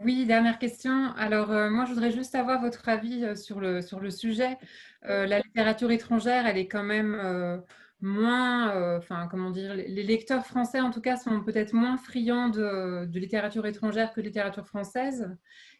Oui, 0.00 0.24
dernière 0.24 0.58
question. 0.58 1.12
Alors, 1.16 1.50
euh, 1.50 1.68
moi, 1.68 1.84
je 1.84 1.92
voudrais 1.92 2.10
juste 2.10 2.34
avoir 2.34 2.60
votre 2.60 2.88
avis 2.88 3.36
sur, 3.36 3.60
le, 3.60 3.82
sur 3.82 4.00
le 4.00 4.10
sujet. 4.10 4.56
la 5.02 5.38
littérature 5.38 5.90
étrangère, 5.90 6.46
elle 6.46 6.56
est 6.56 6.68
quand 6.68 6.82
même 6.82 7.62
moins, 8.00 8.96
enfin, 8.96 9.28
comment 9.30 9.50
dire, 9.50 9.74
les 9.74 10.02
lecteurs 10.02 10.46
français, 10.46 10.80
en 10.80 10.90
tout 10.90 11.02
cas, 11.02 11.16
sont 11.16 11.42
peut-être 11.42 11.74
moins 11.74 11.98
friands 11.98 12.48
de, 12.48 13.04
de, 13.04 13.18
littérature 13.20 13.66
étrangère 13.66 14.12
que 14.12 14.20
de 14.20 14.26
littérature 14.26 14.66
française. 14.66 15.36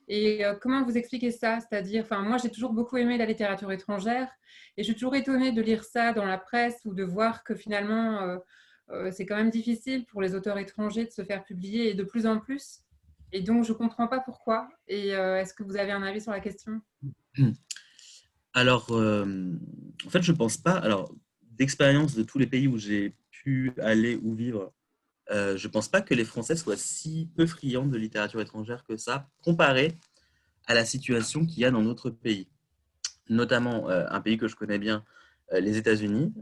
Et 0.09 0.45
euh, 0.45 0.55
comment 0.55 0.85
vous 0.85 0.97
expliquez 0.97 1.31
ça? 1.31 1.59
C'est-à-dire, 1.61 2.03
enfin, 2.05 2.23
moi, 2.23 2.39
j'ai 2.39 2.51
toujours 2.51 2.73
beaucoup 2.73 2.97
aimé 2.97 3.17
la 3.19 3.27
littérature 3.27 3.71
étrangère 3.73 4.29
et 4.77 4.83
je 4.83 4.87
suis 4.87 4.95
toujours 4.95 5.15
étonnée 5.15 5.53
de 5.53 5.63
lire 5.63 5.85
ça 5.85 6.13
dans 6.13 6.25
la 6.25 6.39
presse 6.39 6.81
ou 6.85 6.95
de 6.95 7.05
voir 7.05 7.45
que 7.45 7.55
finalement, 7.55 8.21
euh, 8.23 8.39
euh, 8.91 9.11
c'est 9.13 9.27
quand 9.27 9.37
même 9.37 9.51
difficile 9.51 10.05
pour 10.07 10.23
les 10.23 10.35
auteurs 10.35 10.59
étrangers 10.59 11.05
de 11.05 11.11
se 11.11 11.23
faire 11.23 11.45
publier 11.45 11.91
et 11.91 11.95
de 11.95 12.05
plus 12.05 12.27
en 12.27 12.39
plus. 12.39 12.81
Et 13.33 13.41
donc, 13.41 13.65
je 13.65 13.73
ne 13.73 13.77
comprends 13.79 14.09
pas 14.09 14.21
pourquoi. 14.21 14.69
Et 14.89 15.09
est-ce 15.09 15.55
que 15.55 15.63
vous 15.63 15.77
avez 15.79 15.91
un 15.91 16.03
avis 16.03 16.21
sur 16.21 16.33
la 16.33 16.41
question? 16.41 16.83
Alors, 18.53 18.91
en 18.91 20.11
fait, 20.11 20.23
je 20.23 20.33
ne 20.33 20.37
pense 20.37 20.59
pas. 20.59 20.77
Alors, 20.77 21.15
d'expérience 21.41 22.15
de 22.15 22.25
tous 22.25 22.39
les 22.39 22.47
pays 22.47 22.69
où 22.69 22.77
j'ai 22.77 23.15
pu 23.31 23.73
aller 23.81 24.19
ou 24.23 24.35
vivre, 24.35 24.75
euh, 25.33 25.57
je 25.57 25.67
ne 25.67 25.73
pense 25.73 25.89
pas 25.89 26.03
que 26.03 26.15
les 26.15 26.25
Français 26.25 26.57
soient 26.57 26.77
si 26.77 27.31
peu 27.37 27.47
friands 27.47 27.87
de 27.87 27.97
littérature 27.97 28.41
étrangère 28.41 28.85
que 28.85 28.97
ça, 28.97 29.29
comparé 29.43 29.99
à 30.67 30.75
la 30.75 30.85
situation 30.85 31.47
qu'il 31.47 31.61
y 31.61 31.65
a 31.65 31.71
dans 31.71 31.83
notre 31.83 32.11
pays. 32.11 32.49
Notamment 33.29 33.89
euh, 33.89 34.05
un 34.11 34.21
pays 34.21 34.37
que 34.37 34.49
je 34.49 34.57
connais 34.57 34.79
bien, 34.79 35.05
euh, 35.53 35.61
les 35.61 35.77
États-Unis. 35.79 36.35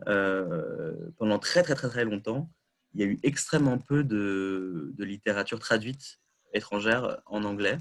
pendant 1.19 1.39
très 1.39 1.63
très 1.63 1.75
très 1.75 1.89
très 1.89 2.05
longtemps, 2.05 2.51
il 2.95 3.01
y 3.01 3.05
a 3.05 3.07
eu 3.07 3.21
extrêmement 3.23 3.79
peu 3.79 4.03
de, 4.03 4.93
de 4.97 5.05
littérature 5.05 5.61
traduite 5.61 6.19
étrangère 6.53 7.21
en 7.27 7.45
anglais. 7.45 7.79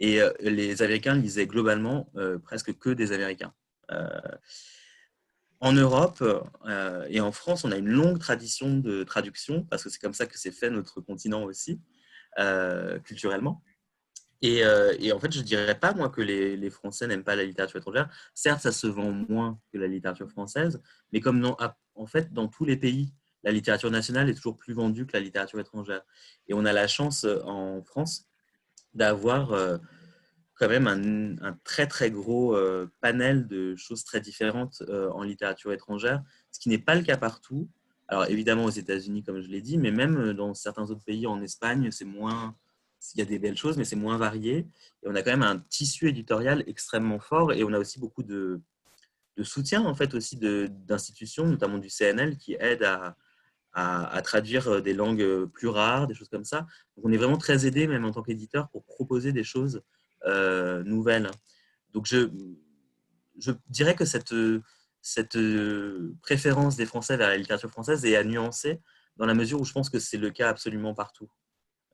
Et 0.00 0.18
les 0.40 0.82
Américains 0.82 1.14
lisaient 1.14 1.46
globalement 1.46 2.12
presque 2.42 2.76
que 2.76 2.90
des 2.90 3.12
Américains. 3.12 3.54
En 5.62 5.72
Europe 5.74 6.24
euh, 6.66 7.06
et 7.08 7.20
en 7.20 7.30
France, 7.30 7.62
on 7.62 7.70
a 7.70 7.76
une 7.76 7.88
longue 7.88 8.18
tradition 8.18 8.78
de 8.78 9.04
traduction, 9.04 9.62
parce 9.70 9.84
que 9.84 9.90
c'est 9.90 10.00
comme 10.00 10.12
ça 10.12 10.26
que 10.26 10.36
c'est 10.36 10.50
fait 10.50 10.70
notre 10.70 11.00
continent 11.00 11.44
aussi, 11.44 11.80
euh, 12.40 12.98
culturellement. 12.98 13.62
Euh, 14.44 14.92
et, 14.98 15.12
en 15.12 15.20
fait, 15.20 15.30
je 15.30 15.38
ne 15.38 15.44
dirais 15.44 15.78
pas, 15.78 15.94
moi, 15.94 16.08
que 16.08 16.20
les, 16.20 16.68
Français 16.70 17.06
n'aiment 17.06 17.22
pas 17.22 17.36
la 17.36 17.44
littérature 17.44 17.78
étrangère. 17.78 18.08
Certes, 18.34 18.60
ça 18.60 18.72
se 18.72 18.88
vend 18.88 19.12
moins 19.12 19.60
que 19.72 19.78
la 19.78 19.86
littérature 19.86 20.28
française, 20.28 20.82
mais 21.12 21.20
comme 21.20 21.54
en 21.94 22.06
fait, 22.06 22.32
dans 22.32 22.48
tous 22.48 22.64
les 22.64 22.76
pays, 22.76 23.14
la 23.44 23.52
littérature 23.52 23.92
nationale 23.92 24.28
est 24.28 24.34
toujours 24.34 24.56
plus 24.56 24.74
vendue 24.74 25.06
que 25.06 25.12
la 25.12 25.20
littérature 25.20 25.60
étrangère. 25.60 26.02
Et 26.48 26.54
on 26.54 26.64
a 26.64 26.72
la 26.72 26.88
chance 26.88 27.24
en 27.44 27.84
France 27.84 28.26
d'avoir 28.94 29.78
quand 30.62 30.68
même 30.68 31.38
un, 31.42 31.58
très 31.64 31.88
très 31.88 32.12
gros 32.12 32.54
euh, 32.54 32.88
panel 33.00 33.48
de 33.48 33.74
choses 33.74 34.04
très 34.04 34.20
différentes 34.20 34.80
euh, 34.88 35.10
en 35.10 35.24
littérature 35.24 35.72
étrangère, 35.72 36.22
ce 36.52 36.60
qui 36.60 36.68
n'est 36.68 36.78
pas 36.78 36.94
le 36.94 37.02
cas 37.02 37.16
partout. 37.16 37.68
Alors 38.06 38.26
évidemment 38.26 38.66
aux 38.66 38.70
États-Unis, 38.70 39.24
comme 39.24 39.40
je 39.40 39.48
l'ai 39.48 39.60
dit, 39.60 39.76
mais 39.76 39.90
même 39.90 40.34
dans 40.34 40.54
certains 40.54 40.88
autres 40.88 41.02
pays, 41.04 41.26
en 41.26 41.42
Espagne, 41.42 41.90
c'est 41.90 42.04
moins, 42.04 42.54
il 43.14 43.18
y 43.18 43.22
a 43.22 43.24
des 43.24 43.40
belles 43.40 43.56
choses, 43.56 43.76
mais 43.76 43.84
c'est 43.84 43.96
moins 43.96 44.16
varié. 44.18 44.68
Et 45.02 45.06
on 45.06 45.16
a 45.16 45.22
quand 45.22 45.32
même 45.32 45.42
un 45.42 45.58
tissu 45.58 46.08
éditorial 46.08 46.62
extrêmement 46.68 47.18
fort 47.18 47.52
et 47.52 47.64
on 47.64 47.72
a 47.72 47.78
aussi 47.80 47.98
beaucoup 47.98 48.22
de, 48.22 48.60
soutien 49.42 49.84
en 49.84 49.96
fait 49.96 50.14
aussi 50.14 50.36
d'institutions, 50.36 51.44
notamment 51.46 51.78
du 51.78 51.88
CNL, 51.88 52.36
qui 52.36 52.54
aident 52.60 52.84
à, 52.84 53.16
à, 53.72 54.22
traduire 54.22 54.80
des 54.80 54.94
langues 54.94 55.46
plus 55.46 55.66
rares, 55.66 56.06
des 56.06 56.14
choses 56.14 56.28
comme 56.28 56.44
ça. 56.44 56.68
Donc 56.96 57.06
on 57.06 57.10
est 57.10 57.16
vraiment 57.16 57.38
très 57.38 57.66
aidé, 57.66 57.88
même 57.88 58.04
en 58.04 58.12
tant 58.12 58.22
qu'éditeur, 58.22 58.68
pour 58.68 58.84
proposer 58.84 59.32
des 59.32 59.42
choses 59.42 59.76
euh, 59.76 59.80
nouvelles. 60.84 61.30
Donc 61.92 62.06
je, 62.06 62.28
je 63.38 63.52
dirais 63.68 63.94
que 63.94 64.04
cette, 64.04 64.34
cette 65.00 65.38
préférence 66.22 66.76
des 66.76 66.86
Français 66.86 67.16
vers 67.16 67.28
la 67.28 67.36
littérature 67.36 67.70
française 67.70 68.04
est 68.04 68.16
à 68.16 68.24
nuancer 68.24 68.80
dans 69.16 69.26
la 69.26 69.34
mesure 69.34 69.60
où 69.60 69.64
je 69.64 69.72
pense 69.72 69.90
que 69.90 69.98
c'est 69.98 70.16
le 70.18 70.30
cas 70.30 70.48
absolument 70.48 70.94
partout. 70.94 71.30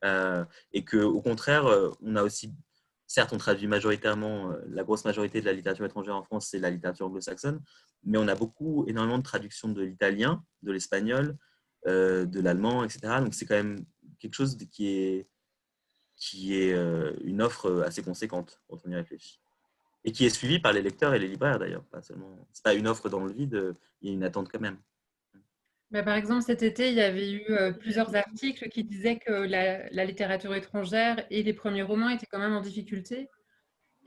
Euh, 0.05 0.45
et 0.73 0.85
qu'au 0.85 1.21
contraire, 1.21 1.67
on 2.03 2.17
a 2.17 2.23
aussi 2.23 2.53
certes, 3.09 3.33
on 3.33 3.39
traduit 3.39 3.67
majoritairement, 3.67 4.53
euh, 4.53 4.61
la 4.69 4.85
grosse 4.85 5.05
majorité 5.05 5.41
de 5.41 5.47
la 5.47 5.53
littérature 5.53 5.85
étrangère 5.85 6.15
en 6.15 6.23
France, 6.23 6.49
c'est 6.51 6.59
la 6.59 6.71
littérature 6.71 7.07
anglo-saxonne, 7.07 7.61
mais 8.05 8.19
on 8.19 8.29
a 8.29 8.35
beaucoup, 8.35 8.85
énormément 8.87 9.19
de 9.19 9.23
traductions 9.23 9.71
de 9.71 9.83
l'italien, 9.83 10.45
de 10.63 10.73
l'espagnol, 10.73 11.37
euh, 11.87 12.27
de 12.27 12.41
l'allemand, 12.41 12.85
etc. 12.85 13.01
Donc 13.21 13.35
c'est 13.35 13.47
quand 13.47 13.57
même 13.57 13.85
quelque 14.21 14.35
chose 14.35 14.57
qui 14.71 14.89
est, 14.89 15.29
qui 16.19 16.61
est 16.61 16.73
euh, 16.73 17.13
une 17.25 17.43
offre 17.43 17.83
assez 17.87 18.03
conséquente 18.03 18.61
quand 18.69 18.79
on 18.85 18.91
y 18.91 18.95
réfléchit. 18.95 19.41
Et 20.05 20.13
qui 20.13 20.27
est 20.27 20.31
suivie 20.31 20.59
par 20.59 20.73
les 20.73 20.83
lecteurs 20.83 21.15
et 21.15 21.19
les 21.19 21.29
libraires 21.29 21.59
d'ailleurs. 21.59 21.85
Pas 21.85 22.03
seulement, 22.03 22.47
c'est 22.53 22.65
pas 22.65 22.75
une 22.75 22.89
offre 22.89 23.09
dans 23.09 23.25
le 23.25 23.33
vide, 23.33 23.75
il 24.01 24.09
y 24.09 24.11
a 24.11 24.15
une 24.15 24.25
attente 24.25 24.49
quand 24.51 24.61
même. 24.61 24.79
Bah, 25.91 26.03
par 26.03 26.17
exemple, 26.17 26.43
cet 26.43 26.63
été, 26.63 26.89
il 26.89 26.95
y 26.95 27.01
avait 27.01 27.31
eu 27.31 27.45
euh, 27.51 27.73
plusieurs 27.73 28.15
articles 28.15 28.69
qui 28.69 28.85
disaient 28.85 29.19
que 29.19 29.33
la, 29.33 30.05
littérature 30.05 30.55
étrangère 30.55 31.25
et 31.31 31.43
les 31.43 31.55
premiers 31.55 31.83
romans 31.83 32.11
étaient 32.11 32.27
quand 32.27 32.39
même 32.39 32.53
en 32.53 32.61
difficulté. 32.61 33.29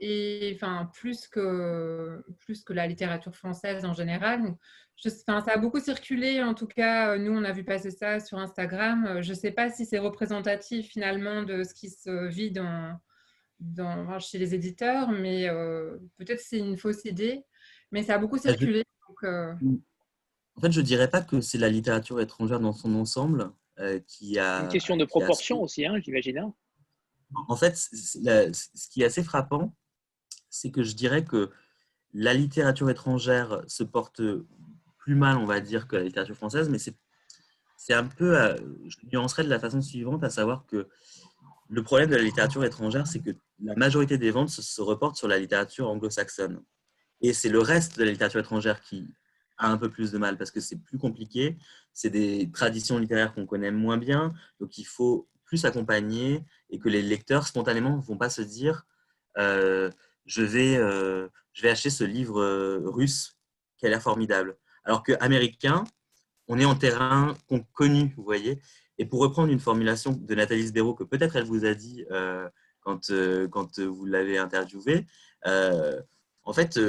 Et 0.03 0.51
enfin, 0.55 0.89
plus 0.93 1.27
que, 1.27 2.23
plus 2.39 2.63
que 2.63 2.73
la 2.73 2.87
littérature 2.87 3.35
française 3.35 3.85
en 3.85 3.93
général. 3.93 4.55
ça 4.97 5.43
a 5.45 5.57
beaucoup 5.57 5.79
circulé, 5.79 6.41
en 6.41 6.55
tout 6.55 6.65
cas, 6.65 7.19
nous, 7.19 7.31
on 7.31 7.43
a 7.43 7.51
vu 7.51 7.63
passer 7.63 7.91
ça 7.91 8.19
sur 8.19 8.39
Instagram. 8.39 9.21
Je 9.21 9.29
ne 9.29 9.35
sais 9.35 9.51
pas 9.51 9.69
si 9.69 9.85
c'est 9.85 9.99
représentatif 9.99 10.87
finalement 10.87 11.43
de 11.43 11.63
ce 11.63 11.75
qui 11.75 11.91
se 11.91 12.27
vit 12.27 12.49
dans, 12.49 12.99
dans, 13.59 14.17
chez 14.19 14.39
les 14.39 14.55
éditeurs, 14.55 15.11
mais 15.11 15.47
euh, 15.47 15.97
peut-être 16.17 16.41
c'est 16.41 16.57
une 16.57 16.77
fausse 16.77 17.05
idée. 17.05 17.45
Mais 17.91 18.01
ça 18.01 18.15
a 18.15 18.17
beaucoup 18.17 18.37
bah, 18.37 18.41
circulé. 18.41 18.83
Donc, 19.07 19.23
euh, 19.23 19.53
mm. 19.61 19.81
En 20.55 20.61
fait, 20.61 20.71
je 20.71 20.81
ne 20.81 20.85
dirais 20.85 21.09
pas 21.09 21.21
que 21.21 21.41
c'est 21.41 21.57
la 21.59 21.69
littérature 21.69 22.19
étrangère 22.19 22.59
dans 22.59 22.73
son 22.73 22.95
ensemble 22.95 23.51
euh, 23.79 23.99
qui 24.07 24.39
a. 24.39 24.63
Une 24.63 24.67
question 24.67 24.97
de 24.97 25.05
proportion 25.05 25.61
aussi, 25.61 25.85
hein, 25.85 25.99
j'imagine. 26.03 26.39
Hein. 26.39 26.53
En 27.47 27.55
fait, 27.55 27.77
ce 27.77 28.89
qui 28.89 29.03
est 29.03 29.05
assez 29.05 29.23
frappant, 29.23 29.73
c'est 30.51 30.69
que 30.69 30.83
je 30.83 30.93
dirais 30.93 31.23
que 31.23 31.49
la 32.13 32.35
littérature 32.35 32.89
étrangère 32.91 33.63
se 33.67 33.83
porte 33.83 34.21
plus 34.99 35.15
mal, 35.15 35.37
on 35.37 35.45
va 35.45 35.61
dire, 35.61 35.87
que 35.87 35.95
la 35.95 36.03
littérature 36.03 36.35
française, 36.35 36.69
mais 36.69 36.77
c'est 36.77 37.93
un 37.93 38.05
peu. 38.05 38.37
Euh, 38.37 38.55
je 38.87 38.97
nuancerais 39.11 39.43
de 39.43 39.49
la 39.49 39.59
façon 39.59 39.81
suivante, 39.81 40.23
à 40.23 40.29
savoir 40.29 40.65
que 40.67 40.87
le 41.69 41.83
problème 41.83 42.09
de 42.09 42.15
la 42.15 42.21
littérature 42.21 42.63
étrangère, 42.63 43.07
c'est 43.07 43.21
que 43.21 43.31
la 43.63 43.75
majorité 43.75 44.17
des 44.17 44.29
ventes 44.29 44.49
se, 44.49 44.81
reportent 44.81 45.15
sur 45.15 45.27
la 45.27 45.39
littérature 45.39 45.89
anglo-saxonne. 45.89 46.61
Et 47.21 47.33
c'est 47.33 47.49
le 47.49 47.59
reste 47.59 47.97
de 47.97 48.03
la 48.03 48.11
littérature 48.11 48.39
étrangère 48.39 48.81
qui 48.81 49.07
un 49.57 49.77
peu 49.77 49.89
plus 49.89 50.11
de 50.11 50.17
mal 50.17 50.37
parce 50.37 50.51
que 50.51 50.59
c'est 50.59 50.77
plus 50.77 50.97
compliqué. 50.97 51.57
C'est 51.93 52.09
des 52.09 52.49
traditions 52.51 52.97
littéraires 52.97 53.33
qu'on 53.33 53.45
connaît 53.45 53.71
moins 53.71 53.97
bien, 53.97 54.33
donc 54.59 54.77
il 54.77 54.85
faut 54.85 55.29
plus 55.45 55.65
accompagner 55.65 56.43
et 56.69 56.79
que 56.79 56.89
les 56.89 57.01
lecteurs 57.01 57.47
spontanément 57.47 57.95
ne 57.97 58.01
vont 58.01 58.17
pas 58.17 58.29
se 58.29 58.41
dire 58.41 58.85
euh, 59.37 59.91
je, 60.25 60.41
vais, 60.41 60.77
euh, 60.77 61.27
je 61.53 61.61
vais 61.61 61.69
acheter 61.69 61.89
ce 61.89 62.03
livre 62.03 62.41
euh, 62.41 62.81
russe 62.85 63.37
qui 63.77 63.85
a 63.85 63.89
l'air 63.89 64.01
formidable. 64.01 64.57
Alors 64.83 65.03
qu'américain, 65.03 65.83
on 66.47 66.59
est 66.59 66.65
en 66.65 66.75
terrain 66.75 67.35
connu, 67.73 68.13
vous 68.17 68.23
voyez. 68.23 68.59
Et 68.97 69.05
pour 69.05 69.19
reprendre 69.19 69.51
une 69.51 69.59
formulation 69.59 70.11
de 70.11 70.35
Nathalie 70.35 70.67
Sbero 70.67 70.93
que 70.93 71.03
peut-être 71.03 71.35
elle 71.35 71.45
vous 71.45 71.65
a 71.65 71.73
dit 71.73 72.05
quand, 72.81 73.11
quand 73.51 73.79
vous 73.79 74.05
l'avez 74.05 74.37
interviewée, 74.37 75.05
en 75.45 76.53
fait, 76.53 76.79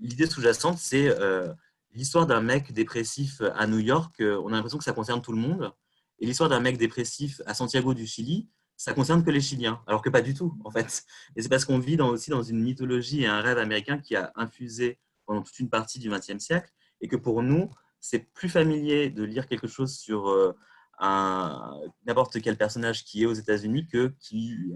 l'idée 0.00 0.26
sous-jacente, 0.26 0.78
c'est 0.78 1.10
l'histoire 1.96 2.26
d'un 2.26 2.42
mec 2.42 2.72
dépressif 2.72 3.40
à 3.54 3.66
New 3.66 3.78
York, 3.78 4.20
euh, 4.20 4.40
on 4.44 4.48
a 4.48 4.52
l'impression 4.52 4.78
que 4.78 4.84
ça 4.84 4.92
concerne 4.92 5.22
tout 5.22 5.32
le 5.32 5.38
monde. 5.38 5.72
Et 6.18 6.26
l'histoire 6.26 6.48
d'un 6.48 6.60
mec 6.60 6.76
dépressif 6.76 7.40
à 7.46 7.54
Santiago 7.54 7.94
du 7.94 8.06
Chili, 8.06 8.48
ça 8.76 8.92
concerne 8.92 9.24
que 9.24 9.30
les 9.30 9.40
Chiliens, 9.40 9.82
alors 9.86 10.02
que 10.02 10.10
pas 10.10 10.22
du 10.22 10.34
tout, 10.34 10.56
en 10.64 10.70
fait. 10.70 11.04
Et 11.34 11.42
c'est 11.42 11.48
parce 11.48 11.64
qu'on 11.64 11.78
vit 11.78 12.00
aussi 12.00 12.30
dans 12.30 12.42
une 12.42 12.60
mythologie 12.60 13.22
et 13.22 13.26
un 13.26 13.40
rêve 13.40 13.58
américain 13.58 13.98
qui 13.98 14.16
a 14.16 14.32
infusé 14.36 14.98
pendant 15.24 15.42
toute 15.42 15.58
une 15.58 15.70
partie 15.70 15.98
du 15.98 16.10
XXe 16.10 16.38
siècle, 16.38 16.70
et 17.00 17.08
que 17.08 17.16
pour 17.16 17.42
nous, 17.42 17.70
c'est 18.00 18.20
plus 18.32 18.48
familier 18.48 19.10
de 19.10 19.24
lire 19.24 19.48
quelque 19.48 19.66
chose 19.66 19.96
sur 19.96 20.28
euh, 20.28 20.52
n'importe 22.06 22.40
quel 22.40 22.56
personnage 22.56 23.04
qui 23.04 23.22
est 23.22 23.26
aux 23.26 23.32
États-Unis 23.32 23.86
que 23.86 24.14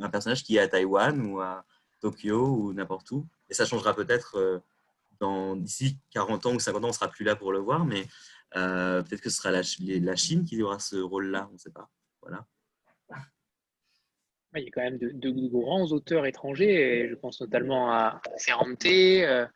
un 0.01 0.11
personnage 0.11 0.43
qui 0.43 0.57
est 0.57 0.61
à 0.61 0.69
Taïwan 0.69 1.21
ou 1.27 1.41
à 1.41 1.65
Tokyo 2.01 2.57
ou 2.57 2.73
n'importe 2.73 3.11
où. 3.13 3.29
Et 3.49 3.55
ça 3.55 3.65
changera 3.65 3.95
peut-être 3.95 4.37
euh, 4.37 5.57
d'ici 5.57 5.99
40 6.13 6.47
ans 6.47 6.55
ou 6.55 6.61
50 6.61 6.83
ans, 6.83 6.87
on 6.87 6.89
ne 6.89 6.95
sera 6.95 7.09
plus 7.09 7.25
là 7.25 7.37
pour 7.37 7.53
le 7.53 7.59
voir, 7.59 7.85
mais 7.85 8.07
euh, 8.57 9.03
peut-être 9.03 9.21
que 9.21 9.31
ce 9.31 9.37
sera 9.37 9.51
la, 9.51 9.63
la, 10.01 10.17
Chine 10.17 10.45
qui 10.45 10.61
aura 10.63 10.79
ce 10.79 10.97
rôle-là, 10.97 11.49
on 11.51 11.55
ne 11.55 11.59
sait 11.59 11.71
pas. 11.71 11.89
Voilà. 12.23 12.47
Il 14.57 14.65
y 14.65 14.67
a 14.67 14.71
quand 14.73 14.83
même 14.83 14.99
de, 14.99 15.49
grands 15.49 15.87
auteurs 15.93 16.27
étrangers, 16.27 17.07
je 17.09 17.15
pense 17.15 17.41
notamment 17.41 17.93
à 17.93 18.21
Ferrante, 18.39 18.85
euh, 18.85 19.47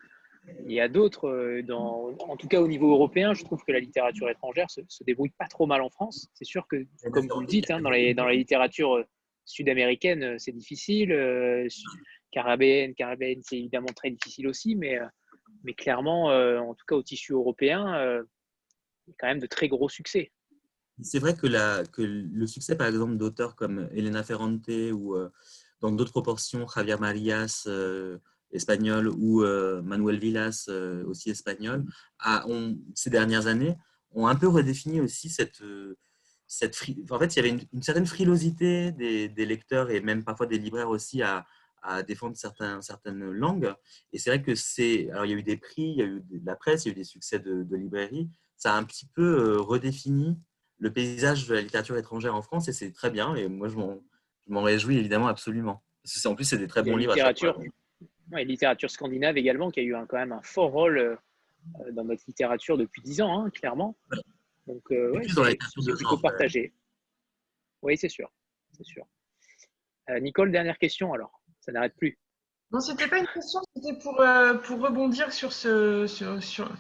il 0.67 0.73
y 0.73 0.81
a 0.81 0.89
d'autres, 0.89 1.29
euh, 1.29 1.63
en 1.73 2.37
tout 2.37 2.47
cas 2.49 2.61
au 2.61 2.69
niveau 2.69 2.93
européen, 2.93 3.35
je 3.35 3.45
trouve 3.45 3.65
que 3.67 3.73
la 3.73 3.81
littérature 3.81 4.29
étrangère 4.31 4.71
se, 4.71 4.83
se 4.89 5.03
débrouille 5.03 5.33
pas 5.39 5.47
trop 5.47 5.67
mal 5.67 5.83
en 5.83 5.91
France. 5.91 6.29
C'est 6.35 6.45
sûr 6.45 6.69
que, 6.69 6.87
comme 7.11 7.27
vous 7.29 7.41
le 7.41 7.47
dites, 7.47 7.71
hein, 7.71 7.81
dans, 7.81 7.91
les, 7.91 8.15
dans 8.15 8.27
la 8.27 8.35
littérature 8.35 9.05
sud-américaine, 9.45 10.39
c'est 10.39 10.53
difficile. 10.53 11.69
carabéenne, 12.31 12.95
carabéenne, 12.95 13.41
c'est 13.43 13.59
évidemment 13.59 13.93
très 13.95 14.11
difficile 14.11 14.47
aussi, 14.47 14.77
mais 14.77 15.01
mais 15.65 15.75
clairement, 15.75 16.31
euh, 16.31 16.59
en 16.59 16.75
tout 16.75 16.85
cas 16.87 16.95
au 16.95 17.03
tissu 17.03 17.33
européen, 17.33 17.95
euh, 17.97 18.23
il 19.07 19.11
y 19.11 19.13
a 19.13 19.17
quand 19.19 19.27
même 19.27 19.41
de 19.41 19.47
très 19.47 19.69
gros 19.69 19.89
succès. 19.89 20.31
C'est 21.03 21.19
vrai 21.19 21.35
que, 21.35 21.47
le 21.47 22.47
succès, 22.47 22.77
par 22.77 22.87
exemple, 22.87 23.17
d'auteurs 23.17 23.57
comme 23.57 23.89
Elena 23.93 24.23
Ferrante 24.23 24.69
ou 24.93 25.15
euh, 25.15 25.29
dans 25.81 25.91
d'autres 25.91 26.13
proportions, 26.13 26.67
Javier 26.69 26.97
Marias, 26.97 27.69
espagnol, 28.53 29.09
ou 29.09 29.43
Manuel 29.83 30.19
Villas, 30.19 30.69
aussi 31.07 31.31
espagnol, 31.31 31.85
ces 32.95 33.11
dernières 33.11 33.49
années, 33.49 33.77
ont 34.13 34.29
un 34.29 34.37
peu 34.37 34.47
redéfini 34.47 35.01
aussi 35.01 35.29
cette, 35.29 35.63
cette 36.47 36.77
en 37.11 37.19
fait, 37.19 37.35
il 37.35 37.37
y 37.37 37.39
avait 37.41 37.67
une, 37.73 37.83
certaine 37.83 38.07
frilosité 38.07 38.93
des, 38.93 39.47
lecteurs 39.47 39.91
et 39.91 40.01
même 40.01 40.25
parfois 40.25 40.47
des 40.47 40.59
libraires 40.59 40.91
aussi 40.91 41.23
à, 41.23 41.47
défendre 42.07 42.35
certaines 42.35 43.31
langues. 43.31 43.75
Et 44.15 44.19
c'est 44.19 44.31
vrai 44.31 44.41
que 44.41 44.55
c'est. 44.55 45.11
Alors, 45.11 45.27
il 45.27 45.33
y 45.33 45.35
a 45.35 45.37
eu 45.37 45.43
des 45.43 45.59
prix, 45.59 45.83
il 45.83 45.97
y 45.97 46.03
a 46.03 46.07
eu 46.07 46.23
de 46.31 46.47
la 46.47 46.57
presse, 46.57 46.85
il 46.85 46.89
y 46.89 46.91
a 46.91 46.93
eu 46.93 46.97
des 46.97 47.05
succès 47.05 47.39
de, 47.39 47.77
librairies. 47.77 48.31
Ça 48.57 48.75
a 48.75 48.79
un 48.79 48.85
petit 48.85 49.07
peu 49.15 49.23
euh, 49.23 49.61
redéfini 49.61 50.39
le 50.85 50.93
paysage 50.93 51.49
de 51.49 51.55
la 51.55 51.63
littérature 51.63 51.97
étrangère 51.97 52.35
en 52.35 52.43
France 52.43 52.69
et 52.69 52.73
c'est 52.73 52.93
très 52.93 53.11
bien. 53.11 53.35
Et 53.35 53.49
moi, 53.49 53.69
je 53.69 53.77
m'en 53.77 54.63
réjouis 54.63 54.99
évidemment 54.99 55.29
absolument. 55.29 55.83
Parce 56.03 56.21
que 56.21 56.29
en 56.29 56.35
plus, 56.35 56.45
c'est 56.45 56.59
des 56.59 56.67
très 56.67 56.83
bons 56.83 56.97
livres. 56.97 57.15
Littérature, 57.15 57.59
ouais, 58.31 58.45
littérature 58.45 58.91
scandinave 58.91 59.39
également, 59.39 59.71
qui 59.71 59.81
a 59.81 59.83
eu 59.83 59.95
un, 59.95 60.05
quand 60.05 60.19
même 60.19 60.33
un 60.33 60.43
fort 60.43 60.71
rôle 60.71 60.99
euh, 60.99 61.17
dans 61.93 62.05
notre 62.05 62.23
littérature 62.29 62.77
depuis 62.77 63.01
dix 63.01 63.23
ans, 63.23 63.41
hein, 63.41 63.51
clairement. 63.51 63.97
Donc, 64.67 64.83
euh, 64.91 65.13
ouais, 65.13 65.27
c'est 65.27 65.93
plutôt 65.97 66.19
partagé. 66.19 66.75
Oui, 67.81 67.97
c'est 67.97 68.11
sûr. 68.11 68.31
C'est 68.77 68.85
sûr. 68.85 69.07
Nicole, 70.21 70.53
dernière 70.53 70.77
question 70.77 71.15
alors 71.15 71.41
ça 71.65 71.73
n'arrête 71.73 71.95
plus. 71.97 72.19
Non, 72.71 72.81
c'était 72.81 73.09
pas 73.09 73.19
une 73.19 73.27
question, 73.27 73.61
c'était 73.75 73.99
pour, 73.99 74.21
euh, 74.21 74.55
pour 74.55 74.81
rebondir 74.81 75.33
sur, 75.33 75.53
ce, 75.53 76.07
sur, 76.07 76.43
sur, 76.43 76.71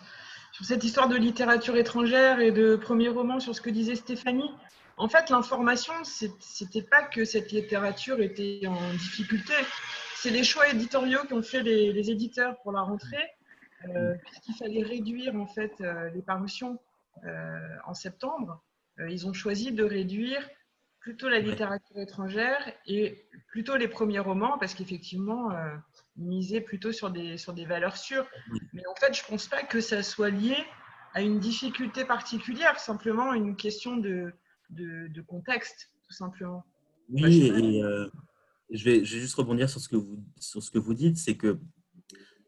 cette 0.62 0.84
histoire 0.84 1.08
de 1.08 1.16
littérature 1.16 1.76
étrangère 1.76 2.40
et 2.40 2.52
de 2.52 2.76
premier 2.76 3.08
roman, 3.08 3.40
sur 3.40 3.54
ce 3.54 3.60
que 3.60 3.70
disait 3.70 3.96
Stéphanie. 3.96 4.50
En 4.96 5.08
fait, 5.08 5.30
l'information, 5.30 5.94
c'était 6.04 6.82
pas 6.82 7.02
que 7.02 7.24
cette 7.24 7.50
littérature 7.50 8.20
était 8.20 8.60
en 8.68 8.92
difficulté, 8.92 9.54
c'est 10.14 10.30
les 10.30 10.44
choix 10.44 10.68
éditoriaux 10.68 11.20
qu'ont 11.28 11.42
fait 11.42 11.62
les, 11.62 12.10
éditeurs 12.10 12.56
pour 12.62 12.72
la 12.72 12.82
rentrée, 12.82 13.28
euh, 13.88 14.14
puisqu'il 14.24 14.54
fallait 14.54 14.82
réduire 14.82 15.34
en 15.34 15.46
fait 15.46 15.72
euh, 15.80 16.08
les 16.10 16.22
parutions 16.22 16.78
en 17.86 17.94
septembre. 17.94 18.60
ils 19.08 19.26
ont 19.26 19.32
choisi 19.32 19.72
de 19.72 19.84
réduire 19.84 20.42
plutôt 21.04 21.28
la 21.28 21.38
littérature 21.38 21.98
étrangère 21.98 22.72
et 22.86 23.26
plutôt 23.48 23.76
les 23.76 23.88
premiers 23.88 24.20
romans, 24.20 24.56
parce 24.58 24.72
qu'effectivement, 24.72 25.50
euh, 25.50 25.76
miser 26.16 26.60
plutôt 26.60 26.92
sur 26.92 27.10
des, 27.10 27.36
sur 27.36 27.52
des 27.52 27.64
valeurs 27.64 27.96
sûres. 27.96 28.26
Mais 28.72 28.86
en 28.86 28.94
fait, 28.94 29.14
je 29.14 29.22
ne 29.22 29.28
pense 29.28 29.46
pas 29.46 29.62
que 29.62 29.80
ça 29.80 30.02
soit 30.02 30.30
lié 30.30 30.56
à 31.12 31.22
une 31.22 31.38
difficulté 31.38 32.04
particulière, 32.04 32.78
simplement 32.78 33.32
une 33.32 33.56
question 33.56 33.96
de, 33.96 34.32
de, 34.70 35.20
contexte, 35.22 35.90
tout 36.06 36.14
simplement. 36.14 36.64
Oui, 37.08 37.52
et 38.70 38.76
je, 38.76 38.84
vais, 38.84 39.04
je 39.04 39.14
vais 39.14 39.20
juste 39.20 39.34
rebondir 39.34 39.68
sur 39.68 39.80
ce 39.80 39.88
que 39.88 39.96
vous, 39.96 40.22
sur 40.38 40.62
ce 40.62 40.70
que 40.70 40.78
vous 40.78 40.94
dites, 40.94 41.16
c'est 41.16 41.36
que 41.36 41.58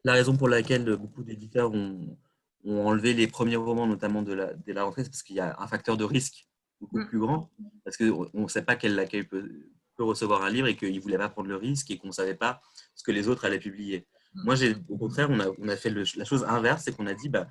la 0.03 0.13
raison 0.13 0.35
pour 0.35 0.49
laquelle 0.49 0.95
beaucoup 0.95 1.23
d'éditeurs 1.23 1.71
ont, 1.71 2.17
ont, 2.65 2.87
enlevé 2.87 3.13
les 3.13 3.27
premiers 3.27 3.55
romans, 3.55 3.87
notamment 3.87 4.21
de 4.21 4.33
la, 4.33 4.53
de 4.53 4.73
la 4.73 4.83
rentrée, 4.83 5.03
c'est 5.03 5.09
parce 5.09 5.23
qu'il 5.23 5.35
y 5.35 5.39
a 5.39 5.55
un 5.59 5.67
facteur 5.67 5.97
de 5.97 6.03
risque 6.03 6.47
beaucoup 6.79 6.99
mm. 6.99 7.07
plus 7.07 7.19
grand, 7.19 7.51
parce 7.83 7.97
qu'on 7.97 8.29
ne 8.33 8.47
sait 8.47 8.63
pas 8.63 8.75
quel 8.75 8.97
accueil 8.99 9.23
peut, 9.23 9.69
peut, 9.97 10.03
recevoir 10.03 10.43
un 10.43 10.49
livre 10.49 10.67
et 10.67 10.75
qu'ils 10.75 10.95
ne 10.95 10.99
voulaient 10.99 11.17
pas 11.17 11.29
prendre 11.29 11.49
le 11.49 11.55
risque 11.55 11.91
et 11.91 11.97
qu'on 11.97 12.07
ne 12.07 12.13
savait 12.13 12.35
pas 12.35 12.61
ce 12.95 13.03
que 13.03 13.11
les 13.11 13.27
autres 13.27 13.45
allaient 13.45 13.59
publier. 13.59 14.07
Mm. 14.33 14.43
Moi, 14.43 14.55
au 14.89 14.97
contraire, 14.97 15.29
on 15.29 15.39
a, 15.39 15.47
on 15.59 15.67
a 15.67 15.75
fait 15.75 15.89
la 15.89 16.25
chose 16.25 16.45
inverse, 16.47 16.83
c'est 16.85 16.95
qu'on 16.95 17.07
a 17.07 17.13
dit, 17.13 17.29
bah, 17.29 17.47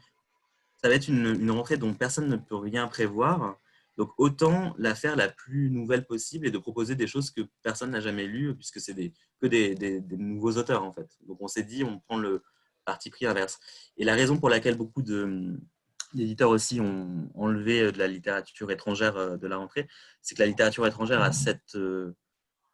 ça 0.83 0.89
va 0.89 0.95
être 0.95 1.09
une, 1.09 1.27
une, 1.41 1.51
rentrée 1.51 1.77
dont 1.77 1.95
personne 1.95 2.29
ne 2.29 2.37
peut 2.37 2.57
rien 2.57 2.87
prévoir. 2.87 3.57
Donc, 3.97 4.11
autant 4.19 4.75
la 4.79 4.95
faire 4.95 5.17
la 5.17 5.29
plus 5.29 5.71
nouvelle 5.71 6.05
possible 6.05 6.47
et 6.47 6.51
de 6.51 6.59
proposer 6.59 6.95
des 6.95 7.07
choses 7.07 7.31
que 7.31 7.41
personne 7.63 7.91
n'a 7.91 8.01
jamais 8.01 8.27
lues, 8.27 8.55
puisque 8.55 8.81
c'est 8.81 8.93
des, 8.93 9.15
que 9.41 9.47
des, 9.47 9.75
des, 9.75 10.01
des, 10.01 10.17
nouveaux 10.17 10.53
auteurs, 10.53 10.85
en 10.85 10.93
fait. 10.93 11.09
Donc, 11.27 11.39
on 11.41 11.49
s'est 11.49 11.63
dit, 11.63 11.83
on 11.83 11.99
prend 12.01 12.19
le 12.19 12.43
parti 12.85 13.11
pris 13.11 13.27
inverse. 13.27 13.59
Et 13.97 14.05
la 14.05 14.15
raison 14.15 14.39
pour 14.39 14.51
laquelle 14.51 14.77
beaucoup 14.77 15.03
de, 15.03 15.59
d'éditeurs 16.15 16.51
aussi 16.51 16.81
ont 16.81 17.31
enlevé 17.35 17.83
euh, 17.83 17.93
de 17.93 17.99
la 17.99 18.09
littérature 18.09 18.71
étrangère 18.71 19.17
euh, 19.17 19.37
de 19.37 19.47
la 19.47 19.57
rentrée, 19.57 19.89
c'est 20.23 20.35
que 20.35 20.41
la 20.41 20.47
littérature 20.47 20.87
étrangère 20.87 21.23
a 21.23 21.33
cette, 21.33 21.75
euh, 21.75 22.15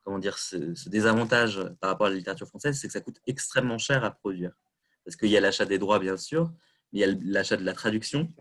comment 0.05 0.19
dire, 0.19 0.39
ce, 0.39 0.89
désavantage 0.89 1.63
par 1.81 1.91
rapport 1.91 2.07
à 2.07 2.11
la 2.11 2.17
littérature 2.17 2.49
française, 2.49 2.79
c'est 2.79 2.87
que 2.87 2.93
ça 2.93 3.01
coûte 3.01 3.19
extrêmement 3.27 3.79
cher 3.79 4.05
à 4.05 4.11
produire. 4.11 4.53
Parce 5.05 5.17
qu'il 5.17 5.29
y 5.29 5.37
a 5.37 5.41
l'achat 5.41 5.65
des 5.65 5.79
droits, 5.79 5.99
bien 5.99 6.17
sûr, 6.17 6.53
mais 6.93 7.01
il 7.01 7.03
y 7.03 7.05
a 7.05 7.15
l'achat 7.23 7.57
de 7.57 7.65
la 7.65 7.73
traduction. 7.73 8.33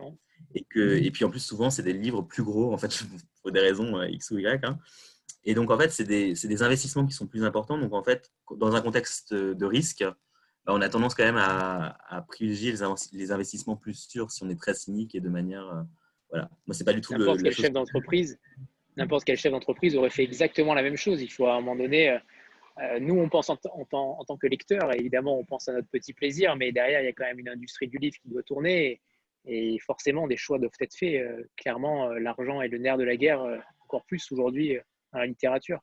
Et, 0.54 0.64
que, 0.64 0.96
et 0.96 1.10
puis 1.10 1.24
en 1.24 1.30
plus, 1.30 1.40
souvent, 1.40 1.70
c'est 1.70 1.82
des 1.82 1.92
livres 1.92 2.22
plus 2.22 2.42
gros, 2.42 2.72
en 2.72 2.78
fait, 2.78 2.90
pour 3.42 3.52
des 3.52 3.60
raisons 3.60 4.02
X 4.02 4.30
ou 4.30 4.38
Y. 4.38 4.64
Hein. 4.64 4.78
Et 5.44 5.54
donc, 5.54 5.70
en 5.70 5.78
fait, 5.78 5.90
c'est 5.90 6.04
des, 6.04 6.34
des, 6.34 6.62
investissements 6.62 7.06
qui 7.06 7.14
sont 7.14 7.26
plus 7.26 7.44
importants. 7.44 7.78
Donc, 7.78 7.92
en 7.92 8.02
fait, 8.02 8.30
dans 8.56 8.74
un 8.76 8.80
contexte 8.80 9.34
de 9.34 9.64
risque, 9.64 10.04
bah, 10.64 10.72
on 10.74 10.80
a 10.80 10.88
tendance 10.88 11.14
quand 11.14 11.24
même 11.24 11.38
à, 11.38 12.24
privilégier 12.28 12.72
les, 13.12 13.32
investissements 13.32 13.76
plus 13.76 13.94
sûrs 13.94 14.30
si 14.30 14.44
on 14.44 14.48
est 14.48 14.60
très 14.60 14.74
cynique 14.74 15.14
et 15.14 15.20
de 15.20 15.28
manière. 15.28 15.68
Euh, 15.68 15.82
voilà. 16.30 16.48
Moi, 16.66 16.74
c'est 16.74 16.84
pas 16.84 16.92
du 16.92 17.00
tout 17.00 17.12
N'importe 17.12 17.42
quel 17.42 17.52
chef 17.52 17.72
d'entreprise. 17.72 18.38
N'importe 18.96 19.24
quel 19.24 19.38
chef 19.38 19.52
d'entreprise 19.52 19.96
aurait 19.96 20.10
fait 20.10 20.22
exactement 20.22 20.74
la 20.74 20.82
même 20.82 20.96
chose. 20.96 21.22
Il 21.22 21.30
faut 21.30 21.46
à 21.46 21.54
un 21.54 21.60
moment 21.60 21.76
donné. 21.76 22.10
Euh, 22.10 22.18
euh, 22.78 23.00
nous, 23.00 23.18
on 23.18 23.28
pense 23.28 23.50
en, 23.50 23.58
en, 23.64 24.24
tant 24.24 24.36
que 24.38 24.46
lecteur, 24.46 24.94
évidemment, 24.94 25.38
on 25.38 25.44
pense 25.44 25.68
à 25.68 25.72
notre 25.74 25.88
petit 25.88 26.14
plaisir, 26.14 26.56
mais 26.56 26.72
derrière, 26.72 27.02
il 27.02 27.04
y 27.04 27.08
a 27.08 27.12
quand 27.12 27.24
même 27.24 27.38
une 27.38 27.50
industrie 27.50 27.86
du 27.86 27.98
livre 27.98 28.16
qui 28.22 28.28
doit 28.28 28.42
tourner. 28.42 29.00
Et, 29.44 29.78
forcément, 29.80 30.26
des 30.26 30.38
choix 30.38 30.58
doivent 30.58 30.72
être 30.80 30.96
faits. 30.96 31.22
clairement, 31.56 32.08
l'argent 32.12 32.62
est 32.62 32.68
le 32.68 32.78
nerf 32.78 32.96
de 32.96 33.04
la 33.04 33.16
guerre, 33.16 33.44
encore 33.80 34.04
plus 34.06 34.30
aujourd'hui 34.32 34.78
dans 35.12 35.18
la 35.18 35.26
littérature. 35.26 35.80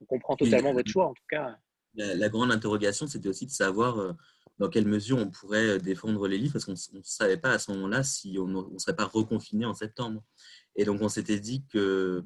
On 0.00 0.04
comprend 0.04 0.36
totalement 0.36 0.72
votre 0.72 0.90
choix, 0.90 1.06
en 1.06 1.14
tout 1.14 1.24
cas 1.28 1.56
la, 1.94 2.28
grande 2.28 2.52
interrogation, 2.52 3.06
c'était 3.06 3.28
aussi 3.28 3.46
de 3.46 3.50
savoir 3.50 3.98
euh, 3.98 4.12
dans 4.60 4.68
quelle 4.68 4.86
mesure 4.86 5.16
on 5.16 5.30
pourrait 5.30 5.70
euh, 5.70 5.78
défendre 5.78 6.28
les 6.28 6.36
livres, 6.36 6.52
parce 6.52 6.66
qu'on 6.66 6.72
ne 6.72 7.02
savait 7.02 7.38
pas 7.38 7.50
à 7.50 7.58
ce 7.58 7.72
moment-là 7.72 8.02
si 8.02 8.36
on 8.38 8.46
ne 8.46 8.78
serait 8.78 8.94
pas 8.94 9.06
reconfiné 9.06 9.64
en 9.64 9.72
septembre. 9.72 10.22
Et 10.76 10.84
donc, 10.84 11.00
on 11.00 11.08
s'était 11.08 11.40
dit 11.40 11.64
que, 11.72 12.22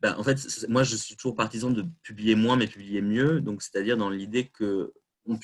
ben, 0.00 0.14
en 0.16 0.22
fait, 0.22 0.38
moi, 0.68 0.84
je 0.84 0.94
suis 0.94 1.16
toujours 1.16 1.34
partisan 1.34 1.70
de 1.70 1.84
publier 2.04 2.36
moins, 2.36 2.56
mais 2.56 2.68
publier 2.68 3.02
mieux. 3.02 3.40
Donc, 3.40 3.62
c'est-à-dire 3.62 3.96
dans 3.96 4.10
l'idée 4.10 4.48
que 4.48 4.94
on, 5.26 5.38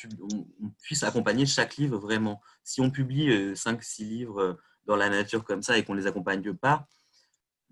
puisse 0.83 1.03
accompagner 1.03 1.45
chaque 1.45 1.77
livre 1.77 1.99
vraiment. 1.99 2.41
Si 2.63 2.81
on 2.81 2.91
publie 2.91 3.29
5-6 3.55 4.03
euh, 4.03 4.05
livres 4.05 4.59
dans 4.87 4.97
la 4.97 5.09
nature 5.09 5.43
comme 5.43 5.63
ça 5.63 5.77
et 5.77 5.85
qu'on 5.85 5.95
ne 5.95 6.01
les 6.01 6.07
accompagne 6.07 6.55
pas, 6.55 6.87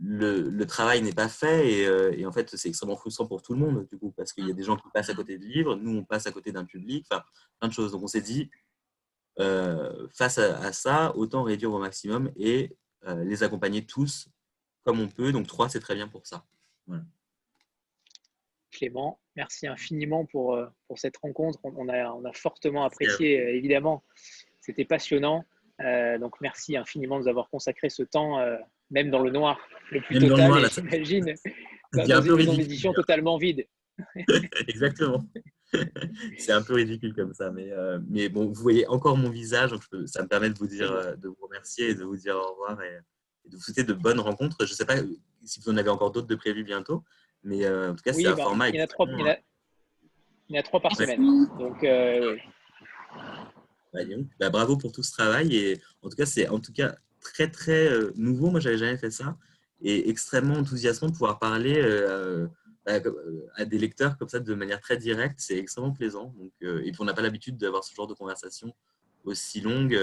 le, 0.00 0.64
travail 0.64 1.02
n'est 1.02 1.12
pas 1.12 1.28
fait 1.28 1.86
euh, 1.86 2.12
et, 2.16 2.24
en 2.24 2.32
fait 2.32 2.54
c'est 2.56 2.68
extrêmement 2.68 2.96
frustrant 2.96 3.26
pour 3.26 3.42
tout 3.42 3.52
le 3.54 3.58
monde 3.58 3.86
du 3.90 3.98
coup 3.98 4.12
parce 4.16 4.32
qu'il 4.32 4.46
y 4.46 4.50
a 4.50 4.54
des 4.54 4.62
gens 4.62 4.76
qui 4.76 4.88
passent 4.94 5.10
à 5.10 5.14
côté 5.14 5.38
de 5.38 5.44
livres, 5.44 5.76
nous 5.76 5.98
on 5.98 6.04
passe 6.04 6.26
à 6.26 6.32
côté 6.32 6.52
d'un 6.52 6.64
public, 6.64 7.06
enfin 7.10 7.22
plein 7.58 7.68
de 7.68 7.72
choses. 7.72 7.92
Donc 7.92 8.02
on 8.02 8.06
s'est 8.06 8.20
dit 8.20 8.50
euh, 9.40 10.08
face 10.14 10.38
à, 10.38 10.72
ça, 10.72 11.14
autant 11.16 11.42
réduire 11.42 11.72
au 11.72 11.78
maximum 11.78 12.30
et 12.36 12.76
euh, 13.06 13.24
les 13.24 13.42
accompagner 13.42 13.84
tous 13.84 14.28
comme 14.84 15.00
on 15.00 15.08
peut. 15.08 15.32
Donc 15.32 15.46
trois 15.46 15.68
c'est 15.68 15.80
très 15.80 15.94
bien 15.94 16.08
pour 16.08 16.26
ça. 16.26 16.44
Clément, 18.70 19.20
merci 19.34 19.66
infiniment 19.66 20.26
pour, 20.26 20.58
pour 20.86 20.98
cette 20.98 21.16
rencontre. 21.16 21.58
On 21.64 21.88
a, 21.88 22.12
on 22.12 22.24
a 22.24 22.32
fortement 22.32 22.84
apprécié 22.84 23.56
évidemment. 23.56 24.04
C'était 24.60 24.84
passionnant. 24.84 25.44
donc 25.80 26.40
merci 26.40 26.76
infiniment 26.76 27.16
de 27.16 27.22
nous 27.22 27.28
avoir 27.28 27.50
consacré 27.50 27.88
ce 27.88 28.04
temps 28.04 28.38
même 28.90 29.10
dans 29.10 29.20
le 29.20 29.30
noir, 29.30 29.58
le 29.90 30.00
plus 30.00 30.18
total, 30.18 30.68
j'imagine, 30.70 31.34
dans, 31.92 32.36
une 32.38 32.60
édition 32.60 32.92
totalement 32.92 33.38
vide. 33.38 33.66
Exactement. 34.68 35.24
c'est 36.38 36.52
un 36.52 36.62
peu 36.62 36.74
ridicule 36.74 37.14
comme 37.14 37.34
ça, 37.34 37.50
mais, 37.50 37.70
euh, 37.72 37.98
mais 38.08 38.28
bon, 38.28 38.46
vous 38.46 38.62
voyez 38.62 38.86
encore 38.88 39.16
mon 39.16 39.30
visage, 39.30 39.70
donc 39.70 39.82
ça 40.06 40.22
me 40.22 40.28
permet 40.28 40.50
de 40.50 40.58
vous 40.58 40.66
dire, 40.66 40.90
euh, 40.92 41.14
de 41.16 41.28
vous 41.28 41.36
remercier 41.42 41.90
et 41.90 41.94
de 41.94 42.04
vous 42.04 42.16
dire 42.16 42.36
au 42.36 42.52
revoir 42.52 42.82
et, 42.82 42.98
de 43.50 43.56
vous 43.56 43.62
souhaiter 43.62 43.84
de 43.84 43.92
bonnes 43.92 44.20
rencontres. 44.20 44.56
Je 44.66 44.72
ne 44.72 44.76
sais 44.76 44.84
pas 44.84 44.96
si 45.44 45.60
vous 45.60 45.70
en 45.70 45.76
avez 45.76 45.88
encore 45.88 46.10
d'autres 46.10 46.26
de 46.26 46.34
prévues 46.34 46.64
bientôt, 46.64 47.04
mais 47.42 47.64
euh, 47.64 47.92
en 47.92 47.94
tout 47.94 48.02
cas, 48.02 48.12
c'est 48.12 48.26
un 48.26 48.34
bah, 48.34 48.42
format. 48.44 48.68
Il 48.68 48.76
y, 48.76 48.80
en 48.80 48.84
a 48.84 48.86
trois, 48.86 49.06
il, 49.08 50.54
y 50.54 50.58
a, 50.58 50.62
trois 50.62 50.80
par 50.80 50.94
semaine. 50.96 51.48
Donc, 51.58 51.84
bah, 54.38 54.50
bravo 54.50 54.76
pour 54.76 54.92
tout 54.92 55.02
ce 55.02 55.12
travail 55.12 55.56
et 55.56 55.80
en 56.02 56.08
tout 56.08 56.16
cas, 56.16 56.26
c'est 56.26 56.48
en 56.48 56.60
tout 56.60 56.72
cas 56.72 56.94
très 57.32 57.50
très 57.50 57.88
euh, 57.88 58.12
nouveau. 58.16 58.50
Moi, 58.50 58.60
j'avais 58.60 58.78
jamais 58.78 58.96
fait 58.96 59.10
ça 59.10 59.36
et 59.80 60.10
extrêmement 60.10 60.54
enthousiasmant 60.54 61.08
de 61.08 61.12
pouvoir 61.12 61.38
parler 61.38 61.80
euh, 61.80 62.48
à, 62.86 63.64
des 63.64 63.78
lecteurs 63.78 64.18
comme 64.18 64.28
ça 64.28 64.40
de 64.40 64.54
manière 64.54 64.80
très 64.80 64.96
directe. 64.96 65.36
C'est 65.38 65.58
extrêmement 65.58 65.92
plaisant. 65.92 66.34
Donc, 66.36 66.52
euh, 66.62 66.80
et 66.80 66.90
puis, 66.90 67.00
on 67.00 67.04
n'a 67.04 67.14
pas 67.14 67.22
l'habitude 67.22 67.56
d'avoir 67.56 67.84
ce 67.84 67.94
genre 67.94 68.06
de 68.06 68.14
conversation 68.14 68.74
aussi 69.24 69.60
longue 69.60 69.98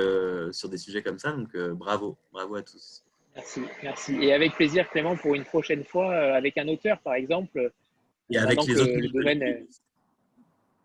sur 0.52 0.70
des 0.70 0.78
sujets 0.78 1.02
comme 1.02 1.18
ça. 1.18 1.32
Donc, 1.32 1.58
bravo, 1.58 2.18
bravo 2.32 2.56
à 2.56 2.62
tous. 2.62 3.04
Merci, 3.36 3.62
merci. 3.82 4.16
Et 4.22 4.34
avec 4.34 4.54
plaisir, 4.54 4.88
Clément, 4.92 5.18
pour 5.18 5.34
une 5.36 5.46
prochaine 5.46 5.84
fois, 5.84 6.14
avec 6.14 6.58
un 6.58 6.68
auteur, 6.68 7.00
par 7.02 7.16
exemple. 7.16 7.72
Et 8.30 8.38
avec 8.38 8.64
les 8.66 8.80
autres. 8.80 9.14
domaine... 9.14 9.66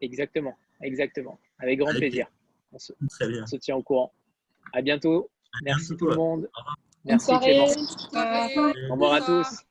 Exactement, 0.01 0.57
exactement. 0.81 1.39
Avec 1.59 1.79
grand 1.79 1.93
plaisir. 1.93 2.27
On 2.73 2.79
se, 2.79 2.93
Très 3.11 3.29
bien. 3.29 3.43
on 3.43 3.47
se 3.47 3.57
tient 3.57 3.77
au 3.77 3.83
courant. 3.83 4.13
À 4.73 4.83
bientôt. 4.83 5.31
Merci 5.63 5.97
tout 5.97 6.07
le 6.07 6.17
monde. 6.17 6.51
Merci 7.05 7.39
Clément. 7.39 7.67
Au 8.89 8.93
revoir 8.93 9.13
à 9.15 9.21
tous. 9.21 9.65